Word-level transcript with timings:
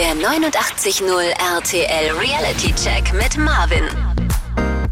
Der 0.00 0.14
89.0 0.14 1.04
RTL 1.58 2.16
Reality 2.16 2.74
Check 2.74 3.12
mit 3.12 3.36
Marvin. 3.36 3.84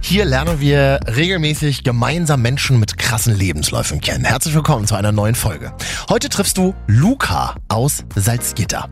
Hier 0.00 0.26
lernen 0.26 0.60
wir 0.60 1.00
regelmäßig 1.06 1.82
gemeinsam 1.82 2.42
Menschen 2.42 2.78
mit 2.78 2.98
krassen 2.98 3.34
Lebensläufen 3.34 4.02
kennen. 4.02 4.26
Herzlich 4.26 4.54
willkommen 4.54 4.86
zu 4.86 4.96
einer 4.96 5.10
neuen 5.10 5.34
Folge. 5.34 5.72
Heute 6.10 6.28
triffst 6.28 6.58
du 6.58 6.74
Luca 6.86 7.54
aus 7.68 8.04
Salzgitter. 8.16 8.90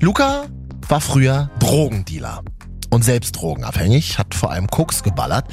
Luca 0.00 0.46
war 0.88 1.00
früher 1.00 1.48
Drogendealer 1.60 2.42
und 2.90 3.04
selbst 3.04 3.36
drogenabhängig, 3.36 4.18
hat 4.18 4.34
vor 4.34 4.50
allem 4.50 4.66
Koks 4.66 5.04
geballert 5.04 5.46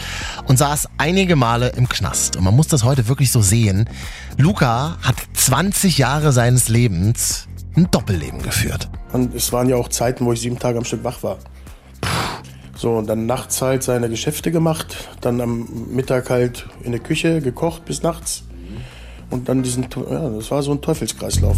und 0.48 0.58
saß 0.58 0.90
einige 0.98 1.36
Male 1.36 1.70
im 1.70 1.88
Knast. 1.88 2.36
Und 2.36 2.46
man 2.46 2.56
muss 2.56 2.68
das 2.68 2.84
heute 2.84 3.08
wirklich 3.08 3.32
so 3.32 3.42
sehen. 3.42 3.88
Luca 4.38 4.98
hat 5.04 5.18
20 5.36 6.00
Jahre 6.00 6.32
seines 6.32 6.68
Lebens 6.68 7.48
ein 7.80 7.92
Doppelleben 7.92 8.42
geführt. 8.42 8.90
Und 9.14 9.34
es 9.34 9.52
waren 9.54 9.70
ja 9.70 9.76
auch 9.78 9.88
Zeiten, 9.88 10.26
wo 10.26 10.34
ich 10.34 10.42
sieben 10.42 10.60
Tage 10.60 10.78
am 10.78 10.86
Stück 10.86 11.04
wach 11.04 11.24
war. 11.24 11.38
So, 12.76 12.98
und 12.98 13.08
dann 13.08 13.26
nachts 13.26 13.62
halt 13.62 13.84
seine 13.84 14.10
Geschäfte 14.10 14.52
gemacht, 14.52 15.10
dann 15.22 15.42
am 15.42 15.68
Mittag 15.90 16.30
halt 16.30 16.68
in 16.84 16.92
der 16.92 17.02
Küche 17.02 17.42
gekocht 17.42 17.86
bis 17.86 18.04
nachts. 18.04 18.44
Und 19.30 19.50
dann 19.50 19.64
diesen, 19.64 19.84
ja, 20.10 20.30
das 20.30 20.50
war 20.50 20.64
so 20.64 20.72
ein 20.72 20.82
Teufelskreislauf. 20.82 21.58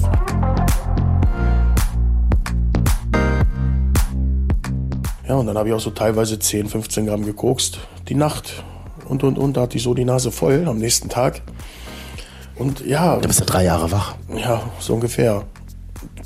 Ja, 5.28 5.36
und 5.36 5.46
dann 5.46 5.58
habe 5.58 5.70
ich 5.70 5.76
auch 5.76 5.80
so 5.80 5.92
teilweise 5.92 6.40
10, 6.40 6.68
15 6.68 7.06
Gramm 7.06 7.26
gekokst 7.26 7.80
die 8.10 8.16
Nacht. 8.16 8.64
Und, 9.08 9.24
und, 9.24 9.38
und, 9.38 9.58
da 9.58 9.62
hatte 9.62 9.78
ich 9.78 9.84
so 9.84 9.94
die 9.94 10.06
Nase 10.06 10.32
voll 10.32 10.68
am 10.68 10.78
nächsten 10.78 11.08
Tag. 11.08 11.42
Und 12.56 12.86
ja. 12.86 13.18
Du 13.18 13.28
bist 13.28 13.40
ja 13.40 13.46
drei 13.46 13.64
Jahre 13.64 13.92
wach. 13.92 14.16
Ja, 14.36 14.62
so 14.80 14.94
ungefähr. 14.94 15.46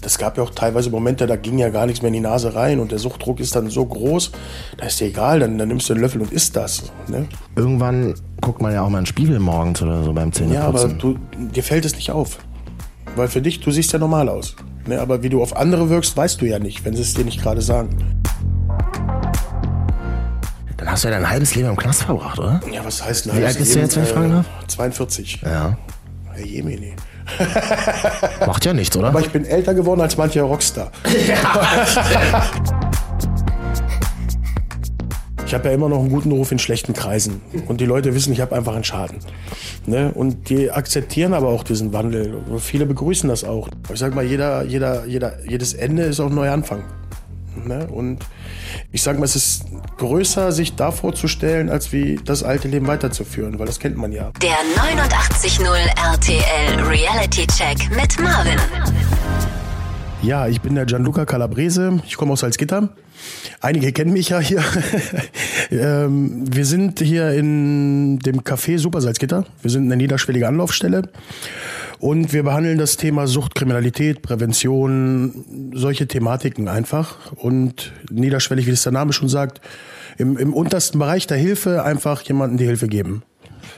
Das 0.02 0.18
gab 0.18 0.38
ja 0.38 0.44
auch 0.44 0.52
teilweise 0.52 0.90
Momente, 0.90 1.26
da 1.26 1.36
ging 1.36 1.58
ja 1.58 1.70
gar 1.70 1.86
nichts 1.86 2.02
mehr 2.02 2.08
in 2.08 2.14
die 2.14 2.20
Nase 2.20 2.54
rein 2.54 2.80
und 2.80 2.92
der 2.92 3.00
Suchtdruck 3.00 3.40
ist 3.40 3.56
dann 3.56 3.70
so 3.70 3.86
groß, 3.86 4.32
da 4.78 4.86
ist 4.86 5.00
dir 5.00 5.08
egal, 5.08 5.40
dann, 5.40 5.58
dann 5.58 5.68
nimmst 5.68 5.90
du 5.90 5.94
einen 5.94 6.02
Löffel 6.02 6.22
und 6.22 6.32
isst 6.32 6.56
das. 6.56 6.92
Ne? 7.08 7.28
Irgendwann 7.56 8.14
guckt 8.42 8.62
man 8.62 8.74
ja 8.74 8.82
auch 8.82 8.90
mal 8.90 8.98
einen 8.98 9.06
Spiegel 9.06 9.40
morgens 9.40 9.82
oder 9.82 10.04
so 10.04 10.14
beim 10.14 10.32
Zähneputzen. 10.32 10.62
Ja, 10.62 10.68
aber 10.68 10.88
du, 10.90 11.18
dir 11.38 11.64
fällt 11.64 11.86
es 11.86 11.96
nicht 11.96 12.12
auf. 12.12 12.40
Weil 13.16 13.28
für 13.28 13.42
dich, 13.42 13.62
du 13.62 13.72
siehst 13.72 13.94
ja 13.94 14.00
normal 14.00 14.30
aus. 14.30 14.56
Ne? 14.88 15.00
Aber 15.00 15.24
wie 15.24 15.30
du 15.30 15.42
auf 15.42 15.56
andere 15.56 15.90
wirkst, 15.90 16.16
weißt 16.16 16.42
du 16.42 16.46
ja 16.46 16.60
nicht, 16.60 16.86
wenn 16.86 16.96
sie 16.96 17.02
es 17.02 17.14
dir 17.14 17.26
nicht 17.26 17.42
gerade 17.42 17.62
sagen. 17.62 18.22
Dann 20.78 20.92
hast 20.92 21.04
du 21.04 21.08
ja 21.08 21.16
dein 21.16 21.30
halbes 21.30 21.56
Leben 21.56 21.70
im 21.70 21.78
Knast 21.78 22.04
verbracht, 22.04 22.38
oder? 22.38 22.60
Ja, 22.72 22.84
was 22.84 23.04
heißt 23.04 23.30
ein 23.30 23.40
Wie 23.40 23.46
alt 23.46 23.58
bist 23.58 23.74
du 23.74 23.80
jetzt, 23.80 23.96
wenn 23.96 24.04
ich 24.04 24.10
fragen 24.10 24.30
darf? 24.30 24.46
42. 24.68 25.42
Ja. 25.42 25.78
Herr 26.32 26.46
Jemini. 26.46 26.94
Macht 28.46 28.66
ja 28.66 28.74
nichts, 28.74 28.96
oder? 28.96 29.08
Aber 29.08 29.20
ich 29.20 29.30
bin 29.30 29.46
älter 29.46 29.74
geworden 29.74 30.02
als 30.02 30.18
mancher 30.18 30.44
Rockstar. 30.44 30.92
Ich 35.48 35.54
habe 35.54 35.68
ja 35.68 35.76
immer 35.76 35.90
noch 35.90 36.00
einen 36.00 36.10
guten 36.10 36.32
Ruf 36.32 36.52
in 36.52 36.58
schlechten 36.58 36.94
Kreisen. 36.94 37.40
Und 37.68 37.80
die 37.80 37.86
Leute 37.86 38.16
wissen, 38.16 38.34
ich 38.34 38.42
habe 38.42 38.56
einfach 38.56 38.74
einen 38.74 38.84
Schaden. 38.84 39.20
Ne? 39.86 40.12
Und 40.12 40.50
die 40.50 40.72
akzeptieren 40.72 41.36
aber 41.36 41.50
auch 41.50 41.64
diesen 41.64 41.94
Wandel. 41.94 42.34
Und 42.50 42.60
viele 42.62 42.88
begrüßen 42.88 43.30
das 43.30 43.44
auch. 43.44 43.70
Ich 43.94 44.00
sag 44.00 44.16
mal, 44.16 44.26
jeder, 44.26 44.64
jeder, 44.64 45.06
jeder, 45.06 45.38
jedes 45.48 45.76
Ende 45.76 46.04
ist 46.04 46.20
auch 46.20 46.30
ein 46.30 46.36
neuer 46.36 46.52
Anfang. 46.52 46.84
Ne? 47.66 47.88
Und 47.88 48.20
ich 48.92 49.02
sag 49.02 49.18
mal, 49.18 49.26
es 49.26 49.36
ist 49.36 49.66
größer, 49.98 50.52
sich 50.52 50.76
da 50.76 50.92
vorzustellen, 50.92 51.70
als 51.70 51.92
wie 51.92 52.20
das 52.24 52.44
alte 52.44 52.68
Leben 52.68 52.88
weiterzuführen, 52.88 53.60
weil 53.60 53.66
das 53.66 53.80
kennt 53.80 53.98
man 53.98 54.12
ja. 54.12 54.32
Der 54.42 54.58
89.0 54.76 55.66
RTL 56.14 56.84
Reality 56.84 57.48
Check 57.48 57.90
mit 57.96 58.20
Marvin. 58.20 58.60
Ja, 60.22 60.48
ich 60.48 60.60
bin 60.62 60.74
der 60.74 60.86
Gianluca 60.86 61.26
Calabrese. 61.26 62.02
Ich 62.08 62.18
komme 62.18 62.34
aus 62.34 62.40
Salzgitter. 62.40 62.90
Einige 63.62 63.92
kennen 63.92 64.12
mich 64.12 64.30
ja 64.30 64.40
hier. 64.40 64.64
ähm, 65.72 66.44
wir 66.52 66.66
sind 66.66 67.00
hier 67.00 67.32
in 67.32 68.20
dem 68.20 68.42
Café 68.42 68.80
Super 68.80 69.02
Salzgitter. 69.02 69.46
Wir 69.62 69.72
sind 69.72 69.86
eine 69.86 69.98
niederschwellige 69.98 70.48
Anlaufstelle. 70.48 71.10
Und 72.00 72.34
wir 72.34 72.44
behandeln 72.44 72.78
das 72.78 72.98
Thema 72.98 73.28
Sucht, 73.28 73.56
Kriminalität, 73.56 74.22
Prävention, 74.22 75.72
solche 75.74 76.08
Thematiken 76.08 76.68
einfach. 76.68 77.32
Und 77.34 77.94
niederschwellig, 78.10 78.68
wie 78.68 78.72
es 78.72 78.84
der 78.84 78.92
Name 78.92 79.14
schon 79.14 79.30
sagt, 79.30 79.62
im, 80.18 80.38
im 80.38 80.54
untersten 80.54 81.00
Bereich 81.00 81.28
der 81.28 81.38
Hilfe 81.38 81.84
einfach 81.84 82.22
jemandem 82.22 82.58
die 82.58 82.66
Hilfe 82.66 82.88
geben. 82.88 83.24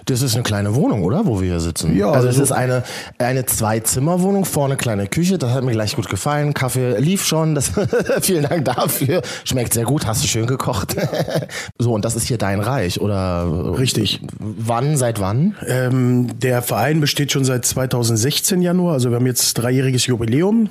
Das 0.08 0.22
ist 0.22 0.36
eine 0.36 0.44
kleine 0.44 0.74
Wohnung, 0.74 1.04
oder? 1.04 1.26
Wo 1.26 1.42
wir 1.42 1.50
hier 1.50 1.60
sitzen. 1.60 1.96
Ja, 1.98 2.12
Also 2.12 2.28
es 2.30 2.36
also- 2.40 2.44
ist 2.44 2.52
eine, 2.54 2.84
eine 3.18 3.46
Zwei-Zimmer-Wohnung, 3.46 4.46
vorne 4.46 4.78
kleine 4.78 5.08
Küche. 5.08 5.38
Das 5.38 5.52
hat 5.52 5.64
mir 5.64 5.74
gleich 5.74 5.96
gut 5.98 6.10
gefallen. 6.10 6.54
Kaffee 6.54 6.98
lief 6.98 7.26
schon. 7.26 7.56
Das, 7.56 7.72
vielen 8.22 8.44
Dank 8.44 8.64
dafür. 8.66 9.22
Schmeckt 9.44 9.74
sehr 9.74 9.84
gut. 9.84 10.08
Hast 10.08 10.24
du 10.24 10.28
schön 10.28 10.48
gekocht. 10.48 10.96
so, 11.78 11.94
und 11.94 12.06
das 12.06 12.16
ist 12.16 12.28
hier 12.28 12.38
dein 12.38 12.62
Reich, 12.62 13.02
oder? 13.02 13.78
Richtig. 13.78 14.22
Wann, 14.40 14.96
seit 14.96 15.20
wann? 15.20 15.56
Ähm, 15.68 16.40
der 16.40 16.62
Verein 16.62 17.02
besteht 17.02 17.34
schon 17.34 17.44
seit 17.44 17.66
2016 17.66 18.62
Januar, 18.62 18.94
also 18.94 19.10
wir 19.10 19.18
haben 19.18 19.28
jetzt 19.28 19.54
dreijähriges 19.56 20.06
Jubiläum 20.06 20.70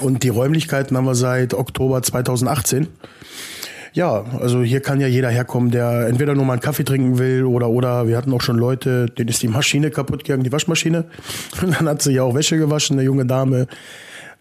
und 0.00 0.22
die 0.22 0.28
Räumlichkeiten 0.30 0.96
haben 0.96 1.04
wir 1.04 1.14
seit 1.14 1.52
Oktober 1.54 2.02
2018. 2.02 2.88
Ja, 3.96 4.26
also 4.40 4.62
hier 4.62 4.80
kann 4.80 5.00
ja 5.00 5.06
jeder 5.06 5.30
herkommen, 5.30 5.70
der 5.70 6.06
entweder 6.06 6.34
nur 6.34 6.44
mal 6.44 6.52
einen 6.52 6.60
Kaffee 6.60 6.84
trinken 6.84 7.18
will 7.18 7.44
oder 7.44 7.70
oder 7.70 8.06
wir 8.06 8.18
hatten 8.18 8.30
auch 8.34 8.42
schon 8.42 8.58
Leute, 8.58 9.06
denen 9.06 9.30
ist 9.30 9.42
die 9.42 9.48
Maschine 9.48 9.90
kaputt 9.90 10.22
gegangen, 10.24 10.42
die 10.42 10.52
Waschmaschine. 10.52 11.06
Und 11.62 11.74
dann 11.74 11.88
hat 11.88 12.02
sie 12.02 12.12
ja 12.12 12.22
auch 12.22 12.34
Wäsche 12.34 12.58
gewaschen, 12.58 12.96
eine 12.98 13.06
junge 13.06 13.24
Dame. 13.24 13.68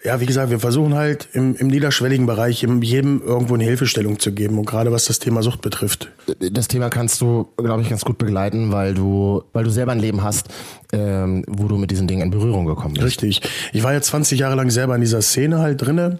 Ja, 0.03 0.19
wie 0.19 0.25
gesagt, 0.25 0.51
wir 0.51 0.59
versuchen 0.59 0.95
halt 0.95 1.29
im, 1.31 1.55
im 1.55 1.67
niederschwelligen 1.67 2.25
Bereich 2.25 2.63
jedem 2.63 3.21
irgendwo 3.25 3.53
eine 3.53 3.63
Hilfestellung 3.63 4.19
zu 4.19 4.33
geben 4.33 4.59
und 4.59 4.65
gerade 4.65 4.91
was 4.91 5.05
das 5.05 5.19
Thema 5.19 5.41
Sucht 5.41 5.61
betrifft. 5.61 6.11
Das 6.51 6.67
Thema 6.67 6.89
kannst 6.89 7.21
du, 7.21 7.47
glaube 7.55 7.81
ich, 7.81 7.89
ganz 7.89 8.03
gut 8.03 8.17
begleiten, 8.17 8.73
weil 8.73 8.93
du, 8.93 9.41
weil 9.53 9.63
du 9.63 9.69
selber 9.69 9.93
ein 9.93 9.99
Leben 9.99 10.21
hast, 10.21 10.49
ähm, 10.95 11.43
wo 11.47 11.67
du 11.67 11.77
mit 11.77 11.91
diesen 11.91 12.07
Dingen 12.07 12.21
in 12.21 12.31
Berührung 12.31 12.65
gekommen 12.65 12.93
bist. 12.93 13.05
Richtig. 13.05 13.41
Ich 13.73 13.83
war 13.83 13.93
ja 13.93 14.01
20 14.01 14.39
Jahre 14.39 14.55
lang 14.55 14.69
selber 14.69 14.95
in 14.95 15.01
dieser 15.01 15.21
Szene 15.21 15.59
halt 15.59 15.81
drinne. 15.81 16.19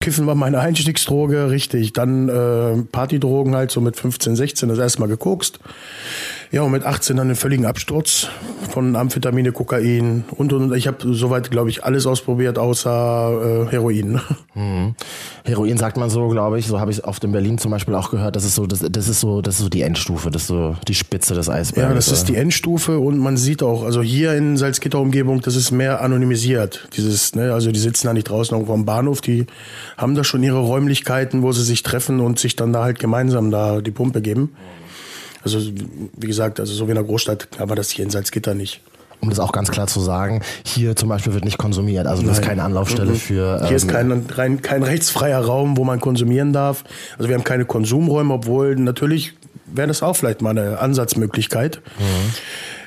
Kiffen 0.00 0.26
war 0.26 0.34
meine 0.34 0.58
Einstiegsdroge, 0.58 1.50
richtig. 1.50 1.92
Dann 1.92 2.28
äh, 2.28 2.82
Partydrogen 2.90 3.54
halt 3.54 3.70
so 3.70 3.80
mit 3.80 3.96
15, 3.96 4.36
16 4.36 4.68
das 4.68 4.78
erste 4.78 5.00
Mal 5.00 5.06
gekokst. 5.06 5.60
Ja, 6.50 6.62
und 6.62 6.72
mit 6.72 6.84
18 6.84 7.16
dann 7.16 7.28
den 7.28 7.36
völligen 7.36 7.64
Absturz 7.64 8.28
von 8.70 8.94
Amphetamine, 8.94 9.52
Kokain 9.52 10.24
und 10.32 10.52
und 10.52 10.64
und. 10.64 10.76
Ich 10.76 10.86
habe 10.86 11.14
soweit, 11.14 11.50
glaube 11.50 11.70
ich, 11.70 11.84
alles 11.84 12.06
ausprobiert, 12.06 12.58
außer 12.58 13.68
äh, 13.68 13.70
Heroin. 13.70 14.20
Heroin 15.44 15.78
sagt 15.78 15.96
man 15.96 16.10
so, 16.10 16.28
glaube 16.28 16.58
ich, 16.58 16.66
so 16.66 16.78
habe 16.78 16.90
ich 16.90 16.98
es 16.98 17.04
oft 17.04 17.24
in 17.24 17.32
Berlin 17.32 17.56
zum 17.56 17.70
Beispiel 17.70 17.94
auch 17.94 18.10
gehört, 18.10 18.36
das 18.36 18.44
ist 18.44 18.54
so, 18.54 18.66
das, 18.66 18.80
das 18.80 19.08
ist 19.08 19.20
so, 19.20 19.40
das 19.40 19.54
ist 19.54 19.62
so 19.62 19.68
die 19.70 19.80
Endstufe, 19.80 20.30
das 20.30 20.42
ist 20.42 20.48
so 20.48 20.76
die 20.86 20.94
Spitze 20.94 21.32
des 21.34 21.48
Eisbergs. 21.48 21.88
Ja, 21.88 21.94
das 21.94 22.08
ist 22.08 22.28
die 22.28 22.36
Endstufe 22.36 22.98
und 22.98 23.18
man 23.18 23.38
sieht 23.38 23.62
auch, 23.62 23.82
also 23.84 24.01
hier 24.02 24.34
in 24.34 24.56
Salzgitter 24.56 24.98
Umgebung, 24.98 25.40
das 25.40 25.56
ist 25.56 25.70
mehr 25.70 26.00
anonymisiert. 26.00 26.88
Dieses, 26.96 27.34
ne, 27.34 27.52
also 27.52 27.70
die 27.72 27.80
sitzen 27.80 28.06
da 28.06 28.12
nicht 28.12 28.28
draußen 28.28 28.54
irgendwo 28.54 28.74
am 28.74 28.84
Bahnhof, 28.84 29.20
die 29.20 29.46
haben 29.96 30.14
da 30.14 30.24
schon 30.24 30.42
ihre 30.42 30.58
Räumlichkeiten, 30.60 31.42
wo 31.42 31.52
sie 31.52 31.62
sich 31.64 31.82
treffen 31.82 32.20
und 32.20 32.38
sich 32.38 32.56
dann 32.56 32.72
da 32.72 32.84
halt 32.84 32.98
gemeinsam 32.98 33.50
da 33.50 33.80
die 33.80 33.90
Pumpe 33.90 34.20
geben. 34.22 34.54
Also 35.44 35.58
wie 36.16 36.26
gesagt, 36.26 36.60
also 36.60 36.72
so 36.72 36.86
wie 36.86 36.90
in 36.90 36.96
der 36.96 37.04
Großstadt 37.04 37.48
haben 37.58 37.70
wir 37.70 37.74
das 37.74 37.90
hier 37.90 38.04
in 38.04 38.10
Salzgitter 38.10 38.54
nicht. 38.54 38.80
um 39.22 39.30
das 39.30 39.38
auch 39.38 39.52
ganz 39.52 39.70
klar 39.70 39.86
zu 39.86 40.00
sagen, 40.00 40.42
hier 40.64 40.96
zum 40.96 41.08
Beispiel 41.08 41.32
wird 41.32 41.44
nicht 41.44 41.58
konsumiert, 41.58 42.06
also 42.08 42.22
das 42.22 42.32
ist 42.32 42.38
Nein. 42.38 42.48
keine 42.48 42.62
Anlaufstelle 42.64 43.14
für. 43.14 43.64
Hier 43.66 43.76
ist 43.76 43.84
ähm, 43.84 43.90
kein, 43.90 44.26
rein, 44.34 44.62
kein 44.62 44.82
rechtsfreier 44.82 45.40
Raum, 45.40 45.76
wo 45.76 45.84
man 45.84 46.00
konsumieren 46.00 46.52
darf. 46.52 46.82
Also 47.18 47.28
wir 47.28 47.36
haben 47.36 47.44
keine 47.44 47.64
Konsumräume, 47.64 48.34
obwohl 48.34 48.74
natürlich 48.74 49.34
wäre 49.66 49.88
das 49.88 50.02
auch 50.02 50.16
vielleicht 50.16 50.42
mal 50.42 50.50
eine 50.50 50.80
Ansatzmöglichkeit. 50.80 51.80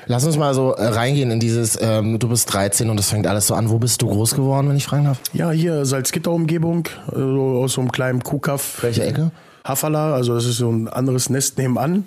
Lass 0.06 0.24
uns 0.24 0.36
mal 0.36 0.54
so 0.54 0.72
äh, 0.72 0.86
reingehen 0.86 1.30
in 1.30 1.40
dieses, 1.40 1.78
ähm, 1.80 2.18
du 2.18 2.28
bist 2.28 2.52
13 2.52 2.88
und 2.90 2.96
das 2.98 3.10
fängt 3.10 3.26
alles 3.26 3.46
so 3.48 3.54
an. 3.54 3.70
Wo 3.70 3.78
bist 3.78 4.00
du 4.02 4.06
groß 4.06 4.34
geworden, 4.34 4.68
wenn 4.68 4.76
ich 4.76 4.86
fragen 4.86 5.04
darf? 5.04 5.20
Ja, 5.32 5.50
hier 5.50 5.84
Salzgitter-Umgebung, 5.84 6.88
also 7.10 7.60
aus 7.62 7.72
so 7.72 7.80
einem 7.80 7.90
kleinen 7.90 8.22
Kuhkaff. 8.22 8.82
Welche 8.82 9.04
Ecke? 9.04 9.30
Hafala, 9.64 10.14
also 10.14 10.34
das 10.34 10.44
ist 10.46 10.58
so 10.58 10.70
ein 10.70 10.88
anderes 10.88 11.28
Nest 11.28 11.58
nebenan. 11.58 12.04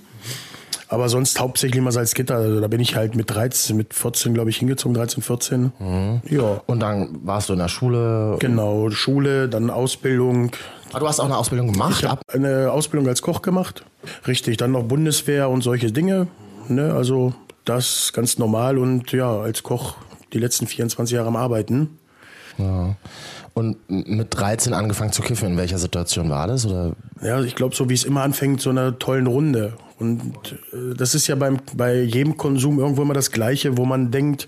Aber 0.92 1.08
sonst 1.08 1.40
hauptsächlich 1.40 1.82
mal 1.84 1.92
Salzgitter. 1.92 2.36
Also 2.38 2.62
da 2.62 2.68
bin 2.68 2.80
ich 2.80 2.96
halt 2.96 3.16
mit 3.16 3.30
13, 3.30 3.78
mit 3.78 3.94
14, 3.94 4.34
glaube 4.34 4.50
ich, 4.50 4.58
hingezogen, 4.58 4.96
13, 4.96 5.22
14. 5.22 5.72
Ja, 6.28 6.62
Und 6.66 6.80
dann 6.80 7.20
warst 7.24 7.50
du 7.50 7.54
in 7.54 7.60
der 7.60 7.68
Schule. 7.68 8.38
genau. 8.40 8.90
Schule, 8.90 9.50
dann 9.50 9.70
Ausbildung. 9.70 10.50
Ah, 10.92 10.98
du 11.00 11.08
hast 11.08 11.20
auch 11.20 11.26
eine 11.26 11.38
Ausbildung 11.38 11.74
gemacht? 11.74 12.02
Ich 12.02 12.10
habe 12.10 12.22
eine 12.34 12.72
Ausbildung 12.72 13.08
als 13.08 13.22
Koch 13.22 13.44
gemacht. 13.44 13.84
Richtig, 14.26 14.58
dann 14.58 14.72
noch 14.72 14.82
Bundeswehr 14.84 15.50
und 15.50 15.62
solche 15.62 15.92
Dinge. 15.92 16.26
Ne? 16.70 16.92
Also 16.96 17.34
das 17.66 18.14
ganz 18.14 18.38
normal 18.38 18.78
und 18.78 19.12
ja, 19.12 19.40
als 19.40 19.64
Koch 19.64 19.96
die 20.34 20.40
letzten 20.40 20.68
24 20.68 21.16
Jahre 21.16 21.28
am 21.28 21.36
Arbeiten. 21.36 22.00
Ja. 22.58 22.96
Und 23.54 23.78
mit 23.90 24.28
13 24.36 24.74
angefangen 24.74 25.12
zu 25.12 25.22
kiffen. 25.22 25.50
In 25.50 25.58
welcher 25.58 25.78
Situation 25.80 26.30
war 26.30 26.48
das? 26.48 26.66
Oder? 26.66 26.94
Ja, 27.22 27.42
ich 27.42 27.56
glaube, 27.56 27.76
so 27.76 27.90
wie 27.90 27.94
es 27.94 28.04
immer 28.04 28.22
anfängt, 28.22 28.62
so 28.62 28.70
einer 28.70 29.00
tollen 29.00 29.28
Runde, 29.28 29.74
Und 30.00 30.22
äh, 30.74 30.96
das 30.96 31.14
ist 31.14 31.28
ja 31.28 31.36
beim, 31.36 31.58
bei 31.76 32.02
jedem 32.02 32.38
Konsum 32.38 32.80
irgendwo 32.80 33.02
immer 33.02 33.14
das 33.14 33.32
Gleiche, 33.32 33.78
wo 33.78 33.86
man 33.86 34.12
denkt, 34.12 34.48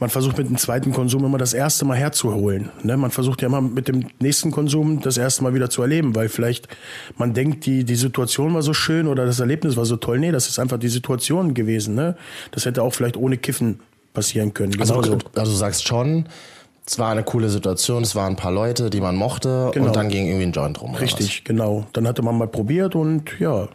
man 0.00 0.10
versucht 0.10 0.38
mit 0.38 0.48
dem 0.48 0.56
zweiten 0.58 0.92
Konsum 0.92 1.24
immer 1.24 1.38
das 1.38 1.54
erste 1.54 1.84
Mal 1.84 1.96
herzuholen. 1.96 2.70
Ne? 2.82 2.96
Man 2.96 3.10
versucht 3.10 3.42
ja 3.42 3.48
immer 3.48 3.60
mit 3.60 3.88
dem 3.88 4.06
nächsten 4.20 4.50
Konsum 4.50 5.00
das 5.00 5.16
erste 5.16 5.44
Mal 5.44 5.54
wieder 5.54 5.70
zu 5.70 5.82
erleben, 5.82 6.14
weil 6.14 6.28
vielleicht 6.28 6.68
man 7.16 7.32
denkt, 7.32 7.64
die, 7.66 7.84
die 7.84 7.94
Situation 7.94 8.54
war 8.54 8.62
so 8.62 8.74
schön 8.74 9.06
oder 9.06 9.24
das 9.24 9.38
Erlebnis 9.40 9.76
war 9.76 9.84
so 9.84 9.96
toll. 9.96 10.18
Nee, 10.18 10.32
das 10.32 10.48
ist 10.48 10.58
einfach 10.58 10.78
die 10.78 10.88
Situation 10.88 11.54
gewesen. 11.54 11.94
Ne? 11.94 12.16
Das 12.50 12.66
hätte 12.66 12.82
auch 12.82 12.92
vielleicht 12.92 13.16
ohne 13.16 13.36
Kiffen 13.38 13.80
passieren 14.14 14.52
können. 14.52 14.78
Also, 14.80 14.94
Genauso. 14.94 15.18
also 15.36 15.52
du 15.52 15.56
sagst 15.56 15.86
schon, 15.86 16.26
es 16.84 16.98
war 16.98 17.12
eine 17.12 17.22
coole 17.22 17.50
Situation, 17.50 18.02
es 18.02 18.16
waren 18.16 18.32
ein 18.32 18.36
paar 18.36 18.50
Leute, 18.50 18.90
die 18.90 19.00
man 19.00 19.14
mochte 19.14 19.70
Genau. 19.74 19.86
und 19.86 19.94
dann 19.96 20.08
ging 20.08 20.26
irgendwie 20.26 20.46
ein 20.46 20.52
Joint 20.52 20.80
rum. 20.80 20.94
Richtig, 20.94 21.44
genau. 21.44 21.86
Dann 21.92 22.08
hatte 22.08 22.22
man 22.22 22.36
mal 22.36 22.48
probiert 22.48 22.94
und 22.96 23.38
ja? 23.38 23.68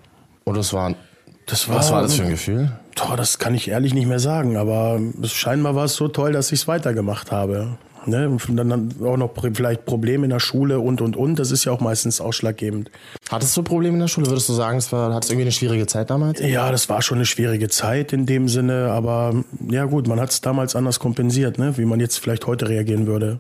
Und 0.45 0.57
es 0.57 0.73
war, 0.73 0.95
das 1.45 1.69
was 1.69 1.91
war 1.91 2.01
das 2.01 2.15
für 2.15 2.23
ein 2.23 2.29
Gefühl? 2.29 2.71
Boah, 2.95 3.17
das 3.17 3.39
kann 3.39 3.55
ich 3.55 3.69
ehrlich 3.69 3.93
nicht 3.93 4.07
mehr 4.07 4.19
sagen, 4.19 4.55
aber 4.55 4.99
scheinbar 5.23 5.75
war 5.75 5.85
es 5.85 5.95
so 5.95 6.07
toll, 6.07 6.31
dass 6.31 6.51
ich 6.51 6.61
es 6.61 6.67
weitergemacht 6.67 7.31
habe. 7.31 7.77
Ne? 8.05 8.27
Und 8.29 8.57
dann 8.57 8.93
auch 9.03 9.17
noch 9.17 9.31
vielleicht 9.53 9.85
Probleme 9.85 10.25
in 10.25 10.29
der 10.29 10.39
Schule 10.39 10.79
und 10.79 11.01
und 11.01 11.15
und. 11.15 11.39
Das 11.39 11.51
ist 11.51 11.65
ja 11.65 11.71
auch 11.71 11.79
meistens 11.79 12.19
ausschlaggebend. 12.19 12.91
Hattest 13.29 13.55
du 13.55 13.63
Probleme 13.63 13.95
in 13.95 14.01
der 14.01 14.07
Schule? 14.07 14.27
Würdest 14.27 14.49
du 14.49 14.53
sagen, 14.53 14.77
es 14.77 14.91
war, 14.91 15.13
hattest 15.13 15.29
du 15.29 15.33
irgendwie 15.33 15.45
eine 15.45 15.51
schwierige 15.51 15.87
Zeit 15.87 16.09
damals? 16.09 16.39
Ja, 16.41 16.71
das 16.71 16.89
war 16.89 17.01
schon 17.01 17.19
eine 17.19 17.25
schwierige 17.25 17.69
Zeit 17.69 18.13
in 18.13 18.25
dem 18.25 18.49
Sinne, 18.49 18.89
aber 18.91 19.33
ja 19.69 19.85
gut, 19.85 20.07
man 20.07 20.19
hat 20.19 20.31
es 20.31 20.41
damals 20.41 20.75
anders 20.75 20.99
kompensiert, 20.99 21.57
ne? 21.57 21.77
wie 21.77 21.85
man 21.85 21.99
jetzt 21.99 22.19
vielleicht 22.19 22.45
heute 22.45 22.67
reagieren 22.67 23.07
würde. 23.07 23.39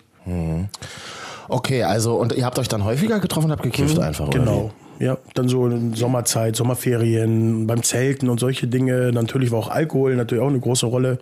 Okay, 1.49 1.83
also 1.83 2.15
und 2.15 2.33
ihr 2.33 2.45
habt 2.45 2.57
euch 2.57 2.69
dann 2.69 2.85
häufiger 2.85 3.19
getroffen 3.19 3.47
und 3.47 3.51
habt 3.51 3.63
gekifft 3.63 3.99
einfach, 3.99 4.27
oder? 4.27 4.39
Genau. 4.39 4.71
Ja, 5.03 5.17
dann 5.33 5.49
so 5.49 5.67
in 5.67 5.95
Sommerzeit, 5.95 6.55
Sommerferien, 6.55 7.67
beim 7.67 7.83
Zelten 7.83 8.29
und 8.29 8.39
solche 8.39 8.67
Dinge. 8.67 9.11
Natürlich 9.11 9.51
war 9.51 9.59
auch 9.59 9.67
Alkohol 9.67 10.15
natürlich 10.15 10.41
auch 10.41 10.47
eine 10.47 10.61
große 10.61 10.85
Rolle, 10.85 11.19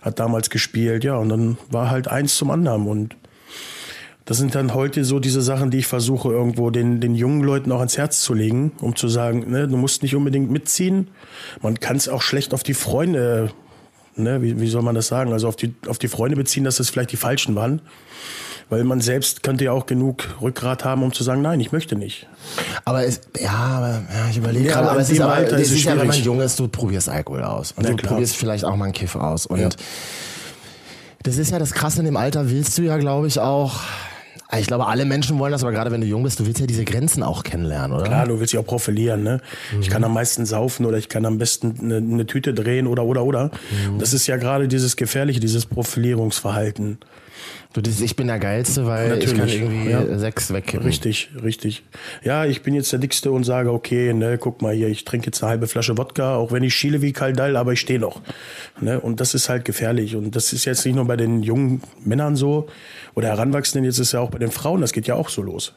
hat 0.00 0.18
damals 0.18 0.48
gespielt. 0.48 1.04
Ja, 1.04 1.16
und 1.16 1.28
dann 1.28 1.58
war 1.70 1.90
halt 1.90 2.08
eins 2.08 2.36
zum 2.36 2.50
anderen. 2.50 2.86
Und 2.86 3.16
das 4.24 4.38
sind 4.38 4.54
dann 4.54 4.72
heute 4.72 5.04
so 5.04 5.20
diese 5.20 5.42
Sachen, 5.42 5.70
die 5.70 5.76
ich 5.76 5.86
versuche 5.86 6.30
irgendwo 6.30 6.70
den, 6.70 7.02
den 7.02 7.14
jungen 7.14 7.42
Leuten 7.42 7.70
auch 7.70 7.80
ans 7.80 7.98
Herz 7.98 8.22
zu 8.22 8.32
legen, 8.32 8.72
um 8.80 8.96
zu 8.96 9.08
sagen, 9.08 9.50
ne, 9.50 9.68
du 9.68 9.76
musst 9.76 10.02
nicht 10.02 10.16
unbedingt 10.16 10.50
mitziehen. 10.50 11.08
Man 11.60 11.78
kann 11.78 11.96
es 11.96 12.08
auch 12.08 12.22
schlecht 12.22 12.54
auf 12.54 12.62
die 12.62 12.72
Freunde, 12.72 13.50
ne, 14.18 14.42
wie, 14.42 14.60
wie 14.60 14.68
soll 14.68 14.82
man 14.82 14.94
das 14.94 15.08
sagen, 15.08 15.32
also 15.32 15.48
auf 15.48 15.56
die, 15.56 15.74
auf 15.86 15.98
die 15.98 16.08
Freunde 16.08 16.36
beziehen, 16.36 16.64
dass 16.64 16.76
das 16.76 16.90
vielleicht 16.90 17.12
die 17.12 17.16
Falschen 17.16 17.54
waren. 17.54 17.80
Weil 18.70 18.84
man 18.84 19.00
selbst 19.00 19.42
könnte 19.42 19.64
ja 19.64 19.72
auch 19.72 19.86
genug 19.86 20.24
Rückgrat 20.42 20.84
haben, 20.84 21.02
um 21.02 21.10
zu 21.14 21.24
sagen, 21.24 21.40
nein, 21.40 21.58
ich 21.58 21.72
möchte 21.72 21.96
nicht. 21.96 22.26
Aber 22.84 23.02
es, 23.02 23.22
ja, 23.40 23.50
aber, 23.50 24.02
ja, 24.14 24.28
ich 24.30 24.36
überlege 24.36 24.66
Ja, 24.68 24.74
gerade, 24.74 24.90
aber 24.90 25.00
es 25.00 25.08
ist, 25.08 25.20
aber, 25.22 25.32
Alter 25.32 25.56
es 25.56 25.68
ist 25.70 25.78
ist 25.78 25.84
ja, 25.84 25.98
wenn 25.98 26.06
man 26.06 26.22
jung 26.22 26.38
ist, 26.42 26.58
du 26.58 26.68
probierst 26.68 27.08
Alkohol 27.08 27.44
aus. 27.44 27.72
Und 27.72 27.84
Na 27.84 27.90
du 27.90 27.96
klar. 27.96 28.12
probierst 28.12 28.36
vielleicht 28.36 28.66
auch 28.66 28.76
mal 28.76 28.84
einen 28.84 28.92
Kiff 28.92 29.16
aus. 29.16 29.46
Und 29.46 29.60
Ja. 29.60 29.68
das 31.22 31.38
ist 31.38 31.50
ja 31.50 31.58
das 31.58 31.72
Krasse 31.72 32.00
in 32.00 32.04
dem 32.04 32.18
Alter, 32.18 32.50
willst 32.50 32.76
du 32.76 32.82
ja, 32.82 32.98
glaube 32.98 33.26
ich, 33.26 33.40
auch. 33.40 33.80
Ich 34.58 34.66
glaube, 34.66 34.86
alle 34.86 35.04
Menschen 35.04 35.38
wollen 35.38 35.52
das, 35.52 35.62
aber 35.62 35.72
gerade 35.72 35.90
wenn 35.90 36.00
du 36.00 36.06
jung 36.06 36.22
bist, 36.22 36.40
du 36.40 36.46
willst 36.46 36.60
ja 36.60 36.66
diese 36.66 36.84
Grenzen 36.84 37.22
auch 37.22 37.42
kennenlernen, 37.42 37.92
oder? 37.96 38.04
Klar, 38.04 38.26
du 38.26 38.40
willst 38.40 38.52
dich 38.52 38.60
auch 38.60 38.66
profilieren. 38.66 39.22
Ne? 39.22 39.40
Ich 39.80 39.90
kann 39.90 40.02
am 40.04 40.14
meisten 40.14 40.46
saufen 40.46 40.86
oder 40.86 40.96
ich 40.96 41.08
kann 41.08 41.26
am 41.26 41.38
besten 41.38 41.74
eine, 41.80 41.96
eine 41.96 42.26
Tüte 42.26 42.54
drehen 42.54 42.86
oder, 42.86 43.04
oder, 43.04 43.24
oder. 43.24 43.50
Das 43.98 44.12
ist 44.14 44.26
ja 44.26 44.36
gerade 44.36 44.68
dieses 44.68 44.96
Gefährliche, 44.96 45.40
dieses 45.40 45.66
Profilierungsverhalten. 45.66 46.98
Du, 47.72 47.80
dieses, 47.80 48.00
ich 48.00 48.16
bin 48.16 48.28
der 48.28 48.38
Geilste, 48.38 48.86
weil 48.86 49.18
ich 49.18 49.26
kann 49.26 49.36
Natürlich, 49.38 49.60
irgendwie 49.60 49.90
ja. 49.90 50.18
sechs 50.18 50.52
wegkippen. 50.52 50.86
Richtig, 50.86 51.30
richtig. 51.42 51.82
Ja, 52.24 52.44
ich 52.44 52.62
bin 52.62 52.74
jetzt 52.74 52.90
der 52.92 52.98
Dickste 52.98 53.30
und 53.30 53.44
sage, 53.44 53.72
okay, 53.72 54.14
ne, 54.14 54.38
guck 54.38 54.62
mal 54.62 54.74
hier, 54.74 54.88
ich 54.88 55.04
trinke 55.04 55.26
jetzt 55.26 55.42
eine 55.42 55.50
halbe 55.50 55.66
Flasche 55.66 55.98
Wodka, 55.98 56.36
auch 56.36 56.50
wenn 56.50 56.62
ich 56.62 56.74
schiele 56.74 57.02
wie 57.02 57.12
Kaldall, 57.12 57.56
aber 57.56 57.72
ich 57.72 57.80
stehe 57.80 57.98
noch. 57.98 58.22
Ne? 58.80 58.98
Und 59.00 59.20
das 59.20 59.34
ist 59.34 59.48
halt 59.48 59.64
gefährlich. 59.64 60.16
Und 60.16 60.34
das 60.34 60.52
ist 60.52 60.64
jetzt 60.64 60.84
nicht 60.86 60.94
nur 60.94 61.04
bei 61.04 61.16
den 61.16 61.42
jungen 61.42 61.82
Männern 62.04 62.36
so 62.36 62.68
oder 63.14 63.28
Heranwachsenden, 63.28 63.84
jetzt 63.84 63.98
ist 63.98 64.12
ja 64.12 64.20
auch 64.20 64.30
bei 64.30 64.38
den 64.38 64.50
Frauen, 64.50 64.80
das 64.80 64.92
geht 64.92 65.06
ja 65.06 65.14
auch 65.14 65.28
so 65.28 65.42
los. 65.42 65.74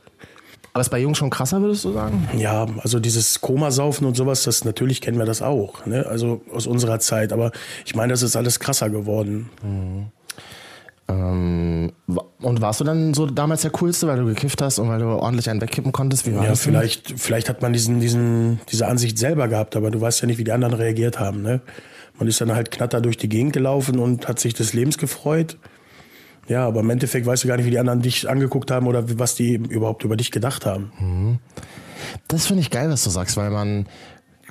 Aber 0.74 0.82
ist 0.82 0.90
bei 0.90 1.00
Jungs 1.00 1.18
schon 1.18 1.30
krasser, 1.30 1.62
würdest 1.62 1.84
du 1.84 1.92
sagen? 1.92 2.30
Ja, 2.38 2.66
also 2.80 3.00
dieses 3.00 3.42
Komasaufen 3.42 4.08
und 4.08 4.16
sowas, 4.16 4.44
das 4.44 4.64
natürlich 4.64 5.02
kennen 5.02 5.18
wir 5.18 5.26
das 5.26 5.42
auch, 5.42 5.86
ne? 5.86 6.06
Also 6.06 6.42
aus 6.54 6.66
unserer 6.66 7.00
Zeit. 7.00 7.34
Aber 7.34 7.52
ich 7.86 7.94
meine, 7.94 8.14
das 8.14 8.22
ist 8.22 8.38
alles 8.38 8.62
krasser 8.62 8.90
geworden. 8.90 9.50
Ähm, 11.12 11.92
und 12.40 12.62
warst 12.62 12.80
du 12.80 12.84
dann 12.84 13.14
so 13.14 13.26
damals 13.26 13.62
der 13.62 13.72
Coolste, 13.72 14.08
weil 14.08 14.18
du 14.20 14.26
gekifft 14.26 14.62
hast 14.62 14.80
und 14.80 14.88
weil 14.90 15.00
du 15.00 15.06
ordentlich 15.08 15.50
einen 15.50 15.62
wegkippen 15.62 15.92
konntest? 15.92 16.26
Wie 16.26 16.36
war 16.36 16.44
Ja, 16.44 16.50
das 16.50 16.64
denn? 16.64 16.74
vielleicht, 16.74 17.14
vielleicht 17.20 17.50
hat 17.50 17.62
man 17.62 17.74
diesen, 17.74 18.00
diesen, 18.00 18.60
diese 18.72 18.88
Ansicht 18.88 19.18
selber 19.18 19.48
gehabt, 19.48 19.76
aber 19.76 19.92
du 19.92 20.00
weißt 20.02 20.22
ja 20.22 20.28
nicht, 20.28 20.38
wie 20.38 20.44
die 20.44 20.52
anderen 20.52 20.74
reagiert 20.74 21.20
haben. 21.20 21.42
Ne? 21.42 21.62
Man 22.18 22.28
ist 22.28 22.40
dann 22.42 22.54
halt 22.54 22.72
knatter 22.72 23.02
durch 23.02 23.18
die 23.18 23.30
Gegend 23.30 23.54
gelaufen 23.54 24.00
und 24.00 24.28
hat 24.28 24.40
sich 24.40 24.54
des 24.54 24.74
Lebens 24.74 24.98
gefreut. 24.98 25.58
Ja, 26.48 26.68
aber 26.68 26.80
im 26.82 26.90
Endeffekt 26.90 27.26
weißt 27.26 27.44
du 27.44 27.48
gar 27.48 27.58
nicht, 27.58 27.66
wie 27.66 27.72
die 27.72 27.80
anderen 27.80 28.02
dich 28.02 28.30
angeguckt 28.30 28.72
haben 28.72 28.88
oder 28.88 29.04
was 29.20 29.36
die 29.36 29.54
überhaupt 29.56 30.04
über 30.04 30.18
dich 30.18 30.32
gedacht 30.32 30.66
haben. 30.66 31.40
Das 32.28 32.48
finde 32.48 32.62
ich 32.62 32.70
geil, 32.72 32.90
was 32.90 33.04
du 33.04 33.10
sagst, 33.10 33.38
weil 33.38 33.52
man 33.52 33.86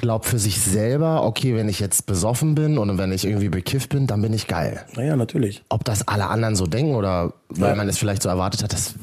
glaubt 0.01 0.27
für 0.27 0.39
sich 0.39 0.61
selber, 0.61 1.25
okay, 1.25 1.55
wenn 1.55 1.69
ich 1.69 1.79
jetzt 1.79 2.07
besoffen 2.07 2.55
bin 2.55 2.79
und 2.79 2.99
wenn 2.99 3.13
ich 3.13 3.25
irgendwie 3.25 3.49
bekifft 3.49 3.91
bin, 3.91 4.07
dann 4.07 4.23
bin 4.23 4.33
ich 4.33 4.47
geil. 4.47 4.85
Naja, 4.97 5.15
natürlich. 5.17 5.63
Ob 5.69 5.85
das 5.85 6.09
alle 6.09 6.27
anderen 6.27 6.57
so 6.57 6.67
denken 6.67 6.95
oder 6.95 7.33
weil 7.49 7.77
man 7.77 7.89
es 7.89 7.99
vielleicht 7.99 8.23
so 8.23 8.29
erwartet 8.29 8.63
hat, 8.63 8.73
das 8.73 8.95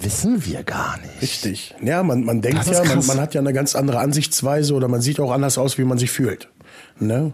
wissen 0.00 0.44
wir 0.46 0.62
gar 0.62 0.98
nicht. 0.98 1.22
Richtig. 1.22 1.74
Ja, 1.82 2.02
man, 2.02 2.24
man 2.24 2.40
denkt 2.40 2.66
ja, 2.66 2.84
man, 2.84 3.04
man 3.06 3.20
hat 3.20 3.34
ja 3.34 3.40
eine 3.40 3.52
ganz 3.52 3.74
andere 3.74 3.98
Ansichtsweise 3.98 4.74
oder 4.74 4.88
man 4.88 5.00
sieht 5.00 5.20
auch 5.20 5.32
anders 5.32 5.58
aus, 5.58 5.78
wie 5.78 5.84
man 5.84 5.98
sich 5.98 6.10
fühlt. 6.10 6.48
Ne? 7.00 7.32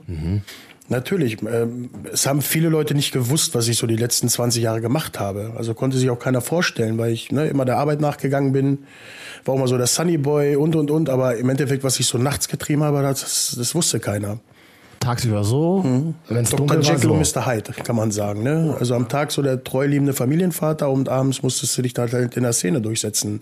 Natürlich. 0.91 1.41
Ähm, 1.43 1.89
es 2.13 2.27
haben 2.27 2.43
viele 2.43 2.69
Leute 2.69 2.95
nicht 2.95 3.13
gewusst, 3.13 3.55
was 3.55 3.69
ich 3.69 3.79
so 3.79 3.87
die 3.87 3.97
letzten 3.97 4.29
20 4.29 4.61
Jahre 4.61 4.81
gemacht 4.81 5.21
habe. 5.21 5.53
Also 5.57 5.73
konnte 5.73 5.97
sich 5.97 6.11
auch 6.11 6.19
keiner 6.19 6.41
vorstellen, 6.41 6.99
weil 6.99 7.13
ich 7.13 7.31
ne, 7.31 7.47
immer 7.47 7.65
der 7.65 7.79
Arbeit 7.79 8.01
nachgegangen 8.01 8.53
bin. 8.53 8.79
War 9.45 9.55
auch 9.55 9.59
mal 9.59 9.69
so 9.69 9.79
der 9.79 9.87
Sunny 9.87 10.19
Boy 10.19 10.57
und, 10.57 10.75
und, 10.75 10.91
und. 10.91 11.09
Aber 11.09 11.37
im 11.37 11.49
Endeffekt, 11.49 11.85
was 11.85 12.01
ich 12.01 12.07
so 12.07 12.19
nachts 12.19 12.49
getrieben 12.49 12.83
habe, 12.83 13.03
das, 13.03 13.55
das 13.57 13.75
wusste 13.77 14.01
keiner. 14.01 14.41
Tagsüber 15.11 15.43
so, 15.43 15.83
wenn 16.29 16.45
es 16.45 16.51
Dr. 16.51 16.67
dunkel 16.67 16.87
war, 16.87 16.95
Jekyll 16.95 17.11
und 17.11 17.25
so. 17.25 17.41
Mr. 17.41 17.47
Hyde, 17.47 17.73
kann 17.73 17.97
man 17.97 18.13
sagen. 18.13 18.45
Ne? 18.45 18.77
Also 18.79 18.95
am 18.95 19.09
Tag 19.09 19.33
so 19.33 19.43
der 19.43 19.65
treuliebende 19.65 20.13
Familienvater 20.13 20.89
und 20.89 21.09
abends 21.09 21.43
musstest 21.43 21.77
du 21.77 21.83
dich 21.83 21.95
da 21.95 22.07
halt 22.09 22.37
in 22.37 22.45
der 22.45 22.53
Szene 22.53 22.81
durchsetzen. 22.81 23.41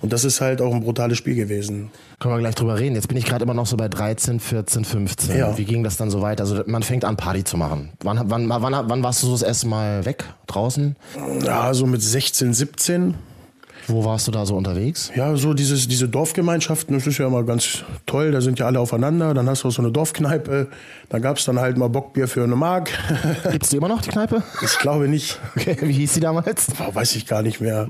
Und 0.00 0.12
das 0.12 0.24
ist 0.24 0.40
halt 0.40 0.62
auch 0.62 0.72
ein 0.72 0.80
brutales 0.80 1.18
Spiel 1.18 1.34
gewesen. 1.34 1.90
Können 2.18 2.34
wir 2.34 2.38
gleich 2.38 2.54
drüber 2.54 2.78
reden. 2.78 2.94
Jetzt 2.94 3.08
bin 3.08 3.18
ich 3.18 3.26
gerade 3.26 3.44
immer 3.44 3.52
noch 3.52 3.66
so 3.66 3.76
bei 3.76 3.88
13, 3.88 4.40
14, 4.40 4.86
15. 4.86 5.36
Ja. 5.36 5.58
Wie 5.58 5.66
ging 5.66 5.84
das 5.84 5.98
dann 5.98 6.10
so 6.10 6.22
weiter? 6.22 6.44
Also 6.44 6.62
man 6.64 6.82
fängt 6.82 7.04
an, 7.04 7.16
Party 7.16 7.44
zu 7.44 7.58
machen. 7.58 7.90
Wann, 8.02 8.18
wann, 8.30 8.48
wann, 8.48 8.88
wann 8.88 9.02
warst 9.02 9.22
du 9.22 9.26
so 9.26 9.32
das 9.32 9.42
erste 9.42 9.68
Mal 9.68 10.06
weg, 10.06 10.24
draußen? 10.46 10.96
Ja, 11.44 11.74
so 11.74 11.84
mit 11.84 12.00
16, 12.00 12.54
17. 12.54 13.14
Wo 13.86 14.04
warst 14.04 14.26
du 14.28 14.32
da 14.32 14.46
so 14.46 14.56
unterwegs? 14.56 15.10
Ja, 15.14 15.36
so 15.36 15.54
dieses, 15.54 15.88
diese 15.88 16.08
Dorfgemeinschaften, 16.08 16.96
das 16.96 17.06
ist 17.06 17.18
ja 17.18 17.26
immer 17.26 17.42
ganz 17.42 17.84
toll. 18.06 18.32
Da 18.32 18.40
sind 18.40 18.58
ja 18.58 18.66
alle 18.66 18.80
aufeinander. 18.80 19.34
Dann 19.34 19.48
hast 19.48 19.64
du 19.64 19.70
so 19.70 19.82
eine 19.82 19.92
Dorfkneipe. 19.92 20.68
Da 21.08 21.18
gab 21.18 21.38
es 21.38 21.44
dann 21.44 21.58
halt 21.58 21.76
mal 21.76 21.88
Bockbier 21.88 22.28
für 22.28 22.42
eine 22.44 22.56
Mark. 22.56 22.90
Gibt's 23.52 23.70
die 23.70 23.76
immer 23.76 23.88
noch, 23.88 24.00
die 24.00 24.10
Kneipe? 24.10 24.42
ich 24.62 24.78
glaube 24.78 25.08
nicht. 25.08 25.38
Okay, 25.56 25.76
wie 25.82 25.92
hieß 25.92 26.14
die 26.14 26.20
damals? 26.20 26.66
Boah, 26.78 26.94
weiß 26.94 27.16
ich 27.16 27.26
gar 27.26 27.42
nicht 27.42 27.60
mehr. 27.60 27.86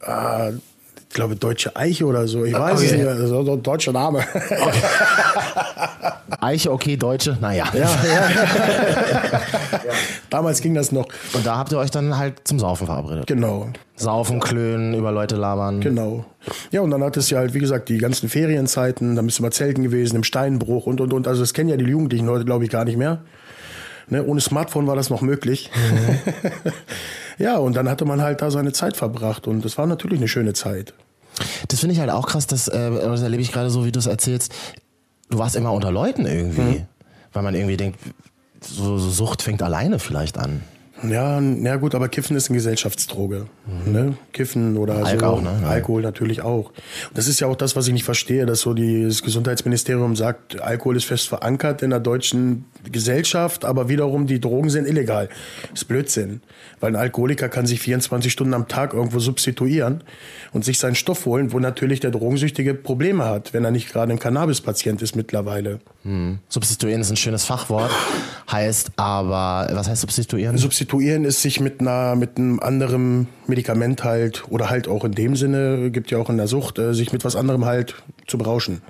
Ah, 0.00 0.50
ich 1.14 1.16
glaube 1.16 1.36
Deutsche 1.36 1.76
Eiche 1.76 2.06
oder 2.06 2.26
so. 2.26 2.44
Ich 2.44 2.54
weiß 2.54 2.80
Okay. 2.80 2.86
es 2.86 2.92
nicht 2.92 3.06
ein 3.48 3.62
deutscher 3.62 3.92
Name. 3.92 4.18
Eiche, 6.40 6.72
okay, 6.72 6.96
Deutsche, 6.96 7.38
naja. 7.40 7.66
ja, 7.72 7.82
ja. 7.82 9.40
Damals 10.30 10.60
ging 10.60 10.74
das 10.74 10.90
noch. 10.90 11.06
Und 11.32 11.46
da 11.46 11.56
habt 11.56 11.70
ihr 11.70 11.78
euch 11.78 11.92
dann 11.92 12.18
halt 12.18 12.40
zum 12.42 12.58
Saufen 12.58 12.88
verabredet. 12.88 13.28
Genau. 13.28 13.68
Saufen, 13.94 14.40
klönen, 14.40 14.94
über 14.94 15.12
Leute 15.12 15.36
labern. 15.36 15.80
Genau. 15.80 16.24
Ja, 16.72 16.80
und 16.80 16.90
dann 16.90 17.04
hat 17.04 17.16
es 17.16 17.30
ja 17.30 17.38
halt, 17.38 17.54
wie 17.54 17.60
gesagt, 17.60 17.88
die 17.90 17.98
ganzen 17.98 18.28
Ferienzeiten, 18.28 19.14
dann 19.14 19.24
bist 19.24 19.38
du 19.38 19.44
mal 19.44 19.52
zelten 19.52 19.84
gewesen, 19.84 20.16
im 20.16 20.24
Steinbruch 20.24 20.86
und, 20.86 21.00
und, 21.00 21.12
und. 21.12 21.28
Also 21.28 21.42
das 21.42 21.54
kennen 21.54 21.68
ja 21.68 21.76
die 21.76 21.84
Jugendlichen 21.84 22.28
heute, 22.28 22.44
glaube 22.44 22.64
ich, 22.64 22.70
gar 22.70 22.84
nicht 22.84 22.98
mehr. 22.98 23.20
Ne, 24.08 24.24
ohne 24.24 24.40
Smartphone 24.40 24.88
war 24.88 24.96
das 24.96 25.10
noch 25.10 25.20
möglich. 25.22 25.70
ja, 27.38 27.56
und 27.58 27.76
dann 27.76 27.88
hatte 27.88 28.04
man 28.04 28.20
halt 28.20 28.42
da 28.42 28.50
seine 28.50 28.72
Zeit 28.72 28.96
verbracht 28.96 29.46
und 29.46 29.64
das 29.64 29.78
war 29.78 29.86
natürlich 29.86 30.18
eine 30.18 30.26
schöne 30.28 30.54
Zeit. 30.54 30.92
Das 31.68 31.80
finde 31.80 31.94
ich 31.94 32.00
halt 32.00 32.10
auch 32.10 32.26
krass, 32.26 32.46
das, 32.46 32.68
äh, 32.68 32.90
das 32.90 33.22
erlebe 33.22 33.42
ich 33.42 33.52
gerade 33.52 33.70
so, 33.70 33.84
wie 33.84 33.92
du 33.92 33.98
es 33.98 34.06
erzählst. 34.06 34.54
Du 35.30 35.38
warst 35.38 35.56
immer 35.56 35.72
unter 35.72 35.90
Leuten 35.90 36.26
irgendwie. 36.26 36.84
Weil 37.32 37.42
man 37.42 37.54
irgendwie 37.54 37.76
denkt, 37.76 37.98
so, 38.60 38.98
so 38.98 39.10
Sucht 39.10 39.42
fängt 39.42 39.62
alleine 39.62 39.98
vielleicht 39.98 40.38
an. 40.38 40.62
Ja, 41.02 41.40
na 41.40 41.76
gut, 41.76 41.94
aber 41.94 42.08
Kiffen 42.08 42.36
ist 42.36 42.48
eine 42.48 42.56
Gesellschaftsdroge. 42.56 43.46
Ne? 43.84 44.16
Kiffen 44.32 44.76
oder 44.76 45.04
so. 45.04 45.26
auch, 45.26 45.42
ne? 45.42 45.50
Alkohol 45.66 46.02
natürlich 46.02 46.40
auch. 46.40 46.70
Und 46.70 47.18
das 47.18 47.28
ist 47.28 47.40
ja 47.40 47.48
auch 47.48 47.56
das, 47.56 47.76
was 47.76 47.86
ich 47.88 47.92
nicht 47.92 48.04
verstehe, 48.04 48.46
dass 48.46 48.60
so 48.60 48.74
die, 48.74 49.04
das 49.04 49.22
Gesundheitsministerium 49.22 50.16
sagt, 50.16 50.62
Alkohol 50.62 50.96
ist 50.96 51.04
fest 51.04 51.28
verankert 51.28 51.82
in 51.82 51.90
der 51.90 52.00
deutschen 52.00 52.64
Gesellschaft, 52.92 53.64
aber 53.64 53.88
wiederum 53.88 54.26
die 54.26 54.40
Drogen 54.40 54.70
sind 54.70 54.86
illegal. 54.86 55.28
Das 55.70 55.82
ist 55.82 55.88
Blödsinn. 55.88 56.40
Weil 56.80 56.92
ein 56.92 56.96
Alkoholiker 56.96 57.48
kann 57.48 57.66
sich 57.66 57.80
24 57.80 58.32
Stunden 58.32 58.54
am 58.54 58.68
Tag 58.68 58.92
irgendwo 58.94 59.18
substituieren 59.18 60.02
und 60.52 60.64
sich 60.64 60.78
seinen 60.78 60.94
Stoff 60.94 61.24
holen, 61.26 61.52
wo 61.52 61.58
natürlich 61.58 62.00
der 62.00 62.10
Drogensüchtige 62.10 62.74
Probleme 62.74 63.24
hat, 63.24 63.54
wenn 63.54 63.64
er 63.64 63.70
nicht 63.70 63.90
gerade 63.92 64.12
ein 64.12 64.18
Cannabis-Patient 64.18 65.00
ist 65.02 65.16
mittlerweile. 65.16 65.80
Substituieren 66.48 67.00
ist 67.00 67.10
ein 67.10 67.16
schönes 67.16 67.44
Fachwort. 67.44 67.90
Heißt 68.50 68.92
aber, 68.96 69.68
was 69.74 69.88
heißt 69.88 70.02
substituieren? 70.02 70.58
Substituieren 70.58 71.24
ist 71.24 71.40
sich 71.40 71.60
mit 71.60 71.80
einer 71.80 72.14
mit 72.14 72.36
einem 72.36 72.60
anderen 72.60 73.28
Medikament 73.46 74.04
halt 74.04 74.44
oder 74.50 74.68
halt 74.68 74.86
auch 74.86 75.04
in 75.04 75.12
dem 75.12 75.34
Sinne 75.34 75.90
gibt 75.90 76.10
ja 76.10 76.18
auch 76.18 76.28
in 76.28 76.36
der 76.36 76.46
Sucht 76.46 76.78
äh, 76.78 76.92
sich 76.92 77.12
mit 77.12 77.24
was 77.24 77.36
anderem 77.36 77.64
halt 77.64 77.94
zu 78.26 78.38
berauschen 78.38 78.82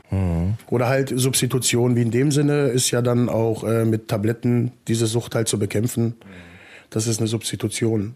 oder 0.71 0.89
halt 0.89 1.13
Substitution 1.15 1.97
wie 1.97 2.03
in 2.03 2.11
dem 2.11 2.31
Sinne 2.31 2.67
ist 2.67 2.91
ja 2.91 3.03
dann 3.03 3.29
auch 3.29 3.65
äh, 3.65 3.84
mit 3.91 4.09
Tabletten 4.09 4.73
diese 4.89 5.07
Sucht 5.07 5.35
halt 5.35 5.49
zu 5.49 5.59
bekämpfen. 5.59 6.15
Das 6.91 7.07
ist 7.07 7.19
eine 7.19 7.29
Substitution. 7.29 8.15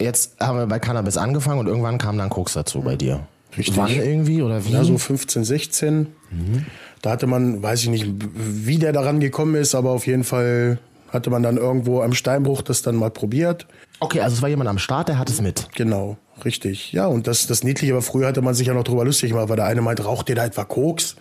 Jetzt 0.00 0.40
haben 0.40 0.58
wir 0.58 0.66
bei 0.66 0.78
Cannabis 0.78 1.16
angefangen 1.16 1.60
und 1.60 1.66
irgendwann 1.66 1.98
kam 1.98 2.18
dann 2.18 2.30
Koks 2.30 2.54
dazu 2.54 2.82
bei 2.82 2.96
dir. 2.96 3.26
Richtig. 3.56 3.76
Wann 3.76 3.90
irgendwie 3.90 4.42
oder 4.42 4.64
wie? 4.64 4.72
Ja, 4.72 4.82
so 4.82 4.98
15, 4.98 5.44
16. 5.44 6.06
Da 7.02 7.10
hatte 7.10 7.26
man, 7.26 7.62
weiß 7.62 7.82
ich 7.82 7.88
nicht, 7.88 8.06
wie 8.34 8.78
der 8.78 8.92
daran 8.92 9.20
gekommen 9.20 9.54
ist, 9.54 9.74
aber 9.74 9.90
auf 9.90 10.06
jeden 10.06 10.24
Fall 10.24 10.78
hatte 11.10 11.30
man 11.30 11.42
dann 11.42 11.56
irgendwo 11.56 12.02
am 12.02 12.12
Steinbruch 12.12 12.62
das 12.62 12.82
dann 12.82 12.96
mal 12.96 13.10
probiert. 13.10 13.66
okay, 14.00 14.20
also 14.20 14.34
es 14.34 14.42
war 14.42 14.48
jemand 14.48 14.68
am 14.68 14.78
Start, 14.78 15.08
der 15.08 15.18
hat 15.18 15.30
es 15.30 15.40
mit. 15.40 15.68
Genau, 15.76 16.16
richtig. 16.44 16.92
Ja, 16.92 17.06
und 17.06 17.28
das, 17.28 17.46
das 17.46 17.62
Niedliche 17.62 17.94
war, 17.94 18.02
früher 18.02 18.26
hatte 18.26 18.42
man 18.42 18.54
sich 18.54 18.66
ja 18.66 18.74
noch 18.74 18.84
drüber 18.84 19.04
lustig 19.04 19.30
gemacht, 19.30 19.48
weil 19.48 19.56
der 19.56 19.66
eine 19.66 19.80
meint, 19.80 20.04
raucht 20.04 20.28
ihr 20.28 20.34
da 20.34 20.44
etwa 20.44 20.64
Koks? 20.64 21.14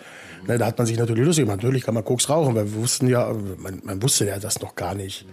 Ne, 0.48 0.58
da 0.58 0.66
hat 0.66 0.78
man 0.78 0.88
sich 0.88 0.98
natürlich 0.98 1.26
lustig 1.26 1.46
gemacht. 1.46 1.64
Natürlich 1.64 1.84
kann 1.84 1.94
man 1.94 2.04
Koks 2.04 2.30
rauchen, 2.30 2.56
weil 2.56 2.66
wir 2.66 2.82
wussten 2.82 3.08
ja, 3.08 3.34
man, 3.58 3.82
man 3.84 4.02
wusste 4.02 4.26
ja 4.26 4.40
das 4.40 4.62
noch 4.62 4.76
gar 4.76 4.94
nicht. 4.94 5.26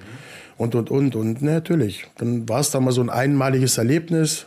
Und, 0.57 0.75
und, 0.75 0.91
und, 0.91 1.17
und, 1.17 1.43
ne, 1.43 1.55
natürlich. 1.55 2.07
Dann 2.19 2.49
war 2.49 2.61
es 2.61 2.71
dann 2.71 2.85
mal 2.85 2.93
so 2.93 3.01
ein 3.01 3.11
einmaliges 3.11 3.79
Erlebnis. 3.79 4.47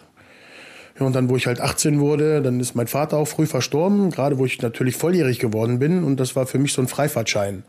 Ja, 1.00 1.05
und 1.05 1.15
dann, 1.15 1.29
wo 1.29 1.36
ich 1.36 1.48
halt 1.48 1.60
18 1.60 2.00
wurde, 2.00 2.41
dann 2.41 2.60
ist 2.60 2.75
mein 2.75 2.88
Vater 2.88 3.17
auch 3.17 3.27
früh 3.27 3.48
verstorben, 3.48 4.12
gerade 4.12 4.38
wo 4.38 4.46
ich 4.46 4.62
natürlich 4.62 4.96
volljährig 4.96 5.39
geworden 5.39 5.79
bin. 5.79 6.03
Und 6.03 6.20
das 6.20 6.36
war 6.36 6.46
für 6.46 6.60
mich 6.60 6.74
so 6.74 6.82
ein 6.82 6.88
Freifahrtschein. 6.88 7.63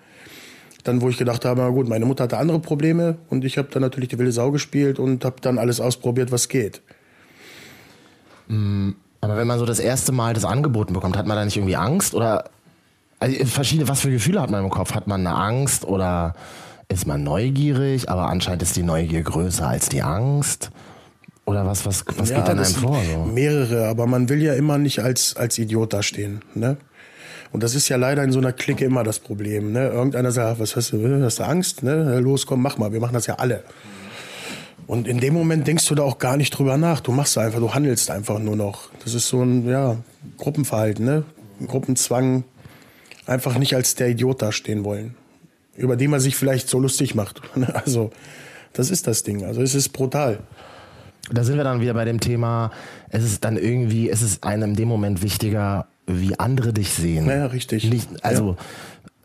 Dann, 0.84 1.00
wo 1.00 1.08
ich 1.08 1.16
gedacht 1.16 1.46
habe, 1.46 1.62
na 1.62 1.70
gut, 1.70 1.88
meine 1.88 2.04
Mutter 2.04 2.24
hatte 2.24 2.36
andere 2.36 2.58
Probleme 2.58 3.16
und 3.30 3.44
ich 3.46 3.56
habe 3.56 3.68
dann 3.72 3.80
natürlich 3.80 4.10
die 4.10 4.18
wilde 4.18 4.32
Sau 4.32 4.50
gespielt 4.50 4.98
und 4.98 5.24
habe 5.24 5.36
dann 5.40 5.58
alles 5.58 5.80
ausprobiert, 5.80 6.30
was 6.30 6.48
geht. 6.50 6.82
Aber 9.22 9.36
wenn 9.38 9.46
man 9.46 9.58
so 9.58 9.64
das 9.64 9.78
erste 9.78 10.12
Mal 10.12 10.34
das 10.34 10.44
angeboten 10.44 10.92
bekommt, 10.92 11.16
hat 11.16 11.26
man 11.26 11.38
da 11.38 11.44
nicht 11.46 11.56
irgendwie 11.56 11.76
Angst 11.76 12.14
oder 12.14 12.50
also 13.24 13.44
verschiedene, 13.46 13.88
was 13.88 14.00
für 14.00 14.10
Gefühle 14.10 14.40
hat 14.40 14.50
man 14.50 14.64
im 14.64 14.70
Kopf? 14.70 14.94
Hat 14.94 15.06
man 15.06 15.26
eine 15.26 15.36
Angst 15.36 15.84
oder 15.84 16.34
ist 16.88 17.06
man 17.06 17.22
neugierig, 17.22 18.08
aber 18.08 18.28
anscheinend 18.28 18.62
ist 18.62 18.76
die 18.76 18.82
Neugier 18.82 19.22
größer 19.22 19.66
als 19.66 19.88
die 19.88 20.02
Angst? 20.02 20.70
Oder 21.46 21.66
was, 21.66 21.84
was, 21.84 22.04
was 22.16 22.28
geht 22.30 22.48
dann 22.48 22.58
einem 22.58 22.64
vor? 22.64 22.98
So? 23.04 23.24
Mehrere, 23.24 23.88
aber 23.88 24.06
man 24.06 24.28
will 24.28 24.42
ja 24.42 24.54
immer 24.54 24.78
nicht 24.78 25.00
als, 25.00 25.36
als 25.36 25.58
Idiot 25.58 25.92
dastehen. 25.92 26.42
Ne? 26.54 26.76
Und 27.52 27.62
das 27.62 27.74
ist 27.74 27.88
ja 27.88 27.96
leider 27.96 28.22
in 28.24 28.32
so 28.32 28.38
einer 28.38 28.52
Clique 28.52 28.84
immer 28.84 29.04
das 29.04 29.18
Problem. 29.18 29.72
Ne? 29.72 29.88
Irgendeiner 29.88 30.32
sagt, 30.32 30.58
was 30.58 30.74
hast 30.74 30.92
du, 30.92 31.22
hast 31.22 31.38
du 31.38 31.44
Angst? 31.44 31.82
Ne? 31.82 32.18
Los, 32.20 32.46
komm, 32.46 32.62
mach 32.62 32.78
mal, 32.78 32.92
wir 32.92 33.00
machen 33.00 33.12
das 33.14 33.26
ja 33.26 33.34
alle. 33.34 33.62
Und 34.86 35.08
in 35.08 35.18
dem 35.18 35.34
Moment 35.34 35.66
denkst 35.66 35.86
du 35.86 35.94
da 35.94 36.02
auch 36.02 36.18
gar 36.18 36.36
nicht 36.36 36.50
drüber 36.50 36.76
nach. 36.76 37.00
Du 37.00 37.12
machst 37.12 37.36
einfach, 37.38 37.58
du 37.58 37.72
handelst 37.74 38.10
einfach 38.10 38.38
nur 38.38 38.56
noch. 38.56 38.90
Das 39.02 39.14
ist 39.14 39.28
so 39.28 39.42
ein 39.42 39.68
ja, 39.68 39.96
Gruppenverhalten, 40.36 41.04
ne? 41.04 41.24
Gruppenzwang. 41.66 42.44
Einfach 43.26 43.58
nicht 43.58 43.74
als 43.74 43.94
der 43.94 44.10
Idiot 44.10 44.42
dastehen 44.42 44.84
wollen. 44.84 45.14
Über 45.76 45.96
den 45.96 46.10
man 46.10 46.20
sich 46.20 46.36
vielleicht 46.36 46.68
so 46.68 46.78
lustig 46.78 47.14
macht. 47.14 47.40
Also, 47.72 48.10
das 48.72 48.90
ist 48.90 49.06
das 49.06 49.22
Ding. 49.22 49.44
Also, 49.44 49.62
es 49.62 49.74
ist 49.74 49.90
brutal. 49.90 50.40
Da 51.30 51.42
sind 51.42 51.56
wir 51.56 51.64
dann 51.64 51.80
wieder 51.80 51.94
bei 51.94 52.04
dem 52.04 52.20
Thema, 52.20 52.70
es 53.08 53.24
ist 53.24 53.44
dann 53.44 53.56
irgendwie, 53.56 54.10
es 54.10 54.20
ist 54.20 54.44
einem 54.44 54.70
in 54.70 54.76
dem 54.76 54.88
Moment 54.88 55.22
wichtiger, 55.22 55.86
wie 56.06 56.38
andere 56.38 56.74
dich 56.74 56.90
sehen. 56.90 57.26
Ja, 57.26 57.36
ja, 57.36 57.46
richtig. 57.46 57.88
Nicht, 57.88 58.08
also, 58.22 58.56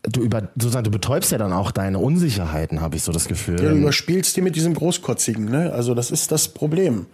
du 0.03 0.21
über, 0.21 0.49
sozusagen, 0.55 0.85
du 0.85 0.91
betäubst 0.91 1.31
ja 1.31 1.37
dann 1.37 1.53
auch 1.53 1.71
deine 1.71 1.99
Unsicherheiten, 1.99 2.81
habe 2.81 2.95
ich 2.95 3.03
so 3.03 3.11
das 3.11 3.27
Gefühl. 3.27 3.61
Ja, 3.61 3.69
du 3.69 3.77
überspielst 3.77 4.35
die 4.37 4.41
mit 4.41 4.55
diesem 4.55 4.73
Großkotzigen. 4.73 5.45
Ne? 5.45 5.71
Also 5.73 5.93
das 5.93 6.11
ist 6.11 6.31
das 6.31 6.47
Problem. 6.47 7.07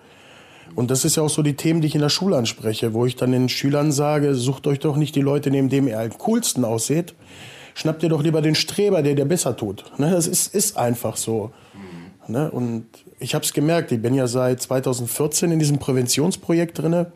Und 0.75 0.91
das 0.91 1.05
ist 1.05 1.15
ja 1.15 1.23
auch 1.23 1.29
so 1.29 1.41
die 1.41 1.55
Themen, 1.55 1.81
die 1.81 1.87
ich 1.87 1.95
in 1.95 2.01
der 2.01 2.09
Schule 2.09 2.37
anspreche, 2.37 2.93
wo 2.93 3.05
ich 3.05 3.15
dann 3.15 3.31
den 3.31 3.49
Schülern 3.49 3.91
sage, 3.91 4.35
sucht 4.35 4.67
euch 4.67 4.79
doch 4.79 4.97
nicht 4.97 5.15
die 5.15 5.21
Leute, 5.21 5.49
neben 5.49 5.69
dem 5.69 5.87
ihr 5.87 5.99
am 5.99 6.17
coolsten 6.17 6.65
aussieht. 6.65 7.13
Schnappt 7.73 8.03
ihr 8.03 8.09
doch 8.09 8.23
lieber 8.23 8.41
den 8.41 8.55
Streber, 8.55 9.01
der 9.01 9.15
dir 9.15 9.25
besser 9.25 9.55
tut. 9.55 9.85
Ne? 9.97 10.11
Das 10.11 10.27
ist, 10.27 10.53
ist 10.53 10.77
einfach 10.77 11.17
so. 11.17 11.51
Ne? 12.27 12.49
Und 12.51 12.85
ich 13.19 13.35
habe 13.35 13.45
es 13.45 13.53
gemerkt, 13.53 13.91
ich 13.91 14.01
bin 14.01 14.13
ja 14.13 14.27
seit 14.27 14.61
2014 14.61 15.51
in 15.51 15.59
diesem 15.59 15.77
Präventionsprojekt 15.79 16.79
drinne, 16.79 17.11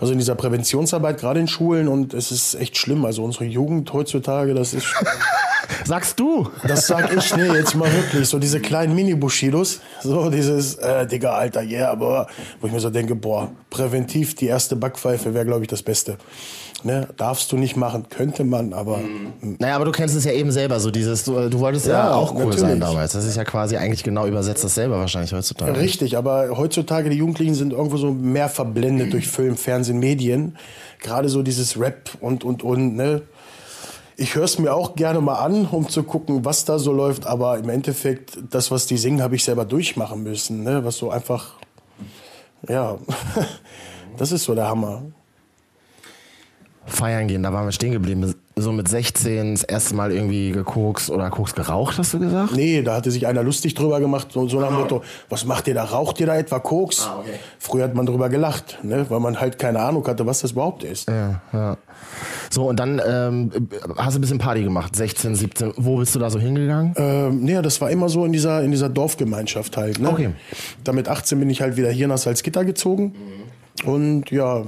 also 0.00 0.12
in 0.12 0.18
dieser 0.18 0.34
Präventionsarbeit, 0.34 1.18
gerade 1.18 1.40
in 1.40 1.48
Schulen. 1.48 1.88
Und 1.88 2.14
es 2.14 2.30
ist 2.30 2.54
echt 2.54 2.76
schlimm. 2.76 3.04
Also 3.04 3.24
unsere 3.24 3.44
Jugend 3.44 3.92
heutzutage, 3.92 4.54
das 4.54 4.74
ist 4.74 4.86
Sagst 5.84 6.20
du? 6.20 6.48
das 6.66 6.86
sag 6.86 7.14
ich, 7.14 7.36
nee, 7.36 7.46
jetzt 7.52 7.74
mal 7.74 7.92
wirklich. 7.92 8.28
So 8.28 8.38
diese 8.38 8.60
kleinen 8.60 8.94
Mini-Bushidos. 8.94 9.80
So 10.02 10.30
dieses, 10.30 10.76
äh, 10.76 11.06
Digga, 11.06 11.32
Alter, 11.32 11.62
yeah, 11.62 11.90
aber 11.90 12.26
wo 12.60 12.66
ich 12.66 12.72
mir 12.72 12.80
so 12.80 12.90
denke, 12.90 13.14
boah, 13.14 13.50
präventiv 13.70 14.34
die 14.34 14.46
erste 14.46 14.76
Backpfeife 14.76 15.34
wäre, 15.34 15.44
glaube 15.44 15.62
ich, 15.62 15.68
das 15.68 15.82
Beste. 15.82 16.16
Ne? 16.84 17.08
Darfst 17.16 17.50
du 17.50 17.56
nicht 17.56 17.76
machen, 17.76 18.10
könnte 18.10 18.44
man, 18.44 18.74
aber 18.74 19.00
Naja, 19.40 19.74
aber 19.76 19.86
du 19.86 19.90
kennst 19.90 20.14
es 20.14 20.24
ja 20.24 20.32
eben 20.32 20.52
selber, 20.52 20.80
so 20.80 20.90
dieses, 20.90 21.24
du, 21.24 21.48
du 21.48 21.58
wolltest 21.60 21.86
ja, 21.86 21.92
Ja, 21.92 22.14
auch 22.14 22.32
cool 22.32 22.40
natürlich. 22.40 22.60
sein 22.60 22.78
damals. 22.80 23.12
Das 23.12 23.24
ist 23.24 23.36
ja 23.38 23.44
quasi 23.44 23.78
eigentlich 23.78 24.04
genau 24.04 24.26
übersetzt 24.26 24.64
dasselbe 24.64 24.94
wahrscheinlich 24.94 25.32
heutzutage. 25.32 25.80
Richtig, 25.80 26.18
aber 26.18 26.58
heutzutage 26.58 27.08
die 27.08 27.16
Jugendlichen 27.16 27.54
sind 27.54 27.72
irgendwo 27.72 27.96
so 27.96 28.10
mehr 28.12 28.50
verblendet 28.50 29.12
durch 29.14 29.28
Film, 29.28 29.56
Fernsehen, 29.56 29.73
Medien. 29.98 30.56
Gerade 31.00 31.28
so 31.28 31.42
dieses 31.42 31.78
Rap 31.78 32.10
und, 32.20 32.44
und, 32.44 32.62
und, 32.62 32.94
ne? 32.94 33.22
Ich 34.16 34.36
höre 34.36 34.44
es 34.44 34.58
mir 34.60 34.72
auch 34.72 34.94
gerne 34.94 35.20
mal 35.20 35.40
an, 35.40 35.66
um 35.66 35.88
zu 35.88 36.04
gucken, 36.04 36.44
was 36.44 36.64
da 36.64 36.78
so 36.78 36.92
läuft, 36.92 37.26
aber 37.26 37.58
im 37.58 37.68
Endeffekt, 37.68 38.38
das, 38.50 38.70
was 38.70 38.86
die 38.86 38.96
singen, 38.96 39.20
habe 39.20 39.34
ich 39.34 39.42
selber 39.42 39.64
durchmachen 39.64 40.22
müssen, 40.22 40.62
ne? 40.62 40.84
Was 40.84 40.98
so 40.98 41.10
einfach, 41.10 41.54
ja, 42.68 42.98
das 44.16 44.30
ist 44.30 44.44
so 44.44 44.54
der 44.54 44.68
Hammer. 44.68 45.02
Feiern 46.86 47.26
gehen, 47.26 47.42
da 47.42 47.52
waren 47.52 47.66
wir 47.66 47.72
stehen 47.72 47.92
geblieben. 47.92 48.34
So 48.56 48.70
mit 48.70 48.86
16 48.86 49.54
das 49.54 49.64
erste 49.64 49.96
Mal 49.96 50.12
irgendwie 50.12 50.52
gekokst 50.52 51.10
oder 51.10 51.28
Koks 51.30 51.56
geraucht, 51.56 51.98
hast 51.98 52.14
du 52.14 52.20
gesagt? 52.20 52.54
Nee, 52.54 52.82
da 52.82 52.94
hatte 52.94 53.10
sich 53.10 53.26
einer 53.26 53.42
lustig 53.42 53.74
drüber 53.74 53.98
gemacht, 53.98 54.28
so, 54.32 54.46
so 54.46 54.60
nach 54.60 54.68
dem 54.68 54.76
Motto, 54.76 55.02
was 55.28 55.44
macht 55.44 55.66
ihr 55.66 55.74
da? 55.74 55.82
Raucht 55.82 56.20
ihr 56.20 56.26
da 56.26 56.36
etwa 56.36 56.60
Koks? 56.60 57.10
Früher 57.58 57.84
hat 57.84 57.94
man 57.94 58.06
drüber 58.06 58.28
gelacht, 58.28 58.78
ne? 58.84 59.06
weil 59.08 59.18
man 59.18 59.40
halt 59.40 59.58
keine 59.58 59.80
Ahnung 59.80 60.06
hatte, 60.06 60.24
was 60.24 60.40
das 60.40 60.52
überhaupt 60.52 60.84
ist. 60.84 61.08
Ja, 61.08 61.42
ja. 61.52 61.76
So, 62.50 62.68
und 62.68 62.78
dann 62.78 63.02
ähm, 63.04 63.50
hast 63.96 64.14
du 64.14 64.18
ein 64.18 64.20
bisschen 64.20 64.38
Party 64.38 64.62
gemacht, 64.62 64.94
16, 64.94 65.34
17. 65.34 65.72
Wo 65.76 65.96
bist 65.96 66.14
du 66.14 66.20
da 66.20 66.30
so 66.30 66.38
hingegangen? 66.38 66.94
Ähm, 66.96 67.40
nee, 67.40 67.60
das 67.60 67.80
war 67.80 67.90
immer 67.90 68.08
so 68.08 68.24
in 68.24 68.32
dieser, 68.32 68.62
in 68.62 68.70
dieser 68.70 68.88
Dorfgemeinschaft 68.88 69.76
halt. 69.76 69.98
Ne? 69.98 70.08
Okay. 70.08 70.30
Dann 70.84 70.94
mit 70.94 71.08
18 71.08 71.40
bin 71.40 71.50
ich 71.50 71.60
halt 71.60 71.76
wieder 71.76 71.90
hier 71.90 72.06
nach 72.06 72.18
Salzgitter 72.18 72.64
gezogen. 72.64 73.14
Und 73.84 74.30
ja, 74.30 74.62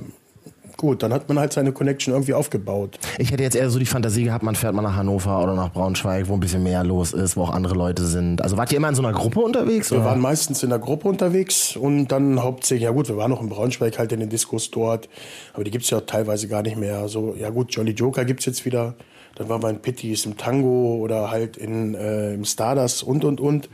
gut, 0.77 1.03
dann 1.03 1.13
hat 1.13 1.29
man 1.29 1.39
halt 1.39 1.53
seine 1.53 1.73
Connection 1.73 2.15
irgendwie 2.15 2.35
aufgebaut. 2.35 2.99
Ich 3.19 3.31
hätte 3.31 3.43
jetzt 3.43 3.57
eher 3.57 3.71
so 3.71 3.79
die 3.79 3.87
Fantasie 3.87 4.25
gehabt, 4.25 4.43
man 4.43 4.55
fährt 4.55 4.75
mal 4.75 4.83
nach 4.83 4.97
Hannover 4.97 5.43
oder 5.43 5.55
nach 5.55 5.73
Braunschweig, 5.73 6.29
wo 6.29 6.35
ein 6.35 6.41
bisschen 6.41 6.63
mehr 6.63 6.85
los 6.85 7.13
ist, 7.13 7.37
wo 7.37 7.43
auch 7.43 7.51
andere 7.51 7.75
Leute 7.75 8.05
sind. 8.05 8.43
Also 8.43 8.57
wart 8.57 8.73
ihr 8.73 8.79
immer 8.79 8.89
in 8.89 8.95
so 8.95 9.03
einer 9.03 9.17
Gruppe 9.17 9.41
unterwegs? 9.41 9.91
Wir 9.91 9.99
oder? 9.99 10.07
waren 10.07 10.21
meistens 10.21 10.63
in 10.63 10.71
der 10.71 10.79
Gruppe 10.79 11.09
unterwegs 11.09 11.77
und 11.77 12.09
dann 12.09 12.43
hauptsächlich, 12.43 12.85
ja 12.85 12.91
gut, 12.91 13.09
wir 13.09 13.17
waren 13.17 13.31
noch 13.31 13.41
in 13.41 13.49
Braunschweig 13.49 13.99
halt 13.99 14.13
in 14.13 14.21
den 14.21 14.29
Diskos 14.29 14.71
dort, 14.71 15.09
aber 15.55 15.65
die 15.65 15.71
gibt's 15.71 15.91
ja 15.91 16.01
teilweise 16.01 16.49
gar 16.49 16.63
nicht 16.63 16.77
mehr. 16.77 17.09
So, 17.09 17.35
ja 17.39 17.51
gut, 17.51 17.73
Jolly 17.73 17.93
Joker 17.93 18.25
gibt's 18.25 18.47
jetzt 18.47 18.65
wieder. 18.65 18.95
Dann 19.37 19.51
waren 19.51 19.63
wir 19.63 19.69
in 19.69 19.81
Pittys 19.81 20.25
im 20.25 20.39
Tango 20.39 20.97
oder 20.97 21.31
halt 21.31 21.59
in, 21.59 21.95
äh, 21.95 22.33
im 22.33 22.45
Stardust 22.45 23.03
und 23.03 23.25
und 23.25 23.39
und. 23.39 23.69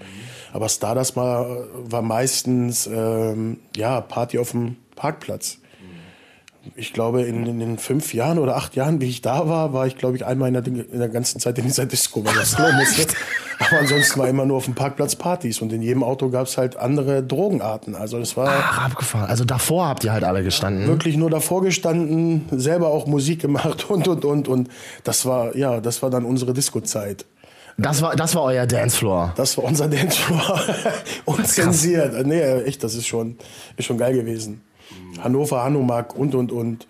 Aber 0.52 0.68
Stardust 0.68 1.16
war, 1.16 1.46
war 1.84 2.02
meistens 2.02 2.88
ähm, 2.92 3.60
ja 3.76 4.00
Party 4.00 4.38
auf 4.38 4.50
dem 4.50 4.76
Parkplatz. 4.96 5.58
Ich 6.76 6.92
glaube, 6.92 7.22
in, 7.22 7.44
in 7.46 7.58
den 7.58 7.78
fünf 7.78 8.14
Jahren 8.14 8.38
oder 8.38 8.56
acht 8.56 8.76
Jahren, 8.76 9.00
wie 9.00 9.08
ich 9.08 9.20
da 9.20 9.48
war, 9.48 9.72
war 9.72 9.86
ich, 9.86 9.96
glaube 9.96 10.16
ich, 10.16 10.24
einmal 10.24 10.48
in 10.48 10.54
der, 10.54 10.66
in 10.66 10.98
der 10.98 11.08
ganzen 11.08 11.40
Zeit 11.40 11.58
in 11.58 11.64
dieser 11.64 11.86
Disco, 11.86 12.24
weil 12.24 12.34
das 12.34 12.56
musste. 12.76 13.14
Aber 13.58 13.80
ansonsten 13.80 14.20
war 14.20 14.28
immer 14.28 14.44
nur 14.44 14.56
auf 14.56 14.64
dem 14.66 14.74
Parkplatz 14.74 15.16
Partys 15.16 15.60
und 15.60 15.72
in 15.72 15.82
jedem 15.82 16.02
Auto 16.02 16.30
gab 16.30 16.46
es 16.46 16.58
halt 16.58 16.76
andere 16.76 17.22
Drogenarten. 17.22 17.94
Also 17.94 18.18
das 18.18 18.36
war 18.36 18.48
Ach, 18.48 18.86
abgefahren. 18.86 19.28
Also 19.28 19.44
davor 19.44 19.86
habt 19.88 20.04
ihr 20.04 20.12
halt 20.12 20.24
alle 20.24 20.42
gestanden. 20.42 20.86
wirklich 20.86 21.16
nur 21.16 21.30
davor 21.30 21.62
gestanden, 21.62 22.46
selber 22.50 22.88
auch 22.88 23.06
Musik 23.06 23.40
gemacht 23.40 23.90
und 23.90 24.06
und 24.08 24.24
und 24.24 24.48
und 24.48 24.68
das 25.04 25.26
war 25.26 25.56
ja, 25.56 25.80
das 25.80 26.02
war 26.02 26.10
dann 26.10 26.24
unsere 26.24 26.52
Disco-Zeit. 26.54 27.26
Das 27.78 28.02
war, 28.02 28.14
das 28.16 28.34
war 28.34 28.42
euer 28.42 28.66
Dancefloor. 28.66 29.32
Das 29.36 29.56
war 29.56 29.64
unser 29.64 29.88
Dancefloor. 29.88 30.60
Unzensiert. 31.24 32.26
Nee, 32.26 32.42
echt, 32.62 32.84
das 32.84 32.94
ist 32.94 33.06
schon, 33.06 33.36
ist 33.76 33.86
schon 33.86 33.96
geil 33.98 34.14
gewesen. 34.14 34.60
Hannover, 35.22 35.62
Hanomag 35.64 36.14
und, 36.16 36.34
und, 36.34 36.52
und. 36.52 36.86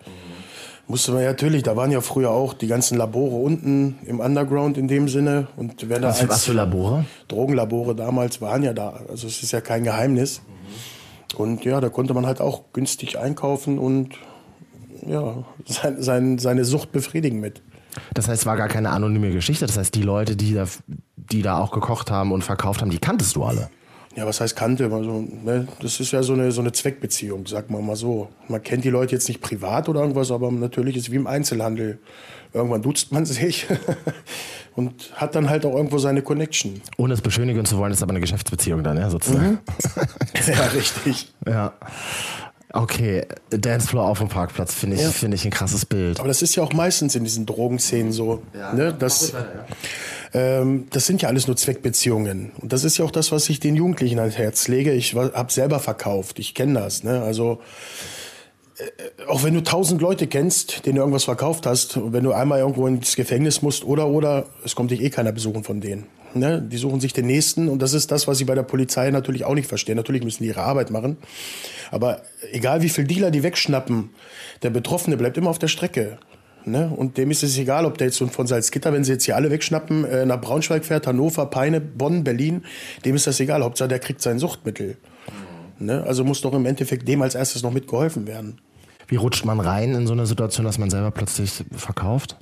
Musste 0.85 1.13
man 1.13 1.21
ja 1.21 1.29
natürlich, 1.29 1.63
da 1.63 1.77
waren 1.77 1.91
ja 1.91 2.01
früher 2.01 2.29
auch 2.29 2.53
die 2.53 2.67
ganzen 2.67 2.97
Labore 2.97 3.37
unten 3.37 3.99
im 4.05 4.19
Underground 4.19 4.77
in 4.77 4.89
dem 4.89 5.07
Sinne. 5.07 5.47
Und 5.55 5.87
wer 5.87 5.99
da 5.99 6.09
Was, 6.09 6.27
was 6.27 6.45
für 6.45 6.53
Labore? 6.53 7.05
Drogenlabore 7.29 7.95
damals 7.95 8.41
waren 8.41 8.63
ja 8.63 8.73
da. 8.73 8.99
Also 9.09 9.27
es 9.27 9.41
ist 9.41 9.53
ja 9.53 9.61
kein 9.61 9.85
Geheimnis. 9.85 10.41
Und 11.37 11.63
ja, 11.63 11.79
da 11.79 11.89
konnte 11.89 12.13
man 12.13 12.25
halt 12.25 12.41
auch 12.41 12.73
günstig 12.73 13.17
einkaufen 13.17 13.79
und 13.79 14.09
ja, 15.07 15.43
sein, 15.65 16.01
sein, 16.01 16.37
seine 16.37 16.65
Sucht 16.65 16.91
befriedigen 16.91 17.39
mit. 17.39 17.61
Das 18.13 18.27
heißt, 18.27 18.41
es 18.41 18.45
war 18.45 18.57
gar 18.57 18.67
keine 18.67 18.89
anonyme 18.89 19.31
Geschichte. 19.31 19.65
Das 19.65 19.77
heißt, 19.77 19.95
die 19.95 20.01
Leute, 20.01 20.35
die 20.35 20.53
da, 20.53 20.65
die 21.15 21.41
da 21.41 21.59
auch 21.59 21.71
gekocht 21.71 22.11
haben 22.11 22.31
und 22.31 22.43
verkauft 22.43 22.81
haben, 22.81 22.89
die 22.89 22.99
kanntest 22.99 23.35
du 23.35 23.43
alle. 23.43 23.69
Ja, 24.15 24.27
was 24.27 24.39
heißt 24.41 24.55
Kante? 24.55 24.85
Also, 24.85 25.21
ne, 25.43 25.67
das 25.81 25.99
ist 25.99 26.11
ja 26.11 26.21
so 26.21 26.33
eine, 26.33 26.51
so 26.51 26.61
eine 26.61 26.71
Zweckbeziehung, 26.71 27.47
sagt 27.47 27.71
man 27.71 27.83
mal 27.85 27.95
so. 27.95 28.29
Man 28.47 28.61
kennt 28.61 28.83
die 28.83 28.89
Leute 28.91 29.13
jetzt 29.15 29.27
nicht 29.27 29.41
privat 29.41 29.89
oder 29.89 30.01
irgendwas, 30.01 30.29
aber 30.31 30.51
natürlich 30.51 30.95
ist 30.95 31.03
es 31.07 31.11
wie 31.11 31.15
im 31.15 31.25
Einzelhandel. 31.27 31.97
Irgendwann 32.53 32.83
duzt 32.83 33.11
man 33.11 33.25
sich 33.27 33.65
und 34.75 35.11
hat 35.15 35.33
dann 35.33 35.49
halt 35.49 35.65
auch 35.65 35.73
irgendwo 35.75 35.97
seine 35.97 36.21
Connection. 36.21 36.81
Ohne 36.97 37.15
es 37.15 37.21
beschönigen 37.21 37.65
zu 37.65 37.77
wollen, 37.79 37.91
ist 37.91 38.03
aber 38.03 38.11
eine 38.11 38.19
Geschäftsbeziehung 38.19 38.83
dann, 38.83 38.97
ja, 38.97 39.09
sozusagen. 39.09 39.59
ja, 40.47 40.61
richtig. 40.67 41.33
Ja. 41.47 41.73
Okay, 42.75 43.25
Dancefloor 43.51 44.05
auf 44.07 44.17
dem 44.19 44.29
Parkplatz 44.29 44.73
finde 44.73 44.95
ich, 44.95 45.03
Ja. 45.03 45.09
finde 45.11 45.35
ich 45.35 45.45
ein 45.45 45.51
krasses 45.51 45.85
Bild. 45.85 46.19
Aber 46.19 46.27
das 46.27 46.41
ist 46.41 46.55
ja 46.55 46.63
auch 46.63 46.73
meistens 46.73 47.15
in 47.15 47.23
diesen 47.23 47.45
Drogenszenen 47.45 48.11
so. 48.11 48.41
Ne? 48.75 48.95
Das, 48.97 49.31
das 50.33 51.05
sind 51.05 51.21
ja 51.21 51.29
alles 51.29 51.45
nur 51.45 51.55
Zweckbeziehungen. 51.55 52.51
Und 52.59 52.73
das 52.73 52.83
ist 52.83 52.97
ja 52.97 53.05
auch 53.05 53.11
das, 53.11 53.31
was 53.31 53.47
ich 53.49 53.59
den 53.59 53.75
Jugendlichen 53.75 54.17
ans 54.17 54.35
Herz 54.35 54.67
lege. 54.67 54.91
Ich 54.91 55.13
habe 55.13 55.51
selber 55.51 55.79
verkauft, 55.79 56.39
ich 56.39 56.55
kenne 56.55 56.79
das. 56.79 57.03
Ne? 57.03 57.21
Also 57.21 57.61
äh, 58.77 59.27
auch 59.27 59.43
wenn 59.43 59.53
du 59.53 59.61
tausend 59.61 60.01
Leute 60.01 60.27
kennst, 60.27 60.85
denen 60.85 60.95
du 60.95 61.01
irgendwas 61.01 61.25
verkauft 61.25 61.65
hast, 61.65 61.97
und 61.97 62.13
wenn 62.13 62.23
du 62.23 62.31
einmal 62.31 62.59
irgendwo 62.59 62.87
ins 62.87 63.15
Gefängnis 63.15 63.61
musst 63.61 63.83
oder 63.83 64.07
oder, 64.07 64.47
es 64.65 64.75
kommt 64.75 64.91
dich 64.91 65.01
eh 65.01 65.09
keiner 65.09 65.31
besuchen 65.31 65.63
von 65.63 65.81
denen. 65.81 66.07
Ne? 66.33 66.61
Die 66.61 66.77
suchen 66.77 66.99
sich 66.99 67.13
den 67.13 67.27
nächsten 67.27 67.69
und 67.69 67.81
das 67.81 67.93
ist 67.93 68.11
das, 68.11 68.27
was 68.27 68.39
sie 68.39 68.45
bei 68.45 68.55
der 68.55 68.63
Polizei 68.63 69.11
natürlich 69.11 69.45
auch 69.45 69.53
nicht 69.53 69.67
verstehen. 69.67 69.97
Natürlich 69.97 70.23
müssen 70.23 70.41
die 70.43 70.49
ihre 70.49 70.63
Arbeit 70.63 70.89
machen, 70.89 71.17
aber 71.91 72.23
egal 72.51 72.81
wie 72.81 72.89
viel 72.89 73.03
Dealer 73.03 73.29
die 73.29 73.43
wegschnappen, 73.43 74.09
der 74.63 74.71
Betroffene 74.71 75.15
bleibt 75.15 75.37
immer 75.37 75.51
auf 75.51 75.59
der 75.59 75.67
Strecke. 75.67 76.17
Ne? 76.65 76.91
Und 76.95 77.17
dem 77.17 77.31
ist 77.31 77.43
es 77.43 77.57
egal, 77.57 77.85
ob 77.85 77.97
der 77.97 78.07
jetzt 78.07 78.17
von 78.17 78.47
Salzgitter, 78.47 78.93
wenn 78.93 79.03
sie 79.03 79.13
jetzt 79.13 79.25
hier 79.25 79.35
alle 79.35 79.51
wegschnappen, 79.51 80.05
äh, 80.05 80.25
nach 80.25 80.39
Braunschweig 80.39 80.85
fährt, 80.85 81.07
Hannover, 81.07 81.45
Peine, 81.47 81.81
Bonn, 81.81 82.23
Berlin, 82.23 82.63
dem 83.03 83.15
ist 83.15 83.27
das 83.27 83.39
egal. 83.39 83.63
Hauptsache, 83.63 83.89
der 83.89 83.99
kriegt 83.99 84.21
sein 84.21 84.39
Suchtmittel. 84.39 84.97
Ne? 85.79 86.03
Also 86.03 86.23
muss 86.23 86.41
doch 86.41 86.53
im 86.53 86.65
Endeffekt 86.65 87.07
dem 87.07 87.21
als 87.21 87.35
erstes 87.35 87.63
noch 87.63 87.73
mitgeholfen 87.73 88.27
werden. 88.27 88.59
Wie 89.07 89.17
rutscht 89.17 89.45
man 89.45 89.59
rein 89.59 89.93
in 89.93 90.07
so 90.07 90.13
eine 90.13 90.25
Situation, 90.25 90.65
dass 90.65 90.77
man 90.77 90.89
selber 90.89 91.11
plötzlich 91.11 91.63
verkauft? 91.75 92.37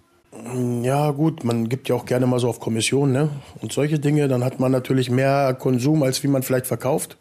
Ja, 0.84 1.12
gut, 1.12 1.44
man 1.44 1.68
gibt 1.68 1.90
ja 1.90 1.96
auch 1.96 2.06
gerne 2.06 2.26
mal 2.26 2.40
so 2.40 2.48
auf 2.48 2.60
Kommission, 2.60 3.12
ne? 3.12 3.30
Und 3.62 3.74
solche 3.74 4.00
Dinge, 4.00 4.28
dann 4.28 4.44
hat 4.44 4.60
man 4.60 4.72
natürlich 4.72 5.10
mehr 5.10 5.54
Konsum, 5.54 6.04
als 6.04 6.24
wie 6.24 6.28
man 6.28 6.44
vielleicht 6.44 6.68
verkauft. 6.68 7.18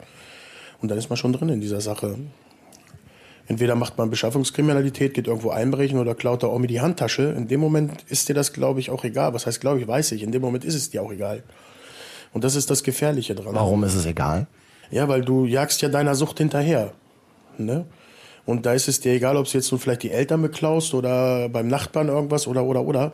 Und 0.80 0.90
dann 0.90 0.99
ist 0.99 1.11
man 1.11 1.16
schon 1.16 1.33
drin 1.33 1.49
in 1.49 1.61
dieser 1.61 1.80
Sache. 1.80 2.16
Entweder 3.50 3.75
macht 3.75 3.99
man 3.99 4.11
Beschaffungskriminalität, 4.11 5.12
geht 5.12 5.26
irgendwo 5.26 5.50
einbrechen 5.50 5.99
oder 5.99 6.14
klaut 6.14 6.45
da 6.45 6.47
auch 6.47 6.61
mit 6.61 6.71
die 6.71 6.80
Handtasche. 6.80 7.35
In 7.37 7.49
dem 7.49 7.59
Moment 7.59 8.04
ist 8.07 8.28
dir 8.28 8.35
das, 8.35 8.52
glaube 8.52 8.78
ich, 8.78 8.90
auch 8.90 9.02
egal. 9.02 9.35
Was 9.35 9.45
heißt, 9.45 9.61
glaube 9.61 9.80
ich, 9.80 9.88
weiß 9.88 10.12
ich. 10.12 10.23
In 10.23 10.30
dem 10.30 10.40
Moment 10.40 10.64
ist 10.64 10.76
es 10.76 10.90
dir 10.90 11.02
auch 11.02 11.11
egal. 11.11 11.42
Und 12.33 12.45
das 12.45 12.54
ist 12.54 12.71
das 12.71 12.85
Gefährliche 12.85 13.35
dran. 13.35 13.52
Warum 13.57 13.83
ist 13.83 13.97
es 13.97 14.07
egal? 14.07 14.47
Ja, 14.92 15.09
weil 15.09 15.23
du 15.23 15.47
jagst 15.47 15.83
ja 15.83 15.88
deiner 15.88 16.14
Sucht 16.14 16.38
hinterher. 16.38 16.92
Ne? 17.59 17.87
Und 18.50 18.66
da 18.66 18.73
ist 18.75 18.88
es 18.88 18.99
dir 18.99 19.12
egal, 19.12 19.37
ob 19.37 19.47
du 19.47 19.57
jetzt 19.57 19.71
nun 19.71 19.80
vielleicht 19.80 20.02
die 20.02 20.11
Eltern 20.11 20.42
beklaust 20.42 20.92
oder 20.92 21.49
beim 21.49 21.69
Nachbarn 21.69 22.09
irgendwas 22.09 22.49
oder, 22.49 22.64
oder, 22.64 22.83
oder. 22.83 23.12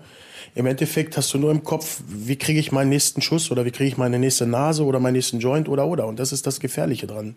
Im 0.55 0.65
Endeffekt 0.65 1.15
hast 1.19 1.35
du 1.35 1.39
nur 1.39 1.51
im 1.51 1.63
Kopf, 1.63 2.01
wie 2.09 2.37
kriege 2.37 2.59
ich 2.59 2.73
meinen 2.73 2.89
nächsten 2.89 3.21
Schuss 3.21 3.51
oder 3.51 3.67
wie 3.67 3.71
kriege 3.71 3.89
ich 3.89 3.99
meine 3.99 4.19
nächste 4.19 4.47
Nase 4.47 4.83
oder 4.83 4.99
meinen 4.99 5.13
nächsten 5.13 5.39
Joint 5.39 5.69
oder, 5.69 5.89
oder. 5.89 6.07
Und 6.07 6.19
das 6.19 6.33
ist 6.33 6.47
das 6.47 6.59
Gefährliche 6.59 7.07
dran. 7.07 7.37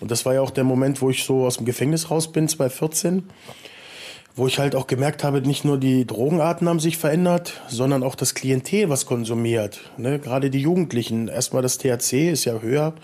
Und 0.00 0.10
das 0.10 0.26
war 0.26 0.34
ja 0.34 0.40
auch 0.40 0.50
der 0.50 0.64
Moment, 0.64 1.00
wo 1.02 1.10
ich 1.10 1.22
so 1.22 1.46
aus 1.46 1.58
dem 1.58 1.66
Gefängnis 1.66 2.10
raus 2.10 2.32
bin, 2.32 2.48
2014 2.48 3.22
wo 4.36 4.46
ich 4.46 4.58
halt 4.58 4.74
auch 4.74 4.86
gemerkt 4.86 5.24
habe, 5.24 5.40
nicht 5.42 5.64
nur 5.64 5.76
die 5.76 6.06
Drogenarten 6.06 6.68
haben 6.68 6.80
sich 6.80 6.96
verändert, 6.96 7.60
sondern 7.68 8.02
auch 8.02 8.14
das 8.14 8.34
Klientel, 8.34 8.88
was 8.88 9.04
konsumiert. 9.04 9.90
Ne? 9.96 10.18
Gerade 10.18 10.50
die 10.50 10.60
Jugendlichen. 10.60 11.28
Erstmal 11.28 11.62
das 11.62 11.78
THC 11.78 12.30
ist 12.30 12.44
ja 12.44 12.60
höher 12.60 12.94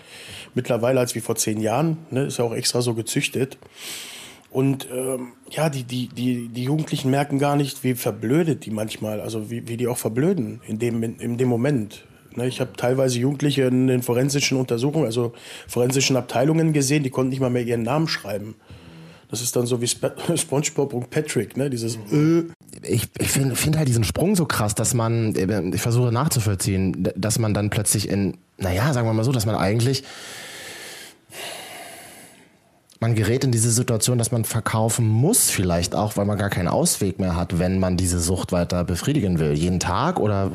mittlerweile 0.55 0.99
als 0.99 1.15
wie 1.15 1.19
vor 1.19 1.35
zehn 1.35 1.59
Jahren. 1.59 1.97
Ne? 2.09 2.23
Ist 2.23 2.39
ja 2.39 2.45
auch 2.45 2.55
extra 2.55 2.81
so 2.81 2.93
gezüchtet. 2.93 3.57
Und 4.57 4.87
ähm, 4.91 5.33
ja, 5.51 5.69
die, 5.69 5.83
die, 5.83 6.07
die, 6.07 6.47
die 6.47 6.63
Jugendlichen 6.63 7.11
merken 7.11 7.37
gar 7.37 7.55
nicht, 7.55 7.83
wie 7.83 7.93
verblödet 7.93 8.65
die 8.65 8.71
manchmal, 8.71 9.21
also 9.21 9.51
wie, 9.51 9.67
wie 9.67 9.77
die 9.77 9.85
auch 9.85 9.99
verblöden 9.99 10.61
in 10.65 10.79
dem, 10.79 11.03
in, 11.03 11.19
in 11.19 11.37
dem 11.37 11.47
Moment. 11.47 12.05
Ne? 12.35 12.47
Ich 12.47 12.59
habe 12.59 12.71
teilweise 12.75 13.19
Jugendliche 13.19 13.65
in 13.65 13.85
den 13.85 14.01
forensischen 14.01 14.57
Untersuchungen, 14.57 15.05
also 15.05 15.33
forensischen 15.67 16.15
Abteilungen 16.15 16.73
gesehen, 16.73 17.03
die 17.03 17.11
konnten 17.11 17.29
nicht 17.29 17.39
mal 17.39 17.51
mehr 17.51 17.61
ihren 17.61 17.83
Namen 17.83 18.07
schreiben. 18.07 18.55
Das 19.29 19.43
ist 19.43 19.55
dann 19.55 19.67
so 19.67 19.79
wie 19.79 19.87
Spe 19.87 20.15
SpongeBob 20.35 20.91
und 20.91 21.11
Patrick, 21.11 21.55
ne? 21.55 21.69
Dieses 21.69 21.97
äh, 22.11 22.45
Ich, 22.81 23.09
ich 23.19 23.29
finde 23.29 23.55
find 23.55 23.77
halt 23.77 23.87
diesen 23.87 24.05
Sprung 24.05 24.35
so 24.35 24.47
krass, 24.47 24.73
dass 24.73 24.95
man, 24.95 25.35
äh, 25.35 25.69
ich 25.71 25.81
versuche 25.81 26.11
nachzuvollziehen, 26.11 27.09
dass 27.15 27.37
man 27.37 27.53
dann 27.53 27.69
plötzlich 27.69 28.09
in, 28.09 28.37
naja, 28.57 28.91
sagen 28.91 29.07
wir 29.07 29.13
mal 29.13 29.23
so, 29.23 29.31
dass 29.31 29.45
man 29.45 29.55
eigentlich, 29.55 30.03
man 32.99 33.13
gerät 33.15 33.43
in 33.43 33.51
diese 33.51 33.71
Situation, 33.71 34.17
dass 34.17 34.31
man 34.31 34.43
verkaufen 34.43 35.07
muss, 35.07 35.49
vielleicht 35.49 35.93
auch, 35.93 36.17
weil 36.17 36.25
man 36.25 36.37
gar 36.37 36.49
keinen 36.49 36.67
Ausweg 36.67 37.19
mehr 37.19 37.35
hat, 37.35 37.59
wenn 37.59 37.79
man 37.79 37.95
diese 37.95 38.19
Sucht 38.19 38.51
weiter 38.51 38.83
befriedigen 38.83 39.39
will. 39.39 39.53
Jeden 39.53 39.79
Tag 39.79 40.19
oder 40.19 40.51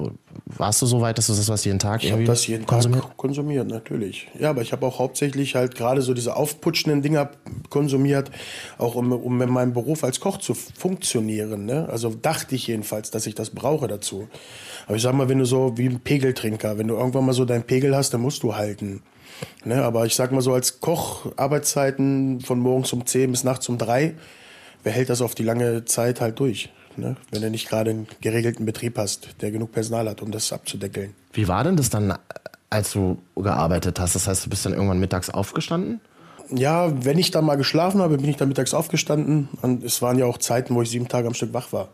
warst 0.47 0.83
du 0.83 0.87
so 0.87 1.01
weit, 1.01 1.19
dass 1.19 1.29
du 1.29 1.35
das 1.35 1.49
was 1.49 1.65
jeden 1.65 1.79
Tag 1.79 2.03
Ich 2.03 2.11
habe 2.13 2.25
das 2.25 2.47
jeden 2.47 2.67
konsumiert? 2.67 3.03
Tag 3.03 3.17
konsumiert, 3.17 3.69
natürlich. 3.69 4.29
Ja, 4.39 4.51
aber 4.51 4.63
ich 4.63 4.73
habe 4.73 4.85
auch 4.87 4.99
hauptsächlich 4.99 5.55
halt 5.55 5.77
gerade 5.77 6.03
so 6.03 6.15
diese 6.15 6.37
aufputschenden 6.37 7.03
Dinger 7.03 7.31
konsumiert, 7.71 8.31
auch 8.79 8.97
um, 8.97 9.13
um 9.13 9.41
in 9.41 9.51
meinem 9.51 9.73
Beruf 9.73 10.03
als 10.03 10.19
Koch 10.19 10.39
zu 10.39 10.55
funktionieren. 10.55 11.65
Ne? 11.65 11.89
Also 11.89 12.11
dachte 12.11 12.57
ich 12.57 12.67
jedenfalls, 12.67 13.11
dass 13.11 13.27
ich 13.27 13.35
das 13.35 13.51
brauche 13.51 13.87
dazu. 13.87 14.29
Aber 14.87 14.97
ich 14.97 15.03
sag 15.03 15.15
mal, 15.15 15.29
wenn 15.29 15.39
du 15.39 15.45
so 15.45 15.77
wie 15.77 15.89
ein 15.89 16.01
Pegeltrinker, 16.01 16.77
wenn 16.77 16.89
du 16.89 16.95
irgendwann 16.95 17.25
mal 17.25 17.35
so 17.35 17.45
deinen 17.45 17.65
Pegel 17.65 17.95
hast, 17.97 18.13
dann 18.13 18.21
musst 18.21 18.43
du 18.43 18.57
halten. 18.57 19.03
Ne? 19.65 19.83
Aber 19.83 20.07
ich 20.07 20.15
sag 20.15 20.33
mal 20.33 20.41
so 20.41 20.53
als 20.53 20.81
Koch, 20.81 21.33
Arbeitszeiten 21.37 22.41
von 22.41 22.59
morgens 22.59 22.93
um 22.93 23.07
10 23.07 23.31
bis 23.31 23.45
nachts 23.45 23.69
um 23.69 23.79
3, 23.79 24.15
wer 24.83 24.93
hält 24.93 25.11
das 25.11 25.23
auf 25.23 25.35
die 25.35 25.45
lange 25.45 25.85
Zeit 25.85 26.21
halt 26.21 26.39
durch? 26.39 26.71
Ne? 26.97 27.17
Wenn 27.31 27.43
du 27.43 27.51
nicht 27.51 27.69
gerade 27.69 27.91
einen 27.91 28.07
geregelten 28.21 28.67
Betrieb 28.67 28.99
hast, 28.99 29.29
der 29.41 29.51
genug 29.51 29.73
Personal 29.73 30.09
hat, 30.09 30.23
um 30.23 30.31
das 30.31 30.53
abzudeckeln. 30.53 31.15
Wie 31.33 31.49
war 31.49 31.65
denn 31.65 31.77
das 31.77 31.91
dann, 31.91 32.15
als 32.71 32.93
du 32.93 33.19
gearbeitet 33.37 33.99
hast? 33.99 34.15
Das 34.15 34.27
heißt, 34.27 34.47
du 34.47 34.51
bist 34.51 34.67
dann 34.67 34.75
irgendwann 34.75 35.01
mittags 35.01 35.31
aufgestanden? 35.31 36.01
Ja, 36.51 36.93
wenn 37.05 37.19
ich 37.19 37.31
dann 37.31 37.45
mal 37.47 37.57
geschlafen 37.57 38.03
habe, 38.03 38.19
bin 38.19 38.29
ich 38.29 38.37
dann 38.37 38.49
mittags 38.49 38.75
aufgestanden. 38.75 39.49
Und 39.63 39.83
es 39.85 40.03
waren 40.03 40.19
ja 40.19 40.27
auch 40.27 40.39
Zeiten, 40.39 40.75
wo 40.75 40.83
ich 40.83 40.91
sieben 40.91 41.09
Tage 41.09 41.27
am 41.27 41.35
Stück 41.35 41.55
wach 41.55 41.73
war. 41.73 41.89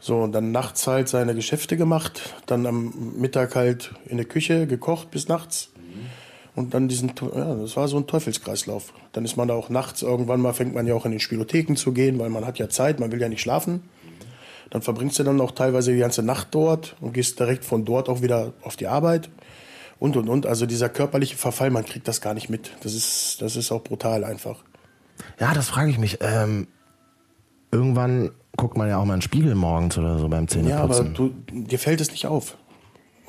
So, 0.00 0.20
und 0.20 0.32
dann 0.32 0.52
nachts 0.52 0.86
halt 0.86 1.08
seine 1.08 1.34
Geschäfte 1.34 1.76
gemacht, 1.76 2.34
dann 2.46 2.66
am 2.66 2.94
Mittag 3.18 3.56
halt 3.56 3.92
in 4.06 4.16
der 4.16 4.26
Küche 4.26 4.66
gekocht 4.66 5.10
bis 5.10 5.28
nachts. 5.28 5.70
Und 6.58 6.74
dann 6.74 6.88
diesen, 6.88 7.12
ja, 7.36 7.54
das 7.54 7.76
war 7.76 7.86
so 7.86 7.96
ein 7.98 8.08
Teufelskreislauf. 8.08 8.92
Dann 9.12 9.24
ist 9.24 9.36
man 9.36 9.46
da 9.46 9.54
auch 9.54 9.68
nachts, 9.68 10.02
irgendwann 10.02 10.40
mal 10.40 10.52
fängt 10.52 10.74
man 10.74 10.88
ja 10.88 10.94
auch 10.94 11.04
in 11.04 11.12
den 11.12 11.20
Spielotheken 11.20 11.76
zu 11.76 11.92
gehen, 11.92 12.18
weil 12.18 12.30
man 12.30 12.44
hat 12.44 12.58
ja 12.58 12.68
Zeit, 12.68 12.98
man 12.98 13.12
will 13.12 13.20
ja 13.20 13.28
nicht 13.28 13.40
schlafen. 13.40 13.84
Dann 14.70 14.82
verbringst 14.82 15.20
du 15.20 15.22
dann 15.22 15.40
auch 15.40 15.52
teilweise 15.52 15.92
die 15.92 16.00
ganze 16.00 16.24
Nacht 16.24 16.48
dort 16.50 16.96
und 17.00 17.12
gehst 17.12 17.38
direkt 17.38 17.64
von 17.64 17.84
dort 17.84 18.08
auch 18.08 18.22
wieder 18.22 18.54
auf 18.62 18.74
die 18.74 18.88
Arbeit. 18.88 19.30
Und, 20.00 20.16
und, 20.16 20.28
und. 20.28 20.46
Also 20.46 20.66
dieser 20.66 20.88
körperliche 20.88 21.36
Verfall, 21.36 21.70
man 21.70 21.84
kriegt 21.84 22.08
das 22.08 22.20
gar 22.20 22.34
nicht 22.34 22.50
mit. 22.50 22.72
Das 22.82 22.92
ist, 22.92 23.40
das 23.40 23.54
ist 23.54 23.70
auch 23.70 23.84
brutal 23.84 24.24
einfach. 24.24 24.64
Ja, 25.38 25.54
das 25.54 25.68
frage 25.68 25.90
ich 25.92 25.98
mich. 25.98 26.18
Ähm, 26.22 26.66
irgendwann 27.70 28.32
guckt 28.56 28.76
man 28.76 28.88
ja 28.88 28.98
auch 28.98 29.04
mal 29.04 29.14
in 29.14 29.20
den 29.20 29.22
Spiegel 29.22 29.54
morgens 29.54 29.96
oder 29.96 30.18
so 30.18 30.28
beim 30.28 30.48
Ja, 30.48 30.80
aber 30.80 30.94
Zähneputzen. 30.94 31.14
du, 31.14 31.60
dir 31.60 31.78
fällt 31.78 32.00
es 32.00 32.10
nicht 32.10 32.26
auf. 32.26 32.56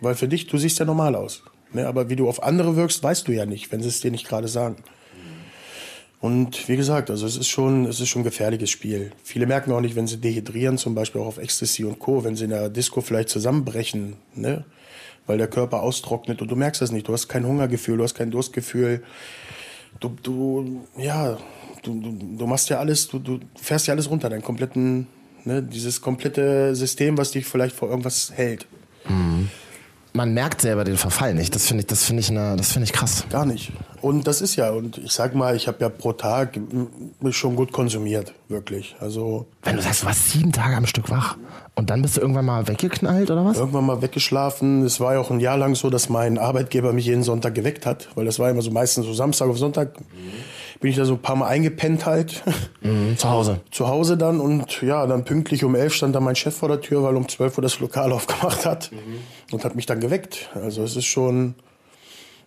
Weil 0.01 0.15
für 0.15 0.27
dich, 0.27 0.47
du 0.47 0.57
siehst 0.57 0.79
ja 0.79 0.85
normal 0.85 1.15
aus. 1.15 1.43
Ne? 1.73 1.87
Aber 1.87 2.09
wie 2.09 2.15
du 2.15 2.27
auf 2.27 2.43
andere 2.43 2.75
wirkst, 2.75 3.03
weißt 3.03 3.27
du 3.27 3.31
ja 3.31 3.45
nicht, 3.45 3.71
wenn 3.71 3.81
sie 3.81 3.89
es 3.89 4.01
dir 4.01 4.11
nicht 4.11 4.27
gerade 4.27 4.47
sagen. 4.47 4.77
Und 6.21 6.67
wie 6.67 6.75
gesagt, 6.75 7.09
also 7.09 7.25
es 7.25 7.37
ist 7.37 7.47
schon, 7.47 7.85
es 7.85 8.01
ist 8.01 8.09
schon 8.09 8.21
ein 8.21 8.25
gefährliches 8.25 8.69
Spiel. 8.69 9.11
Viele 9.23 9.45
merken 9.45 9.71
auch 9.71 9.79
nicht, 9.79 9.95
wenn 9.95 10.07
sie 10.07 10.17
dehydrieren, 10.17 10.77
zum 10.77 10.93
Beispiel 10.93 11.21
auch 11.21 11.27
auf 11.27 11.37
Ecstasy 11.37 11.85
und 11.85 11.99
Co., 11.99 12.25
wenn 12.25 12.35
sie 12.35 12.43
in 12.43 12.49
der 12.49 12.69
Disco 12.69 12.99
vielleicht 12.99 13.29
zusammenbrechen, 13.29 14.17
ne? 14.35 14.65
weil 15.27 15.37
der 15.37 15.47
Körper 15.47 15.81
austrocknet 15.81 16.41
und 16.41 16.51
du 16.51 16.55
merkst 16.57 16.81
das 16.81 16.91
nicht. 16.91 17.07
Du 17.07 17.13
hast 17.13 17.29
kein 17.29 17.45
Hungergefühl, 17.45 17.97
du 17.97 18.03
hast 18.03 18.15
kein 18.15 18.31
Durstgefühl. 18.31 19.01
Du, 20.01 20.09
du 20.21 20.85
ja, 20.97 21.37
du, 21.83 22.01
du, 22.01 22.17
du 22.37 22.47
machst 22.47 22.69
ja 22.69 22.79
alles, 22.79 23.07
du, 23.07 23.19
du 23.19 23.39
fährst 23.55 23.87
ja 23.87 23.93
alles 23.93 24.09
runter, 24.09 24.29
deinen 24.29 24.43
kompletten, 24.43 25.07
ne, 25.45 25.63
dieses 25.63 26.01
komplette 26.01 26.75
System, 26.75 27.17
was 27.17 27.31
dich 27.31 27.45
vielleicht 27.45 27.75
vor 27.75 27.89
irgendwas 27.89 28.31
hält. 28.33 28.67
Man 30.13 30.33
merkt 30.33 30.61
selber 30.61 30.83
den 30.83 30.97
Verfall 30.97 31.33
nicht. 31.33 31.53
Das 31.55 31.67
finde 31.67 31.81
ich, 31.81 31.87
das 31.87 32.03
finde 32.03 32.21
ich, 32.21 32.29
eine, 32.29 32.55
das 32.55 32.71
finde 32.71 32.85
ich 32.85 32.93
krass. 32.93 33.25
Gar 33.29 33.45
nicht. 33.45 33.71
Und 34.01 34.27
das 34.27 34.41
ist 34.41 34.55
ja, 34.55 34.71
und 34.71 34.97
ich 34.97 35.11
sag 35.11 35.35
mal, 35.35 35.55
ich 35.55 35.67
habe 35.67 35.77
ja 35.81 35.89
pro 35.89 36.13
Tag 36.13 36.55
m- 36.57 36.87
schon 37.31 37.55
gut 37.55 37.71
konsumiert, 37.71 38.33
wirklich. 38.47 38.95
Also 38.99 39.45
Wenn 39.63 39.75
du 39.75 39.81
sagst, 39.81 40.03
du 40.03 40.07
warst 40.07 40.29
sieben 40.31 40.51
Tage 40.51 40.75
am 40.75 40.85
Stück 40.85 41.09
wach 41.09 41.37
und 41.75 41.89
dann 41.89 42.01
bist 42.01 42.17
du 42.17 42.21
irgendwann 42.21 42.45
mal 42.45 42.67
weggeknallt 42.67 43.29
oder 43.31 43.45
was? 43.45 43.57
irgendwann 43.57 43.85
mal 43.85 44.01
weggeschlafen. 44.01 44.83
Es 44.83 44.99
war 44.99 45.13
ja 45.13 45.19
auch 45.19 45.31
ein 45.31 45.39
Jahr 45.39 45.57
lang 45.57 45.75
so, 45.75 45.89
dass 45.89 46.09
mein 46.09 46.37
Arbeitgeber 46.37 46.93
mich 46.93 47.05
jeden 47.05 47.23
Sonntag 47.23 47.55
geweckt 47.55 47.85
hat, 47.85 48.09
weil 48.15 48.25
das 48.25 48.39
war 48.39 48.49
immer 48.49 48.61
so 48.61 48.71
meistens 48.71 49.05
so 49.05 49.13
Samstag 49.13 49.47
auf 49.49 49.57
Sonntag. 49.57 49.93
Bin 50.81 50.91
ich 50.91 50.95
da 50.97 51.03
so 51.03 51.13
ein 51.15 51.21
paar 51.21 51.35
Mal 51.35 51.47
eingepennt 51.47 52.05
halt. 52.05 52.41
Mhm, 52.81 53.17
zu 53.17 53.29
Hause. 53.29 53.59
Zu 53.71 53.87
Hause 53.89 54.15
dann 54.15 54.39
und 54.39 54.81
ja, 54.81 55.05
dann 55.07 55.25
pünktlich 55.25 55.65
um 55.65 55.75
elf 55.75 55.93
stand 55.93 56.15
da 56.15 56.21
mein 56.21 56.37
Chef 56.37 56.55
vor 56.55 56.69
der 56.69 56.79
Tür, 56.79 57.03
weil 57.03 57.17
um 57.17 57.27
zwölf 57.27 57.57
Uhr 57.57 57.61
das 57.61 57.79
Lokal 57.81 58.11
aufgemacht 58.13 58.65
hat 58.65 58.89
und 59.51 59.65
hat 59.65 59.75
mich 59.75 59.85
dann 59.85 59.99
geweckt. 59.99 60.49
Also 60.55 60.81
es 60.83 60.95
ist 60.95 61.05
schon, 61.05 61.55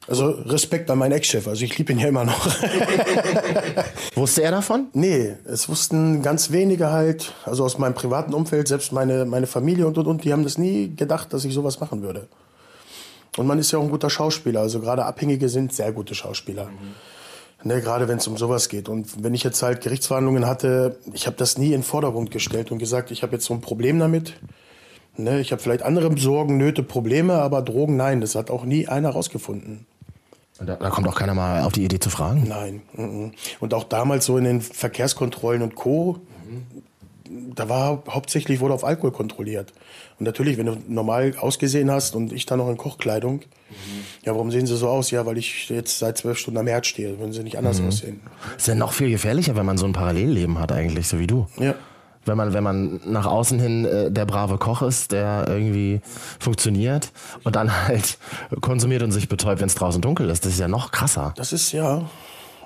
also 0.08 0.30
Respekt 0.30 0.90
an 0.90 0.98
meinen 0.98 1.12
Ex-Chef. 1.12 1.46
Also 1.46 1.64
ich 1.64 1.78
liebe 1.78 1.92
ihn 1.92 1.98
ja 1.98 2.08
immer 2.08 2.24
noch. 2.24 2.46
Wusste 4.14 4.42
er 4.42 4.50
davon? 4.50 4.88
Nee, 4.92 5.36
es 5.44 5.68
wussten 5.68 6.22
ganz 6.22 6.50
wenige 6.50 6.90
halt, 6.90 7.32
also 7.44 7.64
aus 7.64 7.78
meinem 7.78 7.94
privaten 7.94 8.34
Umfeld, 8.34 8.68
selbst 8.68 8.92
meine, 8.92 9.24
meine 9.24 9.46
Familie 9.46 9.86
und, 9.86 9.96
und, 9.98 10.06
und, 10.06 10.24
die 10.24 10.32
haben 10.32 10.42
das 10.42 10.58
nie 10.58 10.94
gedacht, 10.94 11.32
dass 11.32 11.44
ich 11.44 11.54
sowas 11.54 11.80
machen 11.80 12.02
würde. 12.02 12.26
Und 13.36 13.46
man 13.46 13.58
ist 13.58 13.72
ja 13.72 13.78
auch 13.78 13.82
ein 13.82 13.90
guter 13.90 14.10
Schauspieler, 14.10 14.60
also 14.60 14.80
gerade 14.80 15.04
Abhängige 15.04 15.48
sind 15.48 15.72
sehr 15.72 15.92
gute 15.92 16.14
Schauspieler. 16.14 16.68
Ne, 17.64 17.80
gerade 17.80 18.08
wenn 18.08 18.18
es 18.18 18.26
um 18.26 18.36
sowas 18.36 18.68
geht. 18.68 18.88
Und 18.88 19.22
wenn 19.22 19.34
ich 19.34 19.44
jetzt 19.44 19.62
halt 19.62 19.82
Gerichtsverhandlungen 19.82 20.46
hatte, 20.46 20.98
ich 21.12 21.26
habe 21.26 21.36
das 21.36 21.58
nie 21.58 21.66
in 21.66 21.72
den 21.72 21.82
Vordergrund 21.84 22.32
gestellt 22.32 22.72
und 22.72 22.78
gesagt, 22.78 23.12
ich 23.12 23.22
habe 23.22 23.34
jetzt 23.34 23.44
so 23.44 23.54
ein 23.54 23.60
Problem 23.60 24.00
damit. 24.00 24.34
Ne, 25.16 25.40
ich 25.40 25.52
habe 25.52 25.62
vielleicht 25.62 25.82
andere 25.82 26.18
Sorgen, 26.18 26.56
Nöte, 26.56 26.82
Probleme, 26.82 27.34
aber 27.34 27.62
Drogen, 27.62 27.96
nein, 27.96 28.20
das 28.20 28.34
hat 28.34 28.50
auch 28.50 28.64
nie 28.64 28.88
einer 28.88 29.10
rausgefunden. 29.10 29.86
Da, 30.66 30.76
da 30.76 30.90
kommt 30.90 31.06
auch 31.08 31.14
keiner 31.14 31.34
mal 31.34 31.62
auf 31.62 31.72
die 31.72 31.84
Idee 31.84 31.98
zu 31.98 32.10
fragen. 32.10 32.46
Nein. 32.48 32.82
mhm. 32.94 33.32
Und 33.60 33.74
auch 33.74 33.84
damals 33.84 34.26
so 34.26 34.36
in 34.38 34.44
den 34.44 34.60
Verkehrskontrollen 34.60 35.62
und 35.62 35.74
Co. 35.74 36.20
Da 37.54 37.68
war 37.68 38.02
hauptsächlich 38.08 38.60
wurde 38.60 38.74
auf 38.74 38.84
Alkohol 38.84 39.12
kontrolliert. 39.12 39.72
Und 40.18 40.26
natürlich, 40.26 40.58
wenn 40.58 40.66
du 40.66 40.76
normal 40.86 41.34
ausgesehen 41.38 41.90
hast 41.90 42.14
und 42.14 42.32
ich 42.32 42.46
dann 42.46 42.58
noch 42.58 42.68
in 42.68 42.76
Kochkleidung, 42.76 43.42
ja, 44.24 44.32
warum 44.32 44.50
sehen 44.50 44.66
sie 44.66 44.76
so 44.76 44.88
aus? 44.88 45.10
Ja, 45.10 45.26
weil 45.26 45.38
ich 45.38 45.68
jetzt 45.68 45.98
seit 45.98 46.18
zwölf 46.18 46.38
Stunden 46.38 46.58
am 46.58 46.66
Herd 46.66 46.86
stehe, 46.86 47.18
würden 47.18 47.32
sie 47.32 47.42
nicht 47.42 47.58
anders 47.58 47.80
aussehen. 47.80 48.20
Ist 48.56 48.68
ja 48.68 48.74
noch 48.74 48.92
viel 48.92 49.10
gefährlicher, 49.10 49.56
wenn 49.56 49.66
man 49.66 49.78
so 49.78 49.86
ein 49.86 49.92
Parallelleben 49.92 50.58
hat 50.58 50.72
eigentlich, 50.72 51.08
so 51.08 51.18
wie 51.18 51.26
du. 51.26 51.46
Ja. 51.58 51.74
Wenn 52.24 52.36
man, 52.36 52.52
wenn 52.52 52.62
man 52.62 53.00
nach 53.04 53.26
außen 53.26 53.58
hin 53.58 53.84
äh, 53.84 54.10
der 54.10 54.26
brave 54.26 54.58
Koch 54.58 54.82
ist, 54.82 55.12
der 55.12 55.46
irgendwie 55.48 56.00
funktioniert 56.38 57.12
und 57.42 57.56
dann 57.56 57.86
halt 57.88 58.18
konsumiert 58.60 59.02
und 59.02 59.10
sich 59.12 59.28
betäubt, 59.28 59.60
wenn 59.60 59.66
es 59.66 59.74
draußen 59.74 60.00
dunkel 60.00 60.30
ist, 60.30 60.44
das 60.44 60.52
ist 60.52 60.60
ja 60.60 60.68
noch 60.68 60.92
krasser. 60.92 61.34
Das 61.36 61.52
ist 61.52 61.72
ja. 61.72 62.08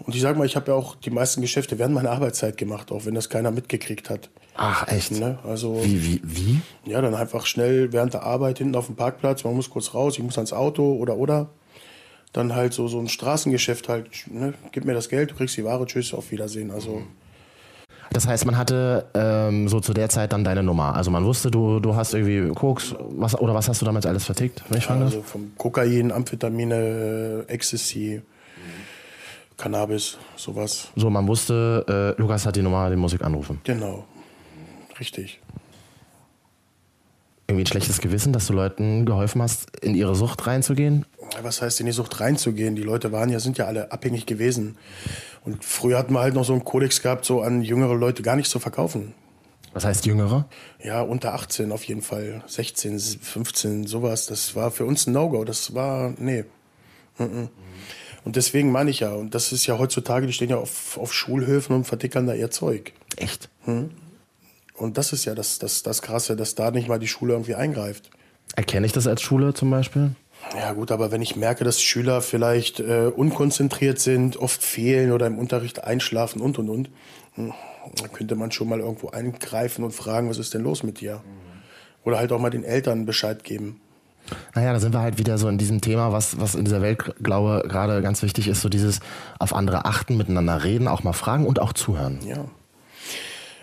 Und 0.05 0.15
ich 0.15 0.21
sag 0.21 0.37
mal, 0.37 0.45
ich 0.45 0.57
habe 0.57 0.71
ja 0.73 0.77
auch 0.77 0.95
die 0.97 1.11
meisten 1.11 1.41
Geschäfte 1.41 1.79
während 1.79 1.95
meiner 1.95 2.11
Arbeitszeit 2.11 2.59
gemacht, 2.59 2.93
auch 2.93 3.07
wenn 3.07 3.15
das 3.15 3.31
keiner 3.31 3.51
mitgekriegt 3.51 4.11
hat. 4.11 4.29
Ach, 4.57 4.89
echt? 4.89 5.13
Ne? 5.13 5.39
Also 5.45 5.83
Wie, 5.83 6.03
wie, 6.03 6.21
wie? 6.25 6.61
ja, 6.85 7.01
dann 7.01 7.15
einfach 7.15 7.47
schnell 7.47 7.93
während 7.93 8.15
der 8.15 8.23
Arbeit 8.23 8.59
hinten 8.59 8.75
auf 8.75 8.87
dem 8.87 8.97
Parkplatz, 8.97 9.45
man 9.45 9.55
muss 9.55 9.71
kurz 9.71 9.95
raus, 9.95 10.15
ich 10.17 10.23
muss 10.23 10.37
ans 10.37 10.53
Auto 10.53 10.97
oder 10.97 11.17
oder. 11.17 11.49
Dann 12.33 12.55
halt 12.55 12.75
so, 12.75 12.89
so 12.89 12.99
ein 12.99 13.09
Straßengeschäft 13.09 13.89
halt, 13.89 14.09
ne? 14.27 14.53
gib 14.73 14.85
mir 14.85 14.93
das 14.93 15.09
Geld, 15.09 15.31
du 15.31 15.35
kriegst 15.35 15.57
die 15.57 15.65
Ware, 15.65 15.87
tschüss, 15.87 16.13
auf 16.13 16.31
Wiedersehen. 16.31 16.71
Also 16.71 17.03
Das 18.17 18.27
heißt, 18.27 18.47
man 18.47 18.57
hatte 18.57 19.05
ähm, 19.13 19.69
so 19.69 19.79
zu 19.79 19.93
der 19.93 20.09
Zeit 20.09 20.33
dann 20.33 20.43
deine 20.43 20.63
Nummer. 20.63 20.95
Also 20.95 21.11
man 21.11 21.27
wusste, 21.27 21.51
du, 21.51 21.81
du 21.81 21.97
hast 21.97 22.15
irgendwie 22.15 22.51
Koks, 22.55 22.95
was, 23.11 23.39
oder 23.39 23.53
was 23.53 23.69
hast 23.69 23.83
du 23.83 23.85
damals 23.85 24.07
alles 24.07 24.25
vertickt, 24.25 24.65
wenn 24.71 24.79
ich? 24.79 24.89
Also 24.89 25.21
vom 25.21 25.53
Kokain, 25.59 26.11
Amphetamine, 26.11 27.45
Ecstasy, 27.47 28.23
Cannabis, 29.59 30.17
sowas. 30.35 30.89
So, 30.97 31.11
man 31.11 31.29
wusste, 31.29 32.15
äh, 32.17 32.19
Lukas 32.19 32.47
hat 32.47 32.57
die 32.57 32.63
Nummer, 32.63 32.89
den 32.89 32.99
muss 32.99 33.13
ich 33.13 33.23
anrufen. 33.23 33.61
Genau. 33.65 34.07
Richtig. 34.99 35.39
Irgendwie 37.49 37.65
ein 37.65 37.67
schlechtes 37.67 38.01
Gewissen, 38.01 38.33
dass 38.33 38.47
du 38.47 38.55
Leuten 38.55 39.05
geholfen 39.05 39.43
hast, 39.43 39.77
in 39.81 39.95
ihre 39.95 40.15
Sucht 40.15 40.47
reinzugehen? 40.47 41.05
Was 41.43 41.61
heißt 41.61 41.81
in 41.81 41.87
die 41.87 41.93
Sucht 41.93 42.19
reinzugehen? 42.19 42.77
Die 42.77 42.83
Leute 42.83 43.13
waren 43.13 43.29
ja, 43.29 43.41
sind 43.41 43.59
ja 43.59 43.67
alle 43.67 43.93
abhängig 43.93 44.25
gewesen. 44.25 44.79
Und 45.47 45.65
früher 45.65 45.97
hatten 45.97 46.13
wir 46.13 46.21
halt 46.21 46.35
noch 46.35 46.45
so 46.45 46.53
einen 46.53 46.65
Kodex 46.65 47.01
gehabt, 47.01 47.25
so 47.25 47.41
an 47.41 47.63
jüngere 47.63 47.95
Leute 47.95 48.23
gar 48.23 48.35
nicht 48.35 48.51
zu 48.51 48.59
verkaufen. 48.59 49.15
Was 49.73 49.85
heißt 49.85 50.05
Jüngere? 50.07 50.47
Ja, 50.83 51.03
unter 51.03 51.35
18 51.35 51.71
auf 51.71 51.85
jeden 51.85 52.03
Fall. 52.03 52.43
16, 52.47 52.99
15, 52.99 53.87
sowas. 53.87 54.27
Das 54.27 54.57
war 54.57 54.71
für 54.71 54.85
uns 54.85 55.07
ein 55.07 55.13
No-Go. 55.13 55.45
Das 55.45 55.75
war, 55.75 56.15
nee. 56.19 56.45
Und 57.19 58.37
deswegen 58.37 58.73
meine 58.73 58.91
ich 58.91 59.01
ja, 59.01 59.13
und 59.13 59.35
das 59.35 59.53
ist 59.53 59.67
ja 59.67 59.79
heutzutage, 59.79 60.27
die 60.27 60.33
stehen 60.33 60.51
ja 60.51 60.57
auf, 60.57 60.99
auf 60.99 61.15
Schulhöfen 61.15 61.77
und 61.77 61.85
vertickern 61.85 62.27
da 62.27 62.35
ihr 62.35 62.51
Zeug. 62.51 62.93
Echt? 63.17 63.49
Und 63.67 64.99
das 64.99 65.13
ist 65.13 65.27
ja 65.27 65.35
das, 65.35 65.59
das, 65.61 65.83
das 65.85 66.03
Krasse, 66.03 66.35
dass 66.35 66.57
da 66.57 66.73
nicht 66.73 66.89
mal 66.89 66.99
die 66.99 67.07
Schule 67.07 67.35
irgendwie 67.35 67.55
eingreift. 67.55 68.11
Erkenne 68.57 68.87
ich 68.87 68.93
das 68.93 69.07
als 69.07 69.23
Schule 69.23 69.55
zum 69.55 69.71
Beispiel? 69.71 70.13
Ja 70.55 70.73
gut, 70.73 70.93
aber 70.93 71.11
wenn 71.11 71.23
ich 71.23 71.37
merke, 71.37 71.65
dass 71.65 71.83
Schüler 71.83 72.21
vielleicht 72.23 72.81
äh, 72.81 73.11
unkonzentriert 73.15 73.99
sind, 73.99 74.37
oft 74.37 74.63
fehlen 74.63 75.13
oder 75.13 75.27
im 75.27 75.39
Unterricht 75.39 75.85
einschlafen 75.85 76.41
und 76.41 76.59
und 76.59 76.69
und, 76.69 76.91
hm, 77.35 77.53
dann 78.01 78.13
könnte 78.13 78.37
man 78.37 78.53
schon 78.53 78.69
mal 78.69 78.81
irgendwo 78.81 79.11
eingreifen 79.11 79.85
und 79.85 79.93
fragen, 79.93 80.29
was 80.29 80.39
ist 80.39 80.55
denn 80.55 80.63
los 80.63 80.83
mit 80.83 81.01
dir? 81.01 81.23
Oder 82.05 82.19
halt 82.19 82.31
auch 82.33 82.39
mal 82.39 82.51
den 82.51 82.65
Eltern 82.65 83.05
Bescheid 83.07 83.43
geben. 83.43 83.81
Naja, 84.55 84.73
da 84.73 84.81
sind 84.81 84.95
wir 84.95 85.01
halt 85.01 85.19
wieder 85.19 85.39
so 85.39 85.49
in 85.49 85.59
diesem 85.59 85.81
Thema, 85.81 86.13
was, 86.13 86.41
was 86.41 86.55
in 86.55 86.65
dieser 86.65 86.83
Welt, 86.83 87.15
glaube 87.23 87.65
gerade 87.69 88.03
ganz 88.03 88.23
wichtig 88.23 88.49
ist, 88.49 88.61
so 88.61 88.69
dieses 88.69 89.01
auf 89.39 89.55
andere 89.55 89.85
achten, 89.85 90.17
miteinander 90.17 90.65
reden, 90.65 90.89
auch 90.89 91.05
mal 91.05 91.13
fragen 91.13 91.47
und 91.47 91.61
auch 91.61 91.73
zuhören. 91.73 92.19
Ja. 92.25 92.45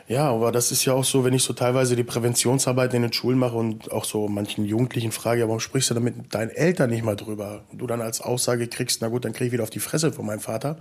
Ja, 0.07 0.29
aber 0.29 0.51
das 0.51 0.71
ist 0.71 0.83
ja 0.85 0.93
auch 0.93 1.05
so, 1.05 1.23
wenn 1.23 1.33
ich 1.33 1.43
so 1.43 1.53
teilweise 1.53 1.95
die 1.95 2.03
Präventionsarbeit 2.03 2.93
in 2.93 3.03
den 3.03 3.13
Schulen 3.13 3.39
mache 3.39 3.55
und 3.55 3.91
auch 3.91 4.03
so 4.03 4.27
manchen 4.27 4.65
Jugendlichen 4.65 5.11
frage, 5.11 5.41
ja, 5.41 5.47
warum 5.47 5.61
sprichst 5.61 5.89
du 5.89 5.93
damit 5.93 6.17
mit 6.17 6.33
deinen 6.35 6.49
Eltern 6.49 6.89
nicht 6.89 7.05
mal 7.05 7.15
drüber? 7.15 7.63
Und 7.71 7.79
du 7.79 7.87
dann 7.87 8.01
als 8.01 8.19
Aussage 8.19 8.67
kriegst, 8.67 9.01
na 9.01 9.07
gut, 9.07 9.23
dann 9.23 9.31
krieg 9.33 9.47
ich 9.47 9.53
wieder 9.53 9.63
auf 9.63 9.69
die 9.69 9.79
Fresse 9.79 10.11
von 10.11 10.25
meinem 10.25 10.41
Vater. 10.41 10.77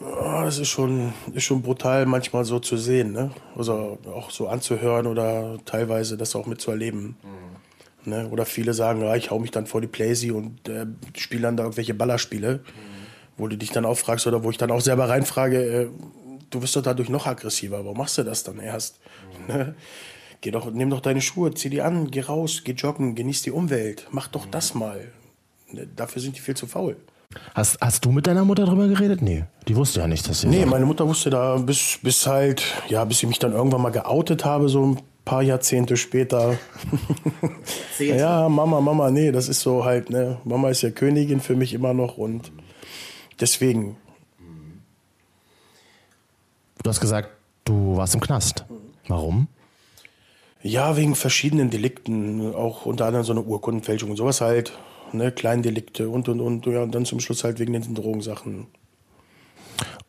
Ah, 0.00 0.44
Das 0.44 0.58
ist 0.58 0.68
schon, 0.68 1.12
ist 1.34 1.44
schon 1.44 1.60
brutal 1.60 2.06
manchmal 2.06 2.46
so 2.46 2.58
zu 2.58 2.78
sehen, 2.78 3.12
ne? 3.12 3.30
Also 3.56 3.98
auch 4.06 4.30
so 4.30 4.48
anzuhören 4.48 5.06
oder 5.06 5.58
teilweise 5.66 6.16
das 6.16 6.34
auch 6.34 6.46
mitzuerleben. 6.46 7.16
Ne? 8.04 8.26
Oder 8.30 8.46
viele 8.46 8.72
sagen, 8.74 9.02
ja, 9.02 9.14
ich 9.14 9.30
hau 9.30 9.38
mich 9.38 9.50
dann 9.52 9.66
vor 9.66 9.80
die 9.80 9.86
Playsee 9.86 10.32
und 10.32 10.68
äh, 10.68 10.86
spiele 11.16 11.42
dann 11.42 11.56
da 11.56 11.64
irgendwelche 11.64 11.94
Ballerspiele, 11.94 12.60
wo 13.36 13.46
du 13.46 13.56
dich 13.56 13.70
dann 13.70 13.84
auch 13.84 13.96
fragst 13.96 14.26
oder 14.26 14.42
wo 14.42 14.50
ich 14.50 14.56
dann 14.58 14.70
auch 14.72 14.80
selber 14.80 15.08
reinfrage, 15.08 15.62
äh, 15.62 15.88
du 16.52 16.62
wirst 16.62 16.76
doch 16.76 16.82
dadurch 16.82 17.08
noch 17.08 17.26
aggressiver, 17.26 17.84
warum 17.84 17.98
machst 17.98 18.18
du 18.18 18.22
das 18.22 18.44
dann 18.44 18.60
erst? 18.60 19.00
Ne? 19.48 19.74
Geh 20.40 20.50
doch, 20.50 20.70
nimm 20.70 20.90
doch 20.90 21.00
deine 21.00 21.20
Schuhe, 21.20 21.52
zieh 21.54 21.70
die 21.70 21.82
an, 21.82 22.10
geh 22.10 22.20
raus, 22.20 22.62
geh 22.64 22.72
joggen, 22.72 23.14
genieß 23.14 23.42
die 23.42 23.50
Umwelt, 23.50 24.06
mach 24.10 24.28
doch 24.28 24.46
das 24.46 24.74
mal. 24.74 25.12
Ne? 25.70 25.88
Dafür 25.96 26.20
sind 26.22 26.36
die 26.36 26.40
viel 26.40 26.56
zu 26.56 26.66
faul. 26.66 26.96
Hast, 27.54 27.80
hast 27.80 28.04
du 28.04 28.12
mit 28.12 28.26
deiner 28.26 28.44
Mutter 28.44 28.66
drüber 28.66 28.88
geredet? 28.88 29.22
Nee, 29.22 29.44
die 29.66 29.76
wusste 29.76 30.00
ja 30.00 30.06
nicht, 30.06 30.28
dass 30.28 30.42
sie. 30.42 30.48
Nee, 30.48 30.66
meine 30.66 30.84
Mutter 30.84 31.08
wusste 31.08 31.30
da 31.30 31.56
bis, 31.56 31.98
bis 32.02 32.26
halt, 32.26 32.62
ja, 32.88 33.04
bis 33.04 33.22
ich 33.22 33.28
mich 33.28 33.38
dann 33.38 33.52
irgendwann 33.52 33.82
mal 33.82 33.90
geoutet 33.90 34.44
habe, 34.44 34.68
so 34.68 34.84
ein 34.84 34.98
paar 35.24 35.42
Jahrzehnte 35.42 35.96
später. 35.96 36.58
ja, 37.98 38.48
Mama, 38.48 38.80
Mama, 38.80 39.10
nee, 39.10 39.32
das 39.32 39.48
ist 39.48 39.60
so 39.60 39.84
halt, 39.84 40.10
ne, 40.10 40.38
Mama 40.44 40.68
ist 40.68 40.82
ja 40.82 40.90
Königin 40.90 41.40
für 41.40 41.56
mich 41.56 41.72
immer 41.72 41.94
noch 41.94 42.18
und 42.18 42.52
deswegen, 43.40 43.96
Du 46.82 46.90
hast 46.90 47.00
gesagt, 47.00 47.30
du 47.64 47.96
warst 47.96 48.14
im 48.14 48.20
Knast. 48.20 48.64
Warum? 49.08 49.48
ja, 50.62 50.96
wegen 50.96 51.14
verschiedenen 51.14 51.70
Delikten, 51.70 52.54
auch 52.54 52.86
unter 52.86 53.06
anderem 53.06 53.24
so 53.24 53.32
eine 53.32 53.42
Urkundenfälschung 53.42 54.10
und 54.10 54.16
sowas 54.16 54.40
halt, 54.40 54.72
ne, 55.12 55.32
Kleindelikte 55.32 56.08
und 56.08 56.28
und 56.28 56.40
und, 56.40 56.66
ja, 56.66 56.82
und 56.82 56.94
dann 56.94 57.04
zum 57.04 57.20
Schluss 57.20 57.44
halt 57.44 57.58
wegen 57.58 57.72
den 57.72 57.94
Drogensachen. 57.94 58.68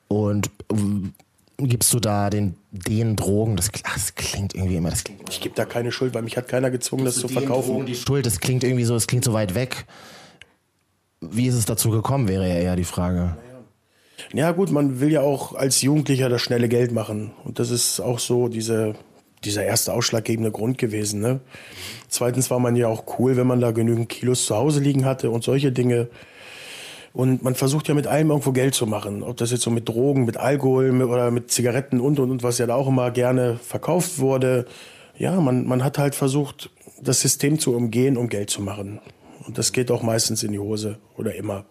Und 0.07 0.51
ähm, 0.71 1.13
gibst 1.57 1.91
du 1.93 1.99
da 1.99 2.29
den, 2.29 2.55
den 2.71 3.15
Drogen, 3.15 3.55
das, 3.55 3.71
ach, 3.83 3.93
das 3.95 4.13
klingt 4.13 4.53
irgendwie 4.53 4.75
immer, 4.75 4.91
das 4.91 5.03
klingt 5.03 5.21
immer 5.21 5.29
Ich 5.29 5.41
gebe 5.41 5.55
da 5.55 5.65
keine 5.65 5.91
Schuld, 5.91 6.13
weil 6.13 6.21
mich 6.21 6.37
hat 6.37 6.47
keiner 6.47 6.69
gezwungen, 6.69 7.05
das 7.05 7.15
zu 7.15 7.27
den 7.27 7.35
Drogen 7.35 7.47
verkaufen. 7.47 7.85
die 7.87 7.95
Schuld, 7.95 8.25
das 8.25 8.39
klingt 8.39 8.63
irgendwie 8.63 8.85
so, 8.85 8.95
es 8.95 9.07
klingt 9.07 9.25
so 9.25 9.33
weit 9.33 9.55
weg. 9.55 9.85
Wie 11.19 11.47
ist 11.47 11.55
es 11.55 11.65
dazu 11.65 11.89
gekommen, 11.89 12.27
wäre 12.27 12.47
ja 12.47 12.55
eher 12.55 12.75
die 12.75 12.83
Frage. 12.83 13.37
Ja 14.31 14.51
gut, 14.51 14.71
man 14.71 14.99
will 14.99 15.11
ja 15.11 15.21
auch 15.21 15.53
als 15.53 15.81
Jugendlicher 15.81 16.29
das 16.29 16.41
schnelle 16.41 16.69
Geld 16.69 16.91
machen. 16.91 17.31
Und 17.43 17.59
das 17.59 17.71
ist 17.71 17.99
auch 17.99 18.19
so 18.19 18.47
diese, 18.47 18.95
dieser 19.43 19.63
erste 19.63 19.93
ausschlaggebende 19.93 20.51
Grund 20.51 20.77
gewesen. 20.77 21.19
Ne? 21.19 21.39
Zweitens 22.07 22.49
war 22.49 22.59
man 22.59 22.75
ja 22.75 22.87
auch 22.87 23.19
cool, 23.19 23.37
wenn 23.37 23.47
man 23.47 23.59
da 23.59 23.71
genügend 23.71 24.09
Kilos 24.09 24.45
zu 24.45 24.55
Hause 24.55 24.79
liegen 24.79 25.05
hatte 25.05 25.29
und 25.29 25.43
solche 25.43 25.71
Dinge. 25.71 26.07
Und 27.13 27.43
man 27.43 27.53
versucht 27.53 27.87
ja 27.87 27.93
mit 27.93 28.07
allem 28.07 28.29
irgendwo 28.31 28.51
Geld 28.51 28.73
zu 28.73 28.87
machen. 28.87 29.21
Ob 29.21 29.37
das 29.37 29.51
jetzt 29.51 29.61
so 29.61 29.69
mit 29.69 29.87
Drogen, 29.87 30.25
mit 30.25 30.37
Alkohol 30.37 30.91
mit- 30.91 31.07
oder 31.07 31.29
mit 31.29 31.51
Zigaretten 31.51 31.99
und 31.99 32.19
und 32.19 32.31
und, 32.31 32.43
was 32.43 32.57
ja 32.57 32.65
da 32.65 32.75
auch 32.75 32.87
immer 32.87 33.11
gerne 33.11 33.57
verkauft 33.57 34.17
wurde. 34.19 34.65
Ja, 35.17 35.39
man, 35.39 35.67
man 35.67 35.83
hat 35.83 35.99
halt 35.99 36.15
versucht, 36.15 36.71
das 36.99 37.21
System 37.21 37.59
zu 37.59 37.75
umgehen, 37.75 38.17
um 38.17 38.29
Geld 38.29 38.49
zu 38.49 38.63
machen. 38.63 38.99
Und 39.45 39.59
das 39.59 39.73
geht 39.73 39.91
auch 39.91 40.01
meistens 40.01 40.41
in 40.41 40.53
die 40.53 40.59
Hose 40.59 40.97
oder 41.15 41.35
immer. 41.35 41.65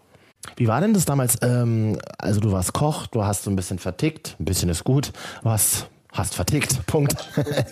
Wie 0.56 0.68
war 0.68 0.80
denn 0.80 0.94
das 0.94 1.04
damals? 1.04 1.38
Ähm, 1.42 1.98
also 2.18 2.40
du 2.40 2.52
warst 2.52 2.72
Koch, 2.72 3.06
du 3.06 3.24
hast 3.24 3.44
so 3.44 3.50
ein 3.50 3.56
bisschen 3.56 3.78
vertickt, 3.78 4.36
ein 4.38 4.44
bisschen 4.44 4.68
ist 4.68 4.84
gut, 4.84 5.12
was 5.42 5.86
hast 6.12 6.34
vertickt, 6.34 6.84
Punkt. 6.86 7.16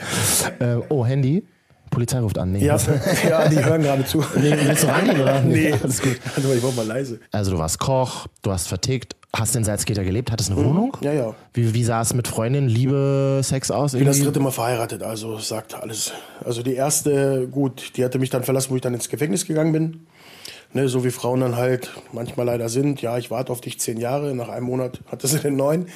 äh, 0.58 0.76
oh, 0.88 1.04
Handy. 1.04 1.44
Polizei 1.90 2.20
ruft 2.20 2.38
an. 2.38 2.52
Nee. 2.52 2.64
Ja, 2.64 2.78
ja 3.28 3.48
die 3.48 3.62
hören 3.64 3.82
gerade 3.82 4.04
zu. 4.04 4.24
Nee, 4.36 4.54
willst 4.62 4.84
du 4.84 4.86
reingehen, 4.86 5.20
oder? 5.20 5.40
Nee, 5.40 5.72
alles 5.72 6.00
gut. 6.00 6.20
Also 6.36 6.52
ich 6.52 6.62
war 6.62 6.70
mal 6.72 6.86
leise. 6.86 7.18
Also 7.32 7.50
du 7.50 7.58
warst 7.58 7.80
Koch, 7.80 8.28
du 8.42 8.52
hast 8.52 8.68
vertickt, 8.68 9.16
hast 9.34 9.56
in 9.56 9.64
Salzgitter 9.64 10.04
gelebt, 10.04 10.30
hattest 10.30 10.52
eine 10.52 10.64
Wohnung? 10.64 10.96
Ja, 11.00 11.12
ja. 11.12 11.34
Wie, 11.52 11.74
wie 11.74 11.84
sah 11.84 12.00
es 12.00 12.14
mit 12.14 12.28
Freundin, 12.28 12.68
Liebe, 12.68 13.40
Sex 13.42 13.70
aus? 13.72 13.94
Ich 13.94 13.98
bin 13.98 14.06
das 14.06 14.20
dritte 14.20 14.40
Mal 14.40 14.52
verheiratet, 14.52 15.02
also 15.02 15.38
sagt 15.38 15.74
alles. 15.74 16.12
Also 16.44 16.62
die 16.62 16.74
erste, 16.74 17.48
gut, 17.48 17.96
die 17.96 18.04
hatte 18.04 18.20
mich 18.20 18.30
dann 18.30 18.44
verlassen, 18.44 18.70
wo 18.70 18.76
ich 18.76 18.82
dann 18.82 18.94
ins 18.94 19.08
Gefängnis 19.08 19.46
gegangen 19.46 19.72
bin. 19.72 20.06
Ne, 20.72 20.88
so 20.88 21.04
wie 21.04 21.10
Frauen 21.10 21.40
dann 21.40 21.56
halt 21.56 21.90
manchmal 22.12 22.46
leider 22.46 22.68
sind. 22.68 23.02
Ja, 23.02 23.18
ich 23.18 23.30
warte 23.30 23.50
auf 23.50 23.60
dich 23.60 23.80
zehn 23.80 23.98
Jahre, 23.98 24.34
nach 24.34 24.48
einem 24.48 24.66
Monat 24.66 25.00
hatte 25.10 25.26
sie 25.26 25.40
den 25.40 25.56
neun. 25.56 25.86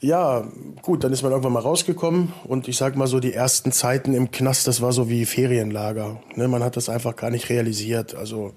Ja, 0.00 0.46
gut, 0.82 1.04
dann 1.04 1.12
ist 1.12 1.22
man 1.22 1.32
irgendwann 1.32 1.54
mal 1.54 1.60
rausgekommen 1.60 2.32
und 2.44 2.68
ich 2.68 2.76
sag 2.76 2.96
mal 2.96 3.06
so, 3.06 3.18
die 3.18 3.32
ersten 3.32 3.72
Zeiten 3.72 4.12
im 4.12 4.30
Knast, 4.30 4.66
das 4.66 4.82
war 4.82 4.92
so 4.92 5.08
wie 5.08 5.24
Ferienlager. 5.24 6.20
Ne, 6.34 6.48
man 6.48 6.62
hat 6.62 6.76
das 6.76 6.88
einfach 6.88 7.16
gar 7.16 7.30
nicht 7.30 7.48
realisiert. 7.48 8.14
Also 8.14 8.52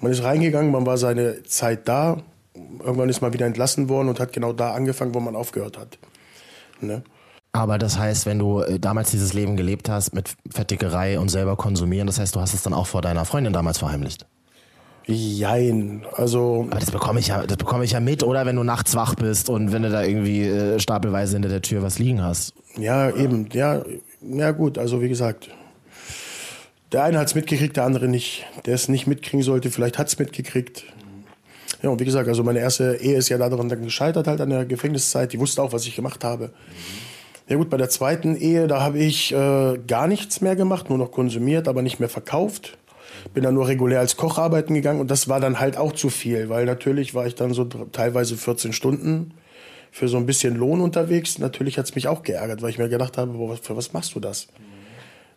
man 0.00 0.10
ist 0.10 0.24
reingegangen, 0.24 0.72
man 0.72 0.86
war 0.86 0.98
seine 0.98 1.42
Zeit 1.44 1.86
da, 1.86 2.22
irgendwann 2.80 3.08
ist 3.08 3.20
man 3.20 3.32
wieder 3.32 3.46
entlassen 3.46 3.88
worden 3.88 4.08
und 4.08 4.20
hat 4.20 4.32
genau 4.32 4.52
da 4.52 4.72
angefangen, 4.72 5.14
wo 5.14 5.20
man 5.20 5.36
aufgehört 5.36 5.78
hat. 5.78 5.98
Ne? 6.80 7.02
Aber 7.52 7.78
das 7.78 7.98
heißt, 7.98 8.24
wenn 8.24 8.38
du 8.38 8.60
äh, 8.60 8.80
damals 8.80 9.10
dieses 9.10 9.34
Leben 9.34 9.56
gelebt 9.56 9.88
hast 9.88 10.14
mit 10.14 10.34
Fettickerei 10.50 11.18
und 11.18 11.28
selber 11.28 11.56
konsumieren, 11.56 12.06
das 12.06 12.18
heißt, 12.18 12.34
du 12.34 12.40
hast 12.40 12.54
es 12.54 12.62
dann 12.62 12.72
auch 12.72 12.86
vor 12.86 13.02
deiner 13.02 13.26
Freundin 13.26 13.52
damals 13.52 13.78
verheimlicht? 13.78 14.26
Jein, 15.06 16.06
also 16.12 16.66
Aber 16.70 16.80
das 16.80 16.90
bekomme 16.90 17.20
ich 17.20 17.28
ja, 17.28 17.46
das 17.46 17.56
bekomme 17.56 17.84
ich 17.84 17.92
ja 17.92 18.00
mit, 18.00 18.22
oder 18.22 18.46
wenn 18.46 18.56
du 18.56 18.62
nachts 18.62 18.94
wach 18.94 19.14
bist 19.14 19.48
und 19.50 19.72
wenn 19.72 19.82
du 19.82 19.90
da 19.90 20.02
irgendwie 20.02 20.42
äh, 20.42 20.78
stapelweise 20.78 21.34
hinter 21.34 21.48
der 21.48 21.62
Tür 21.62 21.82
was 21.82 21.98
liegen 21.98 22.22
hast. 22.22 22.54
Ja, 22.76 23.10
eben, 23.10 23.48
ja, 23.52 23.82
ja 24.22 24.50
gut, 24.52 24.78
also 24.78 25.02
wie 25.02 25.08
gesagt, 25.08 25.50
der 26.92 27.04
eine 27.04 27.18
hat 27.18 27.28
es 27.28 27.34
mitgekriegt, 27.34 27.76
der 27.76 27.84
andere 27.84 28.06
nicht. 28.06 28.44
Der 28.66 28.74
es 28.74 28.88
nicht 28.88 29.06
mitkriegen 29.06 29.42
sollte, 29.42 29.70
vielleicht 29.70 29.98
hat 29.98 30.08
es 30.08 30.18
mitgekriegt. 30.18 30.84
Ja, 31.82 31.88
und 31.90 32.00
wie 32.00 32.04
gesagt, 32.04 32.28
also 32.28 32.44
meine 32.44 32.60
erste 32.60 32.98
Ehe 33.00 33.16
ist 33.16 33.28
ja 33.28 33.38
daran 33.38 33.68
dann 33.68 33.82
gescheitert, 33.82 34.26
halt 34.26 34.40
an 34.40 34.50
der 34.50 34.66
Gefängniszeit. 34.66 35.32
Die 35.32 35.40
wusste 35.40 35.62
auch, 35.62 35.72
was 35.72 35.86
ich 35.86 35.96
gemacht 35.96 36.22
habe. 36.22 36.50
Ja 37.48 37.56
gut, 37.56 37.70
bei 37.70 37.76
der 37.76 37.88
zweiten 37.88 38.36
Ehe, 38.36 38.68
da 38.68 38.82
habe 38.82 38.98
ich 38.98 39.32
äh, 39.32 39.78
gar 39.86 40.06
nichts 40.06 40.42
mehr 40.42 40.54
gemacht, 40.54 40.90
nur 40.90 40.98
noch 40.98 41.10
konsumiert, 41.10 41.66
aber 41.66 41.82
nicht 41.82 41.98
mehr 41.98 42.08
verkauft. 42.08 42.78
Bin 43.34 43.44
dann 43.44 43.54
nur 43.54 43.68
regulär 43.68 44.00
als 44.00 44.16
Koch 44.16 44.38
arbeiten 44.38 44.74
gegangen 44.74 45.00
und 45.00 45.10
das 45.10 45.28
war 45.28 45.40
dann 45.40 45.60
halt 45.60 45.76
auch 45.76 45.92
zu 45.92 46.10
viel, 46.10 46.48
weil 46.48 46.66
natürlich 46.66 47.14
war 47.14 47.26
ich 47.26 47.34
dann 47.34 47.54
so 47.54 47.64
teilweise 47.64 48.36
14 48.36 48.72
Stunden 48.72 49.34
für 49.90 50.08
so 50.08 50.16
ein 50.16 50.26
bisschen 50.26 50.56
Lohn 50.56 50.80
unterwegs. 50.80 51.38
Natürlich 51.38 51.78
hat 51.78 51.84
es 51.84 51.94
mich 51.94 52.08
auch 52.08 52.22
geärgert, 52.22 52.62
weil 52.62 52.70
ich 52.70 52.78
mir 52.78 52.88
gedacht 52.88 53.18
habe, 53.18 53.32
boah, 53.32 53.56
für 53.56 53.76
was 53.76 53.92
machst 53.92 54.14
du 54.14 54.20
das? 54.20 54.48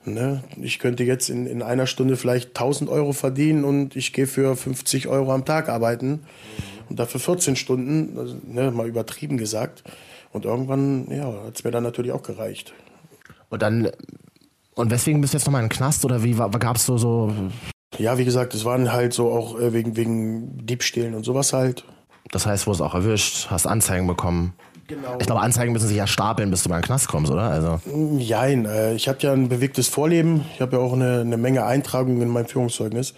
Ne? 0.05 0.43
Ich 0.61 0.79
könnte 0.79 1.03
jetzt 1.03 1.29
in, 1.29 1.47
in 1.47 1.61
einer 1.61 1.87
Stunde 1.87 2.15
vielleicht 2.15 2.49
1000 2.49 2.89
Euro 2.89 3.11
verdienen 3.11 3.65
und 3.65 3.95
ich 3.95 4.13
gehe 4.13 4.27
für 4.27 4.55
50 4.55 5.07
Euro 5.07 5.33
am 5.33 5.45
Tag 5.45 5.67
arbeiten 5.67 6.21
und 6.89 6.99
dafür 6.99 7.19
14 7.19 7.55
Stunden, 7.55 8.17
also, 8.17 8.35
ne, 8.45 8.71
mal 8.71 8.87
übertrieben 8.87 9.37
gesagt. 9.37 9.83
Und 10.31 10.45
irgendwann, 10.45 11.07
ja, 11.09 11.25
hat 11.45 11.55
es 11.55 11.63
mir 11.63 11.71
dann 11.71 11.83
natürlich 11.83 12.11
auch 12.11 12.23
gereicht. 12.23 12.73
Und 13.49 13.61
dann, 13.61 13.89
und 14.75 14.91
weswegen 14.91 15.21
bist 15.21 15.33
du 15.33 15.37
jetzt 15.37 15.45
nochmal 15.45 15.63
in 15.63 15.69
den 15.69 15.75
Knast 15.75 16.05
oder 16.05 16.23
wie 16.23 16.33
gab 16.33 16.75
es 16.75 16.85
so, 16.85 16.97
so, 16.97 17.33
Ja, 17.97 18.17
wie 18.17 18.25
gesagt, 18.25 18.53
es 18.53 18.65
waren 18.65 18.91
halt 18.91 19.13
so 19.13 19.31
auch 19.31 19.59
äh, 19.59 19.73
wegen, 19.73 19.95
wegen 19.95 20.65
Diebstählen 20.65 21.13
und 21.15 21.23
sowas 21.23 21.53
halt. 21.53 21.85
das 22.31 22.45
heißt, 22.45 22.67
wurdest 22.67 22.81
auch 22.81 22.93
erwischt, 22.93 23.47
hast 23.49 23.65
Anzeigen 23.65 24.07
bekommen? 24.07 24.53
Genau. 24.87 25.17
Ich 25.19 25.25
glaube, 25.25 25.41
Anzeigen 25.41 25.73
müssen 25.73 25.87
sich 25.87 25.97
ja 25.97 26.05
stapeln, 26.05 26.51
bis 26.51 26.63
du 26.63 26.69
mal 26.69 26.75
in 26.75 26.81
den 26.81 26.87
Knast 26.87 27.07
kommst, 27.07 27.31
oder? 27.31 27.43
Also, 27.43 27.79
Jein, 28.19 28.65
äh, 28.65 28.93
ich 28.93 29.07
habe 29.07 29.17
ja 29.21 29.33
ein 29.33 29.49
bewegtes 29.49 29.87
Vorleben. 29.87 30.45
Ich 30.53 30.61
habe 30.61 30.77
ja 30.77 30.81
auch 30.83 30.93
eine, 30.93 31.21
eine 31.21 31.37
Menge 31.37 31.65
Eintragungen 31.65 32.21
in 32.21 32.29
meinem 32.29 32.45
Führungszeugnis. 32.45 33.15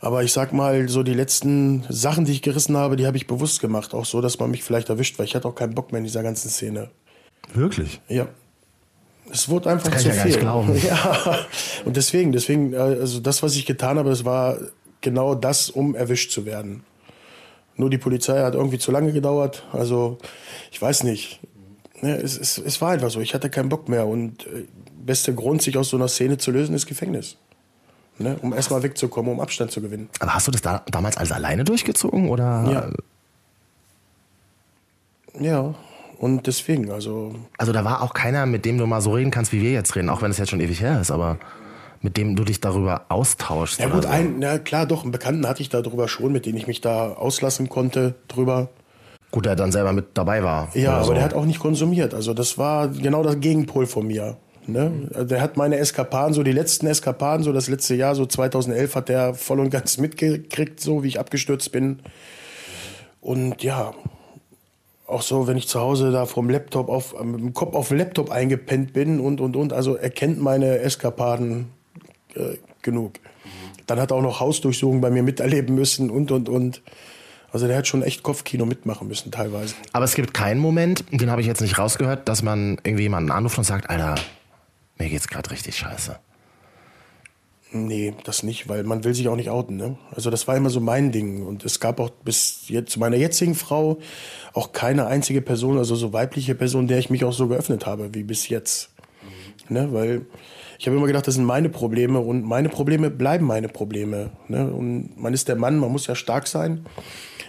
Aber 0.00 0.22
ich 0.22 0.32
sag 0.32 0.52
mal, 0.52 0.88
so 0.88 1.02
die 1.02 1.14
letzten 1.14 1.84
Sachen, 1.88 2.24
die 2.24 2.32
ich 2.32 2.42
gerissen 2.42 2.76
habe, 2.76 2.96
die 2.96 3.06
habe 3.06 3.16
ich 3.16 3.26
bewusst 3.26 3.60
gemacht. 3.60 3.94
Auch 3.94 4.04
so, 4.04 4.20
dass 4.20 4.38
man 4.38 4.50
mich 4.50 4.62
vielleicht 4.64 4.88
erwischt, 4.88 5.18
weil 5.18 5.26
ich 5.26 5.34
hatte 5.34 5.48
auch 5.48 5.54
keinen 5.54 5.74
Bock 5.74 5.92
mehr 5.92 6.00
in 6.00 6.04
dieser 6.04 6.22
ganzen 6.22 6.50
Szene. 6.50 6.90
wirklich? 7.54 8.00
Ja. 8.08 8.26
Es 9.30 9.48
wurde 9.48 9.70
einfach 9.70 9.90
Das 9.90 10.02
kann 10.02 10.02
zu 10.02 10.08
ich 10.10 10.40
ja 10.40 10.42
gar 10.42 10.62
viel. 10.64 10.76
nicht 10.76 10.80
glauben. 10.80 10.80
Ja. 11.34 11.46
Und 11.84 11.96
deswegen, 11.96 12.32
deswegen, 12.32 12.72
äh, 12.72 12.76
also 12.76 13.20
das, 13.20 13.42
was 13.42 13.56
ich 13.56 13.66
getan 13.66 13.98
habe, 13.98 14.10
das 14.10 14.24
war 14.24 14.58
genau 15.00 15.34
das, 15.34 15.70
um 15.70 15.94
erwischt 15.94 16.30
zu 16.30 16.46
werden. 16.46 16.84
Nur 17.76 17.90
die 17.90 17.98
Polizei 17.98 18.40
hat 18.42 18.54
irgendwie 18.54 18.78
zu 18.78 18.92
lange 18.92 19.12
gedauert. 19.12 19.64
Also, 19.72 20.18
ich 20.70 20.80
weiß 20.80 21.02
nicht. 21.02 21.40
Ne, 22.02 22.16
es, 22.16 22.38
es, 22.38 22.58
es 22.58 22.80
war 22.80 22.90
einfach 22.90 23.10
so. 23.10 23.20
Ich 23.20 23.34
hatte 23.34 23.50
keinen 23.50 23.68
Bock 23.68 23.88
mehr. 23.88 24.06
Und 24.06 24.46
äh, 24.46 24.66
bester 25.04 25.32
Grund, 25.32 25.62
sich 25.62 25.76
aus 25.76 25.88
so 25.88 25.96
einer 25.96 26.08
Szene 26.08 26.38
zu 26.38 26.50
lösen, 26.52 26.74
ist 26.74 26.86
Gefängnis. 26.86 27.36
Ne, 28.18 28.36
um 28.42 28.52
erstmal 28.52 28.84
wegzukommen, 28.84 29.32
um 29.32 29.40
Abstand 29.40 29.72
zu 29.72 29.80
gewinnen. 29.80 30.08
Aber 30.20 30.34
hast 30.34 30.46
du 30.46 30.52
das 30.52 30.62
da, 30.62 30.84
damals 30.90 31.16
alles 31.16 31.32
alleine 31.32 31.64
durchgezogen 31.64 32.28
oder? 32.28 32.92
Ja. 35.40 35.44
Ja. 35.44 35.74
Und 36.18 36.46
deswegen, 36.46 36.90
also 36.90 37.34
Also 37.58 37.72
da 37.72 37.84
war 37.84 38.02
auch 38.02 38.14
keiner, 38.14 38.46
mit 38.46 38.64
dem 38.64 38.78
du 38.78 38.86
mal 38.86 39.00
so 39.00 39.12
reden 39.12 39.30
kannst, 39.30 39.52
wie 39.52 39.60
wir 39.60 39.72
jetzt 39.72 39.96
reden, 39.96 40.08
auch 40.08 40.22
wenn 40.22 40.30
es 40.30 40.38
jetzt 40.38 40.50
schon 40.50 40.60
ewig 40.60 40.80
her 40.80 41.00
ist, 41.00 41.10
aber 41.10 41.38
mit 42.00 42.16
dem 42.16 42.36
du 42.36 42.44
dich 42.44 42.60
darüber 42.60 43.06
austauschst. 43.08 43.80
Ja 43.80 43.88
gut, 43.88 44.02
so. 44.02 44.08
ein, 44.08 44.36
na 44.38 44.58
klar, 44.58 44.86
doch, 44.86 45.02
einen 45.02 45.12
Bekannten 45.12 45.48
hatte 45.48 45.62
ich 45.62 45.70
da 45.70 45.80
drüber 45.80 46.06
schon, 46.06 46.32
mit 46.32 46.44
dem 46.44 46.56
ich 46.56 46.66
mich 46.66 46.80
da 46.80 47.12
auslassen 47.12 47.68
konnte 47.68 48.14
drüber. 48.28 48.68
Gut, 49.30 49.46
der 49.46 49.56
dann 49.56 49.72
selber 49.72 49.92
mit 49.92 50.08
dabei 50.14 50.44
war. 50.44 50.68
Ja, 50.74 50.96
aber 50.96 51.04
so. 51.04 51.14
der 51.14 51.24
hat 51.24 51.34
auch 51.34 51.46
nicht 51.46 51.58
konsumiert. 51.58 52.14
Also 52.14 52.34
das 52.34 52.58
war 52.58 52.88
genau 52.88 53.22
das 53.22 53.40
Gegenpol 53.40 53.86
von 53.86 54.06
mir. 54.06 54.36
Ne? 54.66 55.08
Der 55.28 55.40
hat 55.40 55.56
meine 55.56 55.76
Eskapaden, 55.76 56.34
so 56.34 56.42
die 56.42 56.52
letzten 56.52 56.86
Eskapaden, 56.86 57.42
so 57.42 57.52
das 57.52 57.68
letzte 57.68 57.94
Jahr, 57.94 58.14
so 58.14 58.26
2011, 58.26 58.94
hat 58.94 59.08
der 59.08 59.34
voll 59.34 59.60
und 59.60 59.70
ganz 59.70 59.98
mitgekriegt, 59.98 60.80
so 60.80 61.02
wie 61.02 61.08
ich 61.08 61.18
abgestürzt 61.18 61.72
bin. 61.72 62.00
Und 63.20 63.62
ja, 63.62 63.92
auch 65.06 65.22
so, 65.22 65.46
wenn 65.46 65.56
ich 65.56 65.68
zu 65.68 65.80
Hause 65.80 66.10
da 66.12 66.26
vom 66.26 66.48
Laptop 66.48 66.88
auf, 66.88 67.20
mit 67.22 67.40
dem 67.40 67.52
Kopf 67.52 67.74
auf 67.74 67.88
dem 67.88 67.98
Laptop 67.98 68.30
eingepennt 68.30 68.92
bin 68.92 69.20
und, 69.20 69.40
und, 69.40 69.56
und. 69.56 69.72
Also 69.72 69.96
er 69.96 70.10
kennt 70.10 70.40
meine 70.40 70.78
Eskapaden 70.78 71.66
äh, 72.34 72.56
genug. 72.82 73.20
Dann 73.86 74.00
hat 74.00 74.12
er 74.12 74.16
auch 74.16 74.22
noch 74.22 74.40
Hausdurchsuchungen 74.40 75.00
bei 75.00 75.10
mir 75.10 75.22
miterleben 75.22 75.74
müssen 75.74 76.10
und, 76.10 76.30
und, 76.30 76.48
und. 76.48 76.82
Also 77.52 77.68
der 77.68 77.76
hat 77.76 77.86
schon 77.86 78.02
echt 78.02 78.22
Kopfkino 78.22 78.66
mitmachen 78.66 79.06
müssen 79.06 79.30
teilweise. 79.30 79.74
Aber 79.92 80.04
es 80.04 80.14
gibt 80.14 80.34
keinen 80.34 80.58
Moment, 80.58 81.04
den 81.12 81.30
habe 81.30 81.40
ich 81.40 81.46
jetzt 81.46 81.60
nicht 81.60 81.78
rausgehört, 81.78 82.28
dass 82.28 82.42
man 82.42 82.78
irgendwie 82.82 83.04
jemanden 83.04 83.30
anruft 83.30 83.58
und 83.58 83.64
sagt, 83.64 83.90
Alter, 83.90 84.16
mir 84.98 85.08
geht's 85.08 85.28
gerade 85.28 85.50
richtig 85.50 85.76
scheiße. 85.76 86.18
Nee, 87.76 88.14
das 88.22 88.44
nicht, 88.44 88.68
weil 88.68 88.84
man 88.84 89.02
will 89.02 89.14
sich 89.14 89.26
auch 89.26 89.34
nicht 89.34 89.50
outen. 89.50 89.76
Ne? 89.76 89.98
Also 90.14 90.30
das 90.30 90.46
war 90.46 90.56
immer 90.56 90.70
so 90.70 90.78
mein 90.78 91.10
Ding. 91.10 91.44
Und 91.44 91.64
es 91.64 91.80
gab 91.80 91.98
auch 91.98 92.10
bis 92.10 92.68
jetzt 92.68 92.92
zu 92.92 93.00
meiner 93.00 93.16
jetzigen 93.16 93.56
Frau 93.56 93.98
auch 94.52 94.70
keine 94.70 95.08
einzige 95.08 95.42
Person, 95.42 95.76
also 95.76 95.96
so 95.96 96.12
weibliche 96.12 96.54
Person, 96.54 96.86
der 96.86 96.98
ich 96.98 97.10
mich 97.10 97.24
auch 97.24 97.32
so 97.32 97.48
geöffnet 97.48 97.84
habe 97.84 98.14
wie 98.14 98.22
bis 98.22 98.48
jetzt. 98.48 98.90
Ne? 99.68 99.92
Weil 99.92 100.24
ich 100.78 100.86
habe 100.86 100.96
immer 100.96 101.08
gedacht, 101.08 101.26
das 101.26 101.34
sind 101.34 101.44
meine 101.44 101.68
Probleme 101.68 102.20
und 102.20 102.44
meine 102.44 102.68
Probleme 102.68 103.10
bleiben 103.10 103.44
meine 103.44 103.68
Probleme. 103.68 104.30
Ne? 104.46 104.70
Und 104.70 105.20
man 105.20 105.34
ist 105.34 105.48
der 105.48 105.56
Mann, 105.56 105.76
man 105.78 105.90
muss 105.90 106.06
ja 106.06 106.14
stark 106.14 106.46
sein. 106.46 106.86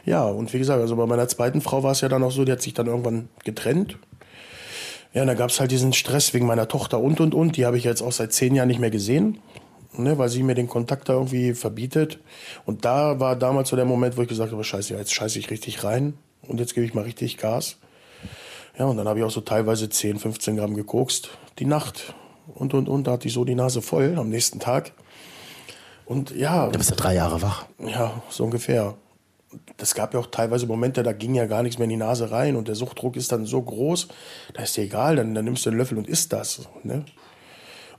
Ja, 0.06 0.26
und 0.26 0.52
wie 0.54 0.58
gesagt, 0.58 0.82
also 0.82 0.96
bei 0.96 1.06
meiner 1.06 1.28
zweiten 1.28 1.62
Frau 1.62 1.84
war 1.84 1.92
es 1.92 2.02
ja 2.02 2.10
dann 2.10 2.24
auch 2.24 2.32
so, 2.32 2.46
die 2.46 2.52
hat 2.52 2.64
sich 2.64 2.74
dann 2.74 2.88
irgendwann 2.88 3.30
getrennt. 3.44 4.00
Ja, 5.14 5.22
und 5.22 5.28
da 5.28 5.36
gab 5.36 5.52
es 5.52 5.60
halt 5.60 5.70
diesen 5.70 5.94
Stress 5.94 6.34
wegen 6.34 6.48
meiner 6.48 6.68
Tochter 6.68 7.00
und 7.00 7.20
und 7.20 7.36
und. 7.36 7.58
Die 7.58 7.66
habe 7.68 7.78
ich 7.78 7.84
jetzt 7.84 8.02
auch 8.02 8.12
seit 8.12 8.34
zehn 8.34 8.56
Jahren 8.56 8.68
nicht 8.68 8.80
mehr 8.80 8.92
gesehen, 8.92 9.40
ne, 9.98 10.18
weil 10.18 10.30
sie 10.30 10.44
mir 10.44 10.56
den 10.56 10.68
Kontakt 10.68 11.10
da 11.10 11.14
irgendwie 11.14 11.54
verbietet. 11.54 12.20
Und 12.66 12.86
da 12.86 13.20
war 13.20 13.36
damals 13.36 13.70
so 13.70 13.76
der 13.76 13.86
Moment, 13.86 14.18
wo 14.18 14.22
ich 14.22 14.28
gesagt 14.28 14.52
habe, 14.52 14.64
scheiße, 14.64 14.96
jetzt 14.96 15.14
scheiße 15.14 15.40
ich 15.40 15.50
richtig 15.50 15.84
rein 15.84 16.16
und 16.48 16.60
jetzt 16.60 16.74
gebe 16.74 16.86
ich 16.86 16.94
mal 16.94 17.04
richtig 17.04 17.38
Gas. 17.38 17.78
Ja, 18.78 18.86
und 18.86 18.98
dann 18.98 19.08
habe 19.08 19.20
ich 19.20 19.26
auch 19.26 19.32
so 19.32 19.42
teilweise 19.42 19.90
10, 19.90 20.20
15 20.20 20.58
Gramm 20.58 20.76
gekokst 20.76 21.30
die 21.60 21.66
Nacht 21.66 22.14
und 22.54 22.74
und 22.74 22.90
und. 22.90 23.08
Da 23.08 23.14
hatte 23.14 23.28
ich 23.28 23.34
so 23.34 23.46
die 23.46 23.56
Nase 23.56 23.82
voll 23.82 24.16
am 24.18 24.30
nächsten 24.30 24.60
Tag. 24.60 24.92
Und 26.06 26.32
ja, 26.36 26.68
Da 26.70 26.78
bist 26.78 26.92
du 26.92 26.96
drei 26.96 27.16
Jahre 27.16 27.42
wach. 27.42 27.66
ja, 27.80 28.22
so 28.30 28.44
ungefähr. 28.44 28.96
Das 29.78 29.96
gab 29.96 30.14
ja 30.14 30.20
auch 30.20 30.28
teilweise 30.28 30.68
Momente, 30.68 31.02
da 31.02 31.14
ging 31.14 31.34
ja 31.34 31.46
gar 31.46 31.64
nichts 31.64 31.78
mehr 31.80 31.86
in 31.86 31.92
die 31.92 31.98
Nase 31.98 32.30
rein 32.30 32.58
und 32.58 32.68
der 32.68 32.76
Suchtdruck 32.76 33.16
ist 33.16 33.32
dann 33.32 33.46
so 33.46 33.62
groß, 33.62 34.10
da 34.54 34.64
ist 34.64 34.76
dir 34.76 34.84
egal, 34.84 35.16
dann, 35.16 35.34
dann 35.34 35.46
nimmst 35.46 35.66
du 35.66 35.70
einen 35.70 35.80
Löffel 35.80 35.98
und 35.98 36.10
isst 36.10 36.34
das. 36.34 36.68
Ne? 36.84 37.06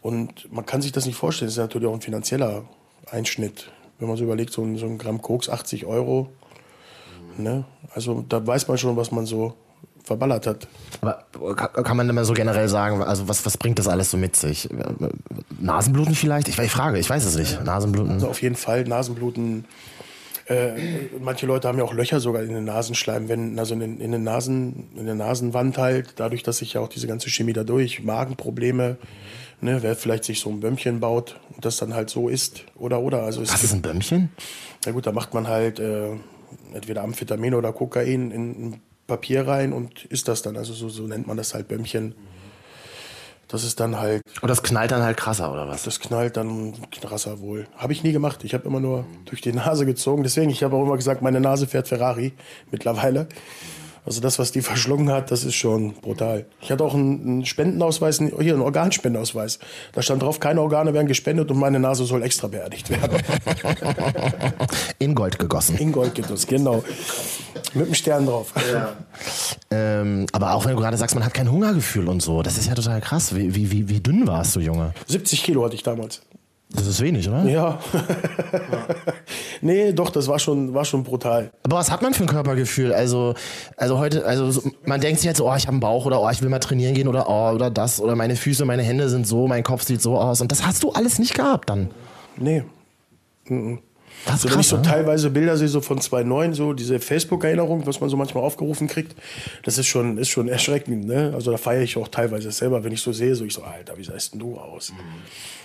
Und 0.07 0.53
man 0.53 0.65
kann 0.65 0.83
sich 0.83 0.93
das 0.93 1.05
nicht 1.05 1.17
vorstellen, 1.17 1.49
das 1.49 1.55
ist 1.55 1.59
natürlich 1.59 1.89
auch 1.89 1.95
ein 1.95 2.01
finanzieller 2.01 2.63
Einschnitt. 3.11 3.73
Wenn 3.99 4.07
man 4.07 4.17
so 4.17 4.23
überlegt, 4.23 4.53
so 4.53 4.63
ein, 4.63 4.77
so 4.77 4.87
ein 4.87 4.99
Gramm 4.99 5.21
Koks, 5.21 5.49
80 5.49 5.85
Euro. 5.85 6.29
Ne? 7.39 7.65
Also 7.93 8.25
da 8.29 8.47
weiß 8.47 8.69
man 8.69 8.79
schon, 8.79 8.97
was 8.97 9.11
man 9.11 9.27
so 9.27 9.55
verballert 10.05 10.47
hat. 10.47 10.69
Aber 11.01 11.25
kann 11.57 11.97
man 11.97 12.09
immer 12.09 12.25
so 12.25 12.35
generell 12.35 12.69
sagen, 12.69 13.03
also 13.03 13.27
was, 13.27 13.45
was 13.45 13.59
bringt 13.59 13.81
das 13.81 13.89
alles 13.89 14.13
so 14.13 14.17
mit 14.17 14.37
sich? 14.37 14.69
Nasenbluten 15.59 16.15
vielleicht? 16.15 16.47
Ich, 16.47 16.57
ich 16.57 16.71
frage, 16.71 17.01
ich 17.01 17.11
weiß 17.11 17.25
es 17.25 17.35
nicht. 17.35 17.65
Nasenbluten. 17.65 18.13
Also 18.13 18.29
auf 18.29 18.41
jeden 18.41 18.55
Fall 18.55 18.85
Nasenbluten. 18.85 19.65
Äh, 20.47 21.09
manche 21.21 21.47
Leute 21.47 21.67
haben 21.67 21.79
ja 21.79 21.85
auch 21.85 21.95
Löcher 21.95 22.21
sogar 22.21 22.45
in 22.45 22.55
den 22.55 22.65
Nasenschleim, 22.65 23.29
wenn, 23.29 23.59
also 23.59 23.75
in, 23.75 23.81
den, 23.81 24.01
in, 24.01 24.13
den 24.13 24.23
Nasen, 24.23 24.89
in 24.95 25.07
der 25.07 25.17
Nasenwand 25.17 25.79
halt, 25.79 26.15
dadurch, 26.21 26.45
dass 26.45 26.59
sich 26.59 26.75
ja 26.75 26.81
auch 26.81 26.89
diese 26.89 27.09
ganze 27.09 27.29
Chemie 27.29 27.53
dadurch, 27.53 28.05
Magenprobleme, 28.05 28.99
ne, 29.61 29.83
wer 29.83 29.97
vielleicht 29.97 30.25
sich 30.25 30.41
so 30.41 30.51
ein 30.51 30.61
Bömmchen 30.61 31.01
baut 31.01 31.39
und 31.55 31.65
das 31.65 31.77
dann 31.79 31.95
halt 31.95 32.11
so 32.11 32.29
ist, 32.29 32.65
oder, 32.77 33.01
oder. 33.01 33.23
Also 33.23 33.43
es 33.43 33.53
Was 33.53 33.63
ist 33.65 33.73
gibt- 33.73 33.87
ein 33.87 33.93
Bömmchen? 33.93 34.31
Na 34.85 34.93
gut, 34.93 35.07
da 35.07 35.13
macht 35.13 35.35
man 35.35 35.49
halt 35.49 35.79
äh, 35.81 36.11
entweder 36.75 37.03
Amphetamin 37.03 37.55
oder 37.55 37.73
Kokain 37.73 38.31
in 38.31 38.51
ein 38.69 38.81
Papier 39.07 39.47
rein 39.47 39.73
und 39.73 40.05
isst 40.07 40.29
das 40.29 40.43
dann. 40.43 40.57
Also 40.57 40.73
so, 40.73 40.89
so 40.89 41.05
nennt 41.05 41.27
man 41.27 41.37
das 41.37 41.55
halt 41.55 41.69
Bömmchen. 41.69 42.15
Das 43.49 43.63
ist 43.63 43.79
dann 43.79 44.01
halt, 44.01 44.23
Und 44.43 44.49
das 44.49 44.65
knallt 44.65 44.91
dann 44.91 45.03
halt 45.05 45.17
krasser, 45.17 45.53
oder 45.53 45.69
was? 45.69 45.85
das 45.85 46.01
knallt 46.01 46.37
dann 46.37 46.75
krasser 47.01 47.39
wohl. 47.39 47.69
Habe 47.77 47.93
ich 47.93 48.03
nie 48.03 48.11
gemacht. 48.11 48.43
Ich 48.43 48.55
habe 48.55 48.67
immer 48.67 48.81
nur 48.81 49.07
durch 49.25 49.41
die 49.41 49.53
Nase 49.53 49.87
gezogen. 49.87 50.25
Deswegen, 50.25 50.51
ich 50.51 50.65
habe 50.65 50.75
auch 50.75 50.83
immer 50.83 50.97
gesagt, 50.97 51.23
meine 51.23 51.41
Nase 51.41 51.69
fährt 51.69 51.87
Ferrari 51.87 52.33
mittlerweile. 52.73 53.29
Also 54.07 54.21
das, 54.21 54.39
was 54.39 54.53
die 54.53 54.63
verschlungen 54.63 55.11
hat, 55.11 55.31
das 55.31 55.45
ist 55.45 55.57
schon 55.57 55.95
brutal. 55.95 56.47
Ich 56.61 56.71
hatte 56.71 56.85
auch 56.85 56.95
einen, 56.95 57.45
Spendenausweis, 57.45 58.19
hier 58.19 58.55
einen 58.55 58.63
Organspendenausweis. 58.63 59.59
Da 59.93 60.03
stand 60.03 60.23
drauf, 60.23 60.41
keine 60.41 60.63
Organe 60.63 60.95
werden 60.95 61.09
gespendet 61.09 61.51
und 61.51 61.59
meine 61.59 61.81
Nase 61.81 62.05
soll 62.05 62.23
extra 62.23 62.47
beerdigt 62.47 62.89
werden. 62.89 63.19
In 64.99 65.15
Gold 65.15 65.39
gegossen. 65.39 65.77
In 65.79 65.93
Gold 65.93 66.15
gibt 66.15 66.31
es, 66.31 66.47
genau. 66.47 66.85
Mit 67.75 67.87
einem 67.87 67.95
Stern 67.95 68.27
drauf. 68.27 68.55
Ähm, 69.71 70.27
aber 70.33 70.55
auch 70.55 70.65
wenn 70.65 70.75
du 70.75 70.81
gerade 70.81 70.97
sagst, 70.97 71.15
man 71.15 71.25
hat 71.25 71.35
kein 71.35 71.51
Hungergefühl 71.51 72.09
und 72.09 72.23
so, 72.23 72.43
das 72.43 72.57
ist 72.57 72.69
ja 72.69 72.75
total 72.75 73.01
krass. 73.01 73.35
Wie, 73.35 73.55
wie, 73.55 73.71
wie, 73.71 73.89
wie 73.89 74.01
dünn 74.01 74.27
warst 74.27 74.57
du, 74.57 74.61
Junge? 74.61 74.95
70 75.09 75.43
Kilo 75.43 75.65
hatte 75.65 75.75
ich 75.75 75.83
damals. 75.83 76.23
Das 76.77 76.87
ist 76.87 77.01
wenig, 77.01 77.29
oder? 77.29 77.45
Ja. 77.45 77.79
nee, 79.61 79.93
doch, 79.93 80.11
das 80.11 80.29
war 80.29 80.39
schon, 80.39 80.75
war 80.75 80.85
schon 80.85 81.03
brutal. 81.03 81.51
Aber 81.63 81.77
was 81.77 81.91
hat 81.91 82.03
man 82.03 82.13
für 82.15 82.25
ein 82.25 82.29
Körpergefühl? 82.29 82.93
Also, 82.93 83.35
also 83.77 83.99
heute, 83.99 84.25
also 84.27 84.51
so, 84.51 84.71
man 84.85 85.01
denkt 85.01 85.21
sich 85.21 85.27
jetzt 85.27 85.39
so, 85.39 85.51
oh, 85.51 85.55
ich 85.57 85.65
habe 85.65 85.73
einen 85.73 85.81
Bauch 85.81 86.05
oder 86.05 86.21
oh, 86.21 86.29
ich 86.31 86.43
will 86.43 86.49
mal 86.49 86.59
trainieren 86.59 86.95
gehen 86.95 87.09
oder 87.09 87.29
oh, 87.29 87.55
oder 87.55 87.71
das 87.71 88.01
oder 88.01 88.15
meine 88.15 88.37
Füße, 88.37 88.65
meine 88.65 88.83
Hände 88.83 89.09
sind 89.09 89.27
so, 89.27 89.49
mein 89.49 89.63
Kopf 89.63 89.83
sieht 89.85 90.03
so 90.03 90.19
aus 90.19 90.41
und 90.41 90.53
das 90.53 90.67
hast 90.67 90.83
du 90.83 90.93
alles 90.93 91.19
nicht 91.19 91.35
gehabt 91.35 91.71
dann. 91.71 91.91
Nee. 92.37 92.63
Das 94.25 94.43
So, 94.43 94.51
wenn 94.51 94.61
ich 94.61 94.69
so 94.69 94.77
ne? 94.77 94.83
teilweise 94.83 95.31
Bilder 95.31 95.57
sehe, 95.57 95.69
so 95.69 95.81
von 95.81 95.99
2.9, 95.99 96.55
so 96.55 96.73
diese 96.73 96.99
Facebook-Erinnerung, 96.99 97.87
was 97.87 98.01
man 98.01 98.09
so 98.09 98.17
manchmal 98.17 98.43
aufgerufen 98.43 98.89
kriegt, 98.89 99.15
das 99.63 99.79
ist 99.79 99.87
schon, 99.87 100.19
ist 100.19 100.31
schon 100.31 100.49
erschreckend. 100.49 101.07
Ne? 101.07 101.33
Also 101.35 101.51
da 101.51 101.57
feiere 101.57 101.83
ich 101.83 101.97
auch 101.97 102.09
teilweise 102.09 102.51
selber, 102.51 102.83
wenn 102.83 102.93
ich 102.93 103.01
so 103.01 103.13
sehe, 103.13 103.35
so 103.35 103.45
ich 103.45 103.55
so, 103.55 103.63
Alter, 103.63 103.97
wie 103.99 104.05
sahst 104.05 104.33
denn 104.33 104.41
du 104.41 104.57
aus? 104.57 104.93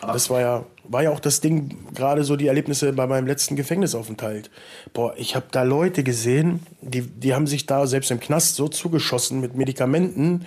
Das 0.02 0.30
war 0.30 0.42
ja, 0.42 0.66
war 0.84 1.04
ja 1.04 1.12
auch 1.12 1.20
das 1.20 1.42
Ding, 1.42 1.78
gerade 1.94 2.24
so 2.24 2.36
die 2.36 2.48
Erlebnisse 2.48 2.94
bei 2.94 3.08
meinem 3.08 3.28
letzten 3.28 3.56
Gefängnisaufenthalt. 3.56 4.50
Boah, 4.94 5.14
ich 5.18 5.36
habe 5.36 5.46
da 5.52 5.64
Leute 5.64 6.04
gesehen, 6.04 6.62
die, 6.82 7.02
die 7.02 7.34
haben 7.34 7.48
sich 7.48 7.66
da 7.66 7.88
selbst 7.88 8.12
im 8.12 8.20
Knast 8.20 8.56
so 8.56 8.68
zugeschossen 8.68 9.40
mit 9.42 9.56
Medikamenten, 9.56 10.46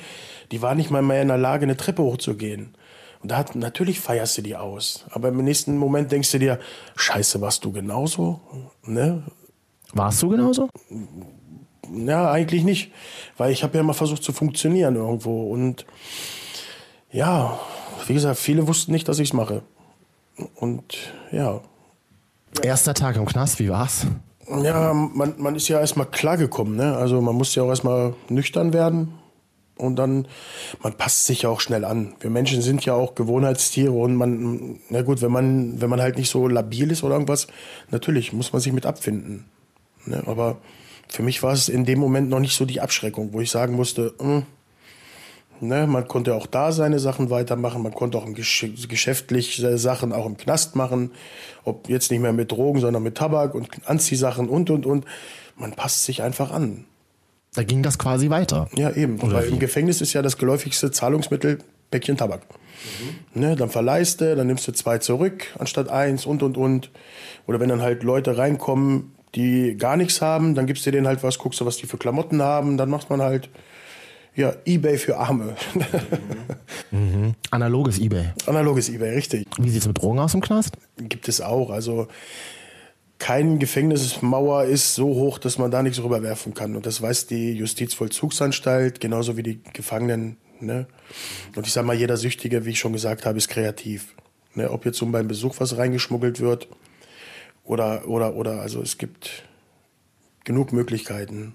die 0.53 0.63
waren 0.63 0.77
nicht 0.77 0.91
mal 0.91 1.03
mehr 1.03 1.23
in 1.23 1.29
der 1.29 1.39
Lage, 1.39 1.65
eine 1.65 1.77
Treppe 1.77 2.03
hochzugehen. 2.03 2.75
Und 3.25 3.31
da 3.31 3.39
hat, 3.39 3.57
natürlich 3.57 4.01
feierst 4.01 4.37
du 4.37 4.43
die 4.43 4.55
aus. 4.55 5.07
Aber 5.09 5.29
im 5.29 5.39
nächsten 5.39 5.79
Moment 5.79 6.13
denkst 6.13 6.31
du 6.33 6.39
dir, 6.39 6.61
scheiße, 6.95 7.41
warst 7.41 7.65
du 7.65 7.73
genauso? 7.73 8.39
Ne? 8.85 9.23
Warst 9.95 10.23
du 10.23 10.29
genauso? 10.29 10.69
Ja, 11.91 12.31
eigentlich 12.31 12.65
nicht. 12.65 12.93
Weil 13.39 13.51
ich 13.51 13.63
habe 13.63 13.73
ja 13.77 13.81
immer 13.81 13.95
versucht 13.95 14.23
zu 14.23 14.35
funktionieren 14.35 14.97
irgendwo. 14.97 15.51
Und 15.51 15.87
ja, 17.11 17.59
wie 18.07 18.13
gesagt, 18.13 18.39
viele 18.39 18.69
wussten 18.69 18.93
nicht, 18.93 19.09
dass 19.09 19.19
ich 19.19 19.31
es 19.31 19.33
mache. 19.33 19.63
Und 20.57 20.99
ja. 21.33 21.63
Erster 22.61 22.93
Tag 22.93 23.17
im 23.17 23.25
Knast, 23.25 23.59
wie 23.59 23.71
war's? 23.71 24.07
Ja, 24.63 24.93
man, 24.93 25.33
man 25.39 25.57
ist 25.57 25.69
ja 25.69 25.81
erstmal 25.81 26.11
klargekommen. 26.11 26.77
Ne? 26.77 26.95
Also 26.95 27.23
man 27.23 27.37
muss 27.37 27.55
ja 27.55 27.63
auch 27.63 27.71
erstmal 27.71 28.13
nüchtern 28.29 28.75
werden. 28.75 29.15
Und 29.77 29.97
dann, 29.97 30.29
man 30.83 30.93
passt 30.93 31.27
sich 31.27 31.47
auch 31.47 31.61
schnell 31.61 31.85
an. 31.85 32.15
Wir 32.21 32.31
Menschen 32.31 32.63
sind 32.63 32.85
ja 32.85 32.95
auch 32.95 33.17
Gewohnheitstiere 33.17 33.93
und 33.93 34.15
man, 34.15 34.79
na 34.89 35.03
gut, 35.03 35.21
wenn 35.21 35.33
man, 35.33 35.81
wenn 35.81 35.91
man 35.91 36.01
halt 36.01 36.17
nicht 36.17 36.31
so 36.31 36.47
labil 36.47 36.93
ist 36.93 37.03
oder 37.03 37.15
irgendwas, 37.15 37.49
natürlich 37.91 38.33
muss 38.33 38.53
man 38.53 38.63
sich 38.63 38.73
mit 38.73 38.87
abfinden. 38.87 39.47
Ne? 40.07 40.23
Aber 40.27 40.59
für 41.09 41.23
mich 41.23 41.43
war 41.43 41.53
es 41.53 41.69
in 41.69 41.85
dem 41.85 41.99
Moment 41.99 42.31
noch 42.31 42.41
nicht 42.41 42.55
so 42.55 42.65
die 42.65 42.81
Abschreckung, 42.81 43.33
wo 43.33 43.41
ich 43.41 43.51
sagen 43.51 43.75
musste, 43.75 44.15
hm, 44.21 44.45
ne, 45.61 45.87
man 45.87 46.07
konnte 46.07 46.35
auch 46.35 46.47
da 46.47 46.73
seine 46.73 46.99
Sachen 46.99 47.31
weitermachen, 47.31 47.83
man 47.83 47.95
konnte 47.95 48.19
auch 48.19 48.27
im 48.27 48.35
Gesch 48.35 48.67
geschäftliche 48.89 49.77
Sachen 49.79 50.13
auch 50.13 50.27
im 50.27 50.37
Knast 50.37 50.77
machen, 50.77 51.11
ob 51.65 51.89
jetzt 51.89 52.11
nicht 52.11 52.21
mehr 52.21 52.33
mit 52.33 52.53
Drogen, 52.53 52.81
sondern 52.81 53.03
mit 53.03 53.17
Tabak 53.17 53.55
und 53.55 53.69
Anziehsachen 53.87 54.49
und 54.49 54.71
und 54.71 54.87
und. 54.87 55.05
Man 55.57 55.73
passt 55.73 56.05
sich 56.05 56.23
einfach 56.23 56.51
an. 56.51 56.85
Da 57.55 57.63
ging 57.63 57.83
das 57.83 57.99
quasi 57.99 58.31
weiter. 58.31 58.69
Ja, 58.75 58.91
eben. 58.91 59.21
Oder 59.21 59.35
Weil 59.35 59.49
wie? 59.49 59.53
im 59.53 59.59
Gefängnis 59.59 60.01
ist 60.01 60.13
ja 60.13 60.23
das 60.23 60.39
geläufigste 60.39 60.91
Zahlungsmittel 60.91 61.59
Päckchen 61.91 62.17
Tabak. 62.17 62.43
Ne, 63.35 63.57
dann 63.57 63.71
verleihst 63.71 64.21
du, 64.21 64.35
dann 64.35 64.47
nimmst 64.47 64.67
du 64.67 64.73
zwei 64.73 64.99
zurück 64.99 65.47
anstatt 65.59 65.89
eins 65.89 66.27
und 66.27 66.43
und 66.43 66.57
und. 66.57 66.91
Oder 67.47 67.61
wenn 67.61 67.69
dann 67.69 67.83
halt 67.83 68.03
Leute 68.03 68.37
reinkommen, 68.37 69.13
die 69.35 69.77
gar 69.77 69.97
nichts 69.97 70.21
haben, 70.21 70.55
dann 70.55 70.67
gibst 70.67 70.85
du 70.87 70.91
denen 70.91 71.07
halt 71.07 71.23
was, 71.23 71.39
guckst 71.39 71.61
du, 71.61 71.67
was 71.67 71.77
die 71.77 71.87
für 71.87 71.97
Klamotten 71.97 72.43
haben, 72.43 72.77
dann 72.77 72.91
macht 72.91 73.11
man 73.11 73.23
halt 73.23 73.49
ja 74.35 74.55
Ebay 74.65 74.99
für 74.99 75.17
Arme. 75.19 75.55
Analoges 77.51 77.99
Ebay. 77.99 78.33
Analoges 78.47 78.89
Ebay, 78.89 79.11
richtig. 79.11 79.47
Wie 79.59 79.71
sieht's 79.71 79.87
mit 79.87 79.99
Drogen 79.99 80.19
aus 80.19 80.35
im 80.35 80.41
Knast? 80.41 80.77
Gibt 80.99 81.29
es 81.29 81.41
auch. 81.41 81.71
Also 81.71 82.09
kein 83.25 83.59
Gefängnismauer 83.59 84.65
ist 84.65 84.95
so 84.95 85.07
hoch, 85.07 85.39
dass 85.39 85.57
man 85.57 85.71
da 85.71 85.83
nichts 85.83 86.03
rüberwerfen 86.03 86.53
kann. 86.53 86.77
Und 86.77 86.85
das 86.85 87.01
weiß 87.01 87.27
die 87.27 87.55
Justizvollzugsanstalt, 87.55 89.01
genauso 89.01 89.39
wie 89.39 89.43
die 89.43 89.63
Gefangenen. 89.73 90.37
Ne? 90.61 90.87
Und 91.57 91.67
ich 91.67 91.73
sag 91.73 91.87
mal, 91.87 91.97
jeder 91.97 92.19
Süchtige, 92.19 92.67
wie 92.67 92.73
ich 92.73 92.79
schon 92.79 92.93
gesagt 92.93 93.25
habe, 93.25 93.39
ist 93.39 93.49
kreativ. 93.49 94.15
Ne? 94.55 94.71
Ob 94.71 94.85
jetzt 94.85 94.99
so 94.99 95.07
beim 95.07 95.27
Besuch 95.27 95.55
was 95.59 95.79
reingeschmuggelt 95.79 96.41
wird 96.41 96.69
oder, 97.65 98.07
oder, 98.07 98.35
oder, 98.35 98.61
also 98.61 98.83
es 98.83 98.99
gibt 98.99 99.45
genug 100.45 100.75
Möglichkeiten. 100.75 101.55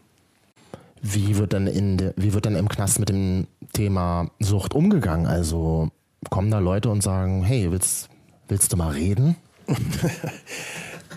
Wie 1.04 1.38
wird 1.38 1.54
dann 1.54 1.68
in 1.68 1.98
de, 1.98 2.14
wie 2.16 2.34
wird 2.34 2.48
dann 2.48 2.56
im 2.56 2.68
Knast 2.68 2.98
mit 2.98 3.10
dem 3.10 3.46
Thema 3.74 4.32
Sucht 4.40 4.74
umgegangen? 4.74 5.28
Also 5.28 5.92
kommen 6.32 6.50
da 6.50 6.58
Leute 6.58 6.90
und 6.90 7.04
sagen, 7.04 7.44
hey, 7.44 7.72
willst, 7.72 8.10
willst 8.48 8.74
du 8.74 8.78
mal 8.78 8.94
reden? 8.94 9.36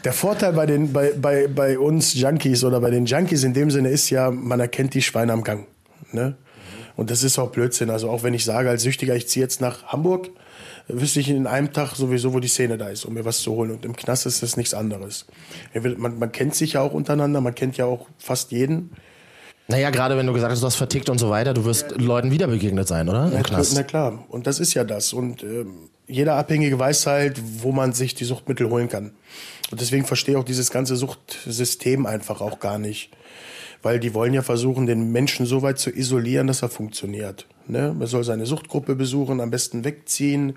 Der 0.05 0.13
Vorteil 0.13 0.53
bei, 0.53 0.67
den, 0.67 0.93
bei, 0.93 1.13
bei, 1.13 1.47
bei 1.47 1.79
uns 1.79 2.15
Junkies 2.15 2.65
oder 2.65 2.81
bei 2.81 2.91
den 2.91 3.07
Junkies 3.07 3.45
in 3.45 3.55
dem 3.55 3.71
Sinne 3.71 3.91
ist 3.91 4.11
ja, 4.11 4.31
man 4.31 4.59
erkennt 4.59 4.95
die 4.95 5.03
Schweine 5.03 5.33
am 5.33 5.45
Gang. 5.45 5.67
Ne? 6.11 6.35
Und 6.97 7.11
das 7.11 7.23
ist 7.23 7.39
auch 7.39 7.51
Blödsinn. 7.51 7.89
Also 7.89 8.11
auch 8.11 8.25
wenn 8.25 8.35
ich 8.35 8.45
sage 8.45 8.69
als 8.69 8.83
Süchtiger, 8.83 9.15
ich 9.15 9.29
ziehe 9.29 9.45
jetzt 9.45 9.61
nach 9.61 9.85
Hamburg, 9.85 10.31
wüsste 10.89 11.21
ich 11.21 11.31
in 11.31 11.47
einem 11.47 11.73
Tag 11.73 11.95
sowieso, 11.95 12.35
wo 12.35 12.41
die 12.41 12.49
Szene 12.49 12.79
da 12.79 12.89
ist, 12.89 13.05
um 13.05 13.15
mir 13.15 13.25
was 13.25 13.39
zu 13.39 13.53
holen. 13.53 13.71
Und 13.71 13.85
im 13.85 13.95
Knast 13.95 14.27
ist 14.27 14.43
das 14.43 14.57
nichts 14.57 14.75
anderes. 14.75 15.27
Man, 15.75 16.19
man 16.19 16.33
kennt 16.33 16.57
sich 16.57 16.75
ja 16.75 16.81
auch 16.81 16.93
untereinander, 16.93 17.41
man 17.41 17.55
kennt 17.55 17.77
ja 17.77 17.85
auch 17.85 18.09
fast 18.19 18.51
jeden. 18.51 18.91
Naja, 19.69 19.91
gerade 19.91 20.17
wenn 20.17 20.27
du 20.27 20.33
gesagt 20.33 20.53
hast, 20.53 20.63
du 20.63 20.67
hast 20.67 20.77
vertickt 20.77 21.09
und 21.09 21.19
so 21.19 21.31
weiter, 21.31 21.55
du 21.55 21.65
wirst 21.65 21.93
Leuten 21.99 22.31
wieder 22.31 22.47
begegnet 22.47 22.89
sein, 22.89 23.09
oder? 23.09 23.33
Im 23.33 23.43
Na, 23.51 23.63
na 23.75 23.83
klar, 23.83 24.25
und 24.29 24.47
das 24.47 24.61
ist 24.61 24.75
ja 24.75 24.85
das. 24.85 25.13
Und 25.13 25.43
ähm, 25.43 25.89
jeder 26.07 26.35
Abhängige 26.35 26.79
weiß 26.79 27.07
halt, 27.07 27.41
wo 27.63 27.73
man 27.73 27.93
sich 27.93 28.15
die 28.15 28.25
Suchtmittel 28.25 28.69
holen 28.69 28.89
kann. 28.89 29.13
Und 29.71 29.81
deswegen 29.81 30.05
verstehe 30.05 30.35
ich 30.35 30.41
auch 30.41 30.45
dieses 30.45 30.71
ganze 30.71 30.97
Suchtsystem 30.97 32.07
einfach 32.07 32.41
auch 32.41 32.61
gar 32.61 32.79
nicht. 32.79 33.11
Weil 33.83 33.99
die 33.99 34.15
wollen 34.15 34.35
ja 34.35 34.43
versuchen, 34.43 34.87
den 34.87 35.11
Menschen 35.11 35.47
so 35.47 35.63
weit 35.63 35.79
zu 35.79 35.91
isolieren, 35.91 36.47
dass 36.47 36.63
er 36.63 36.69
funktioniert. 36.69 37.47
Ne? 37.67 37.95
Man 37.99 38.07
soll 38.07 38.23
seine 38.23 38.47
Suchtgruppe 38.47 38.95
besuchen, 38.95 39.41
am 39.41 39.51
besten 39.51 39.85
wegziehen, 39.85 40.55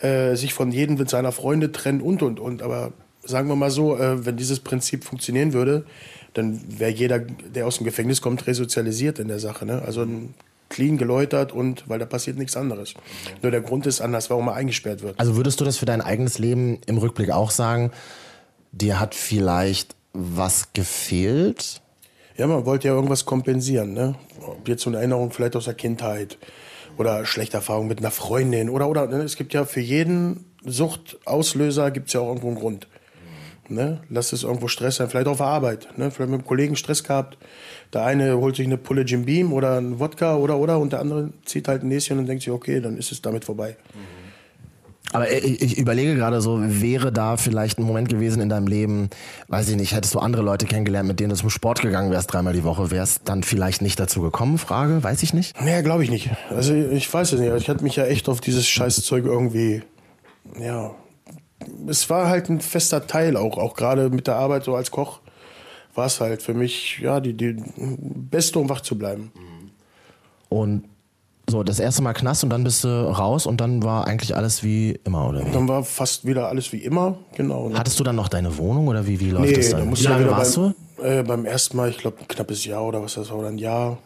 äh, 0.00 0.36
sich 0.36 0.54
von 0.54 0.70
jedem 0.70 0.96
mit 0.96 1.10
seiner 1.10 1.32
Freunde 1.32 1.72
trennen 1.72 2.00
und, 2.00 2.22
und, 2.22 2.40
und. 2.40 2.62
Aber 2.62 2.92
sagen 3.24 3.48
wir 3.48 3.56
mal 3.56 3.70
so, 3.70 3.98
äh, 3.98 4.24
wenn 4.24 4.36
dieses 4.36 4.60
Prinzip 4.60 5.04
funktionieren 5.04 5.52
würde, 5.52 5.84
dann 6.36 6.60
wäre 6.78 6.90
jeder, 6.90 7.18
der 7.18 7.66
aus 7.66 7.78
dem 7.78 7.84
Gefängnis 7.84 8.20
kommt, 8.20 8.46
resozialisiert 8.46 9.18
in 9.18 9.28
der 9.28 9.38
Sache. 9.38 9.64
Ne? 9.64 9.82
Also 9.82 10.02
ein 10.02 10.34
clean 10.68 10.98
geläutert 10.98 11.52
und 11.52 11.88
weil 11.88 11.98
da 11.98 12.06
passiert 12.06 12.36
nichts 12.36 12.56
anderes. 12.56 12.94
Nur 13.42 13.52
der 13.52 13.60
Grund 13.60 13.86
ist 13.86 14.00
anders, 14.00 14.30
warum 14.30 14.48
er 14.48 14.54
eingesperrt 14.54 15.02
wird. 15.02 15.18
Also 15.18 15.36
würdest 15.36 15.60
du 15.60 15.64
das 15.64 15.76
für 15.78 15.86
dein 15.86 16.00
eigenes 16.00 16.38
Leben 16.38 16.80
im 16.86 16.98
Rückblick 16.98 17.30
auch 17.30 17.50
sagen, 17.50 17.92
dir 18.72 19.00
hat 19.00 19.14
vielleicht 19.14 19.94
was 20.12 20.72
gefehlt? 20.72 21.80
Ja, 22.36 22.46
man 22.46 22.66
wollte 22.66 22.88
ja 22.88 22.94
irgendwas 22.94 23.24
kompensieren. 23.24 23.94
Ne? 23.94 24.16
Ob 24.46 24.68
jetzt 24.68 24.82
so 24.82 24.90
eine 24.90 24.98
Erinnerung 24.98 25.30
vielleicht 25.30 25.56
aus 25.56 25.64
der 25.64 25.74
Kindheit 25.74 26.36
oder 26.98 27.24
schlechte 27.24 27.56
Erfahrung 27.56 27.86
mit 27.86 27.98
einer 28.00 28.10
Freundin 28.10 28.68
oder 28.68 28.88
oder 28.88 29.06
ne? 29.06 29.22
es 29.22 29.36
gibt 29.36 29.54
ja 29.54 29.64
für 29.64 29.80
jeden 29.80 30.44
Suchtauslöser 30.64 31.90
gibt 31.90 32.08
es 32.08 32.14
ja 32.14 32.20
auch 32.20 32.28
irgendwo 32.28 32.48
einen 32.48 32.58
Grund. 32.58 32.88
Ne? 33.68 34.00
Lass 34.08 34.32
es 34.32 34.44
irgendwo 34.44 34.68
Stress 34.68 34.96
sein, 34.96 35.08
vielleicht 35.08 35.26
auf 35.26 35.38
der 35.38 35.46
Arbeit. 35.46 35.88
Ne? 35.96 36.10
Vielleicht 36.10 36.30
mit 36.30 36.40
einem 36.40 36.46
Kollegen 36.46 36.76
Stress 36.76 37.02
gehabt. 37.02 37.36
Der 37.92 38.04
eine 38.04 38.36
holt 38.38 38.56
sich 38.56 38.66
eine 38.66 38.78
Pulle 38.78 39.02
Jim 39.02 39.24
Beam 39.24 39.52
oder 39.52 39.76
einen 39.76 39.98
Wodka 39.98 40.36
oder 40.36 40.58
oder 40.58 40.78
und 40.78 40.92
der 40.92 41.00
andere 41.00 41.30
zieht 41.44 41.68
halt 41.68 41.82
ein 41.82 41.88
Näschen 41.88 42.18
und 42.18 42.26
denkt 42.26 42.42
sich, 42.44 42.52
okay, 42.52 42.80
dann 42.80 42.96
ist 42.96 43.12
es 43.12 43.22
damit 43.22 43.44
vorbei. 43.44 43.76
Aber 45.12 45.30
ich, 45.30 45.62
ich 45.62 45.78
überlege 45.78 46.14
gerade 46.14 46.40
so, 46.40 46.58
wäre 46.60 47.12
da 47.12 47.36
vielleicht 47.36 47.78
ein 47.78 47.84
Moment 47.84 48.08
gewesen 48.08 48.42
in 48.42 48.48
deinem 48.48 48.66
Leben, 48.66 49.08
weiß 49.48 49.68
ich 49.68 49.76
nicht, 49.76 49.94
hättest 49.94 50.14
du 50.14 50.18
andere 50.18 50.42
Leute 50.42 50.66
kennengelernt, 50.66 51.08
mit 51.08 51.20
denen 51.20 51.30
du 51.30 51.36
zum 51.36 51.50
Sport 51.50 51.80
gegangen 51.80 52.10
wärst 52.10 52.32
dreimal 52.32 52.52
die 52.52 52.64
Woche, 52.64 52.90
wärst 52.90 53.22
dann 53.24 53.42
vielleicht 53.42 53.82
nicht 53.82 54.00
dazu 54.00 54.20
gekommen? 54.20 54.58
Frage, 54.58 55.02
weiß 55.02 55.22
ich 55.22 55.32
nicht. 55.32 55.60
Nee, 55.62 55.82
glaube 55.82 56.02
ich 56.02 56.10
nicht. 56.10 56.30
Also 56.50 56.74
ich 56.74 57.12
weiß 57.12 57.32
es 57.32 57.40
nicht. 57.40 57.54
Ich 57.54 57.68
hatte 57.68 57.84
mich 57.84 57.96
ja 57.96 58.04
echt 58.04 58.28
auf 58.28 58.40
dieses 58.40 58.66
Scheißzeug 58.66 59.24
irgendwie, 59.24 59.82
ja, 60.60 60.94
es 61.88 62.08
war 62.10 62.28
halt 62.28 62.48
ein 62.48 62.60
fester 62.60 63.06
Teil 63.06 63.36
auch, 63.36 63.58
auch 63.58 63.74
gerade 63.74 64.10
mit 64.10 64.26
der 64.26 64.36
Arbeit 64.36 64.64
so 64.64 64.74
als 64.74 64.90
Koch 64.90 65.20
war 65.94 66.06
es 66.06 66.20
halt 66.20 66.42
für 66.42 66.52
mich, 66.54 66.98
ja, 67.00 67.20
die, 67.20 67.32
die 67.34 67.56
Beste, 67.76 68.58
um 68.58 68.68
wach 68.68 68.82
zu 68.82 68.98
bleiben. 68.98 69.32
Und 70.50 70.84
so, 71.48 71.62
das 71.62 71.78
erste 71.80 72.02
Mal 72.02 72.12
Knast 72.12 72.42
und 72.44 72.50
dann 72.50 72.64
bist 72.64 72.82
du 72.84 72.88
raus 72.88 73.46
und 73.46 73.60
dann 73.60 73.82
war 73.82 74.06
eigentlich 74.06 74.34
alles 74.36 74.62
wie 74.62 74.98
immer, 75.04 75.28
oder 75.28 75.46
wie? 75.46 75.50
Dann 75.52 75.68
war 75.68 75.84
fast 75.84 76.26
wieder 76.26 76.48
alles 76.48 76.72
wie 76.72 76.78
immer, 76.78 77.18
genau. 77.34 77.70
Hattest 77.72 77.98
du 78.00 78.04
dann 78.04 78.16
noch 78.16 78.28
deine 78.28 78.58
Wohnung 78.58 78.88
oder 78.88 79.06
wie, 79.06 79.20
wie 79.20 79.30
läuft 79.30 79.46
nee, 79.46 79.54
das 79.54 79.70
dann? 79.70 79.80
dann 79.80 79.90
Wie 79.92 79.94
du 79.94 80.02
ja 80.02 80.10
lange 80.10 80.30
warst 80.30 80.56
du? 80.56 80.74
beim, 80.96 81.06
äh, 81.06 81.22
beim 81.22 81.44
ersten 81.44 81.76
Mal, 81.76 81.88
ich 81.90 81.98
glaube, 81.98 82.18
ein 82.20 82.28
knappes 82.28 82.64
Jahr 82.64 82.84
oder 82.84 83.00
was 83.02 83.14
das 83.14 83.30
war, 83.30 83.38
oder 83.38 83.48
ein 83.48 83.58
Jahr, 83.58 83.96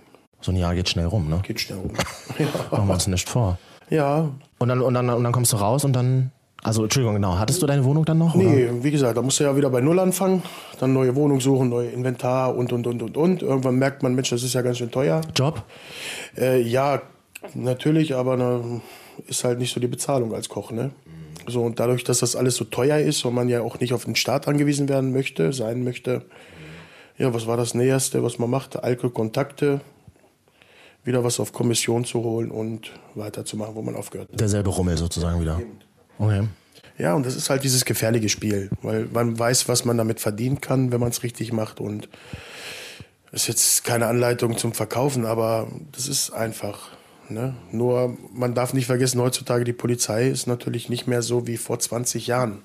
So 0.43 0.53
ein 0.53 0.57
Jahr 0.57 0.75
geht 0.75 0.89
schnell 0.91 1.07
rum, 1.07 1.29
ne? 1.31 1.41
geht 1.43 1.61
schnell 1.61 1.79
rum. 1.79 1.93
Machen 2.71 2.87
wir 2.89 2.95
uns 2.95 3.07
nicht 3.07 3.29
vor. 3.29 3.59
ja, 3.89 4.31
Und 4.59 4.69
dann, 4.69 4.81
und, 4.83 4.93
dann, 4.95 5.09
und 5.09 5.25
dann 5.25 5.33
kommst 5.33 5.53
du 5.55 5.57
raus 5.57 5.85
und 5.85 5.95
dann, 5.95 6.31
also 6.63 6.83
Entschuldigung, 6.83 7.15
genau, 7.15 7.39
hattest 7.39 7.63
du 7.63 7.67
deine 7.67 7.85
Wohnung 7.85 8.05
dann 8.05 8.19
noch? 8.19 8.35
nee, 8.35 8.69
wie 8.83 8.91
gesagt, 8.91 9.17
da 9.17 9.23
musst 9.23 9.41
du 9.41 9.45
ja 9.45 9.57
wieder 9.57 9.71
bei 9.71 9.81
Null 9.81 9.99
anfangen, 9.99 10.43
dann 10.79 10.93
neue 10.93 11.15
Wohnung 11.17 11.41
suchen, 11.41 11.71
neue 11.71 11.89
Inventar 11.89 12.55
und, 12.55 12.73
und, 12.73 12.87
und, 12.87 13.03
und, 13.03 13.17
und. 13.17 13.43
Irgendwann 13.43 13.77
merkt 13.77 14.03
man, 14.03 14.15
Mensch, 14.15 14.31
das 14.31 14.43
ist 14.43 14.53
ja 14.53 14.63
ganz 14.63 14.79
schön 14.79 14.91
teuer. 14.91 15.19
Oder? 15.19 15.29
Job? 15.35 15.63
Äh, 16.37 16.61
ja, 16.61 17.01
natürlich, 17.55 18.15
aber 18.15 18.37
ne, 18.37 18.81
ist 19.27 19.45
halt 19.45 19.59
nicht 19.59 19.73
so 19.73 19.81
die 19.81 19.87
Bezahlung 19.87 20.35
als 20.35 20.49
Koch, 20.49 20.71
ne? 20.71 20.91
So, 21.47 21.63
und 21.63 21.81
dadurch, 21.81 22.05
dass 22.05 22.19
das 22.19 22.37
alles 22.37 22.57
so 22.57 22.65
teuer 22.65 22.99
ist 22.99 23.25
und 23.25 23.35
man 23.35 23.49
ja 23.49 23.63
auch 23.63 23.81
nicht 23.81 23.95
auf 23.95 24.05
den 24.05 24.15
Staat 24.15 24.47
angewiesen 24.47 24.89
werden 24.89 25.13
möchte, 25.13 25.53
sein 25.53 25.83
möchte, 25.83 26.23
ja, 27.17 27.33
was 27.35 27.47
war 27.47 27.57
das 27.57 27.75
Näherste, 27.75 28.23
was 28.23 28.39
man 28.39 28.51
macht? 28.51 28.83
Alkoholkontakte, 28.83 29.81
wieder 31.05 31.25
was 31.25 31.41
auf 31.41 31.53
Kommission 31.53 32.05
zu 32.05 32.23
holen 32.23 32.51
und 32.51 32.93
weiterzumachen, 33.15 33.75
wo 33.75 33.83
man 33.83 33.97
aufgehört 33.97 34.31
hat. 34.31 34.41
Derselbe 34.41 34.71
Rummel 34.71 34.97
sozusagen 34.97 35.41
wieder. 35.41 35.61
Okay. 36.21 36.47
Ja, 36.99 37.15
und 37.15 37.25
das 37.25 37.35
ist 37.35 37.49
halt 37.49 37.65
dieses 37.65 37.87
gefährliche 37.87 38.29
Spiel, 38.29 38.69
weil 38.83 39.07
man 39.11 39.39
weiß, 39.39 39.69
was 39.69 39.87
man 39.87 39.97
damit 39.97 40.21
verdienen 40.21 40.61
kann, 40.61 40.93
wenn 40.93 41.01
man 41.01 41.09
es 41.09 41.23
richtig 41.23 41.51
macht. 41.51 41.81
Und 41.81 42.11
ist 43.33 43.49
jetzt 43.49 43.85
keine 43.85 44.07
Anleitung 44.07 44.59
zum 44.59 44.75
Verkaufen, 44.75 45.25
aber 45.25 45.69
das 45.93 46.09
ist 46.09 46.31
einfach. 46.31 46.91
Ne? 47.31 47.55
Nur 47.71 48.19
man 48.35 48.55
darf 48.55 48.75
nicht 48.75 48.87
vergessen, 48.87 49.21
heutzutage 49.21 49.65
die 49.65 49.73
Polizei 49.73 50.29
ist 50.29 50.47
natürlich 50.47 50.91
nicht 50.91 51.07
mehr 51.07 51.23
so 51.23 51.47
wie 51.47 51.57
vor 51.57 51.79
20 51.79 52.27
Jahren. 52.27 52.63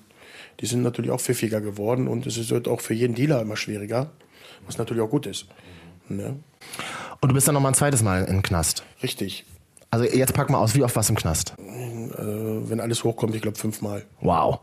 Die 0.60 0.66
sind 0.66 0.82
natürlich 0.82 1.10
auch 1.10 1.20
pfiffiger 1.20 1.60
geworden 1.60 2.08
und 2.08 2.26
es 2.26 2.50
wird 2.50 2.68
auch 2.68 2.80
für 2.80 2.94
jeden 2.94 3.14
Dealer 3.14 3.40
immer 3.40 3.56
schwieriger, 3.56 4.10
was 4.66 4.76
natürlich 4.76 5.02
auch 5.02 5.10
gut 5.10 5.26
ist. 5.26 5.46
Ne? 6.08 6.40
Und 7.20 7.28
du 7.28 7.34
bist 7.34 7.46
dann 7.46 7.54
noch 7.54 7.62
mal 7.62 7.68
ein 7.68 7.74
zweites 7.74 8.02
Mal 8.02 8.24
im 8.24 8.42
Knast. 8.42 8.82
Richtig. 9.02 9.46
Also 9.96 10.14
jetzt 10.14 10.34
pack 10.34 10.50
mal 10.50 10.58
aus, 10.58 10.74
wie 10.74 10.82
oft 10.82 10.94
warst 10.94 11.08
du 11.08 11.14
im 11.14 11.16
Knast? 11.16 11.54
Äh, 11.58 12.18
wenn 12.18 12.80
alles 12.80 13.02
hochkommt, 13.02 13.34
ich 13.34 13.40
glaube 13.40 13.56
fünfmal. 13.56 14.04
Wow. 14.20 14.60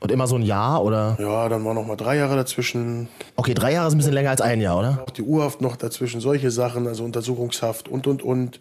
Und 0.00 0.10
immer 0.10 0.26
so 0.26 0.34
ein 0.34 0.42
Jahr 0.42 0.82
oder? 0.82 1.16
Ja, 1.20 1.48
dann 1.48 1.64
waren 1.64 1.76
noch 1.76 1.86
mal 1.86 1.94
drei 1.94 2.16
Jahre 2.16 2.34
dazwischen. 2.34 3.06
Okay, 3.36 3.54
drei 3.54 3.72
Jahre 3.72 3.86
ist 3.86 3.94
ein 3.94 3.98
bisschen 3.98 4.12
länger 4.12 4.30
als 4.30 4.40
ein 4.40 4.60
Jahr, 4.60 4.76
oder? 4.76 5.04
Auch 5.06 5.10
die 5.10 5.22
Urhaft 5.22 5.60
noch 5.60 5.76
dazwischen, 5.76 6.20
solche 6.20 6.50
Sachen, 6.50 6.88
also 6.88 7.04
Untersuchungshaft 7.04 7.88
und, 7.88 8.08
und, 8.08 8.22
und. 8.22 8.60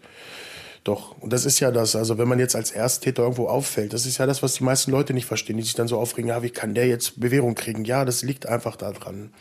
Doch, 0.83 1.15
und 1.21 1.33
das 1.33 1.45
ist 1.45 1.59
ja 1.59 1.71
das, 1.71 1.95
also 1.95 2.19
wenn 2.19 2.27
man 2.27 2.37
jetzt 2.37 2.55
als 2.55 2.69
Ersttäter 2.69 3.23
irgendwo 3.23 3.47
auffällt, 3.47 3.91
das 3.93 4.05
ist 4.05 4.19
ja 4.19 4.27
das, 4.27 4.43
was 4.43 4.53
die 4.53 4.63
meisten 4.63 4.91
Leute 4.91 5.15
nicht 5.15 5.25
verstehen, 5.25 5.57
die 5.57 5.63
sich 5.63 5.73
dann 5.73 5.87
so 5.87 5.97
aufregen, 5.97 6.29
ja, 6.29 6.43
wie 6.43 6.51
kann 6.51 6.75
der 6.75 6.85
jetzt 6.85 7.19
Bewährung 7.19 7.55
kriegen? 7.55 7.83
Ja, 7.83 8.05
das 8.05 8.21
liegt 8.21 8.45
einfach 8.45 8.75
daran. 8.75 9.31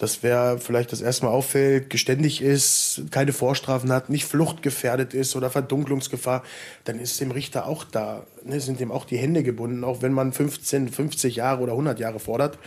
Dass 0.00 0.22
wer 0.22 0.56
vielleicht 0.58 0.92
das 0.92 1.02
erste 1.02 1.26
Mal 1.26 1.30
auffällt, 1.30 1.90
geständig 1.90 2.40
ist, 2.40 3.02
keine 3.10 3.34
Vorstrafen 3.34 3.92
hat, 3.92 4.08
nicht 4.08 4.24
fluchtgefährdet 4.24 5.12
ist 5.12 5.36
oder 5.36 5.50
Verdunklungsgefahr, 5.50 6.42
dann 6.84 6.98
ist 6.98 7.20
dem 7.20 7.30
Richter 7.30 7.66
auch 7.66 7.84
da, 7.84 8.24
ne, 8.42 8.60
sind 8.60 8.80
dem 8.80 8.90
auch 8.90 9.04
die 9.04 9.18
Hände 9.18 9.42
gebunden, 9.42 9.84
auch 9.84 10.00
wenn 10.00 10.14
man 10.14 10.32
15, 10.32 10.88
50 10.88 11.36
Jahre 11.36 11.60
oder 11.60 11.72
100 11.72 12.00
Jahre 12.00 12.18
fordert. 12.18 12.58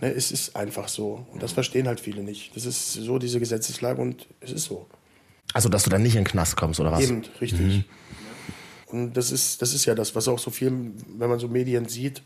Ne, 0.00 0.12
es 0.12 0.32
ist 0.32 0.56
einfach 0.56 0.88
so. 0.88 1.24
Und 1.32 1.44
das 1.44 1.52
verstehen 1.52 1.86
halt 1.86 2.00
viele 2.00 2.24
nicht. 2.24 2.56
Das 2.56 2.66
ist 2.66 2.94
so 2.94 3.20
diese 3.20 3.38
Gesetzeslage 3.38 4.02
und 4.02 4.26
es 4.40 4.50
ist 4.50 4.64
so. 4.64 4.88
Also, 5.52 5.68
dass 5.68 5.84
du 5.84 5.90
dann 5.90 6.02
nicht 6.02 6.16
in 6.16 6.24
den 6.24 6.28
Knast 6.28 6.56
kommst, 6.56 6.80
oder 6.80 6.90
was? 6.90 7.04
Eben, 7.04 7.22
richtig. 7.40 7.84
Und 8.86 9.12
das 9.12 9.30
ist, 9.30 9.62
das 9.62 9.74
ist 9.74 9.84
ja 9.84 9.94
das, 9.94 10.16
was 10.16 10.26
auch 10.26 10.40
so 10.40 10.50
viel, 10.50 10.72
wenn 11.06 11.30
man 11.30 11.38
so 11.38 11.46
Medien 11.46 11.86
sieht, 11.86 12.22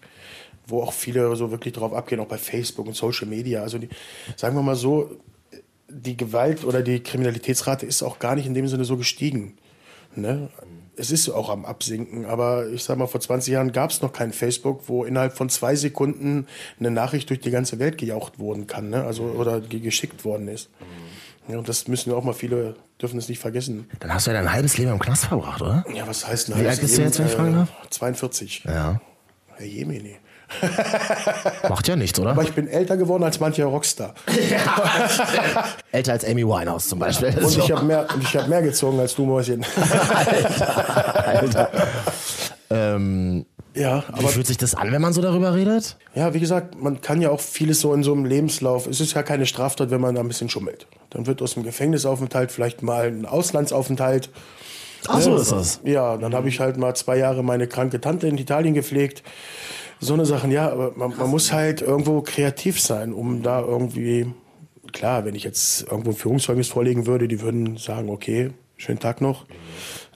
wo 0.66 0.82
auch 0.82 0.92
viele 0.92 1.34
so 1.36 1.50
wirklich 1.50 1.74
drauf 1.74 1.92
abgehen, 1.92 2.20
auch 2.20 2.26
bei 2.26 2.38
Facebook 2.38 2.86
und 2.86 2.94
Social 2.96 3.26
Media. 3.26 3.62
Also 3.62 3.78
die, 3.78 3.88
sagen 4.36 4.56
wir 4.56 4.62
mal 4.62 4.76
so, 4.76 5.10
die 5.88 6.16
Gewalt 6.16 6.64
oder 6.64 6.82
die 6.82 7.00
Kriminalitätsrate 7.00 7.86
ist 7.86 8.02
auch 8.02 8.18
gar 8.18 8.34
nicht 8.34 8.46
in 8.46 8.54
dem 8.54 8.66
Sinne 8.68 8.84
so 8.84 8.96
gestiegen. 8.96 9.56
Ne? 10.16 10.48
Es 10.96 11.10
ist 11.10 11.28
auch 11.28 11.50
am 11.50 11.64
Absinken, 11.64 12.24
aber 12.24 12.68
ich 12.68 12.84
sag 12.84 12.96
mal, 12.98 13.06
vor 13.08 13.20
20 13.20 13.52
Jahren 13.52 13.72
gab 13.72 13.90
es 13.90 14.00
noch 14.00 14.12
kein 14.12 14.32
Facebook, 14.32 14.82
wo 14.86 15.04
innerhalb 15.04 15.36
von 15.36 15.48
zwei 15.48 15.74
Sekunden 15.74 16.46
eine 16.78 16.90
Nachricht 16.92 17.30
durch 17.30 17.40
die 17.40 17.50
ganze 17.50 17.78
Welt 17.80 17.98
gejaucht 17.98 18.38
worden 18.38 18.66
kann, 18.68 18.90
ne? 18.90 19.02
also 19.04 19.24
oder 19.24 19.60
ge- 19.60 19.80
geschickt 19.80 20.24
worden 20.24 20.46
ist. 20.48 20.70
Ja, 21.48 21.58
und 21.58 21.68
das 21.68 21.88
müssen 21.88 22.10
wir 22.10 22.16
auch 22.16 22.24
mal 22.24 22.32
viele, 22.32 22.74
dürfen 23.02 23.18
es 23.18 23.28
nicht 23.28 23.38
vergessen. 23.40 23.86
Dann 24.00 24.14
hast 24.14 24.26
du 24.26 24.30
ja 24.30 24.40
dein 24.40 24.50
halbes 24.52 24.78
Leben 24.78 24.92
im 24.92 24.98
Knast 25.00 25.26
verbracht, 25.26 25.60
oder? 25.60 25.84
Ja, 25.94 26.06
was 26.06 26.26
heißt 26.26 26.48
ein 26.48 26.52
Wie 26.52 26.58
halbes 26.58 26.70
alt 26.70 26.80
bist 26.80 26.94
du 26.94 26.98
Leben? 26.98 27.08
jetzt, 27.08 27.18
wenn 27.18 27.26
ich 27.26 27.32
fragen 27.32 27.52
darf? 27.52 27.70
Äh, 27.84 27.90
42. 27.90 28.64
Ja. 28.66 29.00
Herr 29.56 29.66
Jemini. 29.66 30.16
Macht 31.68 31.88
ja 31.88 31.96
nichts, 31.96 32.18
oder? 32.18 32.30
Aber 32.30 32.42
ich 32.42 32.52
bin 32.52 32.68
älter 32.68 32.96
geworden 32.96 33.24
als 33.24 33.40
mancher 33.40 33.64
Rockstar. 33.66 34.14
Älter 35.92 36.12
als 36.12 36.24
Amy 36.24 36.46
Winehouse 36.46 36.88
zum 36.88 36.98
Beispiel. 36.98 37.34
Und 37.38 37.48
So. 37.48 37.60
ich 37.60 37.72
habe 37.72 37.84
mehr, 37.84 38.06
ich 38.20 38.36
hab 38.36 38.46
mehr 38.48 38.62
gezogen 38.62 39.00
als 39.00 39.14
du, 39.14 39.24
Mäuschen. 39.24 39.64
Alter. 41.24 41.70
ähm, 42.70 43.46
ja, 43.74 44.04
wie 44.14 44.18
aber 44.20 44.28
fühlt 44.28 44.46
sich 44.46 44.56
das 44.58 44.74
an, 44.74 44.92
wenn 44.92 45.02
man 45.02 45.12
so 45.12 45.20
darüber 45.22 45.54
redet? 45.54 45.96
ja, 46.14 46.32
wie 46.34 46.40
gesagt, 46.40 46.80
man 46.80 47.00
kann 47.00 47.20
ja 47.20 47.30
auch 47.30 47.40
vieles 47.40 47.80
so 47.80 47.92
in 47.92 48.04
so 48.04 48.12
einem 48.12 48.24
Lebenslauf. 48.24 48.86
Es 48.86 49.00
ist 49.00 49.14
ja 49.14 49.22
keine 49.24 49.46
Straftat, 49.46 49.90
wenn 49.90 50.00
man 50.00 50.14
da 50.14 50.20
ein 50.20 50.28
bisschen 50.28 50.48
schummelt. 50.48 50.86
Dann 51.10 51.26
wird 51.26 51.42
aus 51.42 51.54
dem 51.54 51.64
Gefängnisaufenthalt 51.64 52.52
vielleicht 52.52 52.82
mal 52.82 53.06
ein 53.08 53.26
Auslandsaufenthalt. 53.26 54.30
Ach, 55.08 55.20
so 55.20 55.36
ist 55.36 55.52
das. 55.52 55.80
Ja, 55.84 56.16
dann 56.16 56.34
habe 56.34 56.48
ich 56.48 56.60
halt 56.60 56.76
mal 56.76 56.94
zwei 56.94 57.18
Jahre 57.18 57.42
meine 57.42 57.66
kranke 57.66 58.00
Tante 58.00 58.26
in 58.28 58.38
Italien 58.38 58.74
gepflegt. 58.74 59.22
So 60.00 60.14
eine 60.14 60.26
Sachen, 60.26 60.50
ja, 60.50 60.70
aber 60.70 60.92
man, 60.96 61.16
man 61.16 61.30
muss 61.30 61.52
halt 61.52 61.80
irgendwo 61.80 62.20
kreativ 62.22 62.80
sein, 62.80 63.12
um 63.12 63.42
da 63.42 63.60
irgendwie, 63.60 64.26
klar, 64.92 65.24
wenn 65.24 65.34
ich 65.34 65.44
jetzt 65.44 65.82
irgendwo 65.90 66.10
ein 66.10 66.16
Führungszeugnis 66.16 66.68
vorlegen 66.68 67.06
würde, 67.06 67.28
die 67.28 67.40
würden 67.40 67.76
sagen, 67.76 68.10
okay, 68.10 68.50
schönen 68.76 68.98
Tag 68.98 69.20
noch. 69.20 69.46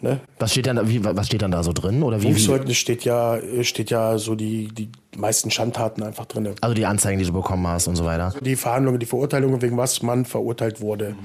Ne? 0.00 0.20
Was 0.38 0.52
steht, 0.52 0.66
dann, 0.66 0.76
da- 0.76 0.88
wie, 0.88 1.02
was 1.04 1.26
steht 1.26 1.42
dann 1.42 1.50
da 1.50 1.62
so 1.62 1.72
drin? 1.72 2.02
Oder 2.02 2.18
wie, 2.18 2.26
Führungszeugnis 2.32 2.76
steht 2.76 3.04
ja, 3.04 3.38
steht 3.62 3.90
ja 3.90 4.16
so 4.18 4.34
die, 4.36 4.68
die 4.68 4.90
meisten 5.16 5.50
Schandtaten 5.50 6.02
einfach 6.04 6.26
drin. 6.26 6.48
also 6.60 6.74
die 6.74 6.86
Anzeigen, 6.86 7.18
die 7.18 7.24
du 7.24 7.32
bekommen 7.32 7.66
hast 7.66 7.88
und 7.88 7.96
so 7.96 8.04
weiter. 8.04 8.32
Die 8.40 8.56
Verhandlungen, 8.56 9.00
die 9.00 9.06
Verurteilungen, 9.06 9.60
wegen 9.62 9.76
was 9.76 10.02
man 10.02 10.24
verurteilt 10.24 10.80
wurde. 10.80 11.16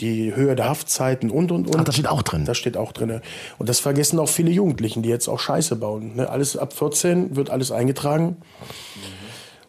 Die 0.00 0.34
Höhe 0.34 0.56
der 0.56 0.68
Haftzeiten 0.68 1.30
und, 1.30 1.52
und, 1.52 1.66
und. 1.66 1.76
Ach, 1.78 1.84
das 1.84 1.94
steht 1.94 2.08
auch 2.08 2.22
drin. 2.22 2.44
Das 2.44 2.56
steht 2.56 2.76
auch 2.76 2.92
drin. 2.92 3.20
Und 3.58 3.68
das 3.68 3.80
vergessen 3.80 4.18
auch 4.18 4.28
viele 4.28 4.50
Jugendlichen, 4.50 5.02
die 5.02 5.08
jetzt 5.08 5.28
auch 5.28 5.38
Scheiße 5.38 5.76
bauen. 5.76 6.16
Ne? 6.16 6.28
Alles 6.28 6.56
ab 6.56 6.72
14 6.72 7.36
wird 7.36 7.50
alles 7.50 7.70
eingetragen. 7.70 8.36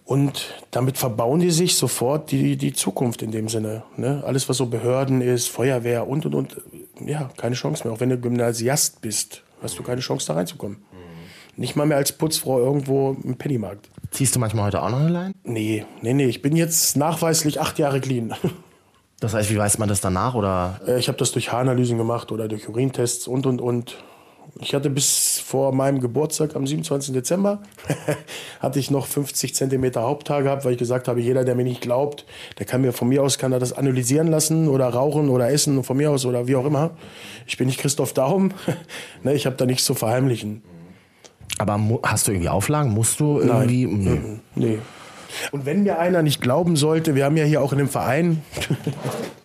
Und 0.05 0.53
damit 0.71 0.97
verbauen 0.97 1.39
die 1.39 1.51
sich 1.51 1.75
sofort 1.75 2.31
die, 2.31 2.57
die 2.57 2.73
Zukunft 2.73 3.21
in 3.21 3.31
dem 3.31 3.47
Sinne. 3.47 3.83
Ne? 3.97 4.23
Alles, 4.25 4.49
was 4.49 4.57
so 4.57 4.65
Behörden 4.65 5.21
ist, 5.21 5.47
Feuerwehr 5.47 6.07
und, 6.07 6.25
und, 6.25 6.35
und. 6.35 6.57
Ja, 7.05 7.29
keine 7.37 7.55
Chance 7.55 7.85
mehr. 7.85 7.93
Auch 7.93 7.99
wenn 7.99 8.09
du 8.09 8.17
Gymnasiast 8.17 9.01
bist, 9.01 9.43
hast 9.61 9.77
du 9.79 9.83
keine 9.83 10.01
Chance 10.01 10.27
da 10.27 10.33
reinzukommen. 10.33 10.77
Nicht 11.57 11.75
mal 11.75 11.85
mehr 11.85 11.97
als 11.97 12.11
Putzfrau 12.13 12.59
irgendwo 12.59 13.15
im 13.23 13.35
Pennymarkt. 13.35 13.89
Ziehst 14.11 14.35
du 14.35 14.39
manchmal 14.39 14.65
heute 14.65 14.81
auch 14.81 14.89
noch 14.89 14.99
eine 14.99 15.09
Line? 15.09 15.33
Nee, 15.43 15.85
nee, 16.01 16.13
nee. 16.13 16.25
Ich 16.25 16.41
bin 16.41 16.55
jetzt 16.55 16.97
nachweislich 16.97 17.59
acht 17.59 17.77
Jahre 17.77 17.99
clean. 17.99 18.33
Das 19.21 19.33
heißt, 19.33 19.49
wie 19.51 19.57
weiß 19.57 19.77
man 19.77 19.87
das 19.87 20.01
danach? 20.01 20.35
Oder 20.35 20.81
Äh, 20.85 20.99
Ich 20.99 21.07
habe 21.07 21.17
das 21.17 21.31
durch 21.31 21.51
Haaranalysen 21.53 21.97
gemacht 21.97 22.31
oder 22.33 22.47
durch 22.49 22.67
Urintests 22.67 23.27
und, 23.27 23.45
und, 23.45 23.61
und. 23.61 23.95
Ich 24.59 24.73
hatte 24.75 24.89
bis 24.89 25.39
vor 25.39 25.71
meinem 25.73 26.01
Geburtstag 26.01 26.55
am 26.57 26.67
27. 26.67 27.13
Dezember, 27.13 27.61
hatte 28.59 28.79
ich 28.79 28.91
noch 28.91 29.05
50 29.05 29.55
Zentimeter 29.55 30.01
Haupthaar 30.01 30.43
gehabt, 30.43 30.65
weil 30.65 30.73
ich 30.73 30.77
gesagt 30.79 31.07
habe, 31.07 31.21
jeder, 31.21 31.45
der 31.45 31.55
mir 31.55 31.63
nicht 31.63 31.79
glaubt, 31.79 32.25
der 32.59 32.65
kann 32.65 32.81
mir 32.81 32.91
von 32.91 33.07
mir 33.07 33.23
aus, 33.23 33.37
kann 33.37 33.53
er 33.53 33.59
das 33.59 33.71
analysieren 33.71 34.27
lassen 34.27 34.67
oder 34.67 34.89
rauchen 34.89 35.29
oder 35.29 35.49
essen 35.49 35.83
von 35.83 35.95
mir 35.95 36.11
aus 36.11 36.25
oder 36.25 36.47
wie 36.47 36.55
auch 36.57 36.65
immer. 36.65 36.89
Ich 37.47 37.57
bin 37.57 37.67
nicht 37.67 37.79
Christoph 37.79 38.11
Daum, 38.13 38.51
ne, 39.23 39.33
ich 39.35 39.45
habe 39.45 39.55
da 39.55 39.65
nichts 39.65 39.85
zu 39.85 39.93
verheimlichen. 39.93 40.63
aber 41.59 41.79
hast 42.03 42.27
du 42.27 42.31
irgendwie 42.31 42.49
Auflagen? 42.49 42.91
Musst 42.91 43.19
du 43.19 43.39
irgendwie? 43.39 43.85
Nee. 43.85 44.09
Mhm. 44.09 44.39
Nee. 44.55 44.79
Und 45.51 45.65
wenn 45.65 45.83
mir 45.83 45.99
einer 45.99 46.21
nicht 46.21 46.41
glauben 46.41 46.75
sollte, 46.75 47.15
wir 47.15 47.25
haben 47.25 47.37
ja 47.37 47.45
hier 47.45 47.61
auch 47.61 47.71
in 47.71 47.79
dem 47.79 47.89
Verein, 47.89 48.43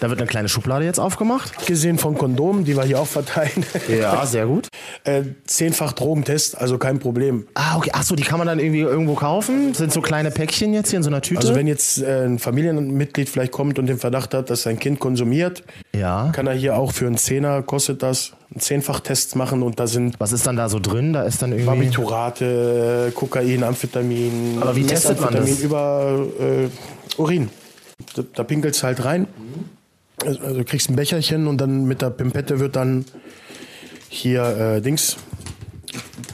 Da 0.00 0.10
wird 0.10 0.20
eine 0.20 0.28
kleine 0.28 0.48
Schublade 0.48 0.84
jetzt 0.84 0.98
aufgemacht. 0.98 1.66
gesehen 1.66 1.98
von 1.98 2.18
Kondomen, 2.18 2.64
die 2.64 2.76
wir 2.76 2.84
hier 2.84 3.00
auch 3.00 3.06
verteilen, 3.06 3.64
Ja, 3.88 4.26
sehr 4.26 4.46
gut. 4.46 4.68
äh, 5.04 5.22
zehnfach 5.46 5.92
Drogentest, 5.92 6.58
also 6.58 6.78
kein 6.78 6.98
Problem. 6.98 7.46
Ah, 7.54 7.76
okay. 7.76 7.90
Achso, 7.92 8.16
die 8.16 8.22
kann 8.24 8.38
man 8.38 8.46
dann 8.46 8.58
irgendwie 8.58 8.80
irgendwo 8.80 9.14
kaufen? 9.14 9.74
Sind 9.74 9.92
so 9.92 10.00
kleine 10.00 10.30
Päckchen 10.30 10.74
jetzt 10.74 10.90
hier 10.90 10.98
in 10.98 11.02
so 11.02 11.10
einer 11.10 11.22
Tüte? 11.22 11.40
Also 11.40 11.54
wenn 11.54 11.66
jetzt 11.66 12.02
äh, 12.02 12.24
ein 12.24 12.38
Familienmitglied 12.38 13.28
vielleicht 13.28 13.52
kommt 13.52 13.78
und 13.78 13.86
den 13.86 13.98
Verdacht 13.98 14.34
hat, 14.34 14.50
dass 14.50 14.62
sein 14.62 14.78
Kind 14.78 14.98
konsumiert, 15.00 15.62
ja. 15.94 16.30
kann 16.32 16.46
er 16.46 16.54
hier 16.54 16.76
auch 16.76 16.92
für 16.92 17.06
einen 17.06 17.16
Zehner, 17.16 17.62
kostet 17.62 18.02
das, 18.02 18.32
einen 18.50 18.60
Zehnfachtest 18.60 19.36
machen 19.36 19.62
und 19.62 19.78
da 19.78 19.86
sind 19.86 20.16
Was 20.18 20.32
ist 20.32 20.46
dann 20.46 20.56
da 20.56 20.68
so 20.68 20.78
drin? 20.78 21.12
Da 21.12 21.22
ist 21.22 21.42
dann 21.42 21.52
irgendwie. 21.52 21.66
Barbiturate, 21.66 23.12
Kokain, 23.14 23.62
Amphetamin, 23.62 24.58
Aber 24.60 24.76
wie 24.76 24.84
testet 24.84 25.20
man 25.20 25.34
das? 25.34 25.60
über 25.60 26.26
äh, 26.40 27.20
Urin. 27.20 27.50
Da, 28.14 28.22
da 28.34 28.44
pinkelst 28.44 28.82
halt 28.82 29.04
rein. 29.04 29.26
Also, 30.24 30.40
also 30.40 30.58
du 30.58 30.64
kriegst 30.64 30.88
ein 30.90 30.96
Becherchen 30.96 31.46
und 31.46 31.58
dann 31.58 31.84
mit 31.84 32.02
der 32.02 32.10
Pimpette 32.10 32.60
wird 32.60 32.76
dann 32.76 33.04
hier 34.08 34.76
äh, 34.76 34.80
Dings. 34.80 35.16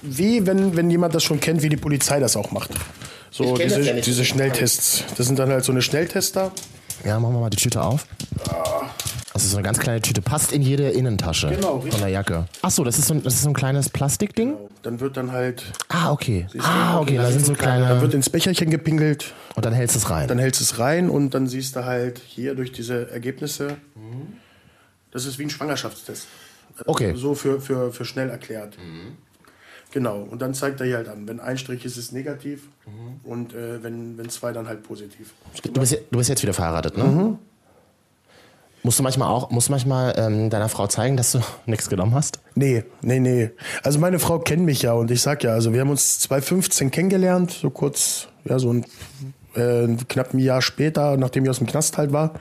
Wie 0.02 0.46
wenn, 0.46 0.76
wenn 0.76 0.90
jemand 0.90 1.14
das 1.14 1.24
schon 1.24 1.40
kennt, 1.40 1.62
wie 1.62 1.68
die 1.68 1.76
Polizei 1.76 2.20
das 2.20 2.36
auch 2.36 2.50
macht. 2.50 2.70
So 3.30 3.44
Ich 3.44 3.54
kenn 3.54 3.68
das 3.68 3.78
diese, 3.78 3.88
ja 3.88 3.94
nicht. 3.94 4.06
diese 4.06 4.24
Schnelltests. 4.24 5.04
Das 5.16 5.26
sind 5.26 5.38
dann 5.38 5.50
halt 5.50 5.64
so 5.64 5.72
eine 5.72 5.82
Schnelltester. 5.82 6.52
Ja, 7.04 7.18
machen 7.20 7.34
wir 7.34 7.40
mal 7.40 7.50
die 7.50 7.56
Tüte 7.56 7.82
auf. 7.82 8.06
Das 9.38 9.44
ist 9.44 9.52
so 9.52 9.58
eine 9.58 9.64
ganz 9.64 9.78
kleine 9.78 10.02
Tüte. 10.02 10.20
Passt 10.20 10.50
in 10.50 10.62
jede 10.62 10.88
Innentasche 10.90 11.48
Genau, 11.50 11.76
richtig. 11.76 11.92
von 11.92 12.00
der 12.00 12.08
Jacke. 12.10 12.48
Achso, 12.60 12.82
das 12.82 12.98
ist 12.98 13.06
so 13.06 13.14
ein, 13.14 13.22
das 13.22 13.34
ist 13.34 13.42
so 13.42 13.50
ein 13.50 13.54
kleines 13.54 13.88
Plastikding? 13.88 14.54
Dann 14.82 14.98
wird 14.98 15.16
dann 15.16 15.30
halt. 15.30 15.62
Ah, 15.88 16.10
okay. 16.10 16.48
Ah, 16.58 16.98
okay, 16.98 17.18
da 17.18 17.30
sind 17.30 17.46
so 17.46 17.52
Dann 17.52 17.60
kleine. 17.62 18.00
wird 18.00 18.14
ins 18.14 18.28
Becherchen 18.30 18.68
gepinkelt. 18.68 19.32
Und 19.54 19.64
dann 19.64 19.72
hältst 19.72 19.94
du 19.94 20.00
es 20.00 20.10
rein. 20.10 20.26
Dann 20.26 20.40
hältst 20.40 20.60
du 20.60 20.64
es 20.64 20.80
rein 20.80 21.08
und 21.08 21.34
dann 21.34 21.46
siehst 21.46 21.76
du 21.76 21.84
halt 21.84 22.18
hier 22.26 22.56
durch 22.56 22.72
diese 22.72 23.12
Ergebnisse, 23.12 23.76
das 25.12 25.24
ist 25.24 25.38
wie 25.38 25.44
ein 25.44 25.50
Schwangerschaftstest. 25.50 26.26
Okay. 26.86 27.12
So 27.14 27.36
für, 27.36 27.60
für, 27.60 27.92
für 27.92 28.04
schnell 28.04 28.30
erklärt. 28.30 28.76
Genau, 29.92 30.20
und 30.22 30.42
dann 30.42 30.52
zeigt 30.52 30.80
er 30.80 30.86
hier 30.86 30.96
halt 30.96 31.08
an, 31.08 31.28
wenn 31.28 31.38
ein 31.38 31.56
Strich 31.58 31.84
ist, 31.84 31.92
ist 31.96 32.06
es 32.06 32.12
negativ 32.12 32.62
und 33.22 33.54
äh, 33.54 33.82
wenn, 33.84 34.18
wenn 34.18 34.28
zwei, 34.30 34.52
dann 34.52 34.66
halt 34.66 34.82
positiv. 34.82 35.32
Du 35.62 35.80
bist, 35.80 35.96
du 36.10 36.18
bist 36.18 36.28
jetzt 36.28 36.42
wieder 36.42 36.52
verheiratet, 36.54 36.98
ne? 36.98 37.38
Musst 38.88 39.00
du 39.00 39.02
manchmal 39.02 39.28
auch, 39.28 39.50
musst 39.50 39.68
manchmal 39.68 40.14
ähm, 40.16 40.48
deiner 40.48 40.70
Frau 40.70 40.86
zeigen, 40.86 41.18
dass 41.18 41.32
du 41.32 41.40
nichts 41.66 41.90
genommen 41.90 42.14
hast? 42.14 42.40
Nee, 42.54 42.84
nee, 43.02 43.20
nee. 43.20 43.50
Also 43.82 43.98
meine 43.98 44.18
Frau 44.18 44.38
kennt 44.38 44.64
mich 44.64 44.80
ja 44.80 44.94
und 44.94 45.10
ich 45.10 45.20
sag 45.20 45.44
ja, 45.44 45.52
also 45.52 45.74
wir 45.74 45.82
haben 45.82 45.90
uns 45.90 46.20
2015 46.20 46.90
kennengelernt, 46.90 47.50
so 47.50 47.68
kurz, 47.68 48.28
ja, 48.46 48.58
so 48.58 48.72
ein 48.72 48.86
äh, 49.56 49.94
knapp 50.08 50.32
ein 50.32 50.38
Jahr 50.38 50.62
später, 50.62 51.18
nachdem 51.18 51.44
ich 51.44 51.50
aus 51.50 51.58
dem 51.58 51.66
Knast 51.66 51.98
halt 51.98 52.14
war. 52.14 52.32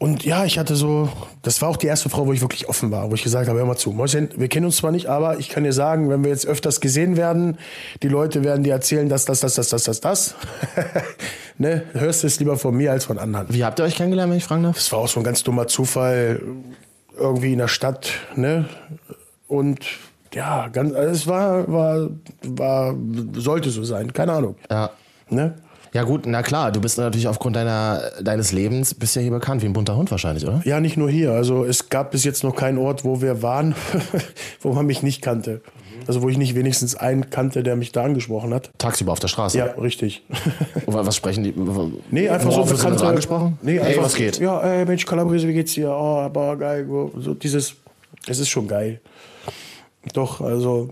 Und 0.00 0.24
ja, 0.24 0.46
ich 0.46 0.58
hatte 0.58 0.76
so, 0.76 1.10
das 1.42 1.60
war 1.60 1.68
auch 1.68 1.76
die 1.76 1.86
erste 1.86 2.08
Frau, 2.08 2.26
wo 2.26 2.32
ich 2.32 2.40
wirklich 2.40 2.70
offen 2.70 2.90
war, 2.90 3.10
wo 3.10 3.14
ich 3.14 3.22
gesagt 3.22 3.50
habe, 3.50 3.58
hör 3.58 3.66
mal 3.66 3.76
zu, 3.76 3.90
Mäuschen, 3.90 4.30
wir 4.34 4.48
kennen 4.48 4.64
uns 4.64 4.78
zwar 4.78 4.92
nicht, 4.92 5.08
aber 5.08 5.38
ich 5.38 5.50
kann 5.50 5.62
dir 5.62 5.74
sagen, 5.74 6.08
wenn 6.08 6.24
wir 6.24 6.30
jetzt 6.30 6.46
öfters 6.46 6.80
gesehen 6.80 7.18
werden, 7.18 7.58
die 8.02 8.08
Leute 8.08 8.42
werden 8.42 8.64
dir 8.64 8.72
erzählen, 8.72 9.10
das, 9.10 9.26
das, 9.26 9.40
das, 9.40 9.56
das, 9.56 9.68
das, 9.68 9.82
das, 9.84 10.00
das. 10.00 10.34
ne? 11.58 11.82
Hörst 11.92 12.22
du 12.22 12.28
es 12.28 12.40
lieber 12.40 12.56
von 12.56 12.74
mir 12.74 12.92
als 12.92 13.04
von 13.04 13.18
anderen. 13.18 13.48
Wie 13.50 13.62
habt 13.62 13.78
ihr 13.78 13.84
euch 13.84 13.94
kennengelernt, 13.94 14.30
wenn 14.30 14.38
ich 14.38 14.44
fragen 14.44 14.62
darf? 14.62 14.76
Das 14.76 14.90
war 14.90 15.00
auch 15.00 15.08
so 15.08 15.20
ein 15.20 15.24
ganz 15.24 15.42
dummer 15.42 15.66
Zufall, 15.66 16.40
irgendwie 17.18 17.52
in 17.52 17.58
der 17.58 17.68
Stadt, 17.68 18.10
ne? 18.36 18.70
Und 19.48 19.84
ja, 20.32 20.68
ganz, 20.68 20.94
also 20.94 21.10
es 21.10 21.26
war, 21.26 21.70
war, 21.70 22.08
war, 22.42 22.96
sollte 23.34 23.68
so 23.68 23.84
sein, 23.84 24.14
keine 24.14 24.32
Ahnung. 24.32 24.56
Ja. 24.70 24.92
Ne? 25.28 25.56
Ja 25.92 26.04
gut, 26.04 26.24
na 26.26 26.42
klar, 26.42 26.70
du 26.70 26.80
bist 26.80 26.98
natürlich 26.98 27.26
aufgrund 27.26 27.56
deiner, 27.56 28.00
deines 28.22 28.52
Lebens, 28.52 28.94
bist 28.94 29.16
ja 29.16 29.22
hier 29.22 29.32
bekannt 29.32 29.62
wie 29.62 29.66
ein 29.66 29.72
bunter 29.72 29.96
Hund 29.96 30.10
wahrscheinlich, 30.10 30.46
oder? 30.46 30.62
Ja, 30.64 30.78
nicht 30.80 30.96
nur 30.96 31.10
hier. 31.10 31.32
Also 31.32 31.64
es 31.64 31.88
gab 31.88 32.12
bis 32.12 32.22
jetzt 32.24 32.44
noch 32.44 32.54
keinen 32.54 32.78
Ort, 32.78 33.04
wo 33.04 33.20
wir 33.20 33.42
waren, 33.42 33.74
wo 34.60 34.72
man 34.72 34.86
mich 34.86 35.02
nicht 35.02 35.20
kannte. 35.20 35.60
Also 36.06 36.22
wo 36.22 36.28
ich 36.28 36.38
nicht 36.38 36.54
wenigstens 36.54 36.94
einen 36.94 37.28
kannte, 37.30 37.62
der 37.62 37.76
mich 37.76 37.92
da 37.92 38.04
angesprochen 38.04 38.54
hat. 38.54 38.70
Tagsüber 38.78 39.12
auf 39.12 39.18
der 39.20 39.28
Straße. 39.28 39.58
Ja, 39.58 39.66
richtig. 39.66 40.22
Wa- 40.86 41.04
Was 41.04 41.16
sprechen 41.16 41.44
die? 41.44 41.52
Nee, 42.10 42.28
einfach 42.28 42.50
so 42.52 42.58
Worauf 42.58 42.76
so 42.98 43.06
angesprochen? 43.06 43.58
Nee, 43.62 43.80
einfach, 43.80 44.04
was 44.04 44.14
geht? 44.14 44.38
Ja, 44.38 44.60
ey, 44.60 44.86
Mensch, 44.86 45.04
Calabrese, 45.04 45.46
wie 45.48 45.52
geht's 45.54 45.74
dir? 45.74 45.90
Oh, 45.90 46.18
aber 46.20 46.56
geil. 46.56 46.86
So 47.18 47.34
dieses, 47.34 47.74
es 48.26 48.38
ist 48.38 48.48
schon 48.48 48.66
geil. 48.68 49.00
Doch, 50.14 50.40
also, 50.40 50.88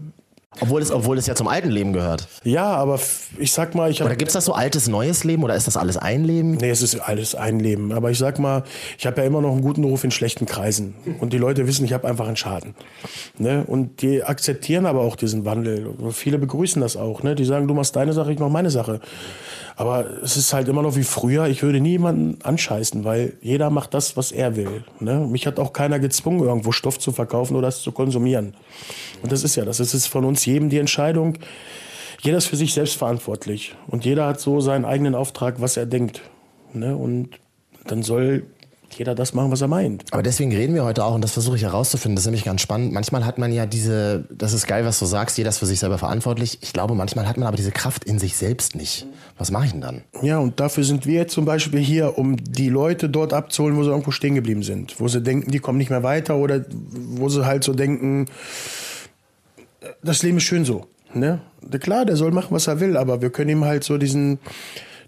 Obwohl 0.61 0.81
es, 0.81 0.91
obwohl 0.91 1.19
es 1.19 1.27
ja 1.27 1.35
zum 1.35 1.47
alten 1.47 1.69
Leben 1.69 1.93
gehört. 1.93 2.27
ja, 2.43 2.65
aber 2.65 2.99
ich 3.39 3.53
sag 3.53 3.75
mal, 3.75 3.91
ich 3.91 4.01
Oder 4.01 4.11
habe 4.11 4.17
gibt 4.17 4.31
es 4.31 4.33
das 4.33 4.47
so 4.47 4.55
altes, 4.55 4.89
neues 4.89 5.23
Leben 5.23 5.45
oder 5.45 5.55
ist 5.55 5.67
das 5.67 5.77
alles 5.77 5.99
ein 5.99 6.25
Leben? 6.25 6.53
Nee, 6.53 6.71
es 6.71 6.81
ist 6.81 6.99
alles 6.99 7.35
ein 7.35 7.61
Leben. 7.61 7.93
Aber 7.93 8.11
ich 8.11 8.19
sag 8.19 8.39
mal, 8.39 8.65
ich 8.97 9.07
habe 9.07 9.21
ja 9.21 9.27
immer 9.27 9.43
noch 9.43 9.53
einen 9.53 9.61
guten 9.61 9.85
Ruf 9.85 10.05
in 10.05 10.11
schlechten 10.11 10.47
Kreisen. 10.47 10.95
Und 11.21 11.35
die 11.35 11.39
Leute 11.39 11.67
wissen, 11.67 11.85
ich 11.85 11.93
habe 11.93 12.09
einfach 12.09 12.27
einen 12.27 12.37
Schaden. 12.37 12.75
Ne? 13.37 13.63
Und 13.67 14.01
die 14.01 14.25
akzeptieren 14.25 14.87
aber 14.87 15.03
auch 15.03 15.17
diesen 15.17 15.45
Wandel. 15.45 15.87
Und 15.87 16.13
viele 16.13 16.39
begrüßen 16.39 16.81
das 16.81 16.97
auch. 16.97 17.23
Ne? 17.23 17.35
Die 17.35 17.45
sagen, 17.45 17.69
du 17.69 17.75
machst 17.75 17.95
deine 17.95 18.15
Sache, 18.15 18.33
ich 18.33 18.39
mach 18.39 18.49
meine 18.49 18.71
Sache. 18.71 19.01
Aber 19.79 20.25
es 20.25 20.37
ist 20.37 20.53
halt 20.53 20.67
immer 20.67 20.83
noch 20.83 20.97
wie 20.97 21.05
früher. 21.05 21.47
Ich 21.47 21.63
würde 21.63 21.79
niemanden 21.79 22.43
anscheißen, 22.43 23.05
weil 23.05 23.35
jeder 23.41 23.71
macht 23.71 23.95
das, 23.95 24.17
was 24.17 24.33
er 24.33 24.57
will. 24.57 24.85
Ne? 24.99 25.21
Mich 25.31 25.47
hat 25.47 25.61
auch 25.61 25.73
keiner 25.73 26.01
gezwungen, 26.01 26.41
irgendwo 26.41 26.73
Stoff 26.73 26.99
zu 26.99 27.13
verkaufen 27.13 27.55
oder 27.55 27.69
es 27.69 27.81
zu 27.81 27.93
konsumieren. 27.93 28.55
Und 29.23 29.31
das 29.31 29.45
ist 29.45 29.55
ja 29.55 29.65
das. 29.65 29.79
Es 29.79 29.95
ist 29.95 30.09
von 30.09 30.25
uns 30.25 30.45
jedem 30.45 30.69
die 30.69 30.79
Entscheidung. 30.79 31.39
Jeder 32.21 32.39
ist 32.39 32.47
für 32.47 32.57
sich 32.57 32.75
selbst 32.75 32.97
verantwortlich. 32.97 33.77
Und 33.87 34.05
jeder 34.05 34.27
hat 34.27 34.41
so 34.41 34.61
seinen 34.61 34.85
eigenen 34.85 35.15
Auftrag, 35.15 35.61
was 35.61 35.77
er 35.77 35.87
denkt. 35.87 36.23
Ne? 36.73 36.97
Und 36.97 37.39
dann 37.87 38.03
soll 38.03 38.47
jeder 38.97 39.15
das 39.15 39.35
machen, 39.35 39.51
was 39.51 39.61
er 39.61 39.69
meint. 39.69 40.05
Aber 40.11 40.23
deswegen 40.23 40.53
reden 40.53 40.75
wir 40.75 40.85
heute 40.85 41.05
auch 41.05 41.15
und 41.15 41.23
das 41.23 41.33
versuche 41.33 41.57
ich 41.57 41.63
herauszufinden. 41.63 42.17
Das 42.17 42.23
ist 42.23 42.27
nämlich 42.27 42.45
ganz 42.45 42.61
spannend. 42.61 42.93
Manchmal 42.93 43.25
hat 43.25 43.39
man 43.39 43.53
ja 43.53 43.67
diese, 43.67 44.25
das 44.31 44.53
ist 44.53 44.67
geil, 44.67 44.85
was 44.85 44.99
du 44.99 45.07
sagst, 45.07 45.39
jeder 45.39 45.51
ist 45.51 45.59
für 45.59 45.67
sich 45.67 45.79
selber 45.79 45.99
verantwortlich. 45.99 46.59
Ich 46.63 46.73
glaube, 46.73 46.95
manchmal 46.95 47.29
hat 47.29 47.37
man 47.37 47.47
aber 47.47 47.57
diese 47.57 47.73
Kraft 47.73 48.05
in 48.05 48.19
sich 48.19 48.37
selbst 48.37 48.75
nicht. 48.75 49.07
Was 49.37 49.51
mache 49.51 49.67
ich 49.67 49.73
denn 49.73 49.81
dann? 49.81 50.03
Ja, 50.23 50.39
und 50.39 50.59
dafür 50.61 50.85
sind 50.85 51.07
wir 51.07 51.15
jetzt 51.15 51.33
zum 51.33 51.45
Beispiel 51.45 51.81
hier, 51.81 52.19
um 52.19 52.37
die 52.37 52.69
Leute 52.69 53.09
dort 53.09 53.33
abzuholen, 53.33 53.77
wo 53.77 53.85
sie 53.85 53.91
irgendwo 53.91 54.11
stehen 54.11 54.35
geblieben 54.35 54.63
sind. 54.63 54.99
Wo 55.01 55.09
sie 55.09 55.23
denken, 55.23 55.51
die 55.51 55.59
kommen 55.59 55.79
nicht 55.79 55.91
mehr 55.91 56.03
weiter 56.03 56.37
oder 56.37 56.65
wo 56.93 57.29
sie 57.29 57.47
halt 57.47 57.65
so 57.65 57.75
denken, 57.75 58.27
das 60.03 60.23
Leben 60.23 60.39
ist 60.39 60.45
schön 60.45 60.65
so. 60.65 60.87
Ne? 61.15 61.41
Klar, 61.81 62.05
der 62.05 62.17
soll 62.17 62.33
machen, 62.33 62.49
was 62.51 62.67
er 62.67 62.81
will, 62.81 62.97
aber 62.97 63.23
wir 63.23 63.31
können 63.31 63.51
ihm 63.51 63.65
halt 63.65 63.85
so 63.85 63.97
diesen, 63.99 64.39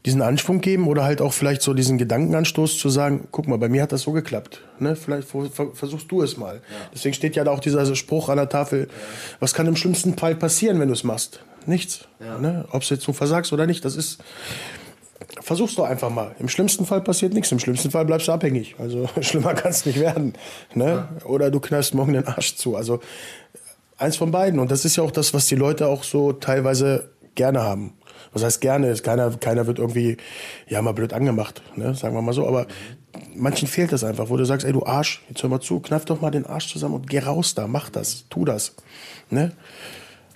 diesen 0.06 0.22
Anschwung 0.22 0.60
geben 0.62 0.88
oder 0.88 1.04
halt 1.04 1.20
auch 1.20 1.32
vielleicht 1.32 1.60
so 1.60 1.74
diesen 1.74 1.98
Gedankenanstoß 1.98 2.78
zu 2.78 2.88
sagen, 2.88 3.28
guck 3.30 3.46
mal, 3.48 3.58
bei 3.58 3.68
mir 3.68 3.82
hat 3.82 3.92
das 3.92 4.02
so 4.02 4.12
geklappt. 4.12 4.62
Ne? 4.78 4.96
Vielleicht 4.96 5.28
ver- 5.28 5.50
ver- 5.50 5.72
versuchst 5.74 6.10
du 6.10 6.22
es 6.22 6.36
mal. 6.38 6.62
Deswegen 6.94 7.14
steht 7.14 7.36
ja 7.36 7.44
da 7.44 7.50
auch 7.50 7.60
dieser 7.60 7.94
Spruch 7.94 8.28
an 8.30 8.36
der 8.36 8.48
Tafel, 8.48 8.88
was 9.40 9.52
kann 9.52 9.66
im 9.66 9.76
schlimmsten 9.76 10.16
Fall 10.16 10.34
passieren, 10.34 10.80
wenn 10.80 10.88
du 10.88 10.94
es 10.94 11.04
machst? 11.04 11.40
Nichts. 11.66 12.06
Ne? 12.40 12.64
Ob 12.72 12.82
du 12.82 12.94
jetzt 12.94 13.04
so 13.04 13.12
versagst 13.12 13.52
oder 13.52 13.66
nicht, 13.66 13.84
das 13.84 13.94
ist, 13.94 14.20
versuch's 15.42 15.74
doch 15.74 15.84
einfach 15.84 16.08
mal. 16.10 16.34
Im 16.38 16.48
schlimmsten 16.48 16.86
Fall 16.86 17.02
passiert 17.02 17.34
nichts. 17.34 17.52
Im 17.52 17.58
schlimmsten 17.58 17.90
Fall 17.90 18.06
bleibst 18.06 18.28
du 18.28 18.32
abhängig. 18.32 18.76
Also 18.78 19.08
schlimmer 19.20 19.52
kann 19.54 19.70
es 19.70 19.84
nicht 19.84 20.00
werden. 20.00 20.32
Ne? 20.74 21.08
Oder 21.24 21.50
du 21.50 21.60
knallst 21.60 21.92
morgen 21.94 22.14
den 22.14 22.26
Arsch 22.26 22.56
zu. 22.56 22.74
Also 22.76 23.00
eins 23.98 24.16
von 24.16 24.30
beiden. 24.30 24.58
Und 24.60 24.70
das 24.70 24.86
ist 24.86 24.96
ja 24.96 25.02
auch 25.04 25.10
das, 25.10 25.34
was 25.34 25.46
die 25.46 25.56
Leute 25.56 25.88
auch 25.88 26.04
so 26.04 26.32
teilweise 26.32 27.10
gerne 27.34 27.60
haben. 27.62 27.92
Was 28.32 28.44
heißt 28.44 28.60
gerne? 28.60 28.88
Ist 28.88 29.02
Keiner, 29.02 29.30
keiner 29.38 29.66
wird 29.66 29.78
irgendwie, 29.78 30.16
ja, 30.68 30.80
mal 30.82 30.92
blöd 30.92 31.12
angemacht, 31.12 31.62
ne? 31.76 31.94
sagen 31.94 32.14
wir 32.14 32.22
mal 32.22 32.32
so. 32.32 32.46
Aber 32.46 32.66
manchen 33.34 33.66
fehlt 33.66 33.92
das 33.92 34.04
einfach, 34.04 34.28
wo 34.30 34.36
du 34.36 34.44
sagst, 34.44 34.64
ey, 34.66 34.72
du 34.72 34.84
Arsch, 34.86 35.22
jetzt 35.28 35.42
hör 35.42 35.50
mal 35.50 35.60
zu, 35.60 35.80
kneif 35.80 36.04
doch 36.04 36.20
mal 36.20 36.30
den 36.30 36.46
Arsch 36.46 36.72
zusammen 36.72 36.94
und 36.94 37.10
geh 37.10 37.18
raus 37.18 37.54
da, 37.54 37.66
mach 37.66 37.90
das, 37.90 38.24
tu 38.30 38.44
das. 38.44 38.74
Ne? 39.30 39.52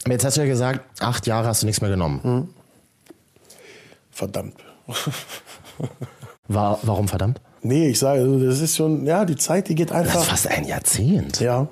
Jetzt 0.09 0.25
hast 0.25 0.37
du 0.37 0.41
ja 0.43 0.47
gesagt, 0.47 0.81
acht 1.01 1.27
Jahre 1.27 1.47
hast 1.47 1.63
du 1.63 1.67
nichts 1.67 1.81
mehr 1.81 1.91
genommen. 1.91 2.49
Verdammt. 4.11 4.57
War, 6.49 6.79
warum 6.83 7.09
verdammt? 7.09 7.41
Nee, 7.63 7.89
ich 7.89 7.99
sage, 7.99 8.23
das 8.45 8.61
ist 8.61 8.77
schon, 8.77 9.07
ja, 9.07 9.25
die 9.25 9.37
Zeit, 9.37 9.69
die 9.69 9.75
geht 9.75 9.91
Das 9.91 10.03
ist 10.03 10.07
einfach. 10.15 10.25
fast 10.25 10.49
ein 10.49 10.67
Jahrzehnt. 10.67 11.41
Ja, 11.41 11.69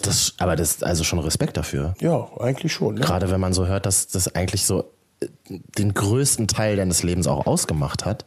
Das, 0.00 0.34
aber 0.38 0.54
das 0.54 0.70
ist 0.72 0.84
also 0.84 1.02
schon 1.02 1.18
Respekt 1.18 1.56
dafür. 1.56 1.94
ja, 2.00 2.28
eigentlich 2.38 2.72
schon. 2.72 2.94
Ne? 2.94 3.00
Gerade 3.00 3.30
wenn 3.30 3.40
man 3.40 3.52
so 3.52 3.66
hört, 3.66 3.86
dass 3.86 4.06
das 4.06 4.32
eigentlich 4.36 4.64
so 4.64 4.84
den 5.48 5.94
größten 5.94 6.46
Teil 6.48 6.76
deines 6.76 7.02
Lebens 7.02 7.26
auch 7.26 7.46
ausgemacht 7.46 8.04
hat, 8.04 8.24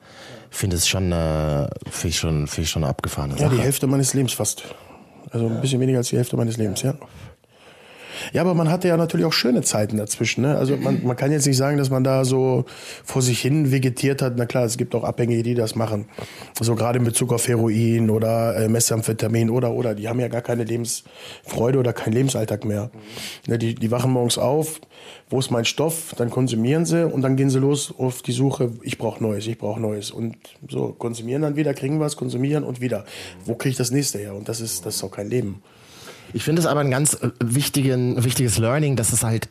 finde 0.49 0.75
ich 0.75 0.85
schon, 0.89 1.11
äh, 1.11 1.67
ich 2.03 2.17
schon, 2.17 2.47
ich 2.57 2.69
schon 2.69 2.83
eine 2.83 2.89
abgefahrene 2.89 3.35
Ja, 3.35 3.45
Sache. 3.47 3.55
die 3.55 3.61
Hälfte 3.61 3.87
meines 3.87 4.13
Lebens 4.13 4.33
fast. 4.33 4.63
Also 5.29 5.47
ein 5.47 5.61
bisschen 5.61 5.79
weniger 5.79 5.99
als 5.99 6.09
die 6.09 6.17
Hälfte 6.17 6.35
meines 6.35 6.57
Lebens, 6.57 6.81
ja. 6.81 6.95
Ja, 8.33 8.41
aber 8.41 8.53
man 8.53 8.69
hatte 8.69 8.87
ja 8.87 8.97
natürlich 8.97 9.25
auch 9.25 9.33
schöne 9.33 9.61
Zeiten 9.61 9.97
dazwischen. 9.97 10.41
Ne? 10.41 10.57
Also 10.57 10.77
man, 10.77 11.01
man 11.03 11.15
kann 11.15 11.31
jetzt 11.31 11.45
nicht 11.45 11.57
sagen, 11.57 11.77
dass 11.77 11.89
man 11.89 12.03
da 12.03 12.25
so 12.25 12.65
vor 13.03 13.21
sich 13.21 13.39
hin 13.41 13.71
vegetiert 13.71 14.21
hat. 14.21 14.33
Na 14.37 14.45
klar, 14.45 14.65
es 14.65 14.77
gibt 14.77 14.95
auch 14.95 15.03
Abhängige, 15.03 15.43
die 15.43 15.55
das 15.55 15.75
machen. 15.75 16.05
So 16.59 16.75
gerade 16.75 16.99
in 16.99 17.05
Bezug 17.05 17.33
auf 17.33 17.47
Heroin 17.47 18.09
oder 18.09 18.55
äh, 18.55 18.69
Methamphetamin 18.69 19.49
oder 19.49 19.71
oder. 19.71 19.95
Die 19.95 20.07
haben 20.07 20.19
ja 20.19 20.27
gar 20.27 20.41
keine 20.41 20.63
Lebensfreude 20.63 21.79
oder 21.79 21.93
keinen 21.93 22.13
Lebensalltag 22.13 22.65
mehr. 22.65 22.91
Ne, 23.47 23.57
die, 23.57 23.75
die 23.75 23.91
wachen 23.91 24.11
morgens 24.11 24.37
auf, 24.37 24.81
wo 25.29 25.39
ist 25.39 25.51
mein 25.51 25.65
Stoff? 25.65 26.13
Dann 26.17 26.29
konsumieren 26.29 26.85
sie 26.85 27.07
und 27.07 27.21
dann 27.21 27.35
gehen 27.35 27.49
sie 27.49 27.59
los 27.59 27.93
auf 27.97 28.21
die 28.21 28.31
Suche, 28.33 28.71
ich 28.83 28.97
brauche 28.97 29.23
Neues, 29.23 29.47
ich 29.47 29.57
brauche 29.57 29.79
Neues. 29.79 30.11
Und 30.11 30.35
so 30.67 30.93
konsumieren 30.97 31.41
dann 31.41 31.55
wieder, 31.55 31.73
kriegen 31.73 31.99
was, 31.99 32.17
konsumieren 32.17 32.63
und 32.63 32.81
wieder. 32.81 33.05
Wo 33.45 33.55
kriege 33.55 33.71
ich 33.71 33.77
das 33.77 33.91
nächste 33.91 34.19
her? 34.19 34.35
Und 34.35 34.49
das 34.49 34.61
ist, 34.61 34.85
das 34.85 34.95
ist 34.95 35.03
auch 35.03 35.11
kein 35.11 35.29
Leben. 35.29 35.61
Ich 36.33 36.43
finde 36.43 36.61
es 36.61 36.65
aber 36.65 36.81
ein 36.81 36.91
ganz 36.91 37.15
äh, 37.15 37.29
wichtigen, 37.43 38.23
wichtiges 38.23 38.57
Learning, 38.57 38.95
dass 38.95 39.13
es 39.13 39.23
halt 39.23 39.49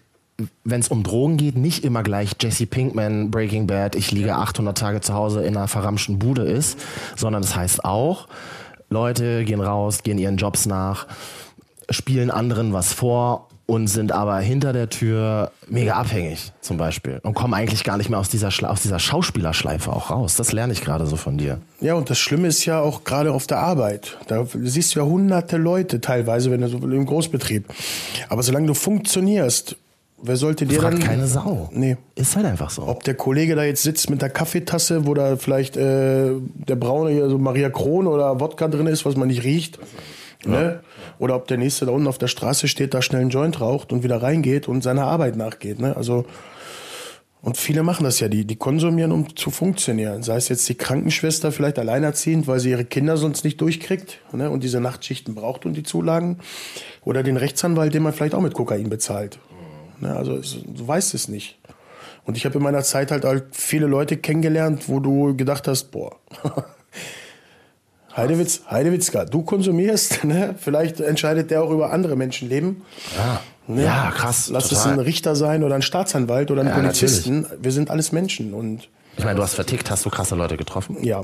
wenn 0.65 0.81
es 0.81 0.89
um 0.89 1.03
Drogen 1.03 1.37
geht, 1.37 1.59
nicht 1.59 1.85
immer 1.85 2.03
gleich 2.03 2.33
Jesse 2.41 2.65
Pinkman, 2.65 3.31
Breaking 3.31 3.67
Bad, 3.67 3.95
ich 3.95 4.11
liege 4.11 4.37
800 4.37 4.77
Tage 4.77 5.03
zu 5.03 5.13
Hause 5.13 5.43
in 5.43 5.55
einer 5.55 5.69
verramschten 5.69 6.19
Bude 6.19 6.45
ist, 6.45 6.79
sondern 7.15 7.43
das 7.43 7.55
heißt 7.55 7.85
auch, 7.85 8.27
Leute 8.89 9.45
gehen 9.45 9.61
raus, 9.61 10.03
gehen 10.03 10.17
ihren 10.17 10.39
Jobs 10.39 10.65
nach, 10.65 11.07
spielen 11.91 12.31
anderen 12.31 12.73
was 12.73 12.95
vor 12.95 13.50
und 13.71 13.87
sind 13.87 14.11
aber 14.11 14.41
hinter 14.41 14.73
der 14.73 14.91
Tür 14.91 15.53
mega 15.69 15.93
abhängig 15.93 16.51
zum 16.61 16.77
Beispiel 16.77 17.21
und 17.23 17.35
kommen 17.35 17.55
eigentlich 17.55 17.85
gar 17.85 17.99
nicht 17.99 18.11
mehr 18.11 18.19
aus 18.19 18.29
dieser, 18.29 18.51
Schla 18.51 18.69
aus 18.69 18.83
dieser 18.83 18.99
Schauspielerschleife 18.99 19.93
auch 19.93 20.11
raus. 20.11 20.35
Das 20.35 20.51
lerne 20.51 20.73
ich 20.73 20.81
gerade 20.81 21.07
so 21.07 21.15
von 21.15 21.39
dir. 21.39 21.61
Ja, 21.81 21.95
und 21.95 22.11
das 22.11 22.19
Schlimme 22.19 22.49
ist 22.49 22.65
ja 22.65 22.81
auch 22.81 23.05
gerade 23.05 23.33
auf 23.33 23.47
der 23.47 23.59
Arbeit. 23.59 24.19
Da 24.27 24.45
siehst 24.61 24.97
du 24.97 24.99
ja 24.99 25.07
hunderte 25.07 25.57
Leute 25.57 26.01
teilweise, 26.01 26.51
wenn 26.51 26.63
du 26.63 26.69
so 26.69 26.79
im 26.79 27.07
Großbetrieb. 27.07 27.65
Aber 28.29 28.43
solange 28.43 28.67
du 28.67 28.75
funktionierst, 28.75 29.77
wer 30.21 30.37
sollte 30.37 30.67
dir 30.67 30.81
Fragt 30.81 30.95
dann... 30.95 31.05
keine 31.05 31.29
Sau. 31.29 31.71
Nee. 31.73 31.97
Ist 32.17 32.35
halt 32.35 32.47
einfach 32.47 32.71
so. 32.71 32.89
Ob 32.89 33.05
der 33.05 33.15
Kollege 33.15 33.55
da 33.55 33.63
jetzt 33.63 33.85
sitzt 33.85 34.11
mit 34.11 34.21
der 34.21 34.31
Kaffeetasse, 34.31 35.07
wo 35.07 35.15
da 35.15 35.37
vielleicht 35.37 35.77
äh, 35.77 36.33
der 36.55 36.75
braune 36.75 37.13
hier 37.13 37.29
so 37.31 37.39
Maria 37.39 37.71
Kron 37.71 38.09
oder 38.09 38.41
Wodka 38.41 38.67
drin 38.67 38.89
ist, 38.89 39.07
was 39.07 39.15
man 39.15 39.29
nicht 39.29 39.45
riecht. 39.45 39.79
Ne? 40.45 40.81
Oder 41.21 41.37
ob 41.37 41.47
der 41.47 41.59
nächste 41.59 41.87
da 41.87 41.93
unten 41.93 42.09
auf 42.09 42.19
der 42.19 42.29
Straße 42.29 42.67
steht, 42.67 42.95
da 42.95 43.03
schnell 43.03 43.21
einen 43.21 43.31
Joint 43.31 43.61
raucht 43.61 43.93
und 43.93 44.03
wieder 44.03 44.23
reingeht 44.23 44.67
und 44.67 44.83
seiner 44.83 45.05
Arbeit 45.05 45.37
nachgeht. 45.37 45.79
Ne? 45.79 45.95
Also 45.95 46.25
und 47.43 47.57
viele 47.57 47.83
machen 47.83 48.05
das 48.05 48.21
ja, 48.21 48.29
die, 48.29 48.45
die 48.45 48.57
konsumieren, 48.57 49.13
um 49.13 49.35
zu 49.35 49.51
funktionieren. 49.51 50.23
Sei 50.23 50.37
es 50.37 50.49
jetzt 50.49 50.69
die 50.69 50.75
Krankenschwester 50.75 51.53
vielleicht 51.53 51.79
alleinerziehend, 51.79 52.47
weil 52.47 52.61
sie 52.61 52.71
ihre 52.71 52.85
Kinder 52.85 53.17
sonst 53.17 53.45
nicht 53.45 53.61
durchkriegt 53.61 54.19
ne, 54.33 54.51
und 54.51 54.63
diese 54.63 54.81
Nachtschichten 54.81 55.35
braucht 55.35 55.65
und 55.65 55.75
die 55.75 55.83
Zulagen. 55.83 56.39
Oder 57.03 57.23
den 57.23 57.39
Rechtsanwalt, 57.39 57.95
den 57.95 58.03
man 58.03 58.13
vielleicht 58.13 58.35
auch 58.35 58.43
mit 58.43 58.53
Kokain 58.53 58.91
bezahlt. 58.91 59.39
Ne, 60.01 60.15
also 60.15 60.37
es, 60.37 60.59
du 60.67 60.87
weißt 60.87 61.15
es 61.15 61.29
nicht. 61.29 61.59
Und 62.27 62.37
ich 62.37 62.45
habe 62.45 62.59
in 62.59 62.63
meiner 62.63 62.83
Zeit 62.83 63.11
halt, 63.11 63.25
halt 63.25 63.45
viele 63.53 63.87
Leute 63.87 64.19
kennengelernt, 64.19 64.89
wo 64.89 65.01
du 65.01 65.35
gedacht 65.35 65.67
hast, 65.67 65.91
boah, 65.93 66.17
Heidewitz, 68.17 68.63
Heidewitzka, 68.71 69.25
du 69.25 69.43
konsumierst, 69.43 70.25
ne? 70.25 70.55
vielleicht 70.59 71.01
entscheidet 71.01 71.51
der 71.51 71.63
auch 71.63 71.71
über 71.71 71.93
andere 71.93 72.17
Menschenleben. 72.17 72.83
Ja, 73.17 73.41
Ne? 73.67 73.85
ja 73.85 74.11
krass. 74.11 74.49
Lass 74.53 74.69
total. 74.69 74.87
es 74.87 74.93
ein 74.95 74.99
Richter 74.99 75.37
sein 75.37 75.63
oder 75.63 75.77
ein 75.77 75.83
Staatsanwalt 75.83 76.51
oder 76.51 76.63
ein 76.63 76.69
Ja, 76.69 76.75
Polizisten. 76.75 77.47
Wir 77.61 77.71
sind 77.71 77.89
alles 77.91 78.11
Menschen 78.11 78.53
und 78.53 78.89
Ich 79.17 79.23
meine, 79.25 79.37
du 79.37 79.43
hast 79.45 79.55
vertickt, 79.55 79.91
hast 79.93 80.05
du 80.05 80.11
krasse 80.11 80.35
Leute 80.35 80.57
getroffen? 80.57 80.97
ja. 81.03 81.23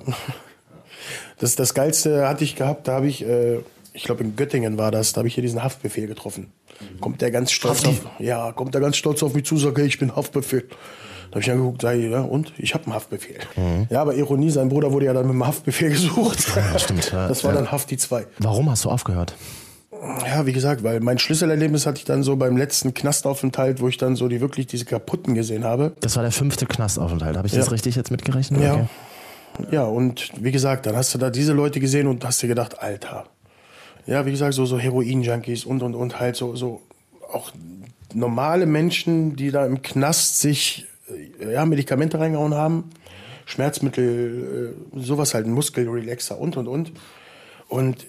Das, 1.39 1.55
das 1.57 1.75
Geilste 1.75 2.27
hatte 2.29 2.45
ich 2.45 2.57
gehabt, 2.57 2.89
da 2.89 2.93
habe 2.95 3.09
ich, 3.09 3.23
äh, 3.27 3.59
ich 3.93 4.05
glaube 4.05 4.23
in 4.25 4.37
Göttingen 4.37 4.79
war 4.79 4.91
das, 4.91 5.13
da 5.13 5.19
habe 5.19 5.29
ich 5.29 5.35
hier 5.35 5.43
diesen 5.43 5.63
Haftbefehl 5.63 6.07
getroffen. 6.07 6.53
Kommt 7.01 7.21
der 7.21 7.31
ganz 7.31 7.51
stolz 7.53 7.79
Hafti? 7.85 7.89
auf, 7.91 8.21
ja, 8.21 8.53
kommt 8.53 8.75
der 8.75 8.81
ganz 8.81 8.97
stolz 8.97 9.23
auf 9.23 9.35
mich 9.35 9.45
zu, 9.45 9.57
sagt, 9.57 9.77
hey, 9.79 9.87
ich 9.87 9.99
bin 9.99 10.15
Haftbefehl. 10.15 10.69
Da 11.31 11.33
habe 11.33 11.41
ich 11.41 11.51
angeguckt, 11.51 11.83
sag 11.83 11.97
ich, 11.97 12.11
ja, 12.11 12.21
und? 12.21 12.53
Ich 12.59 12.75
habe 12.75 12.85
einen 12.85 12.95
Haftbefehl. 12.95 13.39
Ja, 13.91 14.03
aber 14.03 14.15
Ironie, 14.15 14.51
sein 14.51 14.69
Bruder 14.69 14.93
wurde 14.93 15.07
ja 15.07 15.13
dann 15.13 15.27
mit 15.27 15.35
dem 15.35 15.47
Haftbefehl 15.47 15.91
gesucht. 15.91 16.39
Ja, 16.55 16.79
stimmt, 16.79 17.11
ja, 17.13 17.29
das 17.29 17.45
war 17.45 17.53
dann 17.53 17.71
Hafti 17.73 17.97
2. 17.97 18.27
Warum 18.39 18.71
hast 18.71 18.85
du 18.85 18.91
aufgehört? 18.91 19.35
Ja, 20.27 20.47
wie 20.47 20.53
gesagt, 20.53 20.83
weil 20.85 21.01
mein 21.01 21.19
Schlüsselerlebnis 21.19 21.87
hatte 21.87 21.99
ich 21.99 22.05
dann 22.05 22.23
so 22.23 22.37
beim 22.37 22.57
letzten 22.57 22.95
Knastaufenthalt, 22.95 23.81
wo 23.81 23.89
ich 23.89 23.97
dann 23.97 24.15
so 24.15 24.29
die 24.29 24.41
wirklich 24.41 24.67
diese 24.67 24.85
kaputten 24.85 25.35
gesehen 25.35 25.65
habe. 25.65 25.93
Das 26.01 26.17
war 26.17 26.23
der 26.23 26.33
fünfte 26.33 26.67
Knastaufenthalt. 26.67 27.37
Habe 27.37 27.47
ich 27.49 27.55
Ja. 27.55 27.61
das 27.61 27.73
richtig 27.73 27.97
jetzt 27.97 28.11
mitgerechnet? 28.11 28.61
Ja. 28.63 28.75
Okay. 28.75 28.87
Ja, 29.71 29.85
und 29.85 30.31
wie 30.39 30.53
gesagt, 30.53 30.85
dann 30.87 30.97
hast 30.97 31.15
du 31.15 31.19
da 31.19 31.31
diese 31.31 31.55
Leute 31.55 31.81
gesehen 31.81 32.07
und 32.09 32.25
hast 32.25 32.43
dir 32.43 32.47
gedacht, 32.49 32.79
Alter. 32.81 33.25
Ja, 34.07 34.27
wie 34.27 34.31
gesagt, 34.31 34.55
so, 34.55 34.67
so 34.67 34.79
Heroin-Junkies 34.79 35.65
und, 35.65 35.83
und, 35.83 35.95
und 35.95 36.21
halt 36.21 36.37
so, 36.37 36.55
so 36.55 36.83
auch 37.33 37.51
normale 38.13 38.67
Menschen, 38.67 39.35
die 39.35 39.51
da 39.51 39.65
im 39.67 39.81
Knast 39.83 40.41
sich 40.41 40.87
ja, 41.41 41.65
Medikamente 41.65 42.19
reingehauen 42.19 42.55
haben, 42.55 42.91
Schmerzmittel, 43.45 44.75
äh, 44.95 45.01
sowas 45.01 45.35
halt, 45.35 45.47
Muskelrelaxer 45.47 46.39
und, 46.39 46.57
und, 46.57 46.69
und. 46.69 46.93
Und 47.69 48.07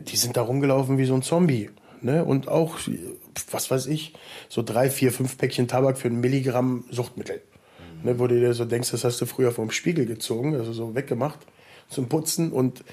die 0.00 0.16
sind 0.16 0.36
da 0.36 0.42
rumgelaufen 0.42 0.98
wie 0.98 1.04
so 1.04 1.14
ein 1.14 1.22
Zombie. 1.22 1.70
Ne? 2.02 2.24
Und 2.24 2.48
auch, 2.48 2.78
was 3.50 3.70
weiß 3.70 3.86
ich, 3.86 4.14
so 4.48 4.62
drei, 4.62 4.90
vier, 4.90 5.12
fünf 5.12 5.36
Päckchen 5.36 5.68
Tabak 5.68 5.98
für 5.98 6.08
ein 6.08 6.20
Milligramm 6.20 6.84
Suchtmittel. 6.90 7.42
Ne? 8.02 8.18
Wo 8.18 8.26
du 8.26 8.38
dir 8.38 8.54
so 8.54 8.64
denkst, 8.64 8.90
das 8.90 9.04
hast 9.04 9.20
du 9.20 9.26
früher 9.26 9.52
vom 9.52 9.70
Spiegel 9.70 10.06
gezogen, 10.06 10.54
also 10.54 10.72
so 10.72 10.94
weggemacht 10.94 11.40
zum 11.88 12.08
Putzen 12.08 12.52
und 12.52 12.84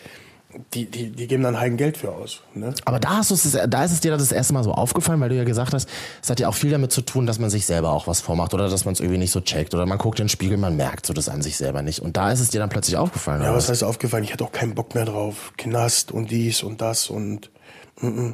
die, 0.74 0.86
die, 0.86 1.10
die 1.10 1.28
geben 1.28 1.43
dann 1.43 1.60
Heiden 1.60 1.78
Geld 1.78 1.97
für 1.97 2.12
aus. 2.12 2.41
Ne? 2.53 2.74
Aber 2.86 2.99
da, 2.99 3.18
hast 3.18 3.32
du's, 3.32 3.58
da 3.68 3.84
ist 3.84 3.91
es 3.91 3.99
dir 3.99 4.12
das 4.12 4.32
erste 4.32 4.53
Mal 4.53 4.64
so 4.64 4.72
aufgefallen, 4.72 5.20
weil 5.20 5.30
du 5.30 5.36
ja 5.36 5.43
gesagt 5.43 5.74
hast, 5.74 5.88
es 6.22 6.30
hat 6.30 6.39
ja 6.39 6.47
auch 6.47 6.55
viel 6.55 6.72
damit 6.72 6.91
zu 6.91 7.01
tun, 7.01 7.26
dass 7.26 7.39
man 7.39 7.49
sich 7.49 7.66
selber 7.66 7.91
auch 7.91 8.08
was 8.08 8.22
vormacht 8.22 8.53
oder 8.53 8.70
dass 8.70 8.86
man 8.86 8.93
es 8.93 8.99
irgendwie 8.99 9.20
nicht 9.20 9.32
so 9.32 9.41
checkt 9.41 9.74
oder 9.74 9.86
man 9.86 9.97
guckt 9.97 10.20
in 10.20 10.26
den 10.26 10.30
Spiegel, 10.30 10.58
man 10.58 10.76
merkt 10.76 11.05
so 11.05 11.14
das 11.14 11.30
an 11.30 11.41
sich 11.41 11.58
selber 11.58 11.82
nicht. 11.82 12.01
Und 12.01 12.18
da 12.18 12.32
ist 12.32 12.39
es 12.39 12.49
dir 12.49 12.60
dann 12.60 12.70
plötzlich 12.70 12.97
aufgefallen. 12.97 13.41
Ja, 13.41 13.53
was 13.53 13.70
heißt 13.70 13.84
aufgefallen? 13.84 14.24
Ich 14.24 14.34
hatte 14.34 14.43
auch 14.43 14.51
keinen 14.51 14.74
Bock 14.74 14.95
mehr 14.95 15.05
drauf. 15.05 15.53
Knast 15.58 16.12
und 16.12 16.32
dies 16.32 16.64
und 16.64 16.82
das 16.82 17.10
und 17.10 17.51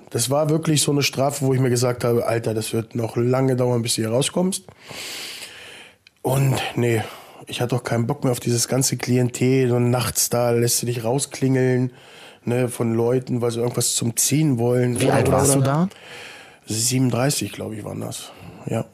das 0.10 0.30
war 0.30 0.50
wirklich 0.50 0.82
so 0.82 0.92
eine 0.92 1.04
Strafe, 1.04 1.46
wo 1.46 1.54
ich 1.54 1.60
mir 1.62 1.70
gesagt 1.70 2.04
habe, 2.04 2.26
Alter, 2.26 2.54
das 2.54 2.74
wird 2.74 2.96
noch 2.96 3.16
lange 3.16 3.56
dauern, 3.56 3.82
bis 3.82 3.96
du 3.96 4.02
hier 4.02 4.12
rauskommst. 4.12 4.66
Und 6.22 6.62
nee, 6.76 7.02
ich 7.48 7.62
hatte 7.62 7.76
auch 7.78 7.84
keinen 7.84 8.06
Bock 8.06 8.24
mehr 8.24 8.32
auf 8.32 8.42
dieses 8.42 8.68
ganze 8.68 8.98
Klientel 8.98 9.72
und 9.72 9.90
nachts 9.90 10.30
da 10.30 10.52
lässt 10.52 10.82
du 10.82 10.86
dich 10.86 11.06
rausklingeln 11.06 11.92
ne, 12.46 12.70
von 12.70 12.94
Leuten, 12.94 13.42
weil 13.42 13.52
sie 13.52 13.60
irgendwas 13.60 13.94
zum 13.96 14.16
Ziehen 14.16 14.58
wollen. 14.58 15.00
Wie 15.00 15.10
alt 15.10 15.32
warst 15.32 15.56
du 15.56 15.62
da? 15.62 15.90
37, 16.68 17.52
glaube 17.52 17.76
ich, 17.76 17.84
waren 17.84 18.02
das. 18.02 18.32
Ja. 18.66 18.86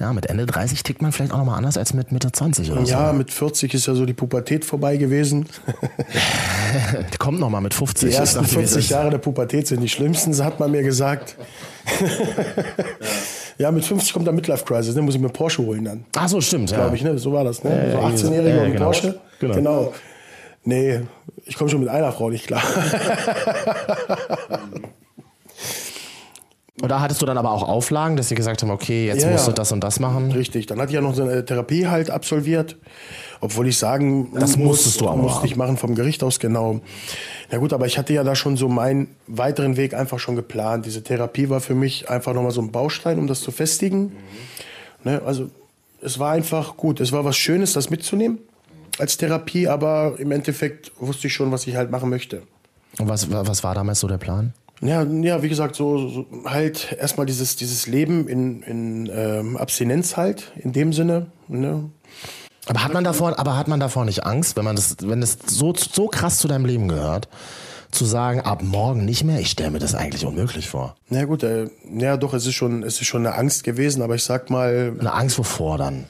Ja, 0.00 0.12
mit 0.12 0.26
Ende 0.26 0.46
30 0.46 0.82
tickt 0.82 1.02
man 1.02 1.12
vielleicht 1.12 1.32
auch 1.32 1.38
nochmal 1.38 1.58
anders 1.58 1.76
als 1.76 1.92
mit 1.94 2.12
Mitte 2.12 2.32
20 2.32 2.72
oder 2.72 2.82
Ja, 2.82 3.12
mit 3.12 3.30
40 3.30 3.74
ist 3.74 3.86
ja 3.86 3.94
so 3.94 4.06
die 4.06 4.14
Pubertät 4.14 4.64
vorbei 4.64 4.96
gewesen. 4.96 5.46
so. 6.92 7.18
Kommt 7.18 7.40
nochmal 7.40 7.60
mit 7.60 7.74
50. 7.74 8.10
Die 8.10 8.16
ersten 8.16 8.44
sag 8.44 8.50
dir, 8.50 8.58
wie 8.58 8.64
es 8.64 8.70
40 8.70 8.84
ist. 8.84 8.90
Jahre 8.90 9.10
der 9.10 9.18
Pubertät 9.18 9.66
sind 9.66 9.80
die 9.80 9.88
schlimmsten, 9.88 10.32
so 10.32 10.44
hat 10.44 10.58
man 10.58 10.70
mir 10.70 10.82
gesagt. 10.82 11.36
ja, 13.58 13.70
mit 13.70 13.84
50 13.84 14.12
kommt 14.12 14.26
der 14.26 14.34
Midlife 14.34 14.64
Crisis, 14.64 14.94
ne? 14.94 15.02
muss 15.02 15.14
ich 15.14 15.20
mir 15.20 15.28
Porsche 15.28 15.62
holen 15.62 15.84
dann. 15.84 16.04
Ach 16.16 16.28
so, 16.28 16.40
stimmt. 16.40 16.70
Ja. 16.70 16.78
Glaube 16.78 16.96
ich, 16.96 17.02
ne? 17.02 17.18
So 17.18 17.32
war 17.32 17.44
das, 17.44 17.62
ne? 17.62 17.70
Ja, 17.70 17.92
so 17.92 17.98
ja, 17.98 18.30
18-Jährige 18.30 18.56
ja, 18.56 18.62
und 18.64 18.72
genau. 18.72 18.84
Porsche. 18.84 19.20
Genau. 19.40 19.92
Nee, 20.64 21.00
ich 21.48 21.56
komme 21.56 21.70
schon 21.70 21.80
mit 21.80 21.88
einer 21.88 22.12
Frau 22.12 22.30
nicht 22.30 22.46
klar. 22.46 22.62
Und 26.80 26.90
da 26.90 27.00
hattest 27.00 27.20
du 27.20 27.26
dann 27.26 27.36
aber 27.36 27.50
auch 27.50 27.66
Auflagen, 27.66 28.16
dass 28.16 28.28
sie 28.28 28.36
gesagt 28.36 28.62
haben, 28.62 28.70
okay, 28.70 29.06
jetzt 29.06 29.24
Ja, 29.24 29.30
musst 29.30 29.48
du 29.48 29.52
das 29.52 29.72
und 29.72 29.82
das 29.82 29.98
machen. 29.98 30.30
Richtig, 30.30 30.66
dann 30.66 30.78
hatte 30.78 30.90
ich 30.90 30.94
ja 30.94 31.00
noch 31.00 31.14
so 31.14 31.22
eine 31.22 31.44
Therapie 31.44 31.88
halt 31.88 32.08
absolviert. 32.10 32.76
Obwohl 33.40 33.66
ich 33.66 33.78
sagen 33.78 34.28
Das 34.34 34.56
muss, 34.56 34.66
musstest 34.66 35.00
du 35.00 35.08
auch 35.08 35.16
musste 35.16 35.46
ich 35.46 35.56
machen 35.56 35.76
vom 35.76 35.96
Gericht 35.96 36.22
aus, 36.22 36.38
genau. 36.38 36.80
Ja 37.50 37.58
gut, 37.58 37.72
aber 37.72 37.86
ich 37.86 37.98
hatte 37.98 38.12
ja 38.12 38.22
da 38.22 38.36
schon 38.36 38.56
so 38.56 38.68
meinen 38.68 39.08
weiteren 39.26 39.76
Weg 39.76 39.94
einfach 39.94 40.20
schon 40.20 40.36
geplant. 40.36 40.86
Diese 40.86 41.02
Therapie 41.02 41.48
war 41.48 41.60
für 41.60 41.74
mich 41.74 42.08
einfach 42.10 42.32
nochmal 42.32 42.52
so 42.52 42.60
ein 42.60 42.70
Baustein, 42.70 43.18
um 43.18 43.26
das 43.26 43.40
zu 43.40 43.50
festigen. 43.50 44.12
Ne, 45.02 45.20
also 45.26 45.50
es 46.00 46.20
war 46.20 46.30
einfach 46.32 46.76
gut. 46.76 47.00
Es 47.00 47.10
war 47.10 47.24
was 47.24 47.36
Schönes, 47.36 47.72
das 47.72 47.90
mitzunehmen 47.90 48.38
als 48.98 49.16
Therapie, 49.16 49.68
aber 49.68 50.14
im 50.18 50.30
Endeffekt 50.32 50.92
wusste 50.98 51.26
ich 51.28 51.34
schon, 51.34 51.52
was 51.52 51.66
ich 51.66 51.76
halt 51.76 51.90
machen 51.90 52.10
möchte. 52.10 52.42
Und 52.98 53.08
was, 53.08 53.30
was 53.30 53.62
war 53.64 53.74
damals 53.74 54.00
so 54.00 54.08
der 54.08 54.18
Plan? 54.18 54.52
Ja, 54.80 55.02
ja, 55.02 55.42
wie 55.42 55.48
gesagt, 55.48 55.74
so, 55.74 56.08
so 56.08 56.26
halt 56.44 56.96
erstmal 56.98 57.26
dieses, 57.26 57.56
dieses 57.56 57.86
Leben 57.86 58.28
in, 58.28 58.62
in 58.62 59.10
ähm, 59.12 59.56
Abstinenz 59.56 60.16
halt, 60.16 60.52
in 60.56 60.72
dem 60.72 60.92
Sinne. 60.92 61.26
Ne? 61.48 61.90
Aber 62.66 62.84
hat 62.84 62.92
man 62.92 63.02
davor, 63.02 63.38
aber 63.38 63.56
hat 63.56 63.66
man 63.66 63.80
davor 63.80 64.04
nicht 64.04 64.24
Angst, 64.24 64.56
wenn 64.56 64.64
man 64.64 64.76
das, 64.76 64.96
wenn 65.00 65.20
das 65.20 65.38
so, 65.46 65.74
so 65.74 66.06
krass 66.06 66.38
zu 66.38 66.48
deinem 66.48 66.64
Leben 66.64 66.86
gehört, 66.86 67.28
zu 67.90 68.04
sagen, 68.04 68.40
ab 68.40 68.62
morgen 68.62 69.04
nicht 69.04 69.24
mehr? 69.24 69.40
Ich 69.40 69.50
stelle 69.50 69.70
mir 69.70 69.78
das 69.78 69.94
eigentlich 69.94 70.24
unmöglich 70.24 70.68
vor. 70.68 70.94
Na 71.08 71.24
gut, 71.24 71.42
äh, 71.42 71.68
ja 71.90 72.16
doch, 72.16 72.34
es 72.34 72.46
ist 72.46 72.54
schon, 72.54 72.82
es 72.82 73.00
ist 73.00 73.06
schon 73.06 73.26
eine 73.26 73.34
Angst 73.34 73.64
gewesen, 73.64 74.02
aber 74.02 74.14
ich 74.14 74.24
sag 74.24 74.50
mal, 74.50 74.94
Eine 74.98 75.12
Angst 75.12 75.38
wovor 75.38 75.78
dann? 75.78 76.04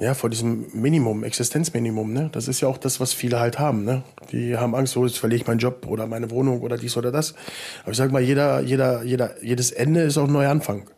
Ja, 0.00 0.14
vor 0.14 0.28
diesem 0.28 0.66
Minimum, 0.72 1.22
Existenzminimum, 1.22 2.12
ne? 2.12 2.28
Das 2.32 2.48
ist 2.48 2.60
ja 2.60 2.66
auch 2.66 2.78
das, 2.78 2.98
was 2.98 3.12
viele 3.12 3.38
halt 3.38 3.60
haben, 3.60 3.84
ne? 3.84 4.02
Die 4.32 4.56
haben 4.56 4.74
Angst, 4.74 4.94
so 4.94 5.06
jetzt 5.06 5.18
verliere 5.18 5.40
ich 5.40 5.46
meinen 5.46 5.60
Job 5.60 5.86
oder 5.86 6.08
meine 6.08 6.32
Wohnung 6.32 6.62
oder 6.62 6.76
dies 6.76 6.96
oder 6.96 7.12
das. 7.12 7.34
Aber 7.82 7.92
ich 7.92 7.96
sag 7.96 8.10
mal, 8.10 8.20
jeder, 8.20 8.60
jeder, 8.60 9.04
jeder, 9.04 9.40
jedes 9.40 9.70
Ende 9.70 10.00
ist 10.00 10.18
auch 10.18 10.26
ein 10.26 10.32
neuer 10.32 10.50
Anfang. 10.50 10.90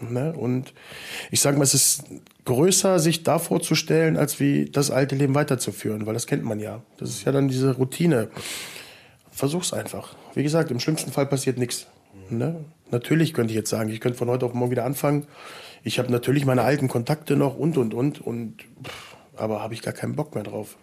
Ne? 0.00 0.32
Und 0.32 0.74
ich 1.30 1.40
sage 1.40 1.56
mal, 1.56 1.62
es 1.62 1.74
ist 1.74 2.02
größer, 2.44 2.98
sich 2.98 3.22
da 3.22 3.38
vorzustellen, 3.38 4.16
als 4.16 4.40
wie 4.40 4.64
das 4.64 4.90
alte 4.90 5.14
Leben 5.14 5.36
weiterzuführen, 5.36 6.06
weil 6.06 6.14
das 6.14 6.26
kennt 6.26 6.42
man 6.42 6.58
ja. 6.58 6.82
Das 6.98 7.10
ist 7.10 7.24
ja 7.24 7.30
dann 7.30 7.46
diese 7.46 7.76
Routine. 7.76 8.28
Versuch's 9.30 9.72
einfach. 9.72 10.16
Wie 10.34 10.42
gesagt, 10.42 10.72
im 10.72 10.80
schlimmsten 10.80 11.12
Fall 11.12 11.26
passiert 11.26 11.58
nichts. 11.58 11.86
Ne? 12.28 12.64
Natürlich 12.90 13.34
könnte 13.34 13.52
ich 13.52 13.56
jetzt 13.56 13.70
sagen, 13.70 13.88
ich 13.90 14.00
könnte 14.00 14.18
von 14.18 14.28
heute 14.28 14.46
auf 14.46 14.54
morgen 14.54 14.72
wieder 14.72 14.84
anfangen. 14.84 15.26
Ich 15.82 15.98
habe 15.98 16.10
natürlich 16.10 16.44
meine 16.44 16.62
alten 16.62 16.88
Kontakte 16.88 17.36
noch 17.36 17.56
und 17.56 17.76
und 17.76 17.94
und 17.94 18.20
und, 18.20 18.62
pff, 18.84 19.16
aber 19.36 19.62
habe 19.62 19.74
ich 19.74 19.82
gar 19.82 19.94
keinen 19.94 20.14
Bock 20.14 20.34
mehr 20.34 20.44
drauf. 20.44 20.76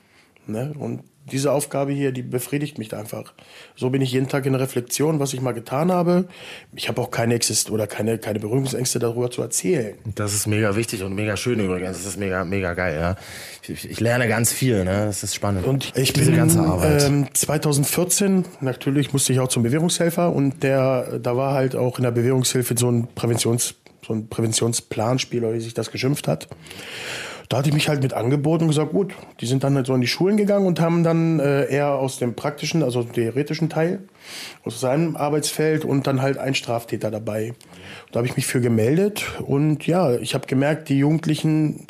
Ne? 0.48 0.74
Und 0.78 1.04
diese 1.32 1.52
Aufgabe 1.52 1.92
hier, 1.92 2.12
die 2.12 2.24
befriedigt 2.24 2.78
mich 2.78 2.94
einfach. 2.96 3.34
So 3.76 3.90
bin 3.90 4.02
ich 4.02 4.12
jeden 4.12 4.28
Tag 4.28 4.46
in 4.46 4.54
der 4.54 4.62
Reflexion, 4.62 5.20
was 5.20 5.34
ich 5.34 5.42
mal 5.42 5.52
getan 5.52 5.92
habe. 5.92 6.28
Ich 6.76 6.90
habe 6.90 7.00
auch 7.02 7.12
keine 7.12 7.36
Exist 7.36 7.70
oder 7.70 7.88
keine, 7.88 8.18
keine 8.18 8.40
Berührungsängste 8.40 9.00
darüber 9.00 9.30
zu 9.30 9.42
erzählen. 9.42 9.96
Das 10.16 10.34
ist 10.34 10.48
mega 10.48 10.76
wichtig 10.76 11.04
und 11.04 11.14
mega 11.14 11.38
schön 11.38 11.60
übrigens. 11.60 11.98
Das 11.98 12.06
ist 12.06 12.18
mega, 12.18 12.44
mega 12.46 12.74
geil, 12.74 12.98
ja. 13.00 13.16
Ich, 13.68 13.90
ich 13.90 14.00
lerne 14.00 14.28
ganz 14.28 14.52
viel, 14.52 14.84
ne? 14.84 15.06
Das 15.06 15.24
ist 15.24 15.36
spannend. 15.36 15.66
Und 15.66 15.92
ich 15.96 16.14
Diese 16.14 16.32
bin 16.32 16.38
ganze 16.38 16.62
Arbeit. 16.62 17.04
Ähm, 17.04 17.28
2014, 17.32 18.46
natürlich 18.62 19.14
musste 19.14 19.32
ich 19.32 19.40
auch 19.40 19.50
zum 19.50 19.62
Bewährungshelfer 19.64 20.34
und 20.34 20.64
der, 20.64 21.20
da 21.20 21.38
war 21.38 21.54
halt 21.54 21.76
auch 21.76 22.00
in 22.00 22.04
der 22.04 22.12
Bewährungshilfe 22.12 22.76
so 22.78 22.90
ein 22.90 23.08
Präventions, 23.14 23.76
so 24.10 24.16
ein 24.16 24.28
Präventionsplanspiel, 24.28 25.46
oder 25.46 25.54
wie 25.54 25.62
sich 25.62 25.76
das 25.76 25.92
geschimpft 25.92 26.28
hat. 26.28 26.48
Da 27.48 27.58
hatte 27.58 27.70
ich 27.70 27.74
mich 27.74 27.90
halt 27.90 28.04
mit 28.04 28.14
angeboten 28.14 28.66
und 28.66 28.70
gesagt, 28.70 28.92
gut, 28.92 29.14
die 29.40 29.48
sind 29.48 29.64
dann 29.64 29.76
halt 29.76 29.88
so 29.88 29.96
in 29.96 30.02
die 30.02 30.08
Schulen 30.08 30.38
gegangen 30.38 30.68
und 30.68 30.80
haben 30.80 31.04
dann 31.04 31.40
äh, 31.40 31.66
eher 31.66 31.94
aus 31.94 32.20
dem 32.20 32.36
praktischen, 32.36 32.84
also 32.84 33.02
theoretischen 33.04 33.70
Teil, 33.70 34.02
aus 34.64 34.80
seinem 34.80 35.16
Arbeitsfeld 35.16 35.84
und 35.84 36.06
dann 36.06 36.22
halt 36.22 36.38
ein 36.38 36.54
Straftäter 36.54 37.10
dabei. 37.10 37.54
Da 38.12 38.20
habe 38.20 38.28
ich 38.28 38.36
mich 38.36 38.46
für 38.46 38.62
gemeldet 38.62 39.26
und 39.42 39.88
ja, 39.88 40.16
ich 40.16 40.36
habe 40.36 40.46
gemerkt, 40.46 40.90
die 40.90 41.00
Jugendlichen, 41.00 41.88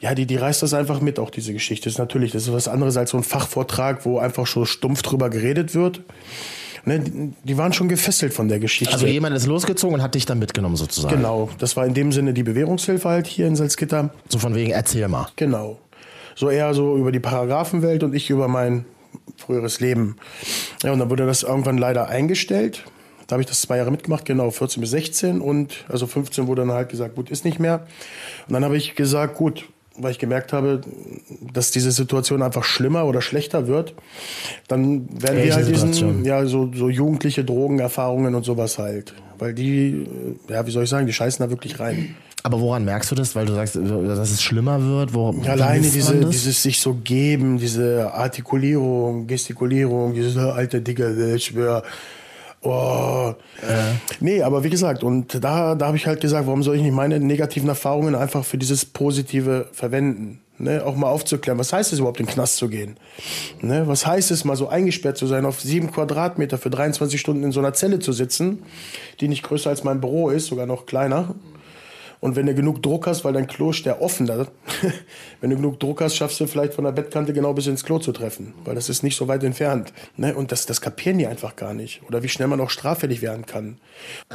ja, 0.00 0.14
die, 0.14 0.26
die 0.26 0.36
reißt 0.36 0.62
das 0.62 0.72
einfach 0.72 1.00
mit, 1.02 1.18
auch 1.18 1.30
diese 1.30 1.52
Geschichte. 1.52 1.84
Das 1.84 1.94
ist 1.94 1.98
natürlich, 1.98 2.32
das 2.32 2.44
ist 2.44 2.52
was 2.52 2.68
anderes 2.68 2.96
als 2.96 3.10
so 3.10 3.18
ein 3.18 3.22
Fachvortrag, 3.22 4.06
wo 4.06 4.18
einfach 4.18 4.46
so 4.46 4.64
stumpf 4.64 5.02
drüber 5.02 5.28
geredet 5.28 5.74
wird. 5.74 6.02
Ne, 6.88 7.32
die, 7.42 7.58
waren 7.58 7.72
schon 7.72 7.88
gefesselt 7.88 8.32
von 8.32 8.46
der 8.46 8.60
Geschichte. 8.60 8.94
Also 8.94 9.06
jemand 9.06 9.34
ist 9.34 9.46
losgezogen 9.46 9.96
und 9.96 10.02
hat 10.02 10.14
dich 10.14 10.24
dann 10.24 10.38
mitgenommen 10.38 10.76
sozusagen. 10.76 11.16
Genau, 11.16 11.50
das 11.58 11.76
war 11.76 11.84
in 11.84 11.94
dem 11.94 12.12
Sinne 12.12 12.32
die 12.32 12.44
Bewährungshilfe 12.44 13.08
halt 13.08 13.26
hier 13.26 13.48
in 13.48 13.56
Salzgitter. 13.56 14.10
So 14.28 14.38
von 14.38 14.54
wegen, 14.54 14.70
erzähl 14.70 15.08
mal. 15.08 15.26
Genau. 15.34 15.80
So 16.36 16.48
eher 16.48 16.74
so 16.74 16.96
über 16.96 17.10
die 17.10 17.18
Paragraphenwelt 17.18 18.04
und 18.04 18.14
ich 18.14 18.30
über 18.30 18.46
mein 18.46 18.84
früheres 19.36 19.80
Leben. 19.80 20.16
Ja, 20.84 20.92
und 20.92 21.00
dann 21.00 21.10
wurde 21.10 21.26
das 21.26 21.42
irgendwann 21.42 21.76
leider 21.76 22.08
eingestellt. 22.08 22.84
Da 23.26 23.32
habe 23.34 23.42
ich 23.42 23.48
das 23.48 23.62
zwei 23.62 23.78
Jahre 23.78 23.90
mitgemacht, 23.90 24.24
genau, 24.24 24.52
14 24.52 24.80
bis 24.80 24.90
16 24.90 25.40
und 25.40 25.84
also 25.88 26.06
15 26.06 26.46
wurde 26.46 26.62
dann 26.62 26.70
halt 26.70 26.90
gesagt, 26.90 27.16
gut, 27.16 27.30
ist 27.30 27.44
nicht 27.44 27.58
mehr. 27.58 27.84
Und 28.46 28.54
dann 28.54 28.64
habe 28.64 28.76
ich 28.76 28.94
gesagt, 28.94 29.34
gut, 29.34 29.64
weil 29.98 30.12
ich 30.12 30.18
gemerkt 30.18 30.52
habe, 30.52 30.80
dass 31.52 31.70
diese 31.70 31.90
Situation 31.90 32.42
einfach 32.42 32.64
schlimmer 32.64 33.04
oder 33.06 33.20
schlechter 33.22 33.66
wird, 33.66 33.94
dann 34.68 35.08
werden 35.22 35.36
Welche 35.36 35.46
wir 35.46 35.54
halt 35.54 35.68
diesen, 35.68 35.92
Situation? 35.92 36.24
ja, 36.24 36.44
so, 36.46 36.70
so 36.74 36.88
jugendliche 36.88 37.44
Drogenerfahrungen 37.44 38.34
und 38.34 38.44
sowas 38.44 38.78
halt. 38.78 39.14
Weil 39.38 39.54
die, 39.54 40.06
ja, 40.48 40.66
wie 40.66 40.70
soll 40.70 40.84
ich 40.84 40.90
sagen, 40.90 41.06
die 41.06 41.12
scheißen 41.12 41.44
da 41.44 41.50
wirklich 41.50 41.78
rein. 41.78 42.16
Aber 42.42 42.60
woran 42.60 42.84
merkst 42.84 43.10
du 43.10 43.14
das? 43.16 43.34
Weil 43.34 43.46
du 43.46 43.54
sagst, 43.54 43.74
dass 43.74 44.30
es 44.30 44.40
schlimmer 44.42 44.80
wird? 44.80 45.14
Wo, 45.14 45.34
wie 45.34 45.48
Alleine 45.48 45.82
diese, 45.82 46.14
dieses 46.26 46.62
sich 46.62 46.80
so 46.80 46.94
geben, 46.94 47.58
diese 47.58 48.12
Artikulierung, 48.14 49.26
Gestikulierung, 49.26 50.14
dieses 50.14 50.36
alte 50.36 50.80
Dicke, 50.80 51.34
ich 51.34 51.46
schwör. 51.46 51.82
Oh. 52.62 53.34
Nee, 54.20 54.42
aber 54.42 54.64
wie 54.64 54.70
gesagt, 54.70 55.04
und 55.04 55.42
da, 55.44 55.74
da 55.74 55.86
habe 55.86 55.96
ich 55.96 56.06
halt 56.06 56.20
gesagt, 56.20 56.46
warum 56.46 56.62
soll 56.62 56.76
ich 56.76 56.82
nicht 56.82 56.94
meine 56.94 57.20
negativen 57.20 57.68
Erfahrungen 57.68 58.14
einfach 58.14 58.44
für 58.44 58.58
dieses 58.58 58.84
Positive 58.84 59.68
verwenden? 59.72 60.40
Ne? 60.58 60.82
Auch 60.84 60.96
mal 60.96 61.08
aufzuklären, 61.08 61.58
was 61.58 61.72
heißt 61.72 61.92
es 61.92 61.98
überhaupt, 61.98 62.18
in 62.18 62.26
den 62.26 62.32
Knast 62.32 62.56
zu 62.56 62.68
gehen? 62.68 62.96
Ne? 63.60 63.86
Was 63.86 64.06
heißt 64.06 64.30
es, 64.30 64.44
mal 64.44 64.56
so 64.56 64.68
eingesperrt 64.68 65.18
zu 65.18 65.26
sein, 65.26 65.44
auf 65.44 65.60
sieben 65.60 65.92
Quadratmeter 65.92 66.56
für 66.56 66.70
23 66.70 67.20
Stunden 67.20 67.44
in 67.44 67.52
so 67.52 67.60
einer 67.60 67.74
Zelle 67.74 67.98
zu 67.98 68.12
sitzen, 68.12 68.62
die 69.20 69.28
nicht 69.28 69.42
größer 69.42 69.70
als 69.70 69.84
mein 69.84 70.00
Büro 70.00 70.30
ist, 70.30 70.46
sogar 70.46 70.66
noch 70.66 70.86
kleiner? 70.86 71.34
Und 72.20 72.36
wenn 72.36 72.46
du 72.46 72.54
genug 72.54 72.82
Druck 72.82 73.06
hast, 73.06 73.24
weil 73.24 73.32
dein 73.32 73.46
Klo 73.46 73.70
ist 73.70 73.84
ja 73.84 74.00
offen 74.00 74.26
wenn 75.40 75.50
du 75.50 75.56
genug 75.56 75.78
Druck 75.80 76.00
hast, 76.00 76.16
schaffst 76.16 76.40
du 76.40 76.46
vielleicht 76.46 76.74
von 76.74 76.84
der 76.84 76.92
Bettkante 76.92 77.32
genau 77.32 77.52
bis 77.52 77.66
ins 77.66 77.84
Klo 77.84 77.98
zu 77.98 78.12
treffen, 78.12 78.54
weil 78.64 78.74
das 78.74 78.88
ist 78.88 79.02
nicht 79.02 79.16
so 79.16 79.28
weit 79.28 79.44
entfernt. 79.44 79.92
Ne? 80.16 80.34
Und 80.34 80.52
das, 80.52 80.66
das 80.66 80.80
kapieren 80.80 81.18
die 81.18 81.26
einfach 81.26 81.56
gar 81.56 81.74
nicht. 81.74 82.02
Oder 82.08 82.22
wie 82.22 82.28
schnell 82.28 82.48
man 82.48 82.60
auch 82.60 82.70
straffällig 82.70 83.22
werden 83.22 83.46
kann. 83.46 83.78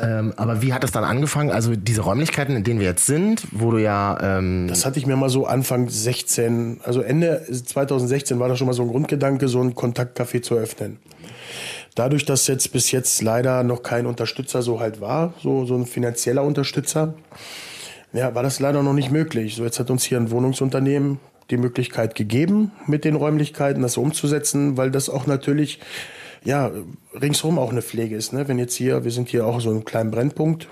Ähm, 0.01 0.33
aber 0.37 0.61
wie 0.61 0.73
hat 0.73 0.83
es 0.83 0.91
dann 0.91 1.03
angefangen? 1.03 1.51
Also 1.51 1.75
diese 1.75 2.01
Räumlichkeiten, 2.01 2.55
in 2.55 2.63
denen 2.63 2.79
wir 2.79 2.87
jetzt 2.87 3.05
sind, 3.05 3.47
wo 3.51 3.71
du 3.71 3.77
ja... 3.77 4.17
Ähm, 4.21 4.67
Das 4.67 4.85
hatte 4.85 4.99
ich 4.99 5.05
mir 5.05 5.15
mal 5.15 5.29
so 5.29 5.45
Anfang 5.45 5.89
16, 5.89 6.81
also 6.83 7.01
Ende 7.01 7.45
2016 7.51 8.39
war 8.39 8.47
da 8.47 8.55
schon 8.55 8.67
mal 8.67 8.73
so 8.73 8.83
ein 8.83 8.89
Grundgedanke, 8.89 9.47
so 9.47 9.61
ein 9.61 9.75
Kontaktcafé 9.75 10.41
zu 10.41 10.55
öffnen. 10.55 10.99
Dadurch, 11.95 12.25
dass 12.25 12.47
jetzt 12.47 12.71
bis 12.71 12.91
jetzt 12.91 13.21
leider 13.21 13.63
noch 13.63 13.83
kein 13.83 14.05
Unterstützer 14.05 14.61
so 14.61 14.79
halt 14.79 15.01
war, 15.01 15.33
so, 15.43 15.65
so 15.65 15.75
ein 15.75 15.85
finanzieller 15.85 16.43
Unterstützer, 16.43 17.13
ja, 18.13 18.35
war 18.35 18.43
das 18.43 18.59
leider 18.59 18.83
noch 18.83 18.93
nicht 18.93 19.11
möglich. 19.11 19.55
So, 19.55 19.63
jetzt 19.63 19.79
hat 19.79 19.89
uns 19.89 20.03
hier 20.03 20.17
ein 20.17 20.31
Wohnungsunternehmen 20.31 21.19
die 21.49 21.57
Möglichkeit 21.57 22.15
gegeben, 22.15 22.71
mit 22.87 23.05
den 23.05 23.15
Räumlichkeiten 23.15 23.81
das 23.81 23.97
umzusetzen, 23.97 24.77
weil 24.77 24.89
das 24.89 25.09
auch 25.09 25.27
natürlich, 25.27 25.79
ja, 26.43 26.71
ringsherum 27.13 27.59
auch 27.59 27.71
eine 27.71 27.81
Pflege 27.81 28.15
ist. 28.15 28.33
Ne? 28.33 28.47
Wenn 28.47 28.57
jetzt 28.57 28.75
hier, 28.75 29.03
wir 29.03 29.11
sind 29.11 29.29
hier 29.29 29.45
auch 29.45 29.59
so 29.59 29.69
einem 29.69 29.85
kleinen 29.85 30.11
Brennpunkt, 30.11 30.69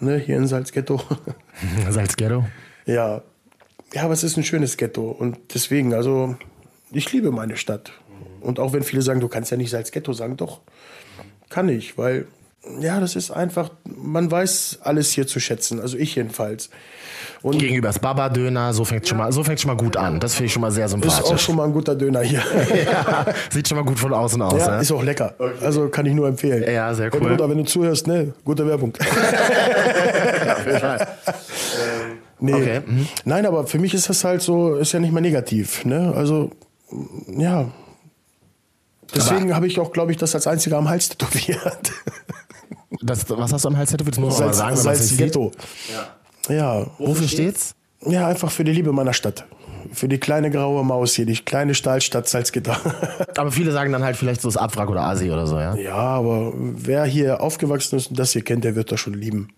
ne, 0.00 0.18
hier 0.18 0.36
in 0.36 0.46
Salzghetto. 0.46 1.00
Salzghetto? 1.90 2.44
Ja. 2.86 3.22
Ja, 3.94 4.02
aber 4.02 4.12
es 4.12 4.22
ist 4.22 4.36
ein 4.36 4.44
schönes 4.44 4.76
Ghetto. 4.76 5.10
Und 5.10 5.38
deswegen, 5.54 5.94
also, 5.94 6.36
ich 6.92 7.10
liebe 7.12 7.30
meine 7.30 7.56
Stadt. 7.56 7.92
Und 8.40 8.60
auch 8.60 8.74
wenn 8.74 8.82
viele 8.82 9.00
sagen, 9.00 9.20
du 9.20 9.28
kannst 9.28 9.50
ja 9.50 9.56
nicht 9.56 9.70
Salzghetto 9.70 10.12
sagen, 10.12 10.36
doch, 10.36 10.60
kann 11.48 11.70
ich, 11.70 11.96
weil, 11.96 12.26
ja, 12.80 13.00
das 13.00 13.16
ist 13.16 13.30
einfach, 13.30 13.70
man 13.84 14.30
weiß 14.30 14.80
alles 14.82 15.10
hier 15.12 15.26
zu 15.26 15.40
schätzen. 15.40 15.80
Also 15.80 15.96
ich 15.96 16.14
jedenfalls. 16.14 16.70
Und 17.42 17.58
Gegenüber 17.58 17.88
das 17.88 17.98
Baba-Döner, 18.00 18.72
so 18.72 18.84
fängt 18.84 19.06
schon 19.06 19.18
mal, 19.18 19.30
so 19.32 19.44
fängt 19.44 19.60
schon 19.60 19.68
mal 19.68 19.76
gut 19.76 19.96
an. 19.96 20.18
Das 20.18 20.34
finde 20.34 20.46
ich 20.46 20.52
schon 20.52 20.62
mal 20.62 20.72
sehr 20.72 20.86
ist 20.86 20.94
auch 20.94 21.00
sympathisch. 21.00 21.42
schon 21.42 21.54
mal 21.56 21.64
ein 21.64 21.72
guter 21.72 21.94
Döner 21.94 22.20
hier. 22.20 22.42
ja, 22.84 23.26
sieht 23.50 23.68
schon 23.68 23.78
mal 23.78 23.84
gut 23.84 23.98
von 23.98 24.12
außen 24.12 24.42
aus. 24.42 24.58
Ja, 24.60 24.76
ne? 24.76 24.82
ist 24.82 24.90
auch 24.90 25.02
lecker. 25.04 25.34
Also 25.62 25.88
kann 25.88 26.04
ich 26.06 26.14
nur 26.14 26.26
empfehlen. 26.26 26.64
Ja, 26.70 26.92
sehr 26.94 27.10
Hey, 27.10 27.20
cool. 27.20 27.28
Bruder, 27.30 27.48
wenn 27.48 27.58
du 27.58 27.64
zuhörst, 27.64 28.08
ne, 28.08 28.34
gute 28.44 28.66
Werbung. 28.66 28.92
nee. 32.40 32.54
Okay, 32.54 32.80
mhm. 32.84 33.06
Nein, 33.24 33.46
aber 33.46 33.66
für 33.68 33.78
mich 33.78 33.94
ist 33.94 34.08
das 34.08 34.24
halt 34.24 34.42
so, 34.42 34.74
ist 34.74 34.92
ja 34.92 34.98
nicht 34.98 35.12
mal 35.12 35.20
negativ. 35.20 35.84
Ne? 35.84 36.12
Also, 36.16 36.50
ja. 37.28 37.70
Deswegen 39.14 39.54
habe 39.54 39.66
ich 39.68 39.78
auch, 39.78 39.92
glaube 39.92 40.10
ich, 40.10 40.18
das 40.18 40.34
als 40.34 40.46
einziger 40.46 40.76
am 40.76 40.88
Hals 40.88 41.08
tätowiert. 41.08 41.92
Das, 43.00 43.28
was 43.30 43.52
hast 43.52 43.64
du 43.64 43.68
am 43.68 43.76
Hals 43.76 43.90
tätowiert? 43.90 44.16
Das 44.16 44.20
muss 44.20 44.38
man 44.38 44.48
mal 44.48 44.54
Salz, 44.54 44.82
sagen, 44.82 44.98
sieht. 44.98 45.18
Ghetto. 45.18 45.52
Ja. 46.48 46.54
ja. 46.54 46.86
Wofür 46.98 47.28
steht's? 47.28 47.74
Ja, 48.04 48.28
einfach 48.28 48.50
für 48.50 48.64
die 48.64 48.72
Liebe 48.72 48.92
meiner 48.92 49.12
Stadt. 49.12 49.44
Für 49.92 50.08
die 50.08 50.18
kleine 50.18 50.50
graue 50.50 50.84
Maus 50.84 51.14
hier, 51.14 51.26
die 51.26 51.36
kleine 51.36 51.74
Stahlstadt 51.74 52.28
Salzgitter. 52.28 52.76
Aber 53.36 53.50
viele 53.50 53.72
sagen 53.72 53.92
dann 53.92 54.02
halt 54.02 54.16
vielleicht 54.16 54.40
so 54.40 54.48
das 54.48 54.56
Abwrack 54.56 54.90
oder 54.90 55.02
Asi 55.02 55.30
oder 55.30 55.46
so, 55.46 55.58
ja? 55.58 55.74
ja, 55.76 55.94
aber 55.94 56.52
wer 56.56 57.04
hier 57.04 57.40
aufgewachsen 57.40 57.96
ist 57.96 58.10
und 58.10 58.18
das 58.18 58.32
hier 58.32 58.42
kennt, 58.42 58.64
der 58.64 58.74
wird 58.74 58.92
das 58.92 59.00
schon 59.00 59.14
lieben. 59.14 59.48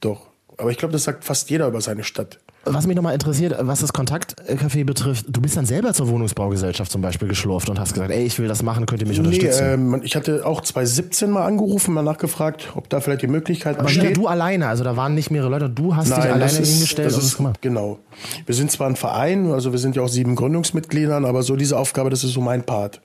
Doch. 0.00 0.26
Aber 0.56 0.70
ich 0.70 0.76
glaube, 0.76 0.92
das 0.92 1.04
sagt 1.04 1.24
fast 1.24 1.50
jeder 1.50 1.68
über 1.68 1.80
seine 1.80 2.04
Stadt. 2.04 2.38
Was 2.74 2.86
mich 2.86 2.96
nochmal 2.96 3.14
interessiert, 3.14 3.54
was 3.60 3.80
das 3.80 3.92
Kontaktcafé 3.92 4.84
betrifft, 4.84 5.26
du 5.28 5.40
bist 5.40 5.56
dann 5.56 5.66
selber 5.66 5.92
zur 5.94 6.08
Wohnungsbaugesellschaft 6.08 6.90
zum 6.92 7.00
Beispiel 7.02 7.28
geschlurft 7.28 7.68
und 7.70 7.78
hast 7.80 7.94
gesagt, 7.94 8.10
ey, 8.10 8.24
ich 8.24 8.38
will 8.38 8.48
das 8.48 8.62
machen, 8.62 8.86
könnt 8.86 9.02
ihr 9.02 9.08
mich 9.08 9.18
Nee, 9.18 9.26
unterstützen? 9.26 9.64
ähm, 9.64 10.00
ich 10.04 10.16
hatte 10.16 10.44
auch 10.46 10.60
2017 10.60 11.30
mal 11.30 11.44
angerufen, 11.44 11.94
mal 11.94 12.02
nachgefragt, 12.02 12.72
ob 12.74 12.88
da 12.88 13.00
vielleicht 13.00 13.22
die 13.22 13.26
Möglichkeit 13.28 13.76
Aber 13.78 13.84
besteht. 13.86 14.16
du 14.16 14.26
alleine, 14.26 14.66
also 14.68 14.84
da 14.84 14.96
waren 14.96 15.14
nicht 15.14 15.30
mehrere 15.30 15.50
Leute, 15.50 15.70
du 15.70 15.96
hast 15.96 16.08
dich 16.08 16.16
Nein, 16.16 16.26
alleine 16.32 16.42
das 16.44 16.58
ist, 16.60 16.68
hingestellt 16.72 17.08
das 17.12 17.18
ist, 17.22 17.36
gemacht. 17.36 17.60
genau. 17.62 17.98
Wir 18.46 18.54
sind 18.54 18.70
zwar 18.70 18.88
ein 18.88 18.96
Verein, 18.96 19.50
also 19.52 19.72
wir 19.72 19.78
sind 19.78 19.96
ja 19.96 20.02
auch 20.02 20.08
sieben 20.08 20.34
Gründungsmitgliedern, 20.36 21.24
aber 21.24 21.42
so 21.42 21.56
diese 21.56 21.78
Aufgabe, 21.78 22.10
das 22.10 22.24
ist 22.24 22.32
so 22.32 22.40
mein 22.40 22.62
Part. 22.64 23.00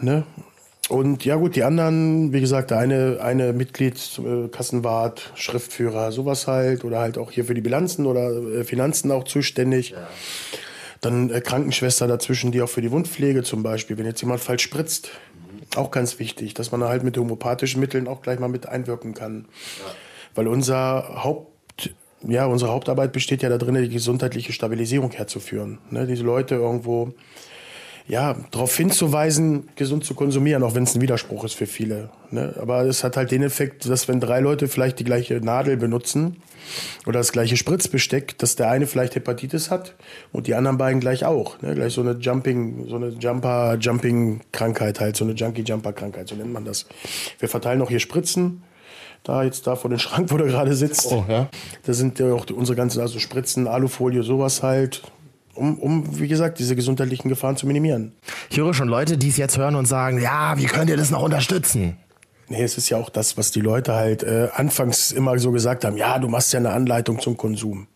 Ne? 0.00 0.22
Und 0.88 1.24
ja 1.24 1.36
gut, 1.36 1.54
die 1.54 1.64
anderen, 1.64 2.32
wie 2.32 2.40
gesagt, 2.40 2.70
der 2.70 2.78
eine, 2.78 3.18
eine 3.20 3.52
Mitglied, 3.52 3.96
äh, 4.18 4.48
Kassenwart, 4.48 5.32
Schriftführer, 5.34 6.12
sowas 6.12 6.46
halt, 6.46 6.84
oder 6.84 6.98
halt 6.98 7.18
auch 7.18 7.30
hier 7.30 7.44
für 7.44 7.54
die 7.54 7.60
Bilanzen 7.60 8.06
oder 8.06 8.30
äh, 8.30 8.64
Finanzen 8.64 9.10
auch 9.10 9.24
zuständig. 9.24 9.94
Dann 11.02 11.30
äh, 11.30 11.40
Krankenschwester 11.42 12.06
dazwischen, 12.06 12.52
die 12.52 12.62
auch 12.62 12.70
für 12.70 12.80
die 12.80 12.90
Wundpflege 12.90 13.42
zum 13.42 13.62
Beispiel, 13.62 13.98
wenn 13.98 14.06
jetzt 14.06 14.22
jemand 14.22 14.40
falsch 14.40 14.62
spritzt, 14.62 15.10
auch 15.76 15.90
ganz 15.90 16.18
wichtig, 16.18 16.54
dass 16.54 16.72
man 16.72 16.80
da 16.80 16.88
halt 16.88 17.04
mit 17.04 17.18
homöopathischen 17.18 17.80
Mitteln 17.80 18.08
auch 18.08 18.22
gleich 18.22 18.38
mal 18.38 18.48
mit 18.48 18.66
einwirken 18.66 19.12
kann. 19.12 19.46
Weil 20.34 20.48
unser 20.48 21.22
Haupt 21.22 21.58
ja, 22.26 22.46
unsere 22.46 22.72
Hauptarbeit 22.72 23.12
besteht 23.12 23.42
ja 23.42 23.48
darin, 23.48 23.76
die 23.76 23.88
gesundheitliche 23.88 24.52
Stabilisierung 24.52 25.12
herzuführen. 25.12 25.78
Ne? 25.90 26.04
Diese 26.06 26.24
Leute 26.24 26.56
irgendwo 26.56 27.12
ja, 28.08 28.36
darauf 28.50 28.74
hinzuweisen, 28.74 29.68
gesund 29.76 30.04
zu 30.04 30.14
konsumieren, 30.14 30.62
auch 30.62 30.74
wenn 30.74 30.84
es 30.84 30.94
ein 30.94 31.02
Widerspruch 31.02 31.44
ist 31.44 31.54
für 31.54 31.66
viele. 31.66 32.08
Ne? 32.30 32.54
Aber 32.58 32.82
es 32.84 33.04
hat 33.04 33.18
halt 33.18 33.30
den 33.30 33.42
Effekt, 33.42 33.88
dass 33.88 34.08
wenn 34.08 34.18
drei 34.18 34.40
Leute 34.40 34.66
vielleicht 34.66 34.98
die 34.98 35.04
gleiche 35.04 35.34
Nadel 35.34 35.76
benutzen 35.76 36.38
oder 37.06 37.18
das 37.18 37.32
gleiche 37.32 37.58
Spritzbesteck, 37.58 38.38
dass 38.38 38.56
der 38.56 38.70
eine 38.70 38.86
vielleicht 38.86 39.14
Hepatitis 39.14 39.70
hat 39.70 39.94
und 40.32 40.46
die 40.46 40.54
anderen 40.54 40.78
beiden 40.78 41.00
gleich 41.00 41.26
auch. 41.26 41.60
Ne? 41.60 41.74
Gleich 41.74 41.92
so 41.92 42.00
eine 42.00 42.12
Jumping, 42.12 42.86
so 42.88 42.96
eine 42.96 43.08
Jumper-Jumping-Krankheit 43.08 45.00
halt, 45.00 45.16
so 45.16 45.24
eine 45.24 45.34
Junkie-Jumper-Krankheit, 45.34 46.28
so 46.28 46.34
nennt 46.34 46.52
man 46.52 46.64
das. 46.64 46.86
Wir 47.38 47.48
verteilen 47.50 47.82
auch 47.82 47.90
hier 47.90 48.00
Spritzen 48.00 48.62
da 49.24 49.42
jetzt 49.42 49.66
da 49.66 49.76
vor 49.76 49.90
dem 49.90 49.98
Schrank, 49.98 50.30
wo 50.30 50.36
du 50.36 50.46
gerade 50.46 50.74
sitzt. 50.74 51.12
Oh, 51.12 51.24
ja. 51.28 51.48
Da 51.84 51.92
sind 51.92 52.18
ja 52.18 52.32
auch 52.32 52.46
unsere 52.50 52.76
ganzen 52.76 53.00
also 53.00 53.18
Spritzen, 53.18 53.66
Alufolie, 53.66 54.22
sowas 54.22 54.62
halt 54.62 55.02
um, 55.58 55.78
um, 55.78 56.18
wie 56.18 56.28
gesagt, 56.28 56.58
diese 56.58 56.76
gesundheitlichen 56.76 57.28
Gefahren 57.28 57.56
zu 57.56 57.66
minimieren. 57.66 58.12
Ich 58.50 58.58
höre 58.58 58.72
schon 58.72 58.88
Leute, 58.88 59.18
die 59.18 59.28
es 59.28 59.36
jetzt 59.36 59.58
hören 59.58 59.74
und 59.74 59.86
sagen, 59.86 60.20
ja, 60.20 60.56
wie 60.56 60.66
könnt 60.66 60.88
ihr 60.88 60.96
das 60.96 61.10
noch 61.10 61.22
unterstützen? 61.22 61.96
Nee, 62.48 62.62
es 62.62 62.78
ist 62.78 62.88
ja 62.88 62.96
auch 62.96 63.10
das, 63.10 63.36
was 63.36 63.50
die 63.50 63.60
Leute 63.60 63.94
halt 63.94 64.22
äh, 64.22 64.48
anfangs 64.54 65.12
immer 65.12 65.38
so 65.38 65.52
gesagt 65.52 65.84
haben, 65.84 65.96
ja, 65.96 66.18
du 66.18 66.28
machst 66.28 66.52
ja 66.52 66.60
eine 66.60 66.70
Anleitung 66.70 67.20
zum 67.20 67.36
Konsum. 67.36 67.88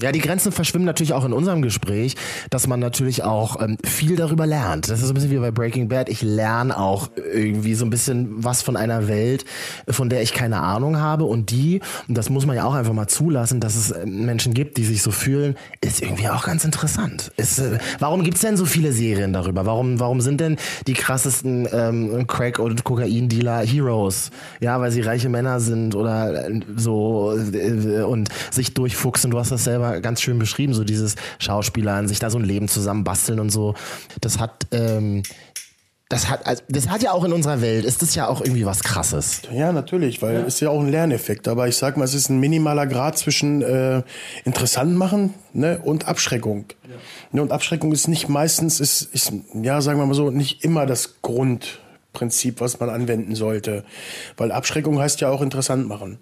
Ja, 0.00 0.12
die 0.12 0.20
Grenzen 0.20 0.52
verschwimmen 0.52 0.86
natürlich 0.86 1.12
auch 1.12 1.24
in 1.24 1.32
unserem 1.32 1.60
Gespräch, 1.60 2.14
dass 2.50 2.68
man 2.68 2.78
natürlich 2.78 3.24
auch 3.24 3.60
ähm, 3.60 3.78
viel 3.84 4.14
darüber 4.14 4.46
lernt. 4.46 4.88
Das 4.88 5.00
ist 5.00 5.06
so 5.06 5.12
ein 5.12 5.14
bisschen 5.14 5.32
wie 5.32 5.38
bei 5.38 5.50
Breaking 5.50 5.88
Bad. 5.88 6.08
Ich 6.08 6.22
lerne 6.22 6.78
auch 6.78 7.10
irgendwie 7.16 7.74
so 7.74 7.84
ein 7.84 7.90
bisschen 7.90 8.28
was 8.44 8.62
von 8.62 8.76
einer 8.76 9.08
Welt, 9.08 9.44
von 9.88 10.08
der 10.08 10.22
ich 10.22 10.32
keine 10.32 10.60
Ahnung 10.60 11.00
habe. 11.00 11.24
Und 11.24 11.50
die, 11.50 11.80
und 12.06 12.16
das 12.16 12.30
muss 12.30 12.46
man 12.46 12.54
ja 12.54 12.62
auch 12.62 12.74
einfach 12.74 12.92
mal 12.92 13.08
zulassen, 13.08 13.58
dass 13.58 13.74
es 13.74 13.90
äh, 13.90 14.06
Menschen 14.06 14.54
gibt, 14.54 14.76
die 14.76 14.84
sich 14.84 15.02
so 15.02 15.10
fühlen, 15.10 15.56
ist 15.80 16.00
irgendwie 16.00 16.28
auch 16.28 16.44
ganz 16.44 16.64
interessant. 16.64 17.32
Ist, 17.36 17.58
äh, 17.58 17.78
warum 17.98 18.22
gibt's 18.22 18.42
denn 18.42 18.56
so 18.56 18.66
viele 18.66 18.92
Serien 18.92 19.32
darüber? 19.32 19.66
Warum, 19.66 19.98
warum 19.98 20.20
sind 20.20 20.40
denn 20.40 20.58
die 20.86 20.94
krassesten 20.94 21.66
ähm, 21.72 22.28
Crack- 22.28 22.60
und 22.60 22.84
Kokain-Dealer 22.84 23.66
Heroes? 23.66 24.30
Ja, 24.60 24.80
weil 24.80 24.92
sie 24.92 25.00
reiche 25.00 25.28
Männer 25.28 25.58
sind 25.58 25.96
oder 25.96 26.48
äh, 26.48 26.60
so 26.76 27.36
äh, 27.36 28.02
und 28.02 28.28
sich 28.52 28.74
durchfuchsen. 28.74 29.32
Du 29.32 29.40
hast 29.40 29.50
das 29.50 29.64
selber 29.64 29.87
ganz 29.96 30.20
schön 30.20 30.38
beschrieben, 30.38 30.74
so 30.74 30.84
dieses 30.84 31.16
Schauspielern, 31.38 32.08
sich 32.08 32.18
da 32.18 32.30
so 32.30 32.38
ein 32.38 32.44
Leben 32.44 32.68
zusammen 32.68 33.04
basteln 33.04 33.40
und 33.40 33.50
so. 33.50 33.74
Das 34.20 34.38
hat, 34.38 34.66
ähm, 34.72 35.22
das 36.08 36.30
hat, 36.30 36.46
also 36.46 36.62
das 36.68 36.88
hat 36.88 37.02
ja 37.02 37.12
auch 37.12 37.24
in 37.24 37.32
unserer 37.34 37.60
Welt, 37.60 37.84
ist 37.84 38.00
das 38.00 38.14
ja 38.14 38.28
auch 38.28 38.40
irgendwie 38.40 38.64
was 38.64 38.82
krasses. 38.82 39.42
Ja, 39.52 39.72
natürlich, 39.72 40.22
weil 40.22 40.36
ja. 40.36 40.40
ist 40.40 40.60
ja 40.60 40.70
auch 40.70 40.80
ein 40.80 40.88
Lerneffekt. 40.88 41.48
Aber 41.48 41.68
ich 41.68 41.76
sag 41.76 41.98
mal, 41.98 42.04
es 42.04 42.14
ist 42.14 42.30
ein 42.30 42.40
minimaler 42.40 42.86
Grad 42.86 43.18
zwischen 43.18 43.60
äh, 43.60 44.02
interessant 44.44 44.96
machen 44.96 45.34
ne, 45.52 45.78
und 45.84 46.08
Abschreckung. 46.08 46.64
Ja. 46.84 46.94
Ne, 47.32 47.42
und 47.42 47.52
Abschreckung 47.52 47.92
ist 47.92 48.08
nicht 48.08 48.28
meistens, 48.30 48.80
ist, 48.80 49.02
ist, 49.02 49.32
ja, 49.62 49.82
sagen 49.82 49.98
wir 49.98 50.06
mal 50.06 50.14
so, 50.14 50.30
nicht 50.30 50.64
immer 50.64 50.86
das 50.86 51.20
Grundprinzip, 51.20 52.62
was 52.62 52.80
man 52.80 52.88
anwenden 52.88 53.34
sollte. 53.34 53.84
Weil 54.38 54.50
Abschreckung 54.50 54.98
heißt 54.98 55.20
ja 55.20 55.28
auch 55.28 55.42
interessant 55.42 55.88
machen. 55.88 56.20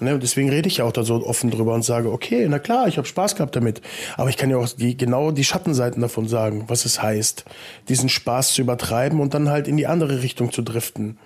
Ne, 0.00 0.18
deswegen 0.18 0.48
rede 0.48 0.68
ich 0.68 0.76
ja 0.76 0.84
auch 0.84 0.92
da 0.92 1.02
so 1.02 1.26
offen 1.26 1.50
drüber 1.50 1.74
und 1.74 1.84
sage, 1.84 2.12
okay, 2.12 2.46
na 2.48 2.58
klar, 2.58 2.86
ich 2.86 2.98
habe 2.98 3.06
Spaß 3.06 3.34
gehabt 3.34 3.56
damit. 3.56 3.80
Aber 4.16 4.30
ich 4.30 4.36
kann 4.36 4.48
ja 4.48 4.56
auch 4.56 4.68
die, 4.68 4.96
genau 4.96 5.32
die 5.32 5.44
Schattenseiten 5.44 6.00
davon 6.00 6.28
sagen, 6.28 6.64
was 6.68 6.84
es 6.84 7.02
heißt, 7.02 7.44
diesen 7.88 8.08
Spaß 8.08 8.54
zu 8.54 8.62
übertreiben 8.62 9.20
und 9.20 9.34
dann 9.34 9.48
halt 9.48 9.66
in 9.66 9.76
die 9.76 9.88
andere 9.88 10.22
Richtung 10.22 10.52
zu 10.52 10.62
driften. 10.62 11.18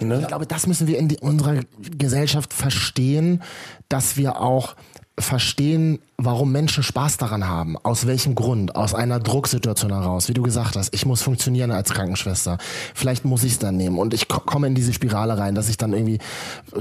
Ne? 0.00 0.20
Ich 0.20 0.28
glaube, 0.28 0.46
das 0.46 0.66
müssen 0.66 0.86
wir 0.86 0.98
in 0.98 1.08
die, 1.08 1.18
unserer 1.18 1.60
Gesellschaft 1.98 2.52
verstehen, 2.52 3.42
dass 3.88 4.16
wir 4.16 4.40
auch 4.40 4.76
verstehen, 5.18 6.00
warum 6.18 6.50
Menschen 6.50 6.82
Spaß 6.82 7.18
daran 7.18 7.46
haben. 7.46 7.76
Aus 7.82 8.06
welchem 8.06 8.34
Grund? 8.34 8.74
Aus 8.74 8.94
einer 8.94 9.20
Drucksituation 9.20 9.92
heraus. 9.92 10.28
Wie 10.28 10.34
du 10.34 10.42
gesagt 10.42 10.76
hast, 10.76 10.94
ich 10.94 11.04
muss 11.04 11.20
funktionieren 11.20 11.70
als 11.70 11.90
Krankenschwester. 11.90 12.56
Vielleicht 12.94 13.24
muss 13.24 13.44
ich 13.44 13.52
es 13.52 13.58
dann 13.58 13.76
nehmen. 13.76 13.98
Und 13.98 14.14
ich 14.14 14.28
komme 14.28 14.66
in 14.66 14.74
diese 14.74 14.94
Spirale 14.94 15.36
rein, 15.36 15.54
dass 15.54 15.68
ich 15.68 15.76
dann 15.76 15.92
irgendwie 15.92 16.18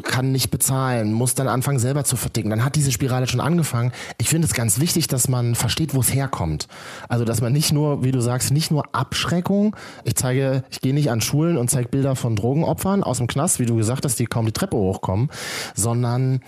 kann 0.03 0.31
nicht 0.31 0.51
bezahlen, 0.51 1.11
muss 1.11 1.35
dann 1.35 1.49
anfangen 1.49 1.79
selber 1.79 2.05
zu 2.05 2.15
verticken. 2.15 2.49
Dann 2.49 2.63
hat 2.63 2.75
diese 2.75 2.91
Spirale 2.91 3.27
schon 3.27 3.41
angefangen. 3.41 3.91
Ich 4.17 4.29
finde 4.29 4.47
es 4.47 4.53
ganz 4.53 4.79
wichtig, 4.79 5.07
dass 5.07 5.27
man 5.27 5.55
versteht, 5.55 5.93
wo 5.93 5.99
es 5.99 6.13
herkommt. 6.13 6.67
Also, 7.09 7.25
dass 7.25 7.41
man 7.41 7.51
nicht 7.51 7.73
nur, 7.73 8.03
wie 8.03 8.11
du 8.11 8.21
sagst, 8.21 8.51
nicht 8.51 8.71
nur 8.71 8.95
Abschreckung. 8.95 9.75
Ich 10.05 10.15
zeige, 10.15 10.63
ich 10.69 10.79
gehe 10.79 10.93
nicht 10.93 11.11
an 11.11 11.19
Schulen 11.19 11.57
und 11.57 11.69
zeige 11.69 11.89
Bilder 11.89 12.15
von 12.15 12.37
Drogenopfern 12.37 13.03
aus 13.03 13.17
dem 13.17 13.27
Knast, 13.27 13.59
wie 13.59 13.65
du 13.65 13.75
gesagt 13.75 14.05
hast, 14.05 14.17
die 14.17 14.25
kaum 14.25 14.45
die 14.45 14.53
Treppe 14.53 14.77
hochkommen, 14.77 15.29
sondern 15.75 16.39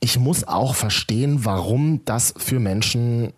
ich 0.00 0.18
muss 0.18 0.46
auch 0.46 0.74
verstehen, 0.74 1.44
warum 1.44 2.04
das 2.04 2.33
für 2.36 2.60
Menschen 2.60 3.32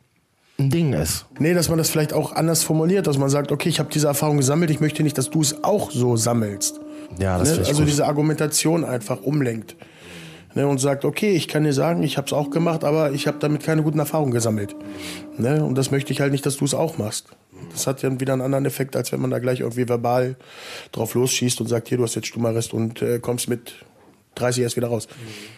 ein 0.58 0.70
Ding 0.70 0.92
ist. 0.92 1.26
Nee, 1.38 1.54
dass 1.54 1.68
man 1.68 1.78
das 1.78 1.90
vielleicht 1.90 2.12
auch 2.12 2.32
anders 2.32 2.62
formuliert, 2.62 3.06
dass 3.06 3.18
man 3.18 3.28
sagt, 3.28 3.52
okay, 3.52 3.68
ich 3.68 3.78
habe 3.78 3.90
diese 3.92 4.06
Erfahrung 4.06 4.38
gesammelt, 4.38 4.70
ich 4.70 4.80
möchte 4.80 5.02
nicht, 5.02 5.18
dass 5.18 5.30
du 5.30 5.40
es 5.40 5.62
auch 5.64 5.90
so 5.90 6.16
sammelst. 6.16 6.80
Ja, 7.18 7.38
das 7.38 7.52
ne? 7.52 7.66
Also 7.66 7.80
gut. 7.80 7.88
diese 7.88 8.06
Argumentation 8.06 8.84
einfach 8.84 9.22
umlenkt. 9.22 9.76
Ne? 10.54 10.66
Und 10.66 10.78
sagt, 10.78 11.04
okay, 11.04 11.32
ich 11.32 11.48
kann 11.48 11.64
dir 11.64 11.74
sagen, 11.74 12.02
ich 12.02 12.16
habe 12.16 12.26
es 12.26 12.32
auch 12.32 12.50
gemacht, 12.50 12.84
aber 12.84 13.12
ich 13.12 13.26
habe 13.26 13.38
damit 13.38 13.62
keine 13.62 13.82
guten 13.82 13.98
Erfahrungen 13.98 14.32
gesammelt. 14.32 14.74
Ne? 15.36 15.62
Und 15.62 15.76
das 15.76 15.90
möchte 15.90 16.12
ich 16.12 16.20
halt 16.20 16.32
nicht, 16.32 16.46
dass 16.46 16.56
du 16.56 16.64
es 16.64 16.74
auch 16.74 16.96
machst. 16.96 17.28
Das 17.72 17.86
hat 17.86 18.02
dann 18.02 18.20
wieder 18.20 18.32
einen 18.32 18.42
anderen 18.42 18.64
Effekt, 18.64 18.96
als 18.96 19.12
wenn 19.12 19.20
man 19.20 19.30
da 19.30 19.38
gleich 19.38 19.60
irgendwie 19.60 19.88
verbal 19.88 20.36
drauf 20.92 21.14
losschießt 21.14 21.60
und 21.60 21.66
sagt, 21.66 21.88
hier, 21.88 21.98
du 21.98 22.04
hast 22.04 22.14
jetzt 22.14 22.28
Stummarrest 22.28 22.72
und 22.72 23.02
äh, 23.02 23.18
kommst 23.18 23.48
mit 23.48 23.74
30 24.36 24.62
erst 24.62 24.76
wieder 24.76 24.88
raus. 24.88 25.08
Mhm. 25.10 25.55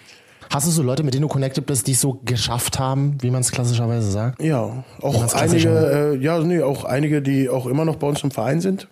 Hast 0.58 0.66
du 0.66 0.72
so 0.72 0.82
Leute, 0.82 1.04
mit 1.04 1.14
denen 1.14 1.22
du 1.22 1.28
connected 1.28 1.66
bist, 1.66 1.86
die 1.86 1.92
es 1.92 2.00
so 2.00 2.18
geschafft 2.24 2.80
haben, 2.80 3.16
wie 3.20 3.30
man 3.30 3.42
es 3.42 3.52
klassischerweise 3.52 4.10
sagt? 4.10 4.42
Ja, 4.42 4.82
auch 5.00 5.32
einige, 5.34 5.68
äh, 5.68 6.16
ja, 6.16 6.40
nee, 6.40 6.62
auch 6.62 6.82
einige, 6.82 7.22
die 7.22 7.48
auch 7.48 7.66
immer 7.66 7.84
noch 7.84 7.94
bei 7.94 8.08
uns 8.08 8.24
im 8.24 8.32
Verein 8.32 8.60
sind, 8.60 8.88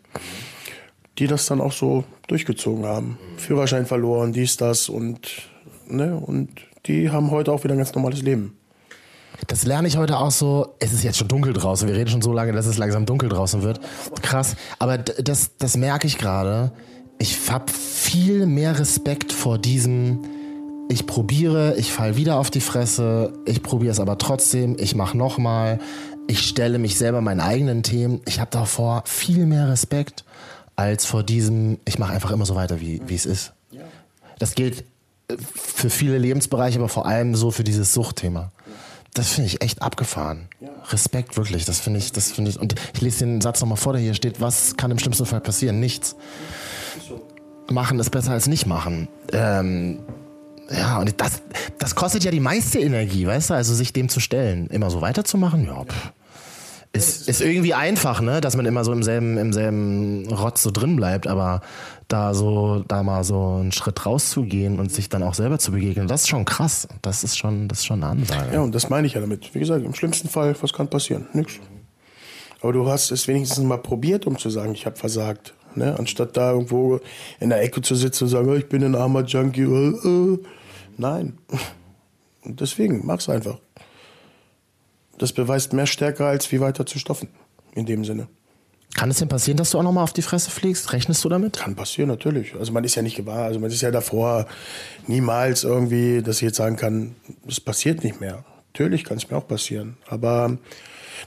die 1.18 1.26
das 1.26 1.46
dann 1.46 1.60
auch 1.60 1.72
so 1.72 2.04
durchgezogen 2.28 2.86
haben. 2.86 3.18
Führerschein 3.36 3.84
verloren, 3.84 4.32
dies, 4.32 4.56
das 4.56 4.88
und, 4.88 5.18
ne, 5.88 6.14
und 6.14 6.50
die 6.86 7.10
haben 7.10 7.32
heute 7.32 7.50
auch 7.50 7.64
wieder 7.64 7.74
ein 7.74 7.78
ganz 7.78 7.92
normales 7.96 8.22
Leben. 8.22 8.56
Das 9.48 9.64
lerne 9.64 9.88
ich 9.88 9.96
heute 9.96 10.18
auch 10.18 10.30
so. 10.30 10.76
Es 10.78 10.92
ist 10.92 11.02
jetzt 11.02 11.18
schon 11.18 11.26
dunkel 11.26 11.52
draußen. 11.52 11.88
Wir 11.88 11.96
reden 11.96 12.10
schon 12.10 12.22
so 12.22 12.32
lange, 12.32 12.52
dass 12.52 12.66
es 12.66 12.78
langsam 12.78 13.06
dunkel 13.06 13.28
draußen 13.28 13.62
wird. 13.62 13.80
Krass. 14.22 14.54
Aber 14.78 14.98
das, 14.98 15.56
das 15.56 15.76
merke 15.76 16.06
ich 16.06 16.16
gerade. 16.16 16.70
Ich 17.18 17.50
habe 17.50 17.72
viel 17.72 18.46
mehr 18.46 18.78
Respekt 18.78 19.32
vor 19.32 19.58
diesem, 19.58 20.22
ich 20.88 21.06
probiere, 21.06 21.74
ich 21.76 21.92
fall 21.92 22.16
wieder 22.16 22.36
auf 22.36 22.50
die 22.50 22.60
Fresse, 22.60 23.32
ich 23.44 23.62
probiere 23.62 23.92
es 23.92 24.00
aber 24.00 24.18
trotzdem, 24.18 24.76
ich 24.78 24.94
mache 24.94 25.16
nochmal, 25.16 25.78
ich 26.26 26.40
stelle 26.40 26.78
mich 26.78 26.96
selber 26.96 27.20
meinen 27.20 27.40
eigenen 27.40 27.82
Themen. 27.82 28.20
Ich 28.26 28.40
habe 28.40 28.50
davor 28.50 29.02
viel 29.06 29.46
mehr 29.46 29.68
Respekt 29.68 30.24
als 30.74 31.06
vor 31.06 31.22
diesem, 31.22 31.78
ich 31.84 31.98
mache 31.98 32.12
einfach 32.12 32.30
immer 32.30 32.46
so 32.46 32.54
weiter, 32.54 32.80
wie, 32.80 33.00
wie 33.06 33.14
es 33.14 33.26
ist. 33.26 33.52
Das 34.38 34.54
gilt 34.54 34.84
äh, 35.28 35.36
für 35.38 35.90
viele 35.90 36.18
Lebensbereiche, 36.18 36.78
aber 36.78 36.88
vor 36.88 37.06
allem 37.06 37.34
so 37.34 37.50
für 37.50 37.64
dieses 37.64 37.92
Suchtthema. 37.92 38.52
Das 39.14 39.30
finde 39.30 39.48
ich 39.48 39.62
echt 39.62 39.80
abgefahren. 39.80 40.48
Respekt, 40.90 41.38
wirklich. 41.38 41.64
Das 41.64 41.80
finde 41.80 42.00
ich, 42.00 42.12
das 42.12 42.32
finde 42.32 42.50
ich. 42.50 42.60
Und 42.60 42.74
ich 42.92 43.00
lese 43.00 43.24
den 43.24 43.40
Satz 43.40 43.62
nochmal 43.62 43.78
vor, 43.78 43.94
der 43.94 44.02
hier 44.02 44.12
steht. 44.12 44.42
Was 44.42 44.76
kann 44.76 44.90
im 44.90 44.98
schlimmsten 44.98 45.24
Fall 45.24 45.40
passieren? 45.40 45.80
Nichts. 45.80 46.16
Machen 47.70 47.98
ist 47.98 48.10
besser 48.10 48.32
als 48.32 48.46
nicht 48.46 48.66
machen. 48.66 49.08
Ähm, 49.32 50.00
ja, 50.70 50.98
und 50.98 51.20
das, 51.20 51.42
das 51.78 51.94
kostet 51.94 52.24
ja 52.24 52.30
die 52.30 52.40
meiste 52.40 52.78
Energie, 52.78 53.26
weißt 53.26 53.50
du, 53.50 53.54
also 53.54 53.74
sich 53.74 53.92
dem 53.92 54.08
zu 54.08 54.20
stellen. 54.20 54.66
Immer 54.68 54.90
so 54.90 55.00
weiterzumachen, 55.00 55.66
ja, 55.66 55.84
pff. 55.84 56.12
Ist, 56.92 57.28
ist 57.28 57.42
irgendwie 57.42 57.74
einfach, 57.74 58.22
ne, 58.22 58.40
dass 58.40 58.56
man 58.56 58.64
immer 58.64 58.82
so 58.82 58.92
im 58.92 59.02
selben, 59.02 59.36
im 59.36 59.52
selben 59.52 60.32
Rotz 60.32 60.62
so 60.62 60.70
drin 60.70 60.96
bleibt, 60.96 61.26
aber 61.26 61.60
da 62.08 62.32
so, 62.32 62.84
da 62.88 63.02
mal 63.02 63.22
so 63.22 63.58
einen 63.60 63.72
Schritt 63.72 64.06
rauszugehen 64.06 64.78
und 64.78 64.90
sich 64.90 65.10
dann 65.10 65.22
auch 65.22 65.34
selber 65.34 65.58
zu 65.58 65.72
begegnen, 65.72 66.08
das 66.08 66.22
ist 66.22 66.28
schon 66.28 66.46
krass. 66.46 66.88
Das 67.02 67.22
ist 67.22 67.36
schon, 67.36 67.68
das 67.68 67.80
ist 67.80 67.86
schon 67.86 68.02
eine 68.02 68.12
Ansage. 68.12 68.54
Ja, 68.54 68.60
und 68.60 68.74
das 68.74 68.88
meine 68.88 69.06
ich 69.06 69.14
ja 69.14 69.20
damit. 69.20 69.54
Wie 69.54 69.58
gesagt, 69.58 69.84
im 69.84 69.94
schlimmsten 69.94 70.28
Fall, 70.28 70.56
was 70.60 70.72
kann 70.72 70.88
passieren? 70.88 71.26
Nix. 71.34 71.54
Aber 72.62 72.72
du 72.72 72.88
hast 72.88 73.10
es 73.10 73.28
wenigstens 73.28 73.62
mal 73.64 73.78
probiert, 73.78 74.26
um 74.26 74.38
zu 74.38 74.48
sagen, 74.48 74.72
ich 74.72 74.86
habe 74.86 74.96
versagt. 74.96 75.54
Ne? 75.74 75.94
Anstatt 75.98 76.36
da 76.36 76.52
irgendwo 76.52 77.00
in 77.38 77.50
der 77.50 77.62
Ecke 77.62 77.82
zu 77.82 77.94
sitzen 77.94 78.24
und 78.24 78.30
sagen, 78.30 78.48
oh, 78.48 78.54
ich 78.54 78.68
bin 78.68 78.82
ein 78.82 78.94
armer 78.94 79.24
Junkie. 79.24 79.62
Äh, 79.62 80.08
äh. 80.08 80.38
Nein. 80.96 81.38
Und 82.44 82.60
deswegen, 82.60 83.04
mach's 83.04 83.28
einfach. 83.28 83.58
Das 85.18 85.32
beweist 85.32 85.72
mehr 85.72 85.86
Stärke, 85.86 86.26
als 86.26 86.50
wie 86.52 86.60
weiter 86.60 86.86
zu 86.86 86.98
stoffen. 86.98 87.28
In 87.74 87.86
dem 87.86 88.04
Sinne. 88.04 88.28
Kann 88.94 89.10
es 89.10 89.18
denn 89.18 89.28
passieren, 89.28 89.58
dass 89.58 89.70
du 89.70 89.78
auch 89.78 89.82
nochmal 89.82 90.04
auf 90.04 90.14
die 90.14 90.22
Fresse 90.22 90.50
fliegst? 90.50 90.92
Rechnest 90.92 91.22
du 91.22 91.28
damit? 91.28 91.58
Kann 91.58 91.76
passieren, 91.76 92.08
natürlich. 92.08 92.54
Also 92.54 92.72
man 92.72 92.84
ist 92.84 92.94
ja 92.94 93.02
nicht 93.02 93.16
gewahr. 93.16 93.44
Also 93.44 93.60
man 93.60 93.70
ist 93.70 93.82
ja 93.82 93.90
davor 93.90 94.46
niemals 95.06 95.64
irgendwie, 95.64 96.22
dass 96.22 96.36
ich 96.36 96.42
jetzt 96.42 96.56
sagen 96.56 96.76
kann, 96.76 97.14
es 97.46 97.60
passiert 97.60 98.04
nicht 98.04 98.20
mehr. 98.20 98.44
Natürlich 98.72 99.04
kann 99.04 99.18
es 99.18 99.28
mir 99.30 99.36
auch 99.36 99.46
passieren. 99.46 99.98
Aber 100.06 100.56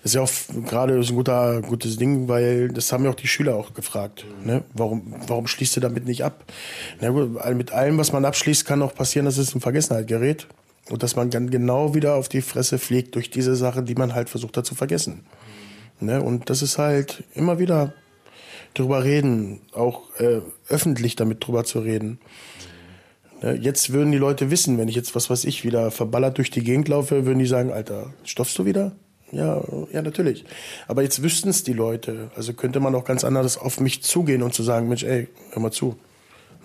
das 0.03 0.11
ist 0.11 0.15
ja 0.15 0.21
auch 0.21 0.65
gerade 0.65 0.95
ein 0.95 1.15
guter, 1.15 1.61
gutes 1.61 1.97
Ding, 1.97 2.27
weil 2.27 2.69
das 2.69 2.91
haben 2.91 3.03
ja 3.03 3.11
auch 3.11 3.15
die 3.15 3.27
Schüler 3.27 3.55
auch 3.55 3.73
gefragt. 3.73 4.25
Ne? 4.43 4.63
Warum, 4.73 5.13
warum 5.27 5.47
schließt 5.47 5.75
du 5.75 5.79
damit 5.79 6.05
nicht 6.05 6.23
ab? 6.23 6.45
Na 7.01 7.09
gut, 7.09 7.33
mit 7.55 7.71
allem, 7.71 7.97
was 7.97 8.11
man 8.11 8.25
abschließt, 8.25 8.65
kann 8.65 8.81
auch 8.81 8.93
passieren, 8.93 9.25
dass 9.25 9.37
es 9.37 9.53
in 9.53 9.61
Vergessenheit 9.61 10.07
gerät. 10.07 10.47
Und 10.89 11.03
dass 11.03 11.15
man 11.15 11.29
dann 11.29 11.51
genau 11.51 11.93
wieder 11.93 12.15
auf 12.15 12.29
die 12.29 12.41
Fresse 12.41 12.79
fliegt 12.79 13.13
durch 13.13 13.29
diese 13.29 13.55
Sachen, 13.55 13.85
die 13.85 13.93
man 13.93 14.15
halt 14.15 14.27
versucht 14.27 14.57
hat 14.57 14.65
zu 14.65 14.73
vergessen. 14.73 15.23
Ne? 15.99 16.21
Und 16.21 16.49
das 16.49 16.61
ist 16.61 16.77
halt 16.77 17.23
immer 17.35 17.59
wieder 17.59 17.93
drüber 18.73 19.03
reden, 19.03 19.61
auch 19.73 20.03
äh, 20.19 20.41
öffentlich 20.67 21.15
damit 21.15 21.45
drüber 21.45 21.63
zu 21.63 21.79
reden. 21.79 22.19
Ne? 23.41 23.55
Jetzt 23.55 23.91
würden 23.93 24.11
die 24.11 24.17
Leute 24.17 24.51
wissen, 24.51 24.77
wenn 24.77 24.87
ich 24.87 24.95
jetzt, 24.95 25.15
was 25.15 25.29
weiß 25.29 25.45
ich, 25.45 25.63
wieder 25.63 25.91
verballert 25.91 26.37
durch 26.37 26.49
die 26.49 26.63
Gegend 26.63 26.87
laufe, 26.87 27.25
würden 27.25 27.39
die 27.39 27.45
sagen, 27.45 27.71
Alter, 27.71 28.13
stoffst 28.23 28.57
du 28.57 28.65
wieder? 28.65 28.95
Ja, 29.31 29.61
ja, 29.91 30.01
natürlich. 30.01 30.45
Aber 30.87 31.03
jetzt 31.03 31.21
wüssten 31.21 31.49
es 31.49 31.63
die 31.63 31.73
Leute. 31.73 32.31
Also 32.35 32.53
könnte 32.53 32.79
man 32.79 32.95
auch 32.95 33.05
ganz 33.05 33.23
anders 33.23 33.57
auf 33.57 33.79
mich 33.79 34.03
zugehen 34.03 34.41
und 34.41 34.53
zu 34.53 34.63
sagen, 34.63 34.87
Mensch, 34.87 35.03
ey, 35.03 35.27
hör 35.51 35.61
mal 35.61 35.71
zu. 35.71 35.97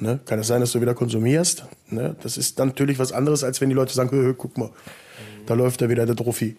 Ne? 0.01 0.21
Kann 0.25 0.39
es 0.39 0.47
sein, 0.47 0.61
dass 0.61 0.73
du 0.73 0.81
wieder 0.81 0.95
konsumierst? 0.95 1.65
Ne? 1.89 2.17
Das 2.23 2.37
ist 2.37 2.59
dann 2.59 2.69
natürlich 2.69 2.99
was 2.99 3.13
anderes, 3.13 3.45
als 3.45 3.61
wenn 3.61 3.69
die 3.69 3.75
Leute 3.75 3.95
sagen, 3.95 4.11
hö, 4.11 4.23
hö, 4.23 4.35
guck 4.35 4.59
mal, 4.59 4.71
da 5.47 5.55
läuft 5.55 5.83
da 5.83 5.89
wieder 5.89 6.07
der 6.07 6.17
Trophy. 6.17 6.57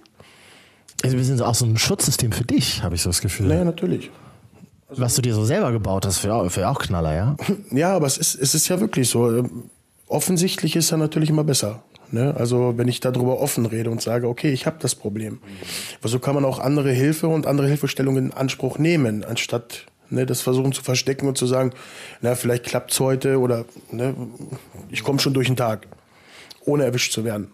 Also 1.04 1.18
wir 1.18 1.24
sind 1.24 1.42
auch 1.42 1.56
so 1.56 1.66
ein 1.66 1.78
Schutzsystem 1.78 2.32
für 2.32 2.46
dich, 2.46 2.82
habe 2.82 2.96
ich 2.96 3.02
so 3.02 3.10
das 3.10 3.22
Gefühl. 3.22 3.48
Naja, 3.48 3.66
natürlich. 3.66 4.10
Was 4.90 5.16
du 5.16 5.22
dir 5.22 5.34
so 5.34 5.44
selber 5.44 5.72
gebaut 5.72 6.06
hast, 6.06 6.20
für, 6.20 6.50
für 6.50 6.70
auch 6.70 6.80
Knaller, 6.80 7.16
ja? 7.16 7.36
Ja, 7.72 7.96
aber 7.96 8.08
es 8.08 8.18
ist, 8.18 8.36
es 8.36 8.56
ist 8.56 8.68
ja 8.68 8.80
wirklich 8.80 9.10
so. 9.10 9.44
Offensichtlich 10.08 10.76
ist 10.76 10.92
ja 10.92 10.98
natürlich 10.98 11.30
immer 11.30 11.44
besser. 11.44 11.84
Ne? 12.12 12.36
Also 12.38 12.78
wenn 12.78 12.88
ich 12.88 13.00
darüber 13.00 13.40
offen 13.40 13.66
rede 13.66 13.90
und 13.90 14.02
sage, 14.02 14.28
okay, 14.28 14.52
ich 14.52 14.66
habe 14.66 14.78
das 14.80 14.96
Problem. 14.96 15.40
Aber 16.00 16.10
so 16.10 16.20
kann 16.20 16.36
man 16.36 16.46
auch 16.46 16.60
andere 16.60 16.92
Hilfe 16.92 17.28
und 17.28 17.48
andere 17.48 17.68
Hilfestellungen 17.68 18.28
in 18.28 18.32
Anspruch 18.34 18.78
nehmen, 18.78 19.24
anstatt 19.24 19.86
ne, 20.10 20.26
das 20.26 20.42
versuchen 20.42 20.72
zu 20.72 20.84
verstecken 20.84 21.28
und 21.28 21.38
zu 21.38 21.46
sagen, 21.46 21.72
na, 22.22 22.36
vielleicht 22.36 22.66
klappt's 22.66 23.00
heute 23.00 23.40
oder 23.40 23.66
ne, 23.92 24.16
ich 24.90 25.04
komme 25.04 25.20
schon 25.20 25.34
durch 25.34 25.48
den 25.48 25.56
Tag, 25.56 25.88
ohne 26.66 26.84
erwischt 26.86 27.12
zu 27.12 27.24
werden. 27.24 27.52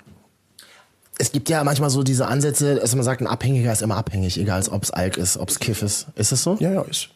Es 1.17 1.31
gibt 1.31 1.49
ja 1.49 1.63
manchmal 1.63 1.91
so 1.91 2.01
diese 2.01 2.27
Ansätze, 2.27 2.75
dass 2.75 2.95
man 2.95 3.03
sagt, 3.03 3.21
ein 3.21 3.27
Abhängiger 3.27 3.71
ist 3.71 3.83
immer 3.83 3.97
abhängig, 3.97 4.39
egal 4.39 4.63
ob 4.71 4.83
es 4.83 4.91
Alk 4.91 5.17
ist, 5.17 5.37
ob 5.37 5.49
es 5.49 5.59
Kiff 5.59 5.83
ist. 5.83 6.07
Ist 6.15 6.31
es 6.31 6.41
so? 6.41 6.57
Ja, 6.59 6.71
ja, 6.71 6.81
ist. 6.81 7.09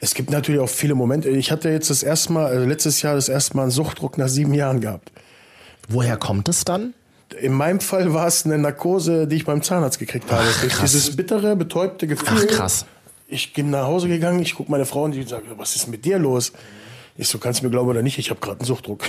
Es 0.00 0.14
gibt 0.14 0.30
natürlich 0.30 0.60
auch 0.60 0.68
viele 0.68 0.94
Momente. 0.94 1.30
Ich 1.30 1.50
hatte 1.50 1.70
jetzt 1.70 1.88
das 1.88 2.02
erste 2.02 2.32
Mal, 2.32 2.46
also 2.46 2.66
letztes 2.66 3.00
Jahr 3.00 3.14
das 3.14 3.28
erste 3.28 3.56
Mal 3.56 3.62
einen 3.62 3.70
Suchtdruck 3.70 4.18
nach 4.18 4.28
sieben 4.28 4.52
Jahren 4.52 4.80
gehabt. 4.80 5.10
Woher 5.88 6.16
kommt 6.16 6.48
es 6.48 6.64
dann? 6.64 6.94
In 7.40 7.52
meinem 7.52 7.80
Fall 7.80 8.12
war 8.12 8.26
es 8.26 8.44
eine 8.44 8.58
Narkose, 8.58 9.26
die 9.26 9.36
ich 9.36 9.44
beim 9.44 9.62
Zahnarzt 9.62 9.98
gekriegt 9.98 10.30
habe. 10.30 10.44
Ach, 10.46 10.80
dieses 10.82 11.16
bittere, 11.16 11.56
betäubte 11.56 12.06
Gefühl. 12.06 12.46
Ach, 12.50 12.56
krass. 12.56 12.86
Ich 13.26 13.52
bin 13.52 13.70
nach 13.70 13.86
Hause 13.86 14.08
gegangen, 14.08 14.40
ich 14.40 14.54
gucke 14.54 14.70
meine 14.70 14.86
Frau 14.86 15.04
und 15.04 15.12
die 15.12 15.22
sagt, 15.22 15.46
was 15.56 15.74
ist 15.74 15.88
mit 15.88 16.04
dir 16.04 16.18
los? 16.18 16.52
Ich 17.16 17.28
so, 17.28 17.38
kannst 17.38 17.60
du 17.60 17.64
mir 17.64 17.70
glauben 17.70 17.88
oder 17.88 18.02
nicht, 18.02 18.18
ich 18.18 18.30
habe 18.30 18.40
gerade 18.40 18.60
einen 18.60 18.66
Suchtdruck. 18.66 19.04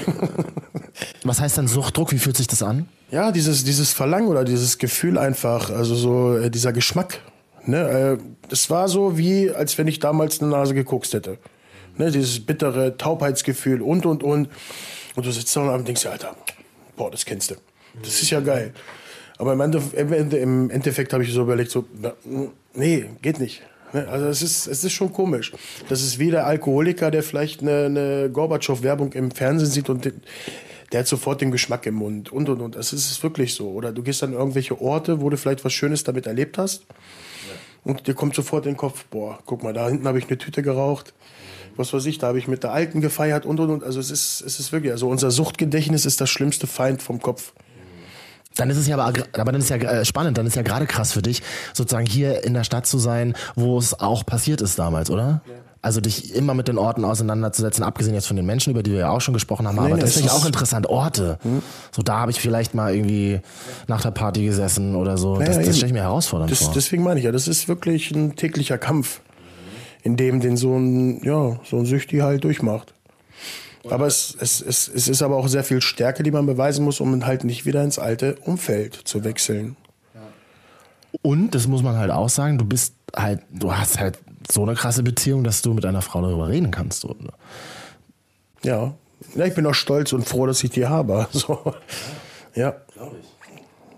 Was 1.24 1.42
heißt 1.42 1.58
denn 1.58 1.68
Suchtdruck? 1.68 2.12
Wie 2.12 2.20
fühlt 2.20 2.38
sich 2.38 2.46
das 2.46 2.62
an? 2.62 2.88
ja, 3.12 3.32
dieses, 3.32 3.64
dieses 3.64 3.94
Verlangen 3.94 4.28
oder 4.28 4.44
dieses 4.44 4.78
Gefühl 4.78 5.18
einfach, 5.18 5.70
also 5.70 5.96
so 5.96 6.38
äh, 6.38 6.50
dieser 6.50 6.74
Geschmack. 6.74 7.22
Ne? 7.66 8.18
Äh, 8.18 8.18
das 8.50 8.70
war 8.70 8.88
so 8.88 9.18
wie, 9.18 9.52
als 9.52 9.78
wenn 9.78 9.88
ich 9.88 10.00
damals 10.00 10.42
eine 10.42 10.52
Nase 10.52 10.74
gekokst 10.74 11.14
hätte. 11.14 11.38
Ne? 11.98 12.12
Dieses 12.12 12.46
bittere 12.46 12.98
Taubheitsgefühl 12.98 13.82
und, 13.82 14.06
und, 14.06 14.24
und. 14.24 14.50
Und 15.16 15.26
du 15.26 15.32
sitzt 15.32 15.56
da 15.56 15.74
und 15.74 15.88
denkst 15.88 16.02
dir, 16.02 16.12
Alter, 16.12 16.36
boah, 16.96 17.12
das 17.12 17.26
kennst 17.26 17.52
du. 17.52 17.56
Das 18.02 18.22
ist 18.22 18.30
ja 18.30 18.40
geil. 18.40 18.74
Aber 19.38 19.54
im 19.54 19.62
Endeffekt, 19.62 20.34
Endeffekt 20.34 21.14
habe 21.14 21.24
ich 21.24 21.34
so 21.34 21.42
überlegt, 21.42 21.72
so, 21.72 21.86
nee, 22.74 23.06
geht 23.22 23.40
nicht. 23.40 23.62
Ne? 23.94 24.08
Also 24.08 24.28
es 24.28 24.42
ist, 24.42 24.68
es 24.68 24.84
ist 24.84 24.94
schon 24.94 25.12
komisch. 25.12 25.52
Das 25.90 26.02
ist 26.02 26.20
wie 26.20 26.32
der 26.32 26.46
Alkoholiker, 26.46 27.12
der 27.12 27.24
vielleicht 27.24 27.62
eine, 27.62 27.86
eine 27.86 28.30
Gorbatschow-Werbung 28.32 29.14
im 29.14 29.32
Fernsehen 29.32 29.70
sieht 29.70 29.90
und 29.90 30.06
den, 30.06 30.22
der 30.92 31.02
hat 31.02 31.08
sofort 31.08 31.42
den 31.42 31.52
Geschmack 31.52 31.86
im 31.86 31.96
Mund 31.96 32.32
und 32.32 32.48
und 32.50 32.62
und. 32.62 32.76
Das 32.76 32.94
ist 32.94 33.24
wirklich 33.24 33.54
so. 33.54 33.70
Oder 33.70 33.92
du 33.92 34.04
gehst 34.04 34.24
an 34.24 34.34
irgendwelche 34.34 34.80
Orte, 34.80 35.22
wo 35.22 35.30
du 35.30 35.38
vielleicht 35.38 35.66
was 35.66 35.74
Schönes 35.74 36.04
damit 36.04 36.28
erlebt 36.28 36.58
hast. 36.58 36.86
Und 37.84 38.08
dir 38.08 38.14
kommt 38.14 38.36
sofort 38.36 38.66
in 38.66 38.74
den 38.74 38.78
Kopf, 38.78 39.06
boah, 39.06 39.40
guck 39.46 39.64
mal, 39.64 39.74
da 39.74 39.88
hinten 39.88 40.08
habe 40.08 40.18
ich 40.18 40.28
eine 40.28 40.38
Tüte 40.38 40.62
geraucht. 40.64 41.14
Was 41.78 41.94
weiß 41.94 42.06
ich, 42.06 42.18
da 42.20 42.28
habe 42.28 42.40
ich 42.40 42.48
mit 42.48 42.64
der 42.64 42.72
Alten 42.72 43.02
gefeiert 43.02 43.46
und 43.46 43.60
und 43.60 43.70
und. 43.70 43.84
Also 43.84 44.00
es 44.00 44.10
ist, 44.12 44.42
es 44.42 44.60
ist 44.60 44.72
wirklich, 44.72 44.92
also 44.92 45.08
unser 45.10 45.32
Suchtgedächtnis 45.32 46.06
ist 46.06 46.22
das 46.22 46.30
schlimmste 46.30 46.68
Feind 46.68 47.02
vom 47.02 47.22
Kopf. 47.22 47.54
Dann 48.56 48.70
ist 48.70 48.78
es 48.78 48.88
ja 48.88 48.98
aber, 48.98 49.12
aber 49.34 49.52
dann 49.52 49.60
ist 49.60 49.70
ja 49.70 49.76
äh, 49.76 50.06
spannend, 50.06 50.38
dann 50.38 50.46
ist 50.46 50.56
ja 50.56 50.62
gerade 50.62 50.86
krass 50.86 51.12
für 51.12 51.22
dich, 51.22 51.42
sozusagen 51.74 52.06
hier 52.06 52.46
in 52.46 52.54
der 52.54 52.64
Stadt 52.64 52.88
zu 52.88 52.98
sein, 52.98 53.34
wo 53.56 53.78
es 53.78 54.00
auch 54.00 54.26
passiert 54.26 54.62
ist 54.62 54.80
damals, 54.80 55.10
oder? 55.10 55.42
Also 55.82 56.00
dich 56.02 56.34
immer 56.34 56.54
mit 56.54 56.68
den 56.70 56.78
Orten 56.80 57.04
auseinanderzusetzen, 57.06 57.84
abgesehen 57.84 58.16
jetzt 58.16 58.26
von 58.28 58.38
den 58.38 58.46
Menschen, 58.46 58.72
über 58.72 58.82
die 58.82 58.92
wir 58.92 59.00
ja 59.00 59.10
auch 59.10 59.20
schon 59.22 59.34
gesprochen 59.34 59.68
haben, 59.68 59.78
aber 59.78 59.96
nee, 59.96 60.02
das 60.02 60.14
finde 60.14 60.30
ich 60.30 60.34
auch 60.34 60.46
interessant, 60.46 60.88
Orte. 60.88 61.38
So 61.92 62.02
da 62.02 62.20
habe 62.22 62.32
ich 62.32 62.40
vielleicht 62.40 62.74
mal 62.74 62.96
irgendwie 62.96 63.42
nach 63.88 64.02
der 64.02 64.12
Party 64.12 64.46
gesessen 64.46 64.96
oder 64.96 65.18
so. 65.18 65.36
das 65.36 65.48
Ja, 65.50 65.54
das 65.56 65.66
eben. 65.66 65.74
stelle 65.74 65.88
ich 65.88 65.94
mir 65.94 66.02
herausfordernd 66.04 66.50
Das, 66.52 66.60
vor. 66.60 66.74
deswegen 66.74 67.04
meine 67.04 67.20
ich 67.20 67.26
ja, 67.26 67.32
das 67.34 67.48
ist 67.50 67.68
wirklich 67.68 68.10
ein 68.12 68.36
täglicher 68.38 68.78
Kampf, 68.80 69.20
in 70.06 70.16
dem 70.18 70.40
den 70.40 70.56
so 70.56 70.78
ein, 70.78 71.22
ja, 71.24 71.60
so 71.64 71.78
ein 71.78 71.86
Süchti 71.86 72.20
halt 72.20 72.44
durchmacht. 72.44 72.94
Aber 73.90 74.06
es, 74.06 74.38
es, 74.40 74.62
es, 74.62 74.88
es 74.88 75.08
ist 75.08 75.22
aber 75.22 75.36
auch 75.36 75.48
sehr 75.48 75.64
viel 75.64 75.82
Stärke, 75.82 76.22
die 76.22 76.32
man 76.32 76.46
beweisen 76.46 76.86
muss, 76.86 77.00
um 77.00 77.26
halt 77.26 77.44
nicht 77.44 77.66
wieder 77.66 77.84
ins 77.84 78.00
alte 78.00 78.36
Umfeld 78.46 78.94
zu 78.94 79.24
wechseln. 79.24 79.76
Und, 81.22 81.56
das 81.56 81.68
muss 81.68 81.82
man 81.82 81.98
halt 81.98 82.12
auch 82.12 82.30
sagen, 82.30 82.58
du 82.58 82.66
bist 82.66 82.94
halt, 83.16 83.42
du 83.50 83.74
hast 83.74 84.00
halt 84.00 84.20
so 84.50 84.62
eine 84.62 84.76
krasse 84.76 85.02
Beziehung, 85.02 85.44
dass 85.44 85.64
du 85.64 85.74
mit 85.74 85.86
einer 85.86 86.04
Frau 86.04 86.22
darüber 86.22 86.50
reden 86.50 86.70
kannst. 86.70 87.02
So. 87.02 87.16
Ja. 88.64 88.94
ja, 89.34 89.46
ich 89.46 89.56
bin 89.56 89.66
auch 89.66 89.74
stolz 89.74 90.14
und 90.14 90.28
froh, 90.28 90.46
dass 90.46 90.64
ich 90.64 90.70
die 90.70 90.86
habe. 90.86 91.28
So. 91.34 91.74
Ja. 92.54 92.76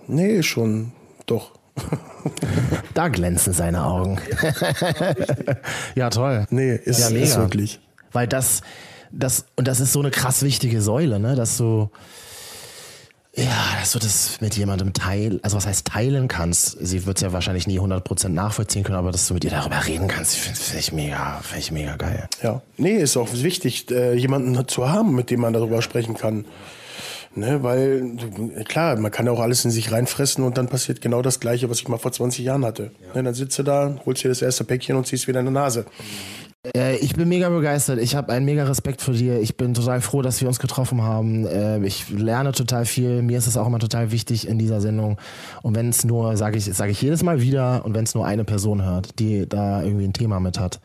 Nee, 0.08 0.41
schon, 0.41 0.93
doch. 1.26 1.51
Da 2.93 3.09
glänzen 3.09 3.53
seine 3.53 3.84
Augen. 3.86 4.19
ja, 5.95 6.09
toll. 6.09 6.47
Nee, 6.49 6.75
ist, 6.75 6.99
ja, 6.99 7.09
mega. 7.09 7.25
ist 7.25 7.38
wirklich. 7.38 7.80
Weil 8.11 8.28
das, 8.28 8.61
das, 9.11 9.45
und 9.55 9.67
das 9.67 9.80
ist 9.80 9.93
so 9.93 9.99
eine 9.99 10.11
krass 10.11 10.41
wichtige 10.41 10.82
Säule, 10.82 11.19
ne, 11.19 11.36
dass 11.36 11.57
du, 11.57 11.89
ja, 13.36 13.45
dass 13.80 13.91
du 13.91 13.99
das 13.99 14.41
mit 14.41 14.57
jemandem 14.57 14.93
teilen, 14.93 15.39
also 15.43 15.57
was 15.57 15.67
heißt 15.67 15.86
teilen 15.86 16.28
kannst. 16.28 16.78
Sie 16.82 17.05
wird 17.05 17.17
es 17.17 17.21
ja 17.21 17.34
wahrscheinlich 17.34 17.67
nie 17.67 17.80
100% 17.80 18.30
nachvollziehen 18.30 18.84
können, 18.84 18.97
aber 18.97 19.11
dass 19.11 19.28
du 19.28 19.36
mit 19.36 19.43
ihr 19.43 19.51
darüber 19.51 19.86
reden 19.86 20.07
kannst, 20.07 20.36
finde 20.36 20.59
find 20.59 20.80
ich 20.80 20.91
mega, 20.91 21.39
finde 21.43 21.59
ich 21.59 21.71
mega 21.71 21.95
geil. 21.97 22.28
Ja. 22.41 22.61
Nee, 22.78 22.95
ist 22.95 23.15
auch 23.15 23.30
wichtig, 23.32 23.91
äh, 23.91 24.15
jemanden 24.15 24.67
zu 24.67 24.89
haben, 24.89 25.13
mit 25.13 25.30
dem 25.30 25.41
man 25.41 25.53
darüber 25.53 25.84
sprechen 25.84 26.15
kann. 26.15 26.45
Ne, 27.38 27.61
weil, 27.61 28.17
klar, 28.67 28.97
man 28.97 29.11
kann 29.11 29.27
ja 29.27 29.31
auch 29.31 29.39
alles 29.39 29.63
in 29.63 29.69
sich 29.69 29.91
reinfressen 29.91 30.43
und 30.43 30.57
dann 30.57 30.69
passiert 30.69 31.01
genau 31.01 31.21
das 31.21 31.39
Gleiche, 31.39 31.69
was 31.69 31.79
ich 31.79 31.88
mal 31.88 31.99
vor 31.99 32.11
20 32.11 32.43
Jahren 32.43 32.65
hatte. 32.65 32.91
Ne, 33.13 33.21
dann 33.21 33.35
sitzt 33.35 33.59
du 33.59 33.63
da, 33.63 33.95
holst 34.07 34.23
dir 34.23 34.29
das 34.29 34.41
erste 34.41 34.63
Päckchen 34.63 34.95
und 34.95 35.05
ziehst 35.05 35.27
wieder 35.27 35.41
in 35.41 35.45
die 35.45 35.51
Nase. 35.51 35.85
Äh, 36.75 36.97
ich 36.97 37.13
bin 37.13 37.29
mega 37.29 37.49
begeistert. 37.49 37.99
Ich 37.99 38.15
habe 38.15 38.33
einen 38.33 38.45
mega 38.45 38.63
Respekt 38.63 39.03
vor 39.03 39.13
dir. 39.13 39.39
Ich 39.39 39.55
bin 39.55 39.75
total 39.75 40.01
froh, 40.01 40.23
dass 40.23 40.41
wir 40.41 40.47
uns 40.47 40.57
getroffen 40.57 41.03
haben. 41.03 41.45
Äh, 41.45 41.85
ich 41.85 42.09
lerne 42.09 42.53
total 42.53 42.85
viel. 42.85 43.21
Mir 43.21 43.38
ist 43.38 43.45
es 43.45 43.55
auch 43.55 43.67
immer 43.67 43.79
total 43.79 44.11
wichtig 44.11 44.47
in 44.47 44.57
dieser 44.57 44.81
Sendung. 44.81 45.19
Und 45.61 45.75
wenn 45.75 45.89
es 45.89 46.03
nur, 46.05 46.35
sage 46.38 46.57
ich, 46.57 46.65
sage 46.65 46.91
ich 46.91 47.01
jedes 47.03 47.21
Mal 47.21 47.39
wieder, 47.39 47.85
und 47.85 47.93
wenn 47.93 48.05
es 48.05 48.15
nur 48.15 48.25
eine 48.25 48.45
Person 48.45 48.83
hört, 48.83 49.19
die 49.19 49.47
da 49.47 49.83
irgendwie 49.83 50.05
ein 50.05 50.13
Thema 50.13 50.39
mit 50.39 50.59
hat 50.59 50.79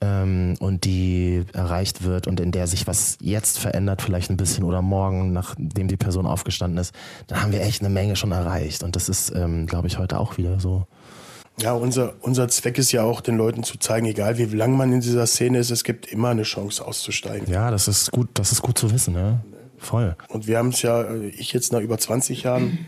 ähm, 0.00 0.54
und 0.60 0.84
die 0.84 1.44
erreicht 1.52 2.04
wird 2.04 2.26
und 2.26 2.40
in 2.40 2.52
der 2.52 2.66
sich 2.66 2.86
was 2.86 3.16
jetzt 3.20 3.58
verändert, 3.58 4.02
vielleicht 4.02 4.30
ein 4.30 4.36
bisschen 4.36 4.64
oder 4.64 4.82
morgen, 4.82 5.32
nachdem 5.32 5.88
die 5.88 5.96
Person 5.96 6.26
aufgestanden 6.26 6.78
ist, 6.78 6.94
dann 7.26 7.42
haben 7.42 7.52
wir 7.52 7.62
echt 7.62 7.80
eine 7.80 7.90
Menge 7.90 8.16
schon 8.16 8.32
erreicht. 8.32 8.82
Und 8.82 8.96
das 8.96 9.08
ist, 9.08 9.34
ähm, 9.34 9.66
glaube 9.66 9.88
ich, 9.88 9.98
heute 9.98 10.18
auch 10.18 10.36
wieder 10.36 10.60
so. 10.60 10.86
Ja, 11.58 11.72
unser, 11.72 12.14
unser 12.20 12.48
Zweck 12.48 12.76
ist 12.76 12.92
ja 12.92 13.02
auch, 13.02 13.22
den 13.22 13.38
Leuten 13.38 13.62
zu 13.62 13.78
zeigen, 13.78 14.06
egal 14.06 14.36
wie 14.36 14.44
lange 14.44 14.76
man 14.76 14.92
in 14.92 15.00
dieser 15.00 15.26
Szene 15.26 15.58
ist, 15.58 15.70
es 15.70 15.84
gibt 15.84 16.06
immer 16.06 16.28
eine 16.28 16.42
Chance 16.42 16.84
auszusteigen. 16.84 17.50
Ja, 17.50 17.70
das 17.70 17.88
ist 17.88 18.10
gut, 18.12 18.28
das 18.34 18.52
ist 18.52 18.60
gut 18.60 18.76
zu 18.76 18.92
wissen, 18.92 19.14
ja. 19.14 19.40
Voll. 19.78 20.16
Und 20.28 20.46
wir 20.46 20.58
haben 20.58 20.68
es 20.68 20.82
ja, 20.82 21.02
äh, 21.02 21.28
ich 21.28 21.52
jetzt 21.52 21.72
nach 21.72 21.80
über 21.80 21.96
20 21.96 22.42
Jahren, 22.42 22.86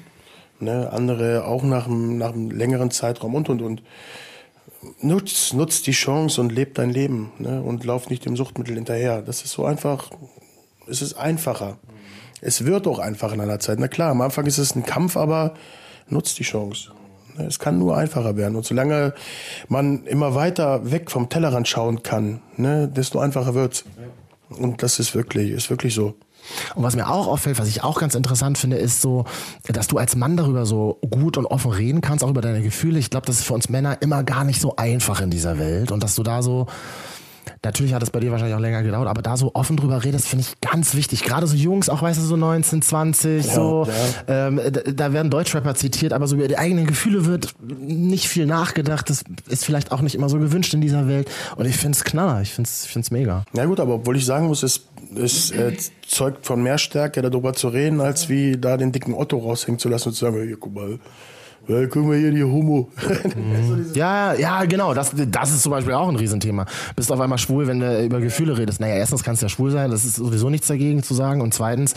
ne, 0.61 0.91
andere 0.93 1.47
auch 1.47 1.63
nach 1.63 1.87
einem, 1.87 2.19
nach 2.19 2.33
einem 2.33 2.51
längeren 2.51 2.91
Zeitraum 2.91 3.35
und 3.35 3.49
und 3.49 3.63
und. 3.63 3.83
Nutz, 5.01 5.53
nutz 5.53 5.83
die 5.83 5.93
Chance 5.93 6.41
und 6.41 6.53
leb 6.53 6.75
dein 6.75 6.91
Leben 6.91 7.33
ne, 7.39 7.63
und 7.63 7.85
lauf 7.85 8.11
nicht 8.11 8.25
dem 8.25 8.37
Suchtmittel 8.37 8.77
hinterher. 8.77 9.23
Das 9.23 9.43
ist 9.43 9.53
so 9.53 9.65
einfach, 9.65 10.11
es 10.87 11.03
ist 11.03 11.15
einfacher. 11.15 11.79
Es 12.41 12.65
wird 12.65 12.87
auch 12.87 13.01
einfach 13.01 13.33
in 13.33 13.41
einer 13.41 13.59
Zeit. 13.59 13.81
Na 13.81 13.89
klar, 13.89 14.11
am 14.11 14.21
Anfang 14.21 14.47
ist 14.47 14.59
es 14.59 14.77
ein 14.77 14.85
Kampf, 14.87 15.17
aber 15.17 15.55
nutz 16.09 16.35
die 16.35 16.45
Chance. 16.45 16.93
Ne, 17.37 17.47
Es 17.47 17.59
kann 17.59 17.79
nur 17.79 17.97
einfacher 17.97 18.37
werden. 18.37 18.55
Und 18.55 18.65
solange 18.65 19.15
man 19.69 20.05
immer 20.07 20.37
weiter 20.37 20.91
weg 20.91 21.11
vom 21.11 21.29
Tellerrand 21.29 21.67
schauen 21.67 22.05
kann, 22.05 22.41
ne, 22.57 22.87
desto 22.89 23.19
einfacher 23.19 23.55
wird's. 23.55 23.85
Und 24.49 24.83
das 24.83 25.01
ist 25.01 25.15
wirklich, 25.15 25.51
ist 25.51 25.71
wirklich 25.71 25.95
so. 25.95 26.15
Und 26.75 26.83
was 26.83 26.97
mir 26.97 27.09
auch 27.09 27.27
auffällt, 27.27 27.59
was 27.59 27.69
ich 27.69 27.83
auch 27.83 27.99
ganz 27.99 28.15
interessant 28.15 28.59
finde, 28.59 28.77
ist 28.77 29.01
so, 29.01 29.25
dass 29.67 29.87
du 29.87 29.99
als 29.99 30.17
Mann 30.17 30.37
darüber 30.37 30.67
so 30.67 30.99
gut 31.11 31.37
und 31.37 31.47
offen 31.47 31.71
reden 31.71 32.01
kannst, 32.01 32.25
auch 32.25 32.31
über 32.31 32.41
deine 32.41 32.63
Gefühle. 32.63 32.99
Ich 32.99 33.11
glaube, 33.11 33.27
das 33.27 33.41
ist 33.41 33.45
für 33.45 33.55
uns 33.55 33.69
Männer 33.69 34.01
immer 34.01 34.23
gar 34.23 34.45
nicht 34.45 34.61
so 34.61 34.77
einfach 34.77 35.21
in 35.21 35.31
dieser 35.31 35.59
Welt 35.59 35.93
und 35.93 36.03
dass 36.03 36.15
du 36.15 36.23
da 36.23 36.43
so 36.43 36.67
Natürlich 37.63 37.95
hat 37.95 38.03
es 38.03 38.11
bei 38.11 38.21
dir 38.21 38.31
wahrscheinlich 38.31 38.57
auch 38.57 38.61
länger 38.61 38.83
gedauert, 38.83 39.09
aber 39.09 39.23
da 39.23 39.37
so 39.37 39.53
offen 39.55 39.77
drüber 39.77 40.05
redest, 40.05 40.29
finde 40.29 40.45
ich 40.47 40.61
ganz 40.61 40.95
wichtig. 40.95 41.23
Gerade 41.23 41.47
so 41.47 41.57
Jungs, 41.57 41.89
auch 41.89 42.03
weißt 42.03 42.19
du, 42.19 42.25
so 42.25 42.37
19, 42.37 42.83
20, 42.83 43.47
Ja, 43.47 43.53
so, 43.53 43.87
ja. 44.29 44.49
Ähm, 44.49 44.61
da, 44.71 44.81
da 44.81 45.13
werden 45.13 45.31
Deutschrapper 45.31 45.75
zitiert, 45.75 46.13
aber 46.13 46.27
so 46.27 46.37
über 46.37 46.49
die 46.49 46.59
eigenen 46.59 46.87
Gefühle 46.87 47.27
wird 47.27 47.55
nicht 47.61 48.29
viel 48.29 48.47
nachgedacht. 48.47 49.09
Das 49.11 49.25
ist 49.49 49.65
vielleicht 49.65 49.93
auch 49.93 50.01
nicht 50.01 50.15
immer 50.15 50.29
so 50.29 50.39
gewünscht 50.39 50.75
in 50.75 50.81
dieser 50.81 51.09
Welt. 51.09 51.31
Und 51.57 51.67
ich 51.67 51.77
finde 51.77 51.97
es 51.97 52.05
knaller, 52.05 52.41
ich 52.43 52.53
finde 52.53 52.69
es 52.69 52.85
ich 52.85 52.91
find's 52.91 53.11
mega. 53.11 53.45
Na 53.53 53.65
gut, 53.67 53.81
aber 53.81 53.95
obwohl 53.95 54.17
ich 54.17 54.25
sagen 54.25 54.47
muss, 54.47 54.63
es, 54.63 54.83
es 55.15 55.51
äh, 55.51 55.77
zeugt 56.07 56.47
von 56.47 56.63
mehr 56.63 56.79
Stärke, 56.79 57.23
darüber 57.23 57.53
zu 57.53 57.69
reden, 57.69 58.01
als 58.01 58.29
wie 58.29 58.57
da 58.57 58.77
den 58.77 58.93
dicken 58.93 59.15
Otto 59.15 59.39
raushängen 59.39 59.79
zu 59.79 59.89
lassen 59.89 60.09
und 60.09 60.15
zu 60.15 60.25
sagen, 60.25 60.43
hier, 60.43 60.57
guck 60.57 60.75
mal, 60.75 60.99
ja, 61.69 61.87
guck 61.87 62.07
mal 62.07 62.17
hier, 62.17 62.31
die 62.31 62.43
Homo. 62.43 62.89
Ja, 63.95 64.35
ja, 64.35 64.65
genau. 64.65 64.95
Das, 64.95 65.13
das 65.15 65.51
ist 65.51 65.63
zum 65.63 65.73
Beispiel 65.73 65.95
auch 65.95 66.09
ein 66.09 66.17
Riesenthema. 66.17 66.67
Bist 66.95 67.11
auf 67.11 67.21
einmal 67.21 67.39
schwul, 67.39 67.67
wenn 67.67 67.81
du 67.81 68.05
über 68.05 68.21
Gefühle 68.21 68.57
redest. 68.57 68.81
Naja, 68.81 68.95
erstens 68.95 69.23
kannst 69.23 69.43
du 69.43 69.47
ja 69.47 69.51
schwul 69.51 69.71
sein, 69.71 69.91
das 69.91 70.05
ist 70.05 70.17
sowieso 70.17 70.51
nichts 70.51 70.67
dagegen 70.67 71.03
zu 71.03 71.15
sagen. 71.15 71.41
Und 71.41 71.55
zweitens 71.55 71.95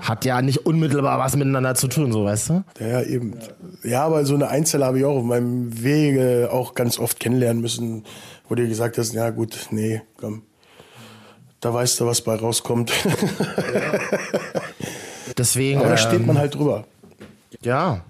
hat 0.00 0.24
ja 0.24 0.42
nicht 0.42 0.66
unmittelbar 0.66 1.18
was 1.18 1.36
miteinander 1.36 1.74
zu 1.74 1.88
tun, 1.88 2.12
so 2.12 2.24
weißt 2.24 2.50
du? 2.50 2.64
ja, 2.80 3.02
eben. 3.02 3.34
Ja, 3.82 4.04
aber 4.04 4.24
so 4.24 4.34
eine 4.34 4.48
Einzelle 4.48 4.84
habe 4.84 4.98
ich 4.98 5.04
auch 5.04 5.16
auf 5.16 5.24
meinem 5.24 5.82
Wege 5.82 6.48
auch 6.52 6.74
ganz 6.74 6.98
oft 6.98 7.20
kennenlernen 7.20 7.62
müssen, 7.62 8.04
wo 8.48 8.54
dir 8.54 8.66
gesagt 8.66 8.98
hast, 8.98 9.14
ja 9.14 9.30
gut, 9.30 9.68
nee, 9.70 10.02
komm. 10.18 10.42
Da 11.60 11.72
weißt 11.72 12.00
du, 12.00 12.06
was 12.06 12.20
bei 12.20 12.34
rauskommt. 12.34 12.92
Deswegen. 15.38 15.80
Aber 15.80 15.88
da 15.88 15.96
steht 15.96 16.20
ähm, 16.20 16.26
man 16.26 16.38
halt 16.38 16.54
drüber. 16.54 16.84
Ja. 17.62 18.02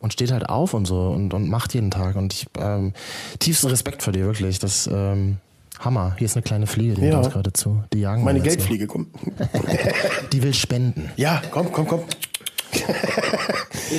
Und 0.00 0.12
steht 0.12 0.32
halt 0.32 0.48
auf 0.48 0.74
und 0.74 0.86
so 0.86 1.08
und, 1.10 1.34
und 1.34 1.48
macht 1.48 1.74
jeden 1.74 1.90
Tag. 1.90 2.16
Und 2.16 2.32
ich 2.32 2.46
ähm, 2.58 2.92
tiefsten 3.38 3.68
Respekt 3.68 4.02
vor 4.02 4.12
dir, 4.12 4.24
wirklich. 4.24 4.58
Das 4.58 4.86
ähm, 4.92 5.38
Hammer. 5.80 6.14
Hier 6.18 6.26
ist 6.26 6.36
eine 6.36 6.42
kleine 6.42 6.66
Fliege, 6.66 6.94
die 6.94 7.06
Ja. 7.06 7.22
ja. 7.22 7.28
gerade 7.28 7.52
zu. 7.52 7.82
Die 7.92 8.00
jagen 8.00 8.24
Meine 8.24 8.40
Geldfliege, 8.40 8.86
komm. 8.86 9.08
Die 10.32 10.42
will 10.42 10.54
spenden. 10.54 11.10
Ja, 11.16 11.42
komm, 11.50 11.70
komm, 11.72 11.86
komm. 11.86 12.00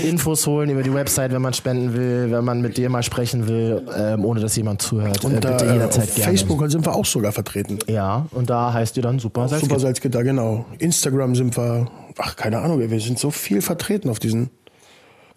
Infos 0.03 0.45
holen 0.45 0.69
über 0.69 0.83
die 0.83 0.93
Website, 0.93 1.31
wenn 1.31 1.41
man 1.41 1.53
spenden 1.53 1.93
will, 1.93 2.29
wenn 2.31 2.43
man 2.43 2.61
mit 2.61 2.77
dir 2.77 2.89
mal 2.89 3.03
sprechen 3.03 3.47
will, 3.47 3.83
ähm, 3.97 4.25
ohne 4.25 4.39
dass 4.39 4.55
jemand 4.55 4.81
zuhört. 4.81 5.23
Und 5.23 5.35
äh, 5.35 5.39
da, 5.39 5.57
äh, 5.57 5.73
jederzeit 5.73 6.03
auf 6.09 6.15
gerne. 6.15 6.31
Facebook 6.31 6.69
sind 6.69 6.85
wir 6.85 6.93
auch 6.93 7.05
sogar 7.05 7.31
vertreten. 7.31 7.79
Ja, 7.87 8.25
und 8.31 8.49
da 8.49 8.73
heißt 8.73 8.97
ihr 8.97 9.03
dann 9.03 9.19
Super 9.19 9.47
Salzgitter. 9.47 9.69
Super 9.69 9.79
Salzgitter, 9.79 10.23
genau. 10.23 10.65
Instagram 10.79 11.35
sind 11.35 11.55
wir, 11.57 11.87
ach, 12.17 12.35
keine 12.35 12.59
Ahnung, 12.59 12.79
wir 12.79 12.99
sind 12.99 13.17
so 13.17 13.31
viel 13.31 13.61
vertreten 13.61 14.09
auf 14.09 14.19
diesen. 14.19 14.49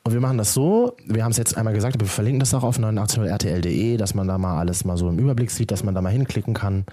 Und 0.03 0.15
wir 0.15 0.21
machen 0.21 0.39
das 0.39 0.55
so, 0.55 0.97
wir 1.05 1.25
haben 1.25 1.31
es 1.33 1.37
jetzt 1.37 1.59
einmal 1.59 1.75
gesagt, 1.75 1.95
aber 1.95 2.07
wir 2.07 2.11
verlinken 2.11 2.41
das 2.41 2.55
auch 2.55 2.63
auf 2.63 2.79
89rtl.de, 2.79 3.99
dass 3.99 4.15
man 4.15 4.27
da 4.27 4.39
mal 4.39 4.59
alles 4.59 4.85
mal 4.87 4.97
so 4.97 5.09
im 5.11 5.19
Überblick 5.19 5.51
sieht, 5.51 5.71
dass 5.71 5.85
man 5.85 5.95
da 5.95 6.01
mal 6.01 6.09
hinklicken 6.09 6.55
kann. 6.55 6.87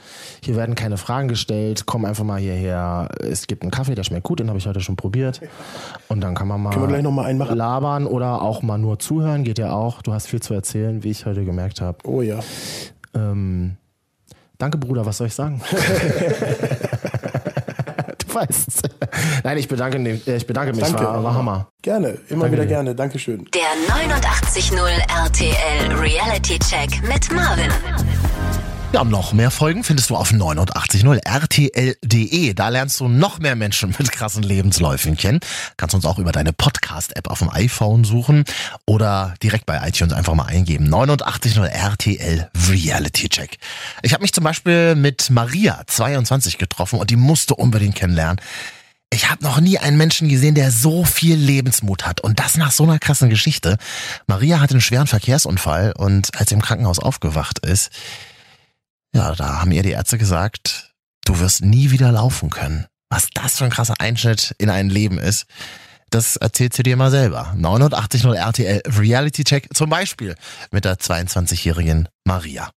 Hier 0.43 0.57
werden 0.57 0.75
keine 0.75 0.97
Fragen 0.97 1.29
gestellt, 1.29 1.83
komm 1.85 2.03
einfach 2.03 2.25
mal 2.25 2.37
hierher. 2.39 3.07
Es 3.21 3.47
gibt 3.47 3.61
einen 3.61 3.71
Kaffee, 3.71 3.95
der 3.95 4.03
schmeckt 4.03 4.23
gut, 4.23 4.41
den 4.41 4.49
habe 4.49 4.59
ich 4.59 4.67
heute 4.67 4.81
schon 4.81 4.97
probiert. 4.97 5.39
Und 6.09 6.19
dann 6.19 6.35
kann 6.35 6.49
man 6.49 6.61
mal 6.61 6.71
Können 6.71 6.83
wir 6.83 6.89
gleich 6.89 7.03
noch 7.03 7.11
mal 7.11 7.23
einen 7.25 7.39
machen? 7.39 7.57
labern 7.57 8.07
oder 8.07 8.41
auch 8.41 8.61
mal 8.61 8.77
nur 8.77 8.99
zuhören, 8.99 9.45
geht 9.45 9.57
ja 9.57 9.71
auch. 9.71 10.01
Du 10.01 10.11
hast 10.11 10.27
viel 10.27 10.41
zu 10.41 10.53
erzählen, 10.53 11.01
wie 11.03 11.11
ich 11.11 11.25
heute 11.25 11.45
gemerkt 11.45 11.79
habe. 11.79 11.99
Oh 12.03 12.21
ja. 12.21 12.39
Ähm, 13.15 13.77
danke, 14.57 14.77
Bruder, 14.77 15.05
was 15.05 15.17
soll 15.17 15.27
ich 15.27 15.33
sagen? 15.33 15.61
weißt. 18.33 18.89
Nein, 19.43 19.57
ich 19.57 19.67
bedanke, 19.67 19.99
mich- 19.99 20.27
ich 20.27 20.45
bedanke 20.47 20.73
mich, 20.73 20.83
Danke. 20.83 21.03
War, 21.03 21.23
war 21.23 21.33
Hammer. 21.35 21.67
Gerne, 21.81 22.17
immer 22.29 22.51
wieder 22.51 22.65
gerne. 22.65 22.93
Dankeschön. 22.95 23.47
Der 23.53 23.61
89.0 23.95 24.79
RTL 25.25 25.95
Reality 25.95 26.59
Check 26.59 27.01
mit 27.07 27.31
Marvin. 27.31 27.71
Ja, 28.93 29.03
noch 29.03 29.33
mehr 29.33 29.51
Folgen 29.51 29.83
findest 29.83 30.09
du 30.09 30.15
auf 30.15 30.31
890rtl.de. 30.31 32.53
Da 32.53 32.69
lernst 32.69 33.01
du 33.01 33.09
noch 33.09 33.39
mehr 33.39 33.57
Menschen 33.57 33.93
mit 33.99 34.13
krassen 34.13 34.43
Lebensläufen 34.43 35.17
kennen. 35.17 35.41
Kannst 35.75 35.93
uns 35.93 36.05
auch 36.05 36.19
über 36.19 36.31
deine 36.31 36.53
Podcast-App 36.53 37.29
auf 37.29 37.39
dem 37.39 37.49
iPhone 37.49 38.05
suchen 38.05 38.45
oder 38.85 39.33
direkt 39.43 39.65
bei 39.65 39.85
iTunes 39.85 40.13
einfach 40.13 40.35
mal 40.35 40.45
eingeben. 40.45 40.87
890rtl 40.87 42.47
Reality 42.69 43.27
Check. 43.27 43.57
Ich 44.03 44.13
habe 44.13 44.21
mich 44.21 44.31
zum 44.31 44.45
Beispiel 44.45 44.95
mit 44.95 45.31
Maria, 45.31 45.81
22, 45.85 46.57
getroffen 46.57 46.97
und 46.97 47.09
die 47.09 47.17
musste 47.17 47.55
unbedingt 47.55 47.95
kennenlernen. 47.95 48.39
Ich 49.09 49.29
habe 49.29 49.43
noch 49.43 49.59
nie 49.59 49.77
einen 49.77 49.97
Menschen 49.97 50.29
gesehen, 50.29 50.55
der 50.55 50.71
so 50.71 51.05
viel 51.05 51.35
Lebensmut 51.35 52.05
hat 52.05 52.21
und 52.21 52.39
das 52.39 52.57
nach 52.57 52.71
so 52.71 52.83
einer 52.83 52.99
krassen 52.99 53.29
Geschichte. 53.29 53.77
Maria 54.27 54.59
hatte 54.59 54.73
einen 54.73 54.81
schweren 54.81 55.07
Verkehrsunfall 55.07 55.93
und 55.97 56.37
als 56.37 56.49
sie 56.49 56.55
im 56.55 56.61
Krankenhaus 56.61 56.99
aufgewacht 56.99 57.59
ist, 57.59 57.89
ja, 59.13 59.33
da 59.35 59.61
haben 59.61 59.71
ihr 59.71 59.83
die 59.83 59.91
Ärzte 59.91 60.17
gesagt, 60.17 60.93
du 61.25 61.39
wirst 61.39 61.63
nie 61.63 61.91
wieder 61.91 62.11
laufen 62.11 62.49
können. 62.49 62.85
Was 63.09 63.29
das 63.33 63.57
für 63.57 63.65
ein 63.65 63.71
krasser 63.71 63.95
Einschnitt 63.99 64.53
in 64.57 64.69
ein 64.69 64.89
Leben 64.89 65.17
ist, 65.17 65.45
das 66.09 66.37
erzählt 66.37 66.73
sie 66.73 66.83
dir 66.83 66.97
mal 66.97 67.11
selber. 67.11 67.53
89.0 67.57 68.33
RTL 68.33 68.81
Reality 68.97 69.43
Check 69.43 69.69
zum 69.73 69.89
Beispiel 69.89 70.35
mit 70.71 70.85
der 70.85 70.97
22-jährigen 70.97 72.07
Maria. 72.25 72.71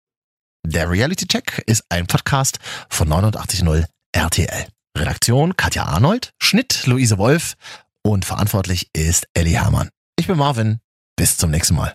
Der 0.65 0.89
Reality 0.89 1.27
Check 1.27 1.63
ist 1.65 1.83
ein 1.89 2.07
Podcast 2.07 2.59
von 2.89 3.07
89.0 3.09 3.85
RTL. 4.13 4.67
Redaktion 4.97 5.55
Katja 5.55 5.83
Arnold, 5.83 6.31
Schnitt 6.41 6.85
Luise 6.87 7.17
Wolf 7.17 7.55
und 8.03 8.25
verantwortlich 8.25 8.89
ist 8.93 9.27
Ellie 9.33 9.61
Hermann. 9.61 9.89
Ich 10.17 10.27
bin 10.27 10.37
Marvin. 10.37 10.79
Bis 11.15 11.37
zum 11.37 11.51
nächsten 11.51 11.75
Mal. 11.75 11.93